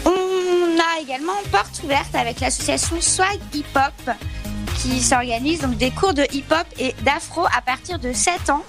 On 0.05 0.09
a 0.11 1.01
également 1.01 1.33
porte 1.51 1.81
ouverte 1.83 2.13
avec 2.13 2.39
l'association 2.39 3.01
Swag 3.01 3.39
Hip 3.51 3.65
Hop 3.75 4.15
qui 4.75 5.01
s'organise 5.01 5.61
donc 5.61 5.77
des 5.77 5.89
cours 5.89 6.13
de 6.13 6.23
hip 6.31 6.45
hop 6.51 6.67
et 6.77 6.93
d'afro 7.03 7.47
à 7.47 7.61
partir 7.61 7.97
de 7.97 8.13
7 8.13 8.51
ans. 8.51 8.63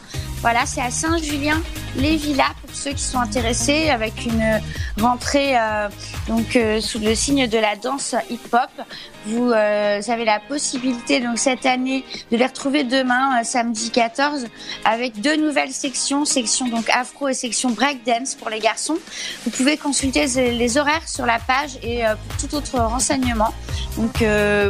Voilà, 0.45 0.67
c'est 0.67 0.83
à 0.83 0.91
Saint-Julien-les-Villas 0.91 2.53
pour 2.61 2.77
ceux 2.77 2.91
qui 2.91 3.03
sont 3.03 3.19
intéressés 3.19 3.89
avec 3.89 4.27
une 4.27 4.61
rentrée 5.01 5.57
euh, 5.59 5.89
donc 6.29 6.55
euh, 6.57 6.83
sous 6.83 6.99
le 6.99 7.15
signe 7.15 7.49
de 7.49 7.57
la 7.57 7.77
danse 7.77 8.15
hip 8.29 8.41
hop. 8.53 8.87
Vous 9.25 9.53
euh, 9.53 10.03
avez 10.07 10.27
la 10.27 10.41
possibilité 10.41 11.21
donc 11.21 11.39
cette 11.39 11.65
année 11.65 12.05
de 12.31 12.37
les 12.37 12.45
retrouver 12.45 12.85
demain 12.85 13.43
samedi 13.43 13.91
14 13.91 14.47
avec 14.85 15.19
deux 15.23 15.37
nouvelles 15.37 15.73
sections, 15.73 16.27
section 16.27 16.69
donc 16.69 16.91
afro 16.91 17.29
et 17.29 17.35
section 17.35 17.71
breakdance 17.71 18.35
pour 18.35 18.51
les 18.51 18.61
garçons. 18.61 18.99
Vous 19.45 19.51
pouvez 19.51 19.79
consulter 19.79 20.27
les 20.27 20.53
les 20.53 20.77
horaires 20.77 21.09
sur 21.09 21.25
la 21.25 21.39
page 21.39 21.79
et 21.83 22.03
pour 22.29 22.37
tout 22.37 22.55
autre 22.55 22.79
renseignement. 22.81 23.55
Donc 23.97 24.23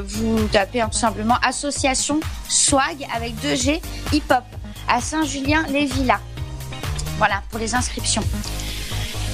vous 0.07 0.47
tapez 0.53 0.83
hein, 0.83 0.89
tout 0.89 0.99
simplement 0.99 1.35
association 1.43 2.21
swag 2.49 3.05
avec 3.13 3.35
2G 3.43 3.81
hip 4.13 4.23
hop 4.31 4.45
à 4.89 5.01
Saint-Julien-les-Villas. 5.01 6.20
Voilà 7.19 7.43
pour 7.51 7.59
les 7.61 7.74
inscriptions. 7.74 8.23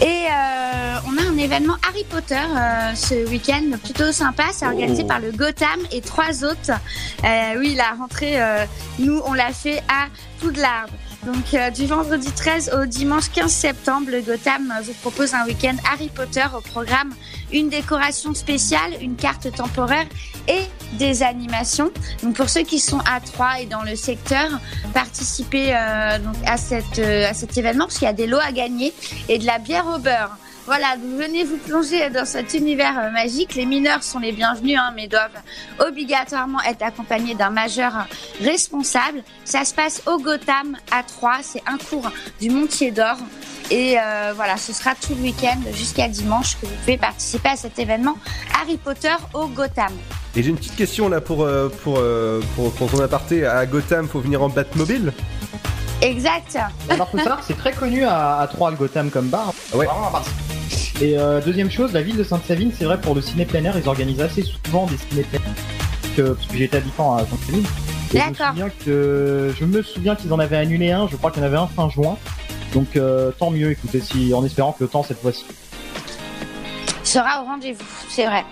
Et 0.03 0.05
euh, 0.31 0.99
on 1.07 1.19
a 1.19 1.29
un 1.31 1.37
événement 1.37 1.77
Harry 1.87 2.05
Potter 2.05 2.35
euh, 2.35 2.95
ce 2.95 3.29
week-end 3.29 3.63
plutôt 3.85 4.13
sympa. 4.13 4.45
C'est 4.53 4.67
organisé 4.67 5.03
Oh. 5.05 5.09
par 5.09 5.21
le 5.21 5.31
Gotham 5.31 5.79
et 5.93 6.01
trois 6.01 6.43
autres. 6.45 6.71
Euh, 7.25 7.55
oui, 7.59 7.75
la 7.75 7.91
rentrée, 7.99 8.39
nous, 8.99 9.21
on 9.27 9.35
l'a 9.35 9.53
fait 9.53 9.83
à 9.89 10.07
Poudlard. 10.41 10.87
Donc 11.25 11.53
euh, 11.53 11.71
du 11.71 11.87
vendredi 11.87 12.33
13 12.33 12.71
au 12.81 12.87
dimanche 12.87 13.31
15 13.31 13.53
septembre, 13.53 14.11
le 14.11 14.23
Gotham 14.23 14.73
vous 14.83 14.95
propose 14.95 15.35
un 15.35 15.45
week-end 15.45 15.77
Harry 15.93 16.09
Potter 16.09 16.45
au 16.57 16.61
programme 16.63 17.13
une 17.53 17.69
décoration 17.69 18.33
spéciale, 18.33 18.95
une 19.01 19.17
carte 19.17 19.53
temporaire 19.53 20.07
et 20.49 20.63
des 20.99 21.23
animations. 21.23 21.91
Donc 22.23 22.37
pour 22.37 22.49
ceux 22.49 22.63
qui 22.63 22.79
sont 22.79 23.01
à 23.01 23.21
Troyes 23.21 23.61
et 23.61 23.67
dans 23.67 23.83
le 23.83 23.97
secteur, 23.97 24.49
participez 24.95 25.75
euh, 25.75 26.19
donc 26.19 26.37
à, 26.47 26.57
euh, 26.99 27.29
à 27.29 27.35
cet 27.35 27.57
événement 27.57 27.85
parce 27.85 27.99
qu'il 27.99 28.07
y 28.07 28.11
a 28.11 28.15
des 28.15 28.27
lots 28.27 28.41
à 28.43 28.53
gagner 28.53 28.95
et 29.29 29.39
de 29.39 29.47
la 29.47 29.59
bière 29.59 29.87
au 29.87 29.99
beurre. 29.99 30.37
Voilà, 30.71 30.95
venez 31.19 31.43
vous 31.43 31.57
plonger 31.57 32.11
dans 32.11 32.25
cet 32.25 32.55
univers 32.55 32.97
euh, 32.97 33.11
magique. 33.11 33.57
Les 33.57 33.67
mineurs 33.67 34.05
sont 34.05 34.21
les 34.21 34.31
bienvenus, 34.31 34.79
hein, 34.79 34.93
mais 34.95 35.09
doivent 35.09 35.43
obligatoirement 35.81 36.61
être 36.63 36.83
accompagnés 36.83 37.35
d'un 37.35 37.51
majeur 37.51 38.07
responsable. 38.41 39.25
Ça 39.45 39.65
se 39.65 39.75
passe 39.75 40.01
au 40.07 40.19
Gotham 40.19 40.77
à 40.93 41.03
Troyes. 41.03 41.41
C'est 41.43 41.65
un 41.67 41.77
cours 41.77 42.09
du 42.41 42.51
Montier 42.51 42.93
d'Or. 42.93 43.17
Et 43.73 43.97
euh, 43.99 44.33
voilà, 44.37 44.57
ce 44.57 44.73
sera 44.73 44.95
tout 44.95 45.17
le 45.17 45.23
week-end 45.23 45.59
jusqu'à 45.75 46.07
dimanche 46.07 46.57
que 46.61 46.67
vous 46.67 46.77
pouvez 46.85 46.99
participer 46.99 47.49
à 47.49 47.57
cet 47.57 47.77
événement 47.81 48.17
Harry 48.63 48.77
Potter 48.77 49.17
au 49.35 49.49
Gotham. 49.49 49.93
Et 50.37 50.45
j'ai 50.45 50.51
une 50.51 50.57
petite 50.57 50.77
question 50.77 51.09
là 51.09 51.21
pour, 51.21 51.49
pour, 51.83 51.97
euh, 51.99 52.41
pour, 52.55 52.73
pour 52.75 52.89
ton 52.93 53.01
aparté. 53.01 53.45
À 53.45 53.67
Gotham, 53.67 54.07
faut 54.07 54.21
venir 54.21 54.41
en 54.41 54.49
Batmobile? 54.49 55.13
Exact. 56.03 56.57
Alors 56.89 57.11
faut 57.11 57.19
savoir 57.19 57.41
que 57.41 57.45
c'est 57.47 57.57
très 57.57 57.73
connu 57.73 58.05
à, 58.05 58.39
à 58.39 58.47
Troyes 58.47 58.71
le 58.71 58.77
Gotham 58.77 59.11
comme 59.11 59.29
bar. 59.29 59.53
Ouais. 59.75 59.87
Vraiment 59.87 60.09
à 60.09 60.11
part- 60.11 60.25
Et 61.01 61.19
euh, 61.19 61.41
deuxième 61.41 61.71
chose, 61.71 61.93
la 61.93 62.03
ville 62.03 62.17
de 62.17 62.25
Sainte-Savine, 62.25 62.73
c'est 62.77 62.85
vrai 62.87 62.99
pour 63.01 63.15
le 63.15 63.21
ciné 63.21 63.45
plein 63.45 63.63
air, 63.65 63.77
ils 63.77 63.89
organisent 63.89 64.21
assez 64.23 64.43
souvent 64.43 64.87
des 64.87 64.97
ciné 64.97 65.23
plein 65.23 65.39
air. 65.41 65.55
Que, 66.17 66.23
parce 66.33 66.47
que 66.47 66.57
j'étais 66.57 66.79
habitant 66.79 67.15
à 67.17 67.21
Sainte-Savine. 67.21 67.65
Et 68.13 68.19
je 68.19 68.25
me 68.25 68.31
D'accord. 68.31 68.49
souviens 68.49 68.71
que 68.85 69.55
je 69.59 69.65
me 69.65 69.83
souviens 69.83 70.17
qu'ils 70.17 70.33
en 70.33 70.39
avaient 70.39 70.57
annulé 70.57 70.91
un. 70.91 71.07
Je 71.07 71.17
crois 71.17 71.31
qu'il 71.31 71.43
y 71.43 71.45
en 71.45 71.47
avait 71.49 71.59
un 71.59 71.69
fin 71.69 71.89
juin. 71.89 72.17
Donc 72.75 72.97
euh, 72.97 73.31
tant 73.39 73.51
mieux. 73.51 73.71
Écoutez, 73.71 74.01
si 74.01 74.33
en 74.35 74.45
espérant 74.45 74.73
que 74.73 74.83
le 74.85 74.89
temps 74.89 75.03
cette 75.05 75.21
fois-ci. 75.21 75.45
Sera 77.05 77.43
au 77.43 77.45
rendez-vous, 77.45 77.85
c'est 78.09 78.27
vrai. 78.27 78.45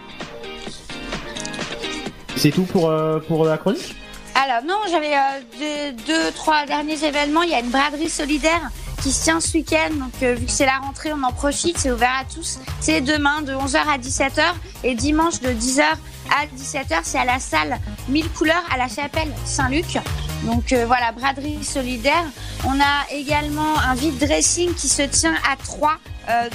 C'est 2.37 2.51
tout 2.51 2.63
pour 2.65 2.89
euh, 2.89 3.19
pour 3.27 3.45
la 3.45 3.59
chronique? 3.59 3.97
Alors 4.41 4.63
non, 4.63 4.79
j'avais 4.89 5.17
euh, 5.17 5.93
deux, 6.07 6.31
trois 6.31 6.65
derniers 6.65 7.03
événements. 7.05 7.43
Il 7.43 7.51
y 7.51 7.55
a 7.55 7.59
une 7.59 7.71
braderie 7.71 8.09
solidaire 8.09 8.71
qui 9.03 9.11
se 9.11 9.25
tient 9.25 9.41
ce 9.41 9.53
week-end. 9.55 9.93
Donc 9.95 10.13
euh, 10.23 10.35
vu 10.35 10.47
que 10.47 10.53
c'est 10.53 10.65
la 10.65 10.79
rentrée, 10.79 11.13
on 11.13 11.25
en 11.25 11.33
profite. 11.33 11.77
C'est 11.77 11.91
ouvert 11.91 12.13
à 12.21 12.25
tous. 12.33 12.61
C'est 12.79 13.01
demain 13.01 13.43
de 13.43 13.53
11h 13.53 13.79
à 13.79 13.99
17h 13.99 14.43
et 14.85 14.95
dimanche 14.95 15.41
de 15.41 15.49
10h 15.49 15.83
à 15.83 16.47
17h. 16.57 17.01
C'est 17.03 17.19
à 17.19 17.25
la 17.25 17.41
salle 17.41 17.81
1000 18.09 18.29
couleurs 18.31 18.63
à 18.73 18.77
la 18.77 18.87
chapelle 18.87 19.33
Saint-Luc. 19.45 19.99
Donc 20.45 20.73
euh, 20.73 20.87
voilà, 20.87 21.11
braderie 21.11 21.65
solidaire. 21.65 22.25
On 22.65 22.81
a 22.81 23.11
également 23.11 23.77
un 23.81 23.97
vide 23.97 24.19
dressing 24.19 24.73
qui 24.75 24.89
se 24.89 25.03
tient 25.03 25.35
à 25.51 25.57
3 25.57 25.97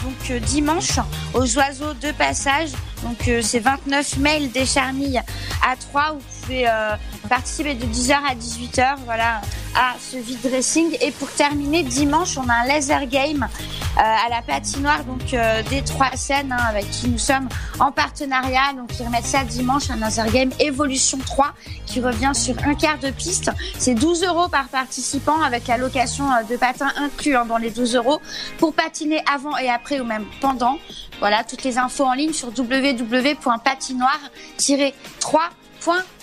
donc 0.03 0.39
dimanche 0.43 0.99
aux 1.33 1.57
oiseaux 1.57 1.93
de 1.95 2.11
passage. 2.11 2.69
Donc 3.01 3.17
c'est 3.41 3.59
29 3.59 4.17
mails 4.17 4.51
des 4.51 4.67
charmilles 4.67 5.19
à 5.67 5.75
3 5.75 6.13
où 6.13 6.19
vous 6.19 6.32
pouvez 6.43 6.67
euh, 6.67 6.95
participer 7.29 7.73
de 7.73 7.85
10h 7.85 8.13
à 8.13 8.35
18h 8.35 8.95
voilà 9.05 9.41
à 9.75 9.95
ce 9.99 10.17
vide 10.17 10.41
dressing 10.41 10.97
et 11.01 11.11
pour 11.11 11.31
terminer 11.31 11.83
dimanche 11.83 12.37
on 12.37 12.47
a 12.49 12.53
un 12.53 12.67
laser 12.67 13.07
game 13.07 13.47
euh, 13.95 14.01
à 14.01 14.27
la 14.29 14.41
patinoire 14.41 15.03
donc 15.03 15.33
euh, 15.33 15.61
des 15.69 15.83
trois 15.83 16.11
scènes 16.15 16.51
hein, 16.51 16.63
avec 16.67 16.89
qui 16.89 17.09
nous 17.09 17.19
sommes 17.19 17.47
en 17.79 17.91
partenariat. 17.91 18.73
Donc 18.75 18.89
ils 18.99 19.05
remettent 19.05 19.25
ça 19.25 19.43
dimanche 19.43 19.91
un 19.91 19.97
laser 19.97 20.31
game 20.31 20.49
Evolution 20.59 21.19
3 21.19 21.53
qui 21.85 22.01
revient 22.01 22.31
sur 22.33 22.55
un 22.65 22.73
quart 22.73 22.97
de 22.97 23.11
piste. 23.11 23.51
C'est 23.77 23.93
12 23.93 24.23
euros 24.23 24.47
par 24.47 24.67
participant 24.69 25.39
avec 25.43 25.67
la 25.67 25.77
location 25.77 26.25
de 26.49 26.57
patins 26.57 26.91
inclus 26.97 27.35
hein, 27.35 27.45
dans 27.45 27.57
les 27.57 27.69
12 27.69 27.95
euros 27.95 28.19
pour 28.57 28.73
patiner 28.73 29.21
avant 29.31 29.55
et 29.57 29.69
après 29.69 29.99
ou 29.99 30.05
même 30.05 30.25
pendant. 30.41 30.79
Voilà 31.19 31.43
toutes 31.43 31.63
les 31.63 31.77
infos 31.77 32.05
en 32.05 32.13
ligne 32.13 32.33
sur 32.33 32.51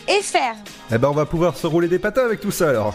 www.patinoire-3.fr 0.09 0.56
Eh 0.93 0.98
ben, 0.98 1.09
on 1.09 1.12
va 1.14 1.27
pouvoir 1.27 1.56
se 1.56 1.66
rouler 1.66 1.89
des 1.89 1.98
patins 1.98 2.24
avec 2.24 2.40
tout 2.40 2.51
ça 2.51 2.70
alors. 2.70 2.94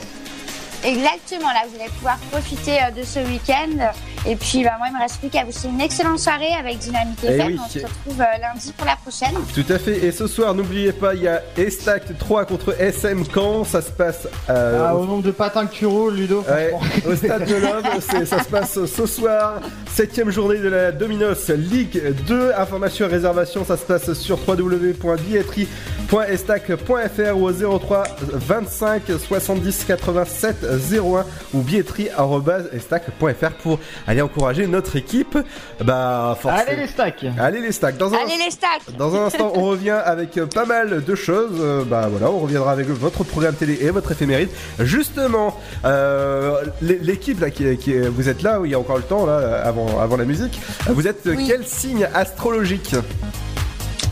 Exactement, 0.85 1.49
là 1.51 1.63
vous 1.67 1.75
allez 1.81 1.89
pouvoir 1.97 2.17
profiter 2.31 2.77
euh, 2.77 2.91
de 2.97 3.03
ce 3.03 3.19
week-end. 3.19 3.91
Et 4.27 4.35
puis 4.35 4.63
bah, 4.63 4.71
moi 4.77 4.87
il 4.89 4.95
me 4.95 4.99
reste 5.01 5.19
plus 5.19 5.29
qu'à 5.29 5.43
vous 5.43 5.51
souhaiter 5.51 5.69
une 5.69 5.81
excellente 5.81 6.19
soirée 6.19 6.53
avec 6.59 6.77
Dynamique 6.79 7.19
Eh 7.23 7.27
FM. 7.27 7.47
oui. 7.47 7.59
On 7.63 7.69
se 7.69 7.79
retrouve 7.79 8.21
euh, 8.21 8.37
lundi 8.41 8.73
pour 8.77 8.85
la 8.85 8.95
prochaine. 8.95 9.35
Tout 9.53 9.65
à 9.73 9.79
fait. 9.79 10.05
Et 10.05 10.11
ce 10.11 10.27
soir, 10.27 10.53
n'oubliez 10.53 10.91
pas, 10.93 11.13
il 11.15 11.23
y 11.23 11.27
a 11.27 11.41
Estac 11.57 12.17
3 12.17 12.45
contre 12.45 12.75
SM 12.79 13.23
Caen. 13.33 13.63
Ça 13.63 13.81
se 13.81 13.91
passe 13.91 14.27
euh, 14.49 14.85
Ah, 14.87 14.95
au- 14.95 14.99
au 15.01 15.05
nombre 15.05 15.23
de 15.23 15.31
patins 15.31 15.65
que 15.65 15.73
tu 15.73 15.85
roules, 15.85 16.15
Ludo. 16.15 16.43
Ouais, 16.47 16.73
au 17.07 17.15
stade 17.15 17.45
de 17.47 17.55
l'Homme, 17.55 17.83
ça 18.25 18.43
se 18.43 18.49
passe 18.49 18.85
ce 18.85 19.05
soir, 19.05 19.59
septième 19.93 20.29
journée 20.31 20.57
de 20.59 20.69
la 20.69 20.91
Dominos 20.91 21.49
Ligue 21.49 22.01
2. 22.27 22.51
Informations 22.57 23.05
et 23.07 23.09
réservations, 23.09 23.65
ça 23.65 23.77
se 23.77 23.83
passe 23.83 24.13
sur 24.13 24.37
www.billetterie.estac.fr 24.47 27.37
ou 27.37 27.49
au 27.49 27.79
03 27.79 28.03
25 28.33 29.01
70 29.27 29.85
87 29.87 30.55
01 30.77 31.25
ou 31.53 31.61
billetterie.estac.fr 31.61 33.51
pour 33.61 33.79
aller 34.07 34.21
encourager 34.21 34.67
notre 34.67 34.95
équipe. 34.95 35.37
Bah, 35.83 36.37
forcément. 36.39 36.63
Allez 36.67 36.75
les 36.81 36.87
stacks. 36.87 37.25
Allez 37.39 37.61
les 37.61 37.71
stacks. 37.71 37.97
Dans 37.97 38.13
un 38.13 38.17
Allez 38.17 38.37
les 38.43 38.51
stacks 38.51 38.81
dans 38.97 39.15
un 39.15 39.25
instant, 39.25 39.51
on 39.55 39.63
revient 39.63 39.89
avec 40.05 40.37
euh, 40.37 40.45
pas 40.45 40.65
mal 40.65 41.03
de 41.03 41.15
choses. 41.15 41.57
Euh, 41.59 41.83
bah 41.85 42.07
voilà, 42.09 42.29
on 42.31 42.39
reviendra 42.39 42.71
avec 42.71 42.87
votre 42.87 43.23
programme 43.23 43.55
télé 43.55 43.77
et 43.81 43.89
votre 43.89 44.11
éphéméride. 44.11 44.49
Justement, 44.79 45.59
euh, 45.85 46.61
l'é- 46.81 46.99
l'équipe 47.01 47.39
là 47.39 47.49
qui, 47.49 47.65
est- 47.65 47.77
qui 47.77 47.93
est- 47.93 48.07
vous 48.07 48.29
êtes 48.29 48.41
là, 48.41 48.59
où 48.59 48.65
il 48.65 48.71
y 48.71 48.75
a 48.75 48.79
encore 48.79 48.97
le 48.97 49.03
temps 49.03 49.25
là, 49.25 49.61
avant, 49.63 49.99
avant 49.99 50.17
la 50.17 50.25
musique. 50.25 50.59
Vous 50.87 51.07
êtes 51.07 51.21
Oui. 51.25 51.45
quel 51.47 51.65
signe 51.65 52.07
astrologique? 52.13 52.95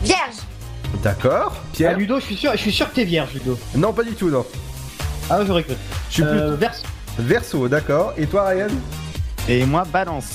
Vierge 0.02 0.34
D'accord, 1.02 1.52
Ah, 1.56 1.62
Pierre. 1.72 1.98
Ludo, 1.98 2.20
je 2.20 2.24
suis 2.24 2.36
sûr, 2.36 2.52
je 2.52 2.58
suis 2.58 2.72
sûr 2.72 2.88
que 2.90 2.94
t'es 2.94 3.04
vierge, 3.04 3.30
Ludo. 3.34 3.58
Non, 3.74 3.92
pas 3.92 4.02
du 4.04 4.12
tout, 4.12 4.30
non. 4.30 4.44
Ah, 5.30 5.40
j'aurais 5.46 5.62
cru. 5.64 5.74
Je 6.08 6.14
suis 6.14 6.22
Euh, 6.22 6.50
plus 6.50 6.56
Verseau. 6.60 6.82
Verseau, 7.18 7.68
d'accord. 7.68 8.12
Et 8.16 8.26
toi, 8.26 8.48
Ryan 8.48 8.66
Et 9.48 9.64
moi, 9.66 9.84
balance. 9.90 10.26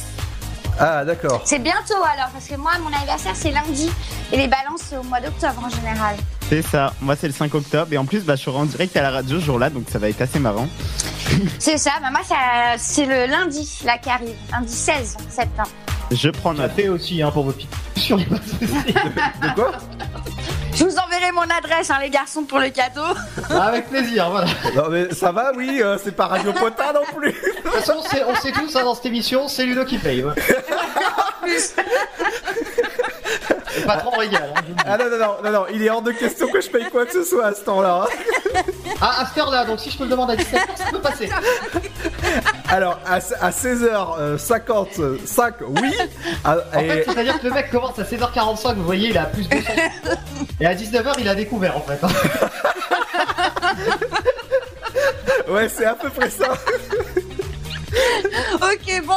Ah, 0.80 1.04
d'accord. 1.04 1.42
C'est 1.46 1.60
bientôt 1.60 1.96
alors, 2.14 2.30
parce 2.32 2.46
que 2.48 2.56
moi 2.56 2.72
mon 2.82 2.96
anniversaire 2.96 3.34
c'est 3.36 3.52
lundi 3.52 3.90
et 4.32 4.38
les 4.38 4.48
balances 4.48 4.80
c'est 4.90 4.96
au 4.96 5.04
mois 5.04 5.20
d'octobre 5.20 5.62
en 5.66 5.70
général. 5.70 6.16
C'est 6.48 6.62
ça. 6.62 6.94
Moi, 7.02 7.16
c'est 7.18 7.28
le 7.28 7.34
5 7.34 7.54
octobre. 7.54 7.92
Et 7.92 7.98
en 7.98 8.06
plus, 8.06 8.24
bah, 8.24 8.36
je 8.38 8.42
serai 8.44 8.58
en 8.58 8.66
direct 8.66 8.96
à 8.98 9.02
la 9.04 9.12
radio 9.12 9.40
ce 9.40 9.46
jour-là, 9.46 9.70
donc 9.70 9.84
ça 9.92 10.00
va 10.00 10.08
être 10.10 10.22
assez 10.22 10.40
marrant. 10.40 10.68
C'est 11.60 11.78
ça, 11.78 11.92
bah 12.02 12.10
moi 12.12 12.22
ça- 12.28 12.76
c'est 12.78 13.06
le 13.06 13.28
lundi 13.30 13.70
là 13.86 13.98
qui 14.00 14.10
arrive, 14.10 14.34
lundi 14.52 14.74
16 14.74 15.18
septembre. 15.30 15.70
Je 16.12 16.30
prends 16.30 16.56
Ça 16.56 16.64
note. 16.64 16.72
fait 16.76 16.88
aussi 16.90 17.22
hein, 17.22 17.30
pour 17.30 17.44
vos 17.44 17.52
petites. 17.52 17.70
Sur 17.98 18.18
les 18.18 18.26
De 18.26 19.54
quoi? 19.54 19.72
Je 20.76 20.84
vous 20.86 20.96
enverrai 20.98 21.32
mon 21.34 21.42
adresse, 21.42 21.90
hein, 21.90 21.98
les 22.02 22.10
garçons, 22.10 22.44
pour 22.44 22.60
le 22.60 22.70
cadeau. 22.70 23.02
Ah, 23.52 23.64
Avec 23.68 23.90
plaisir, 23.90 24.30
voilà. 24.30 24.48
Non, 24.76 24.90
mais 24.90 25.12
ça 25.14 25.32
va, 25.32 25.52
oui, 25.56 25.82
euh, 25.82 25.98
c'est 26.04 26.12
pas 26.12 26.28
Radio 26.28 26.54
Potin 26.54 26.94
non 26.94 27.02
plus. 27.18 27.32
De 27.32 27.62
toute 27.64 27.72
façon, 27.72 27.94
on 27.98 28.04
sait, 28.04 28.24
on 28.28 28.36
sait 28.36 28.52
tous 28.52 28.76
hein, 28.76 28.84
dans 28.84 28.94
cette 28.94 29.08
émission, 29.08 29.48
c'est 29.48 29.66
Ludo 29.66 29.86
qui 29.86 29.98
paye. 29.98 30.24
ouais. 30.24 30.34
Le 33.78 33.86
patron 33.86 34.12
régale. 34.18 34.54
hein. 34.56 34.62
Ah 34.86 34.98
non, 34.98 35.06
non, 35.10 35.18
non, 35.44 35.52
non, 35.52 35.66
il 35.72 35.84
est 35.84 35.90
hors 35.90 36.02
de 36.02 36.12
question 36.12 36.48
que 36.50 36.60
je 36.62 36.70
paye 36.70 36.86
quoi 36.92 37.06
que 37.06 37.14
ce 37.14 37.24
soit 37.24 37.46
à 37.48 37.54
ce 37.54 37.62
temps-là. 37.64 38.06
hein. 38.06 38.10
Ah, 39.02 39.22
à 39.22 39.26
cette 39.28 39.38
heure-là, 39.38 39.64
donc 39.66 39.80
si 39.80 39.90
je 39.92 39.98
te 39.98 40.04
le 40.04 40.10
demande 40.10 40.32
à 40.32 40.36
17h, 40.36 40.60
ça 40.76 40.86
peut 40.92 41.00
passer. 41.00 41.30
Alors, 42.70 43.00
à, 43.06 43.16
à 43.16 43.50
16h55, 43.52 45.54
oui. 45.82 45.94
Ah, 46.44 46.58
En 46.76 46.80
et- 46.80 46.90
fait, 46.90 47.04
c'est-à-dire 47.06 47.40
que 47.40 47.48
le 47.48 47.54
mec 47.54 47.70
commence 47.72 47.98
à 48.00 48.04
16h45, 48.04 48.76
vous 48.76 48.84
voyez, 48.84 49.10
il 49.10 49.18
a 49.18 49.26
plus 49.26 49.48
de 49.48 49.56
200. 49.56 49.72
Et 50.60 50.66
à 50.66 50.74
19h, 50.76 51.14
il 51.20 51.30
a 51.30 51.36
découvert 51.36 51.78
en 51.78 51.82
fait. 51.82 52.00
ouais, 55.52 55.70
c'est 55.70 55.86
à 55.86 55.96
peu 55.96 56.10
près 56.10 56.30
ça. 56.30 56.54
ok, 58.56 59.04
bon. 59.06 59.14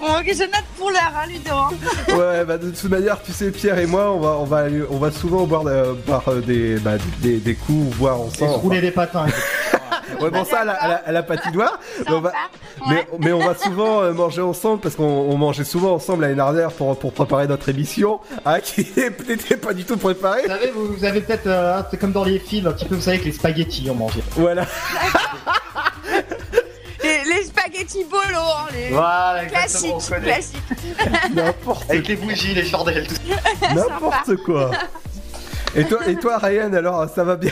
Bon, 0.00 0.06
ok, 0.18 0.26
je 0.26 0.42
note 0.44 0.64
pour 0.76 0.90
l'heure, 0.90 1.12
hein, 1.16 1.26
Ludo. 1.28 1.54
hein. 1.54 1.70
Ouais, 2.16 2.44
bah 2.44 2.58
de 2.58 2.70
toute 2.70 2.90
manière, 2.90 3.22
tu 3.22 3.32
sais, 3.32 3.50
Pierre 3.50 3.78
et 3.78 3.86
moi, 3.86 4.10
on 4.12 4.20
va, 4.20 4.28
on 4.38 4.44
va, 4.44 4.58
aller- 4.58 4.84
on 4.90 4.98
va 4.98 5.10
souvent 5.10 5.44
boire, 5.44 5.62
euh, 5.66 5.94
boire 6.06 6.24
euh, 6.28 6.40
des, 6.40 6.76
bah, 6.76 6.92
des, 7.20 7.38
des 7.38 7.54
coups, 7.54 7.96
boire 7.96 8.16
Et 8.18 8.20
ensemble. 8.22 8.52
rouler 8.54 8.80
des 8.80 8.90
patins. 8.90 9.26
Ouais, 10.20 10.30
bon, 10.30 10.44
ça, 10.44 10.60
à 10.60 10.64
la, 10.64 10.72
à 10.74 10.88
la- 10.88 11.02
à 11.06 11.12
la 11.12 11.22
patinoire. 11.22 11.78
Mais 12.06 12.12
on, 12.14 12.20
va, 12.20 12.32
mais, 12.88 13.06
mais 13.20 13.32
on 13.32 13.38
va 13.38 13.54
souvent 13.54 14.02
euh, 14.02 14.12
manger 14.12 14.42
ensemble 14.42 14.80
parce 14.80 14.94
qu'on 14.96 15.04
on 15.04 15.36
mangeait 15.36 15.64
souvent 15.64 15.94
ensemble 15.94 16.22
l'année 16.22 16.34
dernière 16.34 16.70
pour, 16.72 16.98
pour 16.98 17.12
préparer 17.12 17.46
notre 17.46 17.68
émission, 17.68 18.20
hein, 18.44 18.60
qui 18.60 18.86
n'était 19.28 19.56
pas 19.56 19.72
du 19.74 19.84
tout 19.84 19.96
préparée. 19.96 20.42
Vous 20.42 20.48
savez, 20.48 20.70
vous, 20.74 20.92
vous 20.94 21.04
avez 21.04 21.20
peut-être, 21.20 21.46
euh, 21.46 21.80
c'est 21.90 21.96
comme 21.98 22.12
dans 22.12 22.24
les 22.24 22.38
films, 22.38 22.66
un 22.66 22.72
petit 22.72 22.84
peu, 22.84 22.94
vous 22.96 23.00
savez, 23.00 23.18
que 23.18 23.24
les 23.24 23.32
spaghettis 23.32 23.88
on 23.90 23.94
mangeait. 23.94 24.22
Voilà. 24.32 24.66
Bolo, 28.10 28.38
hein, 28.38 28.66
les 28.72 28.88
Voilà, 28.90 29.44
exactement, 29.44 29.98
classiques, 29.98 30.12
on 30.12 30.14
connaît. 30.14 30.26
classiques. 30.26 31.30
N'importe 31.34 31.90
Avec 31.90 32.08
les 32.08 32.16
bougies, 32.16 32.54
les 32.54 32.64
chandelles, 32.66 33.06
tout 33.06 33.14
ça. 33.14 33.74
N'importe 33.74 34.36
quoi. 34.44 34.70
Et 35.74 35.84
toi, 35.84 35.98
et 36.06 36.16
toi, 36.16 36.38
Ryan, 36.38 36.72
alors, 36.74 37.08
ça 37.12 37.24
va 37.24 37.36
bien? 37.36 37.50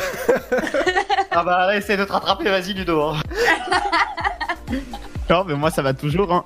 Ah 1.31 1.43
bah 1.43 1.67
là, 1.67 1.77
essaye 1.77 1.97
de 1.97 2.05
te 2.05 2.13
rattraper, 2.13 2.51
vas-y 2.51 2.75
Ludo. 2.75 3.01
hein. 3.03 3.17
Non, 5.31 5.45
mais 5.47 5.55
moi, 5.55 5.71
ça 5.71 5.83
va 5.83 5.95
toujours. 5.95 6.33
Hein. 6.33 6.45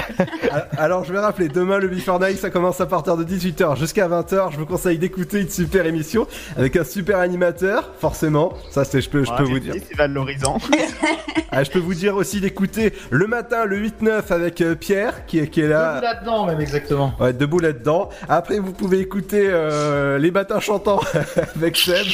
Alors, 0.76 1.04
je 1.04 1.12
vais 1.12 1.20
rappeler, 1.20 1.48
demain, 1.48 1.78
le 1.78 1.88
Before 1.88 2.20
Night, 2.20 2.38
ça 2.38 2.50
commence 2.50 2.80
à 2.80 2.86
partir 2.86 3.16
de 3.16 3.24
18h 3.24 3.78
jusqu'à 3.78 4.08
20h. 4.08 4.52
Je 4.52 4.58
vous 4.58 4.66
conseille 4.66 4.98
d'écouter 4.98 5.40
une 5.40 5.48
super 5.48 5.86
émission 5.86 6.26
avec 6.56 6.76
un 6.76 6.84
super 6.84 7.18
animateur, 7.18 7.90
forcément. 7.98 8.52
Ça, 8.70 8.84
c'est, 8.84 9.00
je 9.00 9.08
peux, 9.08 9.24
je 9.24 9.32
peux 9.32 9.44
vous 9.44 9.58
dire. 9.58 9.74
C'est 9.88 9.96
valorisant. 9.96 10.58
Ah, 11.52 11.64
je 11.64 11.70
peux 11.72 11.80
vous 11.80 11.94
dire 11.94 12.14
aussi 12.14 12.40
d'écouter 12.40 12.92
le 13.10 13.26
matin, 13.26 13.64
le 13.64 13.76
8-9 13.76 14.32
avec 14.32 14.60
euh, 14.60 14.76
Pierre, 14.76 15.26
qui, 15.26 15.40
est- 15.40 15.48
qui 15.48 15.58
est 15.60 15.64
Debout 15.64 15.72
là. 15.74 16.00
là-dedans, 16.00 16.46
même 16.46 16.60
exactement. 16.60 17.12
Ouais, 17.18 17.32
debout 17.32 17.58
là-dedans. 17.58 18.08
Après, 18.28 18.60
vous 18.60 18.70
pouvez 18.72 19.00
écouter 19.00 19.48
euh, 19.50 20.16
les 20.18 20.30
matins 20.30 20.60
chantants 20.60 21.00
avec 21.56 21.76
Seb. 21.76 22.06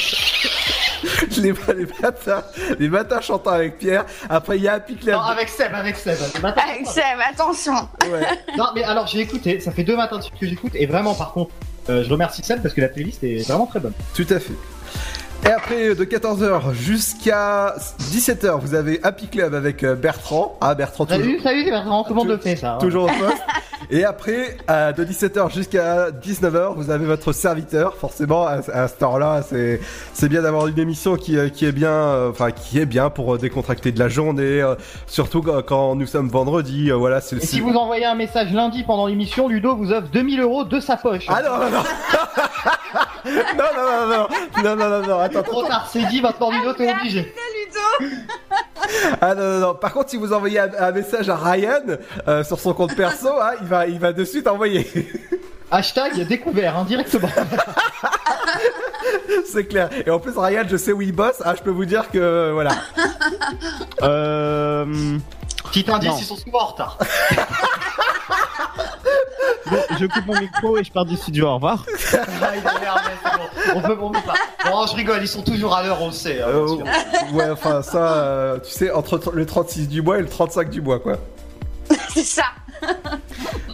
les, 1.37 1.53
les 1.75 1.87
matins, 2.01 2.43
les 2.79 2.89
matins 2.89 3.21
chantants 3.21 3.51
avec 3.51 3.77
Pierre. 3.77 4.05
Après, 4.29 4.57
il 4.57 4.63
y 4.63 4.67
a 4.67 4.73
Happy 4.73 4.95
Club. 4.95 5.15
Non, 5.15 5.21
avec 5.21 5.49
Seb, 5.49 5.73
avec 5.73 5.95
Seb. 5.95 6.17
Avec 6.43 6.87
Seb, 6.87 7.19
attention. 7.29 7.73
non, 8.57 8.65
mais 8.75 8.83
alors 8.83 9.07
j'ai 9.07 9.19
écouté, 9.19 9.59
ça 9.59 9.71
fait 9.71 9.83
deux 9.83 9.95
matins 9.95 10.17
de 10.17 10.23
suite 10.23 10.39
que 10.39 10.47
j'écoute, 10.47 10.71
et 10.75 10.85
vraiment, 10.85 11.13
par 11.13 11.33
contre, 11.33 11.51
euh, 11.89 12.03
je 12.03 12.09
remercie 12.09 12.43
Seb 12.43 12.61
parce 12.61 12.73
que 12.73 12.81
la 12.81 12.89
playlist 12.89 13.23
est 13.23 13.47
vraiment 13.47 13.65
très 13.65 13.79
bonne. 13.79 13.93
Tout 14.13 14.27
à 14.29 14.39
fait. 14.39 14.53
Et 15.45 15.49
après, 15.49 15.95
de 15.95 16.03
14h 16.03 16.73
jusqu'à 16.73 17.75
17h, 17.99 18.59
vous 18.59 18.75
avez 18.75 18.99
Happy 19.03 19.27
Club 19.27 19.53
avec 19.53 19.83
euh, 19.83 19.95
Bertrand. 19.95 20.57
Ah, 20.59 20.75
Bertrand, 20.75 21.05
toujours. 21.05 21.21
Salut, 21.23 21.39
salut, 21.41 21.65
Bertrand, 21.65 22.03
tout 22.03 22.09
le 22.09 22.15
monde 22.15 22.27
le 22.27 22.37
fait, 22.37 22.55
ça. 22.55 22.73
Hein. 22.73 22.77
Toujours 22.79 23.05
au 23.05 23.07
poste. 23.19 23.41
Et 23.89 24.03
après, 24.03 24.57
de 24.67 25.05
17h 25.05 25.53
jusqu'à 25.53 26.09
19h, 26.11 26.73
vous 26.75 26.89
avez 26.89 27.05
votre 27.05 27.31
serviteur. 27.31 27.95
Forcément, 27.95 28.45
à, 28.45 28.59
à 28.73 28.87
cette 28.89 29.01
heure-là, 29.01 29.41
c'est, 29.43 29.79
bien 30.27 30.41
d'avoir 30.41 30.67
une 30.67 30.77
émission 30.77 31.15
qui, 31.15 31.37
euh, 31.37 31.47
qui 31.47 31.65
est 31.65 31.71
bien, 31.71 31.91
euh, 31.91 32.31
enfin, 32.31 32.51
qui 32.51 32.79
est 32.79 32.85
bien 32.85 33.09
pour 33.09 33.37
décontracter 33.37 33.93
de 33.93 33.99
la 33.99 34.09
journée, 34.09 34.61
surtout 35.05 35.41
quand 35.41 35.95
nous 35.95 36.07
sommes 36.07 36.27
vendredi. 36.27 36.91
Voilà, 36.91 37.19
Et 37.19 37.39
si 37.45 37.61
vous 37.61 37.73
envoyez 37.75 38.05
un 38.05 38.15
message 38.15 38.51
lundi 38.51 38.83
pendant 38.83 39.07
l'émission, 39.07 39.47
Ludo 39.47 39.75
vous 39.77 39.93
offre 39.93 40.09
2000 40.11 40.41
euros 40.41 40.65
de 40.65 40.81
sa 40.81 40.97
poche. 40.97 41.25
Ah 41.29 41.41
non, 41.45 41.57
non, 41.57 41.69
non! 41.71 41.83
non, 43.25 43.33
non, 43.75 43.83
non, 43.85 44.07
non, 44.07 44.27
non, 44.63 44.75
non, 44.75 44.89
non, 44.89 45.07
non 45.07 45.26
attends, 45.27 45.43
Trop 45.43 45.63
tard, 45.63 45.89
c'est 45.91 46.05
dit, 46.05 46.21
maintenant 46.21 46.51
Ludo, 46.51 46.73
t'es 46.73 46.91
obligé. 46.99 47.33
Ah 49.21 49.35
non, 49.35 49.43
non, 49.43 49.59
non. 49.59 49.75
Par 49.75 49.93
contre, 49.93 50.09
si 50.09 50.17
vous 50.17 50.33
envoyez 50.33 50.59
un, 50.59 50.69
un 50.79 50.91
message 50.91 51.29
à 51.29 51.35
Ryan 51.35 51.81
euh, 52.27 52.43
sur 52.43 52.59
son 52.59 52.73
compte 52.73 52.95
perso, 52.95 53.29
hein, 53.29 53.51
il 53.61 53.67
va, 53.67 53.87
il 53.87 53.99
va 53.99 54.13
de 54.13 54.23
suite 54.23 54.47
envoyer. 54.47 54.87
Hashtag 55.71 56.25
découvert, 56.27 56.77
hein, 56.77 56.85
directement. 56.85 57.29
C'est 59.45 59.65
clair. 59.65 59.89
Et 60.05 60.09
en 60.09 60.19
plus, 60.19 60.37
Ryan, 60.37 60.63
je 60.67 60.77
sais 60.77 60.93
où 60.93 61.01
il 61.01 61.11
bosse. 61.11 61.41
Ah, 61.43 61.55
je 61.55 61.61
peux 61.61 61.71
vous 61.71 61.85
dire 61.85 62.09
que 62.09 62.17
euh, 62.17 62.51
voilà. 62.53 62.71
Euh... 64.01 64.85
Petit 65.71 65.85
indice, 65.91 66.21
ils 66.21 66.25
sont 66.25 66.37
souvent 66.37 66.61
en 66.61 66.65
retard. 66.67 66.97
Bon, 69.69 69.77
je 69.99 70.05
coupe 70.05 70.25
mon 70.25 70.39
micro 70.39 70.77
et 70.77 70.83
je 70.83 70.91
pars 70.91 71.05
du 71.05 71.15
studio. 71.17 71.47
Au 71.47 71.55
revoir. 71.55 71.85
Ah, 72.13 72.51
il 72.55 72.61
c'est 72.61 73.37
bon. 73.37 73.43
On 73.75 73.81
peut, 73.81 73.97
on 74.01 74.11
peut 74.11 74.19
pas. 74.25 74.69
Bon, 74.69 74.85
je 74.87 74.95
rigole, 74.95 75.19
ils 75.21 75.27
sont 75.27 75.41
toujours 75.43 75.75
à 75.75 75.83
l'heure, 75.83 76.01
on 76.01 76.07
le 76.07 76.11
sait. 76.13 76.41
hein, 76.41 76.47
bien 76.47 76.55
Euh, 76.59 76.67
sûr. 76.67 76.85
ouais, 77.35 77.49
enfin 77.49 77.81
ça, 77.81 78.13
euh, 78.13 78.59
tu 78.59 78.71
sais, 78.71 78.91
entre 78.91 79.19
le 79.33 79.45
36 79.45 79.89
du 79.89 80.01
mois 80.01 80.19
et 80.19 80.21
le 80.21 80.29
35 80.29 80.69
du 80.69 80.81
mois, 80.81 80.99
quoi. 80.99 81.17
C'est 82.13 82.23
ça. 82.23 82.43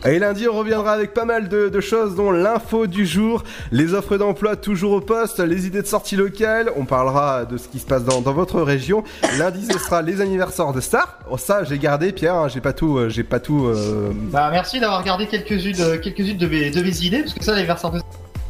Et 0.05 0.19
lundi, 0.19 0.49
on 0.49 0.57
reviendra 0.57 0.91
avec 0.91 1.13
pas 1.13 1.23
mal 1.23 1.47
de, 1.47 1.79
choses, 1.79 2.15
dont 2.15 2.31
l'info 2.31 2.87
du 2.87 3.05
jour, 3.05 3.43
les 3.71 3.93
offres 3.93 4.17
d'emploi 4.17 4.57
toujours 4.57 4.91
au 4.91 4.99
poste, 4.99 5.39
les 5.39 5.65
idées 5.65 5.81
de 5.81 5.87
sortie 5.87 6.17
locale. 6.17 6.71
On 6.75 6.83
parlera 6.83 7.45
de 7.45 7.55
ce 7.57 7.69
qui 7.69 7.79
se 7.79 7.85
passe 7.85 8.03
dans, 8.03 8.19
votre 8.21 8.61
région. 8.61 9.03
Lundi, 9.37 9.65
ce 9.65 9.79
sera 9.79 10.01
les 10.01 10.19
anniversaires 10.19 10.73
de 10.73 10.81
stars. 10.81 11.19
Oh, 11.29 11.37
ça, 11.37 11.63
j'ai 11.63 11.79
gardé, 11.79 12.11
Pierre. 12.11 12.35
hein, 12.35 12.47
j'ai 12.49 12.59
pas 12.59 12.73
tout, 12.73 12.97
euh, 12.97 13.09
pas 13.29 13.39
tout. 13.39 13.65
euh, 13.65 14.11
Bah, 14.13 14.49
merci 14.51 14.81
d'avoir 14.81 15.03
gardé 15.03 15.27
quelques-unes 15.27 15.71
de, 15.71 15.95
quelques-unes 15.95 16.37
de 16.37 16.47
mes, 16.47 17.05
idées, 17.05 17.21
parce 17.21 17.33
que 17.33 17.43
ça, 17.43 17.53
versants 17.63 17.91
de. 17.91 18.01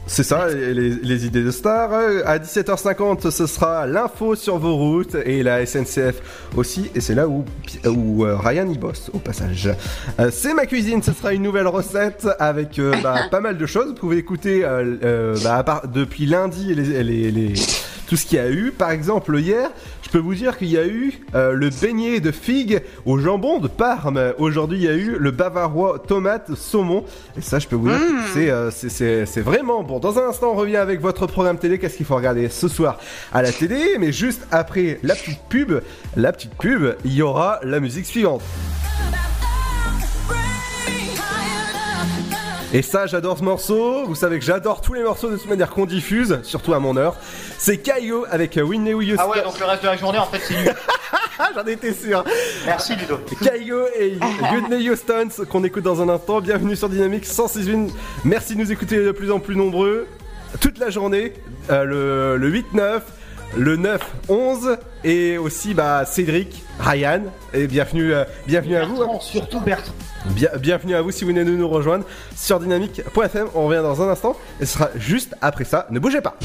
C'est 0.06 0.24
ça, 0.24 0.48
les, 0.50 1.26
idées 1.26 1.44
de 1.44 1.50
stars. 1.52 1.92
Euh, 1.94 2.22
À 2.26 2.38
17h50, 2.38 3.30
ce 3.32 3.48
sera 3.48 3.88
l'info 3.88 4.36
sur 4.36 4.58
vos 4.58 4.76
routes 4.76 5.16
et 5.26 5.44
la 5.44 5.66
SNCF 5.66 6.50
aussi. 6.58 6.92
Et 6.94 7.00
c'est 7.02 7.16
là 7.16 7.28
où, 7.28 7.46
où 7.88 8.26
euh, 8.26 8.36
Ryan 8.38 8.68
y 8.70 8.78
bosse, 8.78 9.10
au 9.14 9.20
passage. 9.20 9.70
Euh, 10.20 10.30
c'est 10.32 10.54
ma 10.54 10.66
cuisine, 10.66 11.02
ce 11.02 11.14
sera 11.14 11.34
une 11.34 11.42
nouvelle 11.44 11.68
recette 11.68 12.28
avec 12.38 12.80
bah, 13.02 13.16
pas 13.32 13.40
mal 13.40 13.58
de 13.58 13.66
choses. 13.66 13.88
Vous 13.88 13.94
pouvez 13.96 14.18
écouter 14.18 14.62
euh, 14.66 15.38
bah, 15.44 15.82
depuis 15.94 16.26
lundi 16.26 16.76
les, 16.76 17.02
les- 17.04 17.32
les- 17.32 17.54
tout 18.08 18.18
ce 18.18 18.26
qu'il 18.26 18.38
y 18.38 18.42
a 18.42 18.50
eu. 18.52 18.72
Par 18.78 18.92
exemple, 18.92 19.36
hier, 19.40 19.72
je 20.04 20.10
peux 20.10 20.20
vous 20.20 20.36
dire 20.36 20.58
qu'il 20.58 20.68
y 20.68 20.78
a 20.78 20.86
eu 20.86 21.14
euh, 21.34 21.54
le 21.54 21.70
beignet 21.70 22.20
de 22.20 22.32
figues 22.32 22.82
au 23.06 23.18
jambon 23.18 23.60
de 23.60 23.68
Parme. 23.70 24.34
Aujourd'hui, 24.38 24.78
il 24.80 24.84
y 24.84 24.88
a 24.90 24.94
eu 24.94 25.16
le 25.18 25.32
bavarois 25.32 25.98
tomate 26.06 26.54
saumon. 26.54 27.06
Et 27.38 27.42
ça, 27.42 27.58
je 27.60 27.68
peux 27.68 27.78
vous 27.78 27.88
dire 27.90 27.98
que 27.98 28.34
c'est 28.34 28.50
euh, 28.52 28.70
c'est 28.72 29.26
c'est 29.26 29.42
vraiment 29.42 29.82
bon. 29.84 29.93
Dans 30.00 30.18
un 30.20 30.30
instant, 30.30 30.52
on 30.52 30.56
revient 30.56 30.78
avec 30.78 31.00
votre 31.00 31.28
programme 31.28 31.58
télé. 31.58 31.80
Qu'est-ce 31.80 31.98
qu'il 31.98 32.06
faut 32.06 32.16
regarder 32.16 32.50
ce 32.50 32.68
soir 32.68 33.00
à 33.32 33.42
la 33.42 33.52
télé? 33.52 33.98
Mais 34.00 34.12
juste 34.12 34.46
après 34.52 35.00
la 35.04 35.16
petite 35.16 35.42
pub, 35.50 35.82
la 36.16 36.32
petite 36.32 36.56
pub, 36.56 36.96
il 37.06 37.14
y 37.14 37.22
aura 37.22 37.60
la 37.64 37.80
musique 37.80 38.06
suivante. 38.06 38.42
Et 42.76 42.82
ça, 42.82 43.06
j'adore 43.06 43.38
ce 43.38 43.44
morceau. 43.44 44.04
Vous 44.08 44.16
savez 44.16 44.40
que 44.40 44.46
j'adore 44.46 44.82
tous 44.82 44.96
les 44.96 45.04
morceaux 45.04 45.30
de 45.30 45.38
toute 45.38 45.48
manière 45.48 45.70
qu'on 45.70 45.86
diffuse, 45.86 46.40
surtout 46.42 46.74
à 46.74 46.80
mon 46.80 46.98
heure. 46.98 47.16
C'est 47.60 47.78
Kaio 47.78 48.26
avec 48.32 48.60
Whitney 48.62 48.96
Houston. 48.96 49.18
Ah 49.20 49.30
ouais, 49.30 49.44
donc 49.44 49.60
le 49.60 49.66
reste 49.66 49.84
de 49.84 49.88
la 49.90 49.96
journée, 49.96 50.18
en 50.18 50.26
fait, 50.26 50.40
c'est 50.40 50.56
nul. 50.56 50.74
J'en 51.56 51.66
étais 51.68 51.94
sûr. 51.94 52.24
Merci, 52.66 52.96
Ludo. 52.96 53.20
Kaigo 53.44 53.86
et 53.96 54.18
Whitney 54.52 54.90
Houston 54.90 55.28
qu'on 55.52 55.64
écoute 55.64 55.84
dans 55.84 56.02
un 56.02 56.10
instant. 56.10 56.42
Bienvenue 56.42 56.76
sur 56.76 56.90
Dynamique 56.90 57.28
106.1. 57.28 57.92
Merci 58.24 58.56
de 58.56 58.62
nous 58.62 58.72
écouter 58.72 58.98
de 58.98 59.12
plus 59.12 59.32
en 59.32 59.40
plus 59.40 59.56
nombreux 59.56 60.08
toute 60.60 60.80
la 60.80 60.90
journée. 60.90 61.34
Euh, 61.70 61.84
le, 61.84 62.38
le 62.38 62.52
8-9, 62.52 63.02
le 63.56 63.78
9-11 63.78 64.78
et 65.04 65.38
aussi 65.38 65.74
bah, 65.74 66.06
Cédric, 66.06 66.64
Ryan. 66.80 67.22
Et 67.54 67.68
bienvenue, 67.68 68.14
euh, 68.14 68.24
bienvenue 68.48 68.76
à 68.78 68.86
vous. 68.86 68.98
Bertrand, 68.98 69.20
surtout 69.20 69.60
Bertrand. 69.62 69.94
Bien- 70.28 70.50
bienvenue 70.60 70.96
à 70.96 71.02
vous 71.02 71.12
si 71.12 71.24
vous 71.24 71.30
venez 71.32 71.44
de 71.44 71.52
nous 71.52 71.68
rejoindre 71.68 72.06
sur 72.36 72.60
dynamique.fm. 72.60 73.48
On 73.56 73.68
revient 73.68 73.82
dans 73.82 74.02
un 74.02 74.10
instant 74.10 74.36
et 74.60 74.66
ce 74.66 74.74
sera 74.78 74.90
juste 74.96 75.36
après 75.42 75.66
ça. 75.66 75.88
Ne 75.92 76.00
bougez 76.00 76.22
pas. 76.22 76.36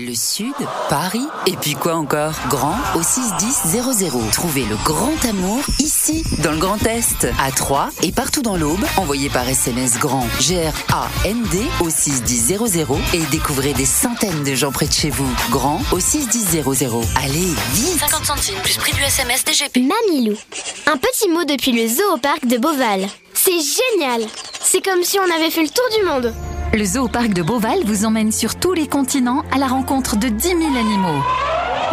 Le 0.00 0.14
Sud, 0.14 0.54
Paris, 0.88 1.26
et 1.48 1.56
puis 1.56 1.72
quoi 1.72 1.96
encore? 1.96 2.34
Grand 2.48 2.76
au 2.94 3.02
61000. 3.02 4.30
Trouvez 4.30 4.64
le 4.64 4.76
grand 4.84 5.24
amour 5.28 5.60
ici, 5.80 6.22
dans 6.44 6.52
le 6.52 6.58
Grand 6.58 6.80
Est, 6.86 7.26
à 7.40 7.50
Troyes 7.50 7.88
et 8.04 8.12
partout 8.12 8.40
dans 8.40 8.56
l'Aube. 8.56 8.84
Envoyez 8.96 9.28
par 9.28 9.48
SMS 9.48 9.98
grand 9.98 10.24
G-R-A-N-D 10.38 11.58
au 11.80 11.90
61000 11.90 12.86
et 13.12 13.22
découvrez 13.32 13.72
des 13.72 13.84
centaines 13.84 14.44
de 14.44 14.54
gens 14.54 14.70
près 14.70 14.86
de 14.86 14.92
chez 14.92 15.10
vous. 15.10 15.28
Grand 15.50 15.82
au 15.90 15.98
61000. 15.98 16.62
Allez, 17.16 17.52
vite 17.72 17.98
50 17.98 18.24
centimes 18.24 18.60
plus 18.62 18.76
prix 18.76 18.92
du 18.92 19.02
SMS 19.02 19.44
DGP. 19.44 19.78
Mamilou. 19.78 20.36
Un 20.86 20.96
petit 20.96 21.28
mot 21.28 21.42
depuis 21.42 21.72
le 21.72 21.88
zoo 21.88 22.14
au 22.14 22.18
parc 22.18 22.46
de 22.46 22.56
Beauval. 22.56 23.08
C'est 23.34 23.50
génial 23.50 24.28
C'est 24.60 24.80
comme 24.80 25.02
si 25.02 25.18
on 25.18 25.34
avait 25.36 25.50
fait 25.50 25.62
le 25.62 25.70
tour 25.70 25.88
du 25.98 26.06
monde. 26.06 26.34
Le 26.74 26.84
zoo 26.84 27.04
au 27.04 27.08
parc 27.08 27.32
de 27.32 27.42
Beauval 27.42 27.80
vous 27.86 28.04
emmène 28.04 28.30
sur 28.30 28.54
tous 28.54 28.74
les 28.74 28.86
continents 28.86 29.42
à 29.50 29.58
la 29.58 29.66
rencontre 29.66 30.16
de 30.16 30.28
10 30.28 30.48
000 30.48 30.60
animaux. 30.76 31.22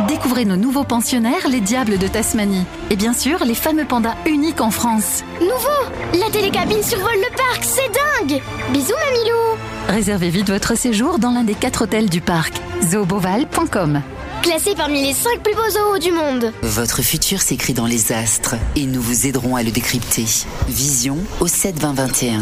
Découvrez 0.07 0.43
nos 0.43 0.57
nouveaux 0.57 0.83
pensionnaires, 0.83 1.47
les 1.49 1.61
diables 1.61 1.97
de 1.97 2.07
Tasmanie. 2.07 2.65
Et 2.89 2.97
bien 2.97 3.13
sûr, 3.13 3.45
les 3.45 3.55
fameux 3.55 3.85
pandas 3.85 4.15
uniques 4.25 4.59
en 4.59 4.71
France. 4.71 5.23
Nouveau 5.39 6.19
La 6.19 6.29
télécabine 6.29 6.83
survole 6.83 7.15
le 7.15 7.35
parc, 7.35 7.63
c'est 7.63 7.89
dingue 8.27 8.41
Bisous 8.73 8.93
Mamilou 9.05 9.57
Réservez 9.87 10.29
vite 10.29 10.49
votre 10.49 10.75
séjour 10.75 11.19
dans 11.19 11.31
l'un 11.31 11.43
des 11.43 11.55
quatre 11.55 11.83
hôtels 11.83 12.09
du 12.09 12.19
parc. 12.19 12.55
zooboval.com 12.83 14.01
Classé 14.41 14.75
parmi 14.75 15.01
les 15.07 15.13
5 15.13 15.39
plus 15.39 15.55
beaux 15.55 15.69
zoos 15.71 15.99
du 15.99 16.11
monde. 16.11 16.51
Votre 16.61 17.01
futur 17.01 17.41
s'écrit 17.41 17.73
dans 17.73 17.87
les 17.87 18.11
astres 18.11 18.55
et 18.75 18.85
nous 18.85 19.01
vous 19.01 19.25
aiderons 19.25 19.55
à 19.55 19.63
le 19.63 19.71
décrypter. 19.71 20.25
Vision 20.67 21.17
au 21.39 21.47
7 21.47 21.79
20 21.79 21.93
21. 21.93 22.41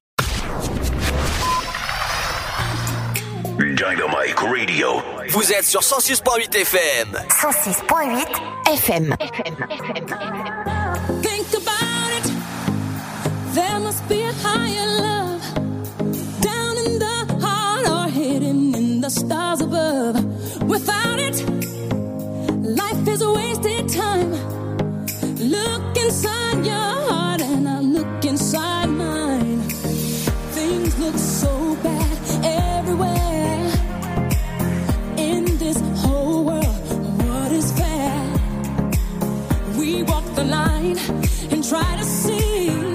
Dynamite 3.81 4.39
Radio. 4.39 5.01
Vous 5.29 5.51
êtes 5.51 5.65
sur 5.65 5.81
106.8 5.81 6.55
FM. 6.55 7.17
106.8 7.29 8.27
FM. 8.75 9.15
FM. 9.19 9.55
Think 11.23 11.47
about 11.55 12.11
it. 12.13 12.31
There 13.55 13.79
must 13.79 14.07
be 14.07 14.21
a 14.21 14.33
higher 14.43 14.85
love. 15.01 15.41
Down 16.41 16.77
in 16.85 16.99
the 16.99 17.25
heart 17.41 17.89
or 17.89 18.07
hidden 18.11 18.75
in 18.75 19.01
the 19.01 19.09
stars 19.09 19.61
above. 19.61 20.23
Without 20.69 21.19
it, 21.19 21.43
life 22.61 23.07
is 23.07 23.23
a 23.23 23.31
wasted 23.31 23.89
time. 23.89 24.31
Look 25.39 25.97
inside 25.97 26.63
your 26.67 27.09
heart 27.09 27.41
and 27.41 27.67
I 27.67 27.79
look 27.79 28.25
inside 28.25 28.89
mine. 28.89 29.61
Things 30.51 30.99
look 30.99 31.17
so 31.17 31.75
bad 31.81 32.17
everywhere. 32.43 33.30
The 40.35 40.43
line 40.43 40.97
and 41.51 41.63
try 41.63 41.95
to 41.97 42.03
see. 42.03 42.90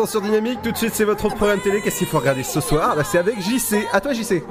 L'instant 0.00 0.06
sur 0.06 0.20
Dynamique. 0.20 0.60
Tout 0.62 0.72
de 0.72 0.76
suite, 0.76 0.92
c'est 0.94 1.04
votre 1.04 1.28
programme 1.28 1.60
télé. 1.60 1.80
Qu'est-ce 1.82 1.98
qu'il 1.98 2.06
faut 2.06 2.18
regarder 2.18 2.42
ce 2.42 2.60
soir? 2.60 2.94
Bah, 2.96 3.02
C'est 3.04 3.18
avec 3.18 3.40
JC. 3.40 3.86
À 3.92 4.00
toi, 4.00 4.12
JC. 4.12 4.42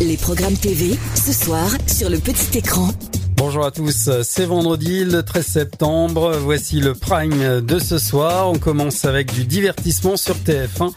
Les 0.00 0.16
programmes 0.16 0.56
TV, 0.56 0.96
ce 1.14 1.32
soir, 1.32 1.68
sur 1.86 2.08
le 2.08 2.18
petit 2.18 2.58
écran. 2.58 2.88
Bonjour 3.36 3.64
à 3.64 3.70
tous, 3.70 4.10
c'est 4.24 4.46
vendredi 4.46 5.04
le 5.04 5.22
13 5.22 5.46
septembre, 5.46 6.36
voici 6.42 6.80
le 6.80 6.92
prime 6.94 7.60
de 7.60 7.78
ce 7.78 7.96
soir. 7.96 8.50
On 8.50 8.58
commence 8.58 9.04
avec 9.04 9.32
du 9.32 9.44
divertissement 9.44 10.16
sur 10.16 10.34
TF1 10.34 10.90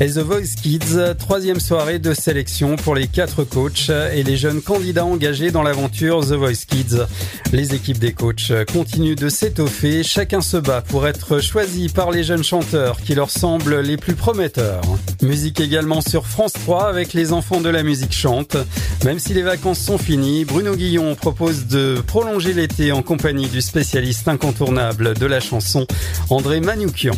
et 0.00 0.10
The 0.10 0.18
Voice 0.18 0.56
Kids, 0.62 1.16
troisième 1.18 1.58
soirée 1.58 1.98
de 1.98 2.12
sélection 2.12 2.76
pour 2.76 2.94
les 2.94 3.06
quatre 3.06 3.44
coachs 3.44 3.90
et 4.12 4.22
les 4.22 4.36
jeunes 4.36 4.60
candidats 4.60 5.06
engagés 5.06 5.50
dans 5.50 5.62
l'aventure 5.62 6.20
The 6.20 6.32
Voice 6.32 6.66
Kids. 6.68 7.06
Les 7.52 7.74
équipes 7.74 7.98
des 7.98 8.12
coachs 8.12 8.52
continuent 8.72 9.14
de 9.14 9.28
s'étoffer, 9.28 10.02
chacun 10.02 10.40
se 10.40 10.56
bat 10.56 10.82
pour 10.82 11.06
être 11.06 11.40
choisi 11.40 11.88
par 11.88 12.10
les 12.10 12.24
jeunes 12.24 12.42
chanteurs 12.42 13.00
qui 13.00 13.14
leur 13.14 13.30
semblent 13.30 13.80
les 13.80 13.96
plus 13.96 14.14
prometteurs. 14.14 14.82
Musique 15.22 15.60
également 15.60 16.00
sur 16.00 16.26
France 16.26 16.54
3 16.54 16.88
avec 16.88 17.12
les 17.12 17.32
enfants 17.32 17.60
de 17.60 17.68
la 17.68 17.82
musique 17.82 18.12
chante. 18.12 18.56
Même 19.04 19.20
si 19.20 19.32
les 19.32 19.42
vacances 19.42 19.80
sont 19.80 19.98
finies, 19.98 20.44
Bruno 20.44 20.74
Guillon 20.74 21.14
propose 21.14 21.66
de 21.66 22.02
prolonger 22.06 22.52
l'été 22.52 22.90
en 22.92 23.02
compagnie 23.02 23.48
du 23.48 23.62
spécialiste 23.62 24.26
incontournable 24.28 25.14
de 25.14 25.26
la 25.26 25.40
chanson, 25.40 25.86
André 26.30 26.60
Manoukian. 26.60 27.14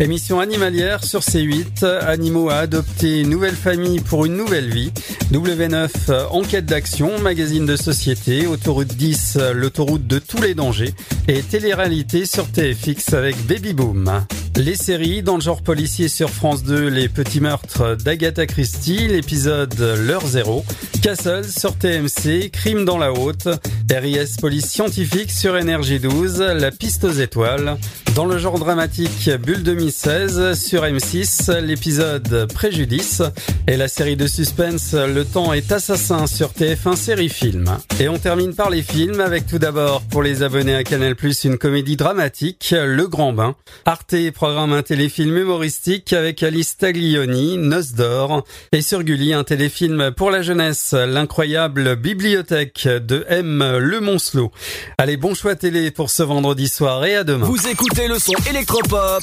Émission 0.00 0.40
animalière 0.40 1.04
sur 1.04 1.20
C8, 1.20 1.84
Animaux 1.84 2.50
à 2.50 2.56
adopter, 2.56 3.22
nouvelle 3.24 3.54
famille 3.54 4.00
pour 4.00 4.24
une 4.24 4.36
nouvelle 4.36 4.70
vie. 4.70 4.92
W9, 5.32 6.26
enquête 6.30 6.66
d'action, 6.66 7.18
magazine 7.20 7.66
de 7.66 7.76
société, 7.76 8.46
autoroute 8.46 8.88
10, 8.88 9.38
l'autoroute 9.54 10.06
de 10.06 10.18
tous 10.18 10.42
les 10.42 10.54
dangers. 10.54 10.94
Et 11.28 11.42
télé-réalité 11.42 12.26
sur 12.26 12.50
TFX 12.50 13.12
avec 13.12 13.36
Baby 13.46 13.72
Boom. 13.72 14.24
Les 14.56 14.76
séries 14.76 15.22
dans 15.22 15.34
le 15.34 15.40
genre 15.40 15.62
policier 15.62 16.06
sur 16.06 16.30
France 16.30 16.62
2, 16.62 16.86
Les 16.86 17.08
Petits 17.08 17.40
Meurtres 17.40 17.96
d'Agatha 17.96 18.46
Christie, 18.46 19.08
l'épisode 19.08 19.74
L'heure 19.98 20.24
zéro. 20.24 20.64
Castle 21.02 21.44
sur 21.44 21.76
TMC, 21.76 22.50
Crime 22.52 22.84
dans 22.84 22.96
la 22.96 23.12
haute. 23.12 23.48
RIS 23.90 24.36
Police 24.40 24.66
Scientifique 24.66 25.30
sur 25.30 25.56
Énergie 25.56 25.98
12, 25.98 26.40
La 26.40 26.70
piste 26.70 27.02
aux 27.04 27.12
étoiles. 27.12 27.76
Dans 28.14 28.26
le 28.26 28.38
genre 28.38 28.60
dramatique, 28.60 29.28
Bulle 29.44 29.64
2016 29.64 30.54
sur 30.56 30.84
M6, 30.84 31.58
l'épisode 31.58 32.46
Préjudice. 32.52 33.22
Et 33.66 33.76
la 33.76 33.88
série 33.88 34.16
de 34.16 34.28
suspense 34.28 34.94
Le 34.94 35.24
temps 35.24 35.52
est 35.52 35.72
assassin 35.72 36.28
sur 36.28 36.50
TF1 36.50 36.94
série 36.94 37.28
film. 37.28 37.76
Et 37.98 38.08
on 38.08 38.18
termine 38.18 38.54
par 38.54 38.70
les 38.70 38.82
films 38.82 39.20
avec 39.20 39.48
tout 39.48 39.58
d'abord 39.58 40.02
pour 40.02 40.22
les 40.22 40.44
abonnés 40.44 40.76
à 40.76 40.84
Canal+, 40.84 41.16
une 41.42 41.58
comédie 41.58 41.96
dramatique, 41.96 42.72
Le 42.72 43.08
Grand 43.08 43.32
Bain. 43.32 43.56
Arte 43.84 44.14
programme 44.44 44.74
un 44.74 44.82
téléfilm 44.82 45.38
humoristique 45.38 46.12
avec 46.12 46.42
Alice 46.42 46.76
Taglioni, 46.76 47.56
Noce 47.56 47.92
d'or. 47.92 48.44
Et 48.72 48.82
sur 48.82 49.02
Gulli, 49.02 49.32
un 49.32 49.42
téléfilm 49.42 50.10
pour 50.10 50.30
la 50.30 50.42
jeunesse, 50.42 50.92
l'incroyable 50.92 51.96
bibliothèque 51.96 52.86
de 52.86 53.24
M. 53.30 53.78
Le 53.78 54.00
Moncelot. 54.00 54.52
Allez, 54.98 55.16
bon 55.16 55.32
choix 55.32 55.54
télé 55.54 55.90
pour 55.90 56.10
ce 56.10 56.22
vendredi 56.22 56.68
soir 56.68 57.06
et 57.06 57.16
à 57.16 57.24
demain. 57.24 57.46
Vous 57.46 57.66
écoutez 57.68 58.06
le 58.06 58.18
son 58.18 58.34
électropop 58.50 59.22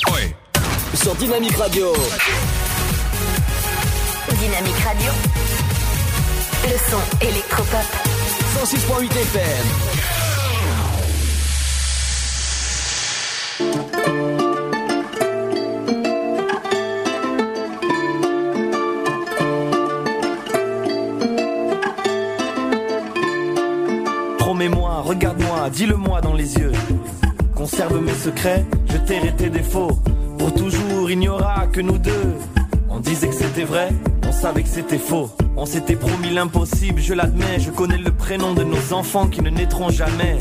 sur 0.95 1.13
Dynamique 1.13 1.55
Radio. 1.55 1.93
Dynamique 4.39 4.79
Radio. 4.83 5.11
Le 6.63 6.77
son 6.89 6.97
électropop. 7.27 7.85
106.8 8.59 9.11
FM. 9.11 9.67
Promets-moi, 24.51 25.01
regarde-moi, 25.05 25.69
dis-le-moi 25.69 26.19
dans 26.19 26.33
les 26.33 26.57
yeux. 26.57 26.73
Conserve 27.55 28.01
mes 28.01 28.11
secrets, 28.11 28.65
je 28.89 28.97
tairai 28.97 29.33
tes 29.33 29.49
défauts. 29.49 29.97
Pour 30.37 30.53
toujours, 30.53 31.09
il 31.09 31.19
n'y 31.19 31.29
aura 31.29 31.67
que 31.67 31.79
nous 31.79 31.97
deux. 31.97 32.35
On 32.89 32.99
disait 32.99 33.29
que 33.29 33.33
c'était 33.33 33.63
vrai, 33.63 33.87
on 34.27 34.33
savait 34.33 34.63
que 34.63 34.67
c'était 34.67 34.97
faux. 34.97 35.29
On 35.55 35.65
s'était 35.65 35.95
promis 35.95 36.31
l'impossible, 36.31 36.99
je 36.99 37.13
l'admets. 37.13 37.59
Je 37.59 37.71
connais 37.71 37.97
le 37.97 38.11
prénom 38.11 38.53
de 38.53 38.65
nos 38.65 38.91
enfants 38.91 39.27
qui 39.27 39.41
ne 39.41 39.49
naîtront 39.49 39.89
jamais. 39.89 40.37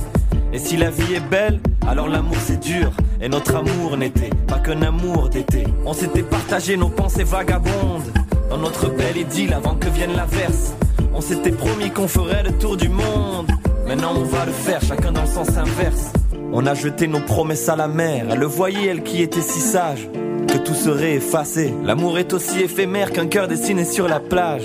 Et 0.53 0.59
si 0.59 0.77
la 0.77 0.91
vie 0.91 1.15
est 1.15 1.31
belle, 1.31 1.61
alors 1.87 2.09
l'amour 2.09 2.39
c'est 2.45 2.59
dur. 2.59 2.91
Et 3.21 3.29
notre 3.29 3.55
amour 3.55 3.97
n'était 3.97 4.31
pas 4.49 4.59
qu'un 4.59 4.83
amour 4.83 5.29
d'été. 5.29 5.69
On 5.87 5.93
s'était 5.93 6.25
partagé 6.25 6.77
nos 6.77 6.89
pensées 6.89 7.23
vagabondes. 7.23 8.11
Dans 8.51 8.59
notre 8.59 8.89
belle 8.89 9.19
idylle 9.19 9.53
avant 9.53 9.77
que 9.77 9.89
vienne 9.89 10.17
l'averse. 10.17 10.75
On 11.15 11.21
s'était 11.21 11.53
promis 11.53 11.93
qu'on 11.93 12.09
ferait 12.09 12.43
le 12.43 12.59
tour 12.59 12.77
du 12.77 12.89
monde. 12.89 13.47
Maintenant 13.91 14.13
on 14.15 14.23
va 14.23 14.47
le 14.47 14.53
faire, 14.53 14.81
chacun 14.81 15.11
dans 15.11 15.23
le 15.23 15.27
sens 15.27 15.49
inverse. 15.57 16.13
On 16.53 16.65
a 16.65 16.75
jeté 16.75 17.09
nos 17.09 17.19
promesses 17.19 17.69
à 17.69 17.75
la 17.75 17.89
mer. 17.89 18.27
Elle 18.31 18.39
le 18.39 18.47
voyait, 18.47 18.87
elle 18.87 19.03
qui 19.03 19.21
était 19.21 19.41
si 19.41 19.59
sage, 19.59 20.09
que 20.47 20.59
tout 20.59 20.75
serait 20.75 21.15
effacé. 21.15 21.75
L'amour 21.83 22.17
est 22.21 22.33
aussi 22.33 22.61
éphémère 22.61 23.11
qu'un 23.11 23.27
cœur 23.27 23.49
dessiné 23.49 23.85
sur 23.85 24.07
la 24.07 24.21
plage. 24.21 24.63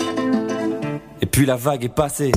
Et 1.24 1.26
puis 1.26 1.48
la 1.48 1.56
vague 1.56 1.84
est 1.86 1.90
passée. 1.90 2.34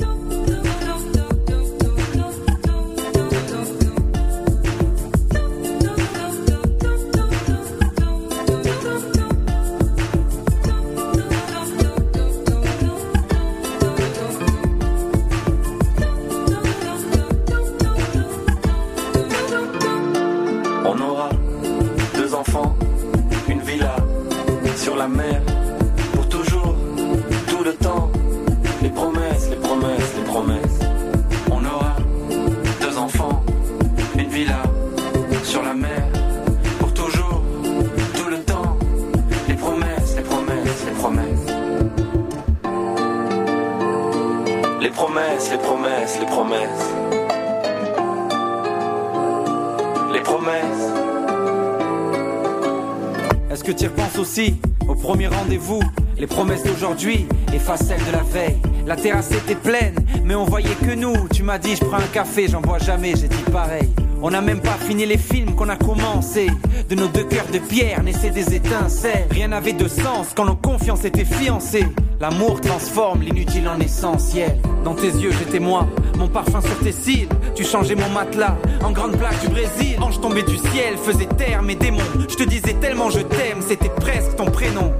Je 61.75 61.85
prends 61.85 61.97
un 61.97 62.13
café, 62.13 62.47
j'en 62.47 62.61
bois 62.61 62.79
jamais, 62.79 63.13
j'ai 63.15 63.27
dit 63.27 63.51
pareil. 63.51 63.89
On 64.21 64.31
n'a 64.31 64.41
même 64.41 64.59
pas 64.59 64.77
fini 64.79 65.05
les 65.05 65.17
films 65.17 65.55
qu'on 65.55 65.69
a 65.69 65.77
commencé. 65.77 66.47
De 66.89 66.95
nos 66.95 67.07
deux 67.07 67.23
cœurs 67.23 67.47
de 67.53 67.59
pierre 67.59 68.03
naissaient 68.03 68.31
des 68.31 68.53
étincelles. 68.53 69.27
Rien 69.31 69.49
n'avait 69.49 69.73
de 69.73 69.87
sens 69.87 70.33
quand 70.35 70.45
nos 70.45 70.55
confiances 70.55 71.05
étaient 71.05 71.25
fiancées. 71.25 71.85
L'amour 72.19 72.59
transforme 72.59 73.21
l'inutile 73.21 73.69
en 73.69 73.79
essentiel. 73.79 74.57
Dans 74.83 74.93
tes 74.93 75.07
yeux, 75.07 75.31
j'étais 75.31 75.59
moi, 75.59 75.87
mon 76.17 76.27
parfum 76.27 76.59
sur 76.59 76.77
tes 76.79 76.91
cils. 76.91 77.29
Tu 77.55 77.63
changeais 77.63 77.95
mon 77.95 78.09
matelas 78.09 78.57
en 78.83 78.91
grande 78.91 79.15
plaque 79.17 79.39
du 79.39 79.47
Brésil. 79.47 79.97
Ange 80.01 80.19
tombé 80.19 80.43
du 80.43 80.57
ciel, 80.57 80.97
faisait 80.97 81.27
taire 81.37 81.61
mes 81.61 81.75
démons. 81.75 81.99
Je 82.27 82.35
te 82.35 82.43
disais 82.43 82.73
tellement 82.73 83.09
je 83.09 83.19
t'aime, 83.19 83.61
c'était 83.65 83.89
presque 83.89 84.35
ton 84.35 84.45
prénom. 84.45 84.91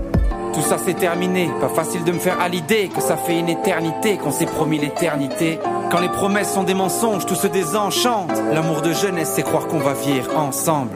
Tout 0.53 0.61
ça 0.61 0.77
c'est 0.83 0.93
terminé, 0.93 1.49
pas 1.59 1.69
facile 1.69 2.03
de 2.05 2.11
me 2.11 2.19
faire 2.19 2.39
à 2.39 2.47
l'idée 2.47 2.89
que 2.93 3.01
ça 3.01 3.17
fait 3.17 3.37
une 3.37 3.49
éternité 3.49 4.17
qu'on 4.17 4.31
s'est 4.31 4.45
promis 4.45 4.79
l'éternité. 4.79 5.59
Quand 5.89 5.99
les 5.99 6.09
promesses 6.09 6.53
sont 6.53 6.63
des 6.63 6.75
mensonges, 6.75 7.25
tout 7.25 7.35
se 7.35 7.47
désenchante. 7.47 8.31
L'amour 8.53 8.81
de 8.81 8.93
jeunesse, 8.93 9.31
c'est 9.35 9.41
croire 9.41 9.65
qu'on 9.67 9.79
va 9.79 9.93
vivre 9.93 10.37
ensemble. 10.37 10.93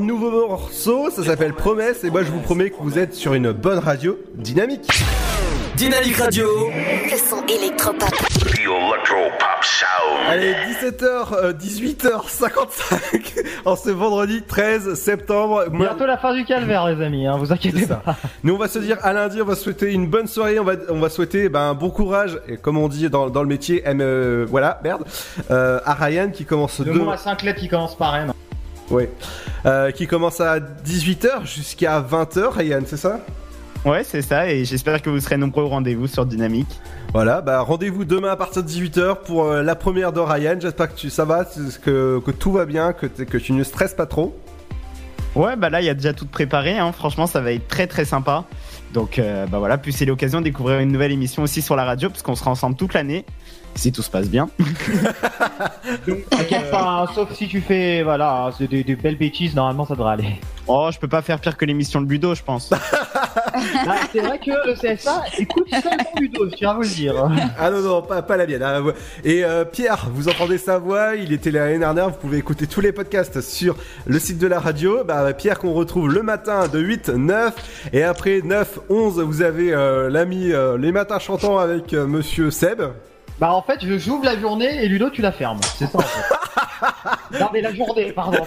Leur 0.00 0.06
nouveau 0.06 0.48
morceau, 0.48 1.10
ça 1.10 1.22
s'appelle 1.24 1.52
Promesse 1.52 2.04
et 2.04 2.10
moi 2.10 2.22
je 2.22 2.30
vous 2.30 2.40
promets 2.40 2.70
que 2.70 2.76
vous 2.80 2.98
êtes 2.98 3.14
sur 3.14 3.34
une 3.34 3.52
bonne 3.52 3.78
radio 3.78 4.18
dynamique. 4.34 4.88
Dynamique 5.76 6.16
Radio. 6.16 6.46
Le 7.10 7.16
son 7.16 7.42
électropop. 7.46 8.08
The 8.08 8.58
Electro 8.58 9.16
Pop 9.38 9.62
Sound. 9.62 10.20
Allez, 10.28 10.52
17h, 10.52 11.34
euh, 11.34 11.52
18h55 11.52 13.44
en 13.64 13.76
ce 13.76 13.90
vendredi 13.90 14.42
13 14.42 14.94
septembre. 14.94 15.64
Moi- 15.70 15.86
Bientôt 15.88 16.06
la 16.06 16.18
fin 16.18 16.34
du 16.34 16.44
calvaire, 16.44 16.86
les 16.86 17.02
amis, 17.04 17.26
hein, 17.26 17.36
vous 17.38 17.52
inquiétez 17.52 17.86
ça. 17.86 17.96
pas. 17.96 18.16
Nous 18.44 18.54
on 18.54 18.58
va 18.58 18.68
se 18.68 18.78
dire 18.78 18.98
à 19.02 19.12
lundi, 19.12 19.40
on 19.40 19.46
va 19.46 19.54
souhaiter 19.56 19.92
une 19.92 20.06
bonne 20.06 20.26
soirée, 20.26 20.58
on 20.58 20.64
va, 20.64 20.74
on 20.90 20.98
va 21.00 21.08
souhaiter 21.10 21.48
ben, 21.48 21.60
un 21.70 21.74
bon 21.74 21.90
courage, 21.90 22.38
et 22.48 22.56
comme 22.56 22.76
on 22.78 22.88
dit 22.88 23.08
dans, 23.08 23.30
dans 23.30 23.42
le 23.42 23.48
métier, 23.48 23.82
M, 23.84 24.00
euh, 24.02 24.46
voilà, 24.48 24.80
merde, 24.84 25.04
euh, 25.50 25.80
à 25.84 25.94
Ryan 25.94 26.30
qui 26.30 26.44
commence 26.44 26.80
Deux 26.80 26.92
demain. 26.92 27.04
mots 27.04 27.10
à 27.12 27.16
5 27.16 27.42
lettres 27.42 27.60
qui 27.60 27.68
commencent 27.68 27.96
par 27.96 28.14
M. 28.16 28.32
Ouais. 28.90 29.10
Euh, 29.66 29.90
qui 29.90 30.06
commence 30.06 30.40
à 30.40 30.58
18h 30.58 31.46
jusqu'à 31.46 32.00
20h, 32.00 32.48
Ryan, 32.50 32.80
c'est 32.86 32.96
ça? 32.96 33.20
Ouais, 33.84 34.04
c'est 34.04 34.20
ça, 34.20 34.50
et 34.50 34.64
j'espère 34.66 35.00
que 35.00 35.08
vous 35.08 35.20
serez 35.20 35.38
nombreux 35.38 35.64
au 35.64 35.68
rendez-vous 35.68 36.06
sur 36.06 36.26
Dynamique. 36.26 36.80
Voilà, 37.12 37.40
bah 37.40 37.60
rendez-vous 37.60 38.04
demain 38.04 38.30
à 38.30 38.36
partir 38.36 38.62
de 38.62 38.68
18h 38.68 39.22
pour 39.24 39.44
euh, 39.44 39.62
la 39.62 39.74
première 39.74 40.12
de 40.12 40.20
Ryan. 40.20 40.56
J'espère 40.60 40.92
que 40.92 40.98
tu, 40.98 41.08
ça 41.08 41.24
va, 41.24 41.46
que, 41.82 42.20
que 42.20 42.30
tout 42.30 42.52
va 42.52 42.66
bien, 42.66 42.92
que, 42.92 43.06
que 43.06 43.38
tu 43.38 43.52
ne 43.52 43.64
stresses 43.64 43.94
pas 43.94 44.06
trop. 44.06 44.38
Ouais, 45.34 45.56
bah 45.56 45.70
là, 45.70 45.80
il 45.80 45.86
y 45.86 45.88
a 45.88 45.94
déjà 45.94 46.12
tout 46.12 46.26
préparé, 46.26 46.76
hein. 46.76 46.92
franchement, 46.92 47.26
ça 47.26 47.40
va 47.40 47.52
être 47.52 47.68
très 47.68 47.86
très 47.86 48.04
sympa. 48.04 48.44
Donc 48.92 49.18
euh, 49.18 49.46
bah 49.46 49.58
voilà, 49.58 49.78
puis 49.78 49.92
c'est 49.92 50.04
l'occasion 50.04 50.40
de 50.40 50.44
découvrir 50.44 50.80
une 50.80 50.90
nouvelle 50.90 51.12
émission 51.12 51.42
aussi 51.42 51.62
sur 51.62 51.76
la 51.76 51.84
radio, 51.84 52.10
parce 52.10 52.22
qu'on 52.22 52.34
sera 52.34 52.50
ensemble 52.50 52.76
toute 52.76 52.94
l'année, 52.94 53.24
si 53.74 53.92
tout 53.92 54.02
se 54.02 54.10
passe 54.10 54.28
bien. 54.28 54.48
T'inquiète 56.30 56.70
pas, 56.70 56.82
hein, 57.02 57.06
sauf 57.14 57.32
si 57.34 57.48
tu 57.48 57.60
fais 57.60 58.02
voilà, 58.02 58.50
c'est 58.56 58.68
des, 58.68 58.84
des 58.84 58.96
belles 58.96 59.16
bêtises, 59.16 59.54
normalement 59.54 59.86
ça 59.86 59.94
devrait 59.94 60.12
aller. 60.12 60.40
Oh, 60.66 60.88
je 60.92 60.98
peux 60.98 61.08
pas 61.08 61.22
faire 61.22 61.40
pire 61.40 61.56
que 61.56 61.64
l'émission 61.64 62.00
de 62.00 62.08
Ludo, 62.08 62.34
je 62.34 62.42
pense. 62.42 62.70
Ah, 63.86 63.96
c'est 64.12 64.20
vrai 64.20 64.38
que 64.38 64.50
le 64.50 64.74
CSA 64.74 65.24
écoute 65.38 65.66
seulement 65.70 66.12
Ludo, 66.18 66.48
je 66.48 66.54
tiens 66.54 66.70
à 66.70 66.74
vous 66.74 66.82
le 66.82 66.88
dire. 66.88 67.14
Ah 67.58 67.70
non, 67.70 67.80
non, 67.80 68.00
pas, 68.02 68.22
pas 68.22 68.36
la 68.36 68.46
mienne. 68.46 68.62
hein. 68.62 68.82
Et 69.24 69.44
euh, 69.44 69.64
Pierre, 69.64 70.08
vous 70.12 70.28
entendez 70.28 70.56
sa 70.56 70.78
voix, 70.78 71.14
il 71.16 71.32
était 71.32 71.50
là 71.50 71.66
l'année 71.66 71.78
dernière, 71.80 72.08
vous 72.10 72.16
pouvez 72.16 72.38
écouter 72.38 72.66
tous 72.66 72.80
les 72.80 72.92
podcasts 72.92 73.40
sur 73.40 73.76
le 74.06 74.18
site 74.18 74.38
de 74.38 74.46
la 74.46 74.60
radio. 74.60 75.04
Bah, 75.04 75.32
Pierre 75.34 75.58
qu'on 75.58 75.72
retrouve 75.72 76.08
le 76.12 76.22
matin 76.22 76.68
de 76.68 76.78
8, 76.78 77.08
9, 77.10 77.90
et 77.92 78.02
après 78.02 78.40
9, 78.42 78.78
11, 78.88 79.20
vous 79.20 79.42
avez 79.42 79.72
euh, 79.74 80.08
l'ami 80.08 80.52
euh, 80.52 80.78
Les 80.78 80.92
Matins 80.92 81.18
Chantants 81.18 81.58
avec 81.58 81.92
euh, 81.92 82.06
Monsieur 82.06 82.50
Seb. 82.50 82.80
Bah 83.40 83.54
en 83.54 83.62
fait, 83.62 83.78
je 83.82 83.96
j'ouvre 83.96 84.24
la 84.26 84.38
journée 84.38 84.84
et 84.84 84.88
Ludo 84.88 85.08
tu 85.08 85.22
la 85.22 85.32
fermes. 85.32 85.60
C'est 85.78 85.86
ça 85.86 85.96
en 85.98 86.02
fait. 86.02 87.38
non 87.40 87.48
mais 87.52 87.62
la 87.62 87.74
journée, 87.74 88.12
pardon. 88.12 88.44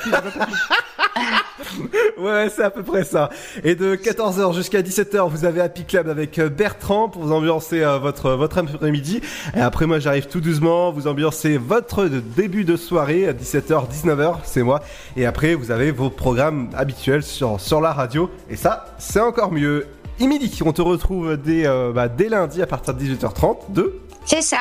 Ouais, 2.17 2.49
c'est 2.49 2.63
à 2.63 2.69
peu 2.69 2.83
près 2.83 3.03
ça. 3.03 3.29
Et 3.63 3.73
de 3.73 3.95
14h 3.95 4.53
jusqu'à 4.53 4.81
17h, 4.81 5.27
vous 5.29 5.45
avez 5.45 5.61
Happy 5.61 5.83
Club 5.85 6.07
avec 6.09 6.37
euh, 6.37 6.47
Bertrand 6.49 7.09
pour 7.09 7.23
vous 7.23 7.31
ambiancer 7.31 7.81
euh, 7.81 7.97
votre 7.97 8.31
votre 8.31 8.59
après-midi. 8.59 9.21
Et 9.55 9.61
après 9.61 9.87
moi, 9.87 9.97
j'arrive 9.97 10.27
tout 10.27 10.41
doucement, 10.41 10.91
vous 10.91 11.07
ambiancez 11.07 11.57
votre 11.57 12.05
début 12.05 12.63
de 12.63 12.75
soirée 12.75 13.27
à 13.27 13.33
17h, 13.33 13.89
19h, 13.89 14.35
c'est 14.43 14.61
moi. 14.61 14.81
Et 15.17 15.25
après, 15.25 15.55
vous 15.55 15.71
avez 15.71 15.89
vos 15.91 16.11
programmes 16.11 16.69
habituels 16.75 17.23
sur 17.23 17.59
sur 17.59 17.81
la 17.81 17.93
radio. 17.93 18.29
Et 18.49 18.55
ça, 18.55 18.85
c'est 18.99 19.21
encore 19.21 19.51
mieux. 19.51 19.87
Emily, 20.19 20.59
on 20.63 20.71
te 20.71 20.81
retrouve 20.83 21.37
dès 21.37 21.65
euh, 21.65 21.91
bah, 21.91 22.07
dès 22.07 22.29
lundi 22.29 22.61
à 22.61 22.67
partir 22.67 22.93
de 22.93 23.03
18h30 23.03 23.73
de 23.73 23.99
C'est 24.25 24.41
ça. 24.41 24.59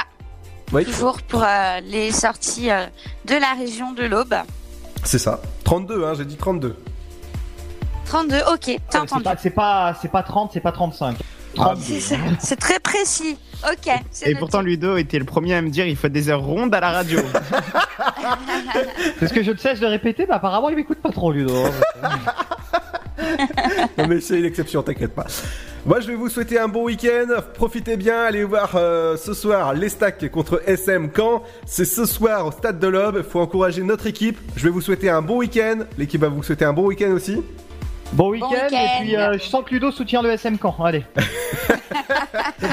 Oui. 0.73 0.85
Toujours 0.85 1.21
pour 1.23 1.43
euh, 1.43 1.81
les 1.85 2.13
sorties 2.13 2.71
euh, 2.71 2.87
de 3.27 3.35
la 3.35 3.53
région 3.59 3.93
de 3.93 4.05
l'Aube. 4.05 4.35
C'est 5.05 5.19
ça. 5.19 5.41
32 5.65 6.05
hein, 6.05 6.15
j'ai 6.17 6.25
dit 6.25 6.37
32. 6.37 6.77
32, 8.07 8.37
ok, 8.53 8.61
t'as 8.61 8.77
C'est 8.91 8.99
entendu. 8.99 9.23
pas, 9.25 9.37
c'est 9.41 9.51
pas, 9.51 9.95
c'est 10.01 10.09
pas 10.11 10.23
30, 10.23 10.51
c'est 10.53 10.61
pas 10.61 10.73
35. 10.73 11.17
Ah, 11.59 11.75
C'est 11.79 12.01
ça, 12.01 12.17
c'est 12.41 12.57
très 12.59 12.79
précis. 12.81 13.37
Ok, 13.71 13.93
c'est 14.11 14.27
Et 14.27 14.29
noté. 14.31 14.39
pourtant, 14.41 14.61
Ludo 14.63 14.97
était 14.97 15.19
le 15.19 15.25
premier 15.27 15.55
à 15.55 15.63
me 15.63 15.69
dire 15.69 15.87
il 15.87 15.97
faut 15.97 16.09
des 16.09 16.29
heures 16.31 16.43
rondes 16.43 16.75
à 16.75 16.81
la 16.81 16.91
radio. 16.91 17.21
C'est 19.21 19.29
ce 19.29 19.33
que 19.35 19.43
je 19.43 19.51
ne 19.53 19.57
cesse 19.57 19.79
de 19.81 19.87
répéter, 19.87 20.25
mais 20.27 20.35
apparemment 20.35 20.69
il 20.71 20.77
m'écoute 20.77 20.99
pas 20.99 21.11
trop 21.11 21.31
Ludo. 21.31 21.53
Non 23.99 24.07
mais 24.09 24.21
c'est 24.21 24.39
une 24.39 24.45
exception, 24.45 24.83
t'inquiète 24.83 25.15
pas. 25.15 25.27
Moi 25.85 26.01
je 26.01 26.07
vais 26.07 26.15
vous 26.15 26.29
souhaiter 26.29 26.59
un 26.59 26.69
bon 26.69 26.85
week-end, 26.85 27.27
profitez 27.55 27.97
bien, 27.97 28.23
allez 28.23 28.45
voir 28.45 28.73
euh, 28.77 29.17
ce 29.17 29.35
soir 29.35 29.75
les 29.75 29.89
stacks 29.89 30.31
contre 30.31 30.63
SM 30.67 31.11
Caen. 31.15 31.43
C'est 31.67 31.85
ce 31.85 32.05
soir 32.05 32.47
au 32.47 32.53
stade 32.53 32.79
de 32.79 32.87
l'Aube, 32.87 33.23
faut 33.23 33.41
encourager 33.41 33.83
notre 33.83 34.07
équipe. 34.07 34.39
Je 34.57 34.65
vais 34.65 34.71
vous 34.71 34.81
souhaiter 34.81 35.11
un 35.11 35.23
bon 35.23 35.39
week-end, 35.39 35.81
l'équipe 35.99 36.21
va 36.21 36.29
vous 36.29 36.43
souhaiter 36.43 36.65
un 36.65 36.73
bon 36.73 36.87
week-end 36.87 37.11
aussi. 37.13 37.43
Bon 38.13 38.31
week-end, 38.31 38.69
et 38.71 39.01
puis 39.01 39.17
euh, 39.17 39.39
je 39.39 39.45
sens 39.45 39.65
que 39.65 39.71
Ludo 39.71 39.91
soutient 39.91 40.23
le 40.23 40.31
SM 40.31 40.59
Camp. 40.59 40.77
Allez. 40.85 41.05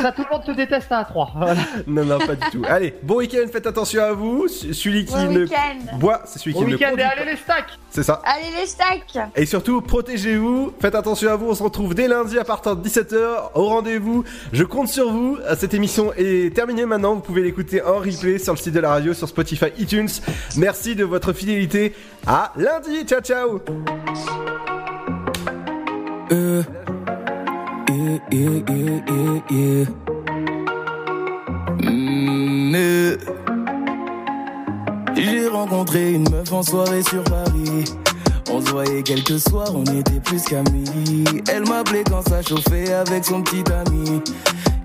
Ça, 0.02 0.12
tout 0.12 0.24
le 0.30 0.36
monde 0.36 0.46
te 0.46 0.52
déteste 0.52 0.92
à 0.92 1.04
3. 1.04 1.32
Voilà. 1.36 1.62
Non 1.88 2.06
non 2.06 2.20
pas 2.20 2.36
du 2.36 2.50
tout. 2.52 2.62
Allez, 2.68 2.94
bon 3.04 3.16
week-end, 3.18 3.46
faites 3.52 3.68
attention 3.68 4.04
à 4.04 4.12
vous. 4.12 4.48
Celui 4.48 5.06
qui 5.06 5.14
Bon 5.14 5.32
ne 5.32 5.44
week-end. 5.44 5.98
boit, 5.98 6.22
c'est 6.26 6.40
celui 6.40 6.54
Bon 6.54 6.60
qui 6.60 6.66
ne 6.66 6.72
week-end 6.74 6.88
et 6.88 6.90
produit 6.90 7.04
allez 7.04 7.32
les 7.32 7.38
stacks 7.38 7.80
C'est 7.90 8.04
ça. 8.04 8.22
Allez 8.24 8.60
les 8.60 8.68
stacks 8.68 9.18
Et 9.36 9.46
surtout, 9.46 9.82
protégez-vous, 9.82 10.74
faites 10.80 10.96
attention 10.96 11.32
à 11.32 11.36
vous, 11.36 11.50
on 11.50 11.56
se 11.56 11.64
retrouve 11.64 11.96
dès 11.96 12.08
lundi 12.08 12.38
à 12.38 12.44
partir 12.44 12.76
de 12.76 12.88
17h 12.88 13.52
au 13.56 13.66
rendez-vous. 13.66 14.24
Je 14.54 14.64
compte 14.64 14.90
sur 14.90 15.12
vous, 15.12 15.38
cette 15.58 15.74
émission 15.74 16.14
est 16.18 16.54
terminée 16.54 16.86
maintenant, 16.86 17.16
vous 17.16 17.22
pouvez 17.22 17.42
l'écouter 17.42 17.82
en 17.82 17.98
replay 17.98 18.40
sur 18.40 18.54
le 18.54 18.60
site 18.60 18.74
de 18.74 18.80
la 18.80 18.90
radio, 18.90 19.14
sur 19.14 19.28
Spotify, 19.28 19.68
iTunes. 19.78 20.10
Merci 20.58 20.96
de 20.96 21.04
votre 21.04 21.34
fidélité. 21.34 21.94
À 22.28 22.54
lundi, 22.58 23.04
ciao 23.06 23.22
ciao 23.22 23.60
Euh, 26.32 26.62
yeah, 27.90 28.20
yeah, 28.32 28.62
yeah, 28.70 29.42
yeah. 29.50 29.86
Mm, 31.82 32.76
euh. 32.76 33.18
J'ai 35.16 35.48
rencontré 35.48 36.12
une 36.14 36.30
meuf 36.30 36.54
en 36.54 36.62
soirée 36.62 37.02
sur 37.02 37.24
Paris. 37.24 37.86
On 38.52 38.62
se 38.62 38.70
voyait 38.70 39.02
quelques 39.02 39.40
soirs, 39.40 39.76
on 39.76 39.84
était 39.86 40.20
plus 40.20 40.44
qu'amis. 40.44 41.26
Elle 41.52 41.68
m'appelait 41.68 42.04
quand 42.04 42.22
ça 42.28 42.42
chauffait 42.44 42.94
avec 42.94 43.26
son 43.26 43.42
petit 43.42 43.64
ami. 43.72 44.22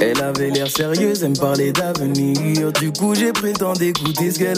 Elle 0.00 0.22
avait 0.22 0.50
l'air 0.50 0.68
sérieuse, 0.68 1.24
elle 1.24 1.30
me 1.30 1.36
parlait 1.36 1.72
d'avenir. 1.72 2.72
Du 2.72 2.92
coup, 2.92 3.14
j'ai 3.14 3.32
prétendu 3.32 3.86
écouter 3.86 4.30
ce 4.30 4.38
qu'elle 4.38 4.56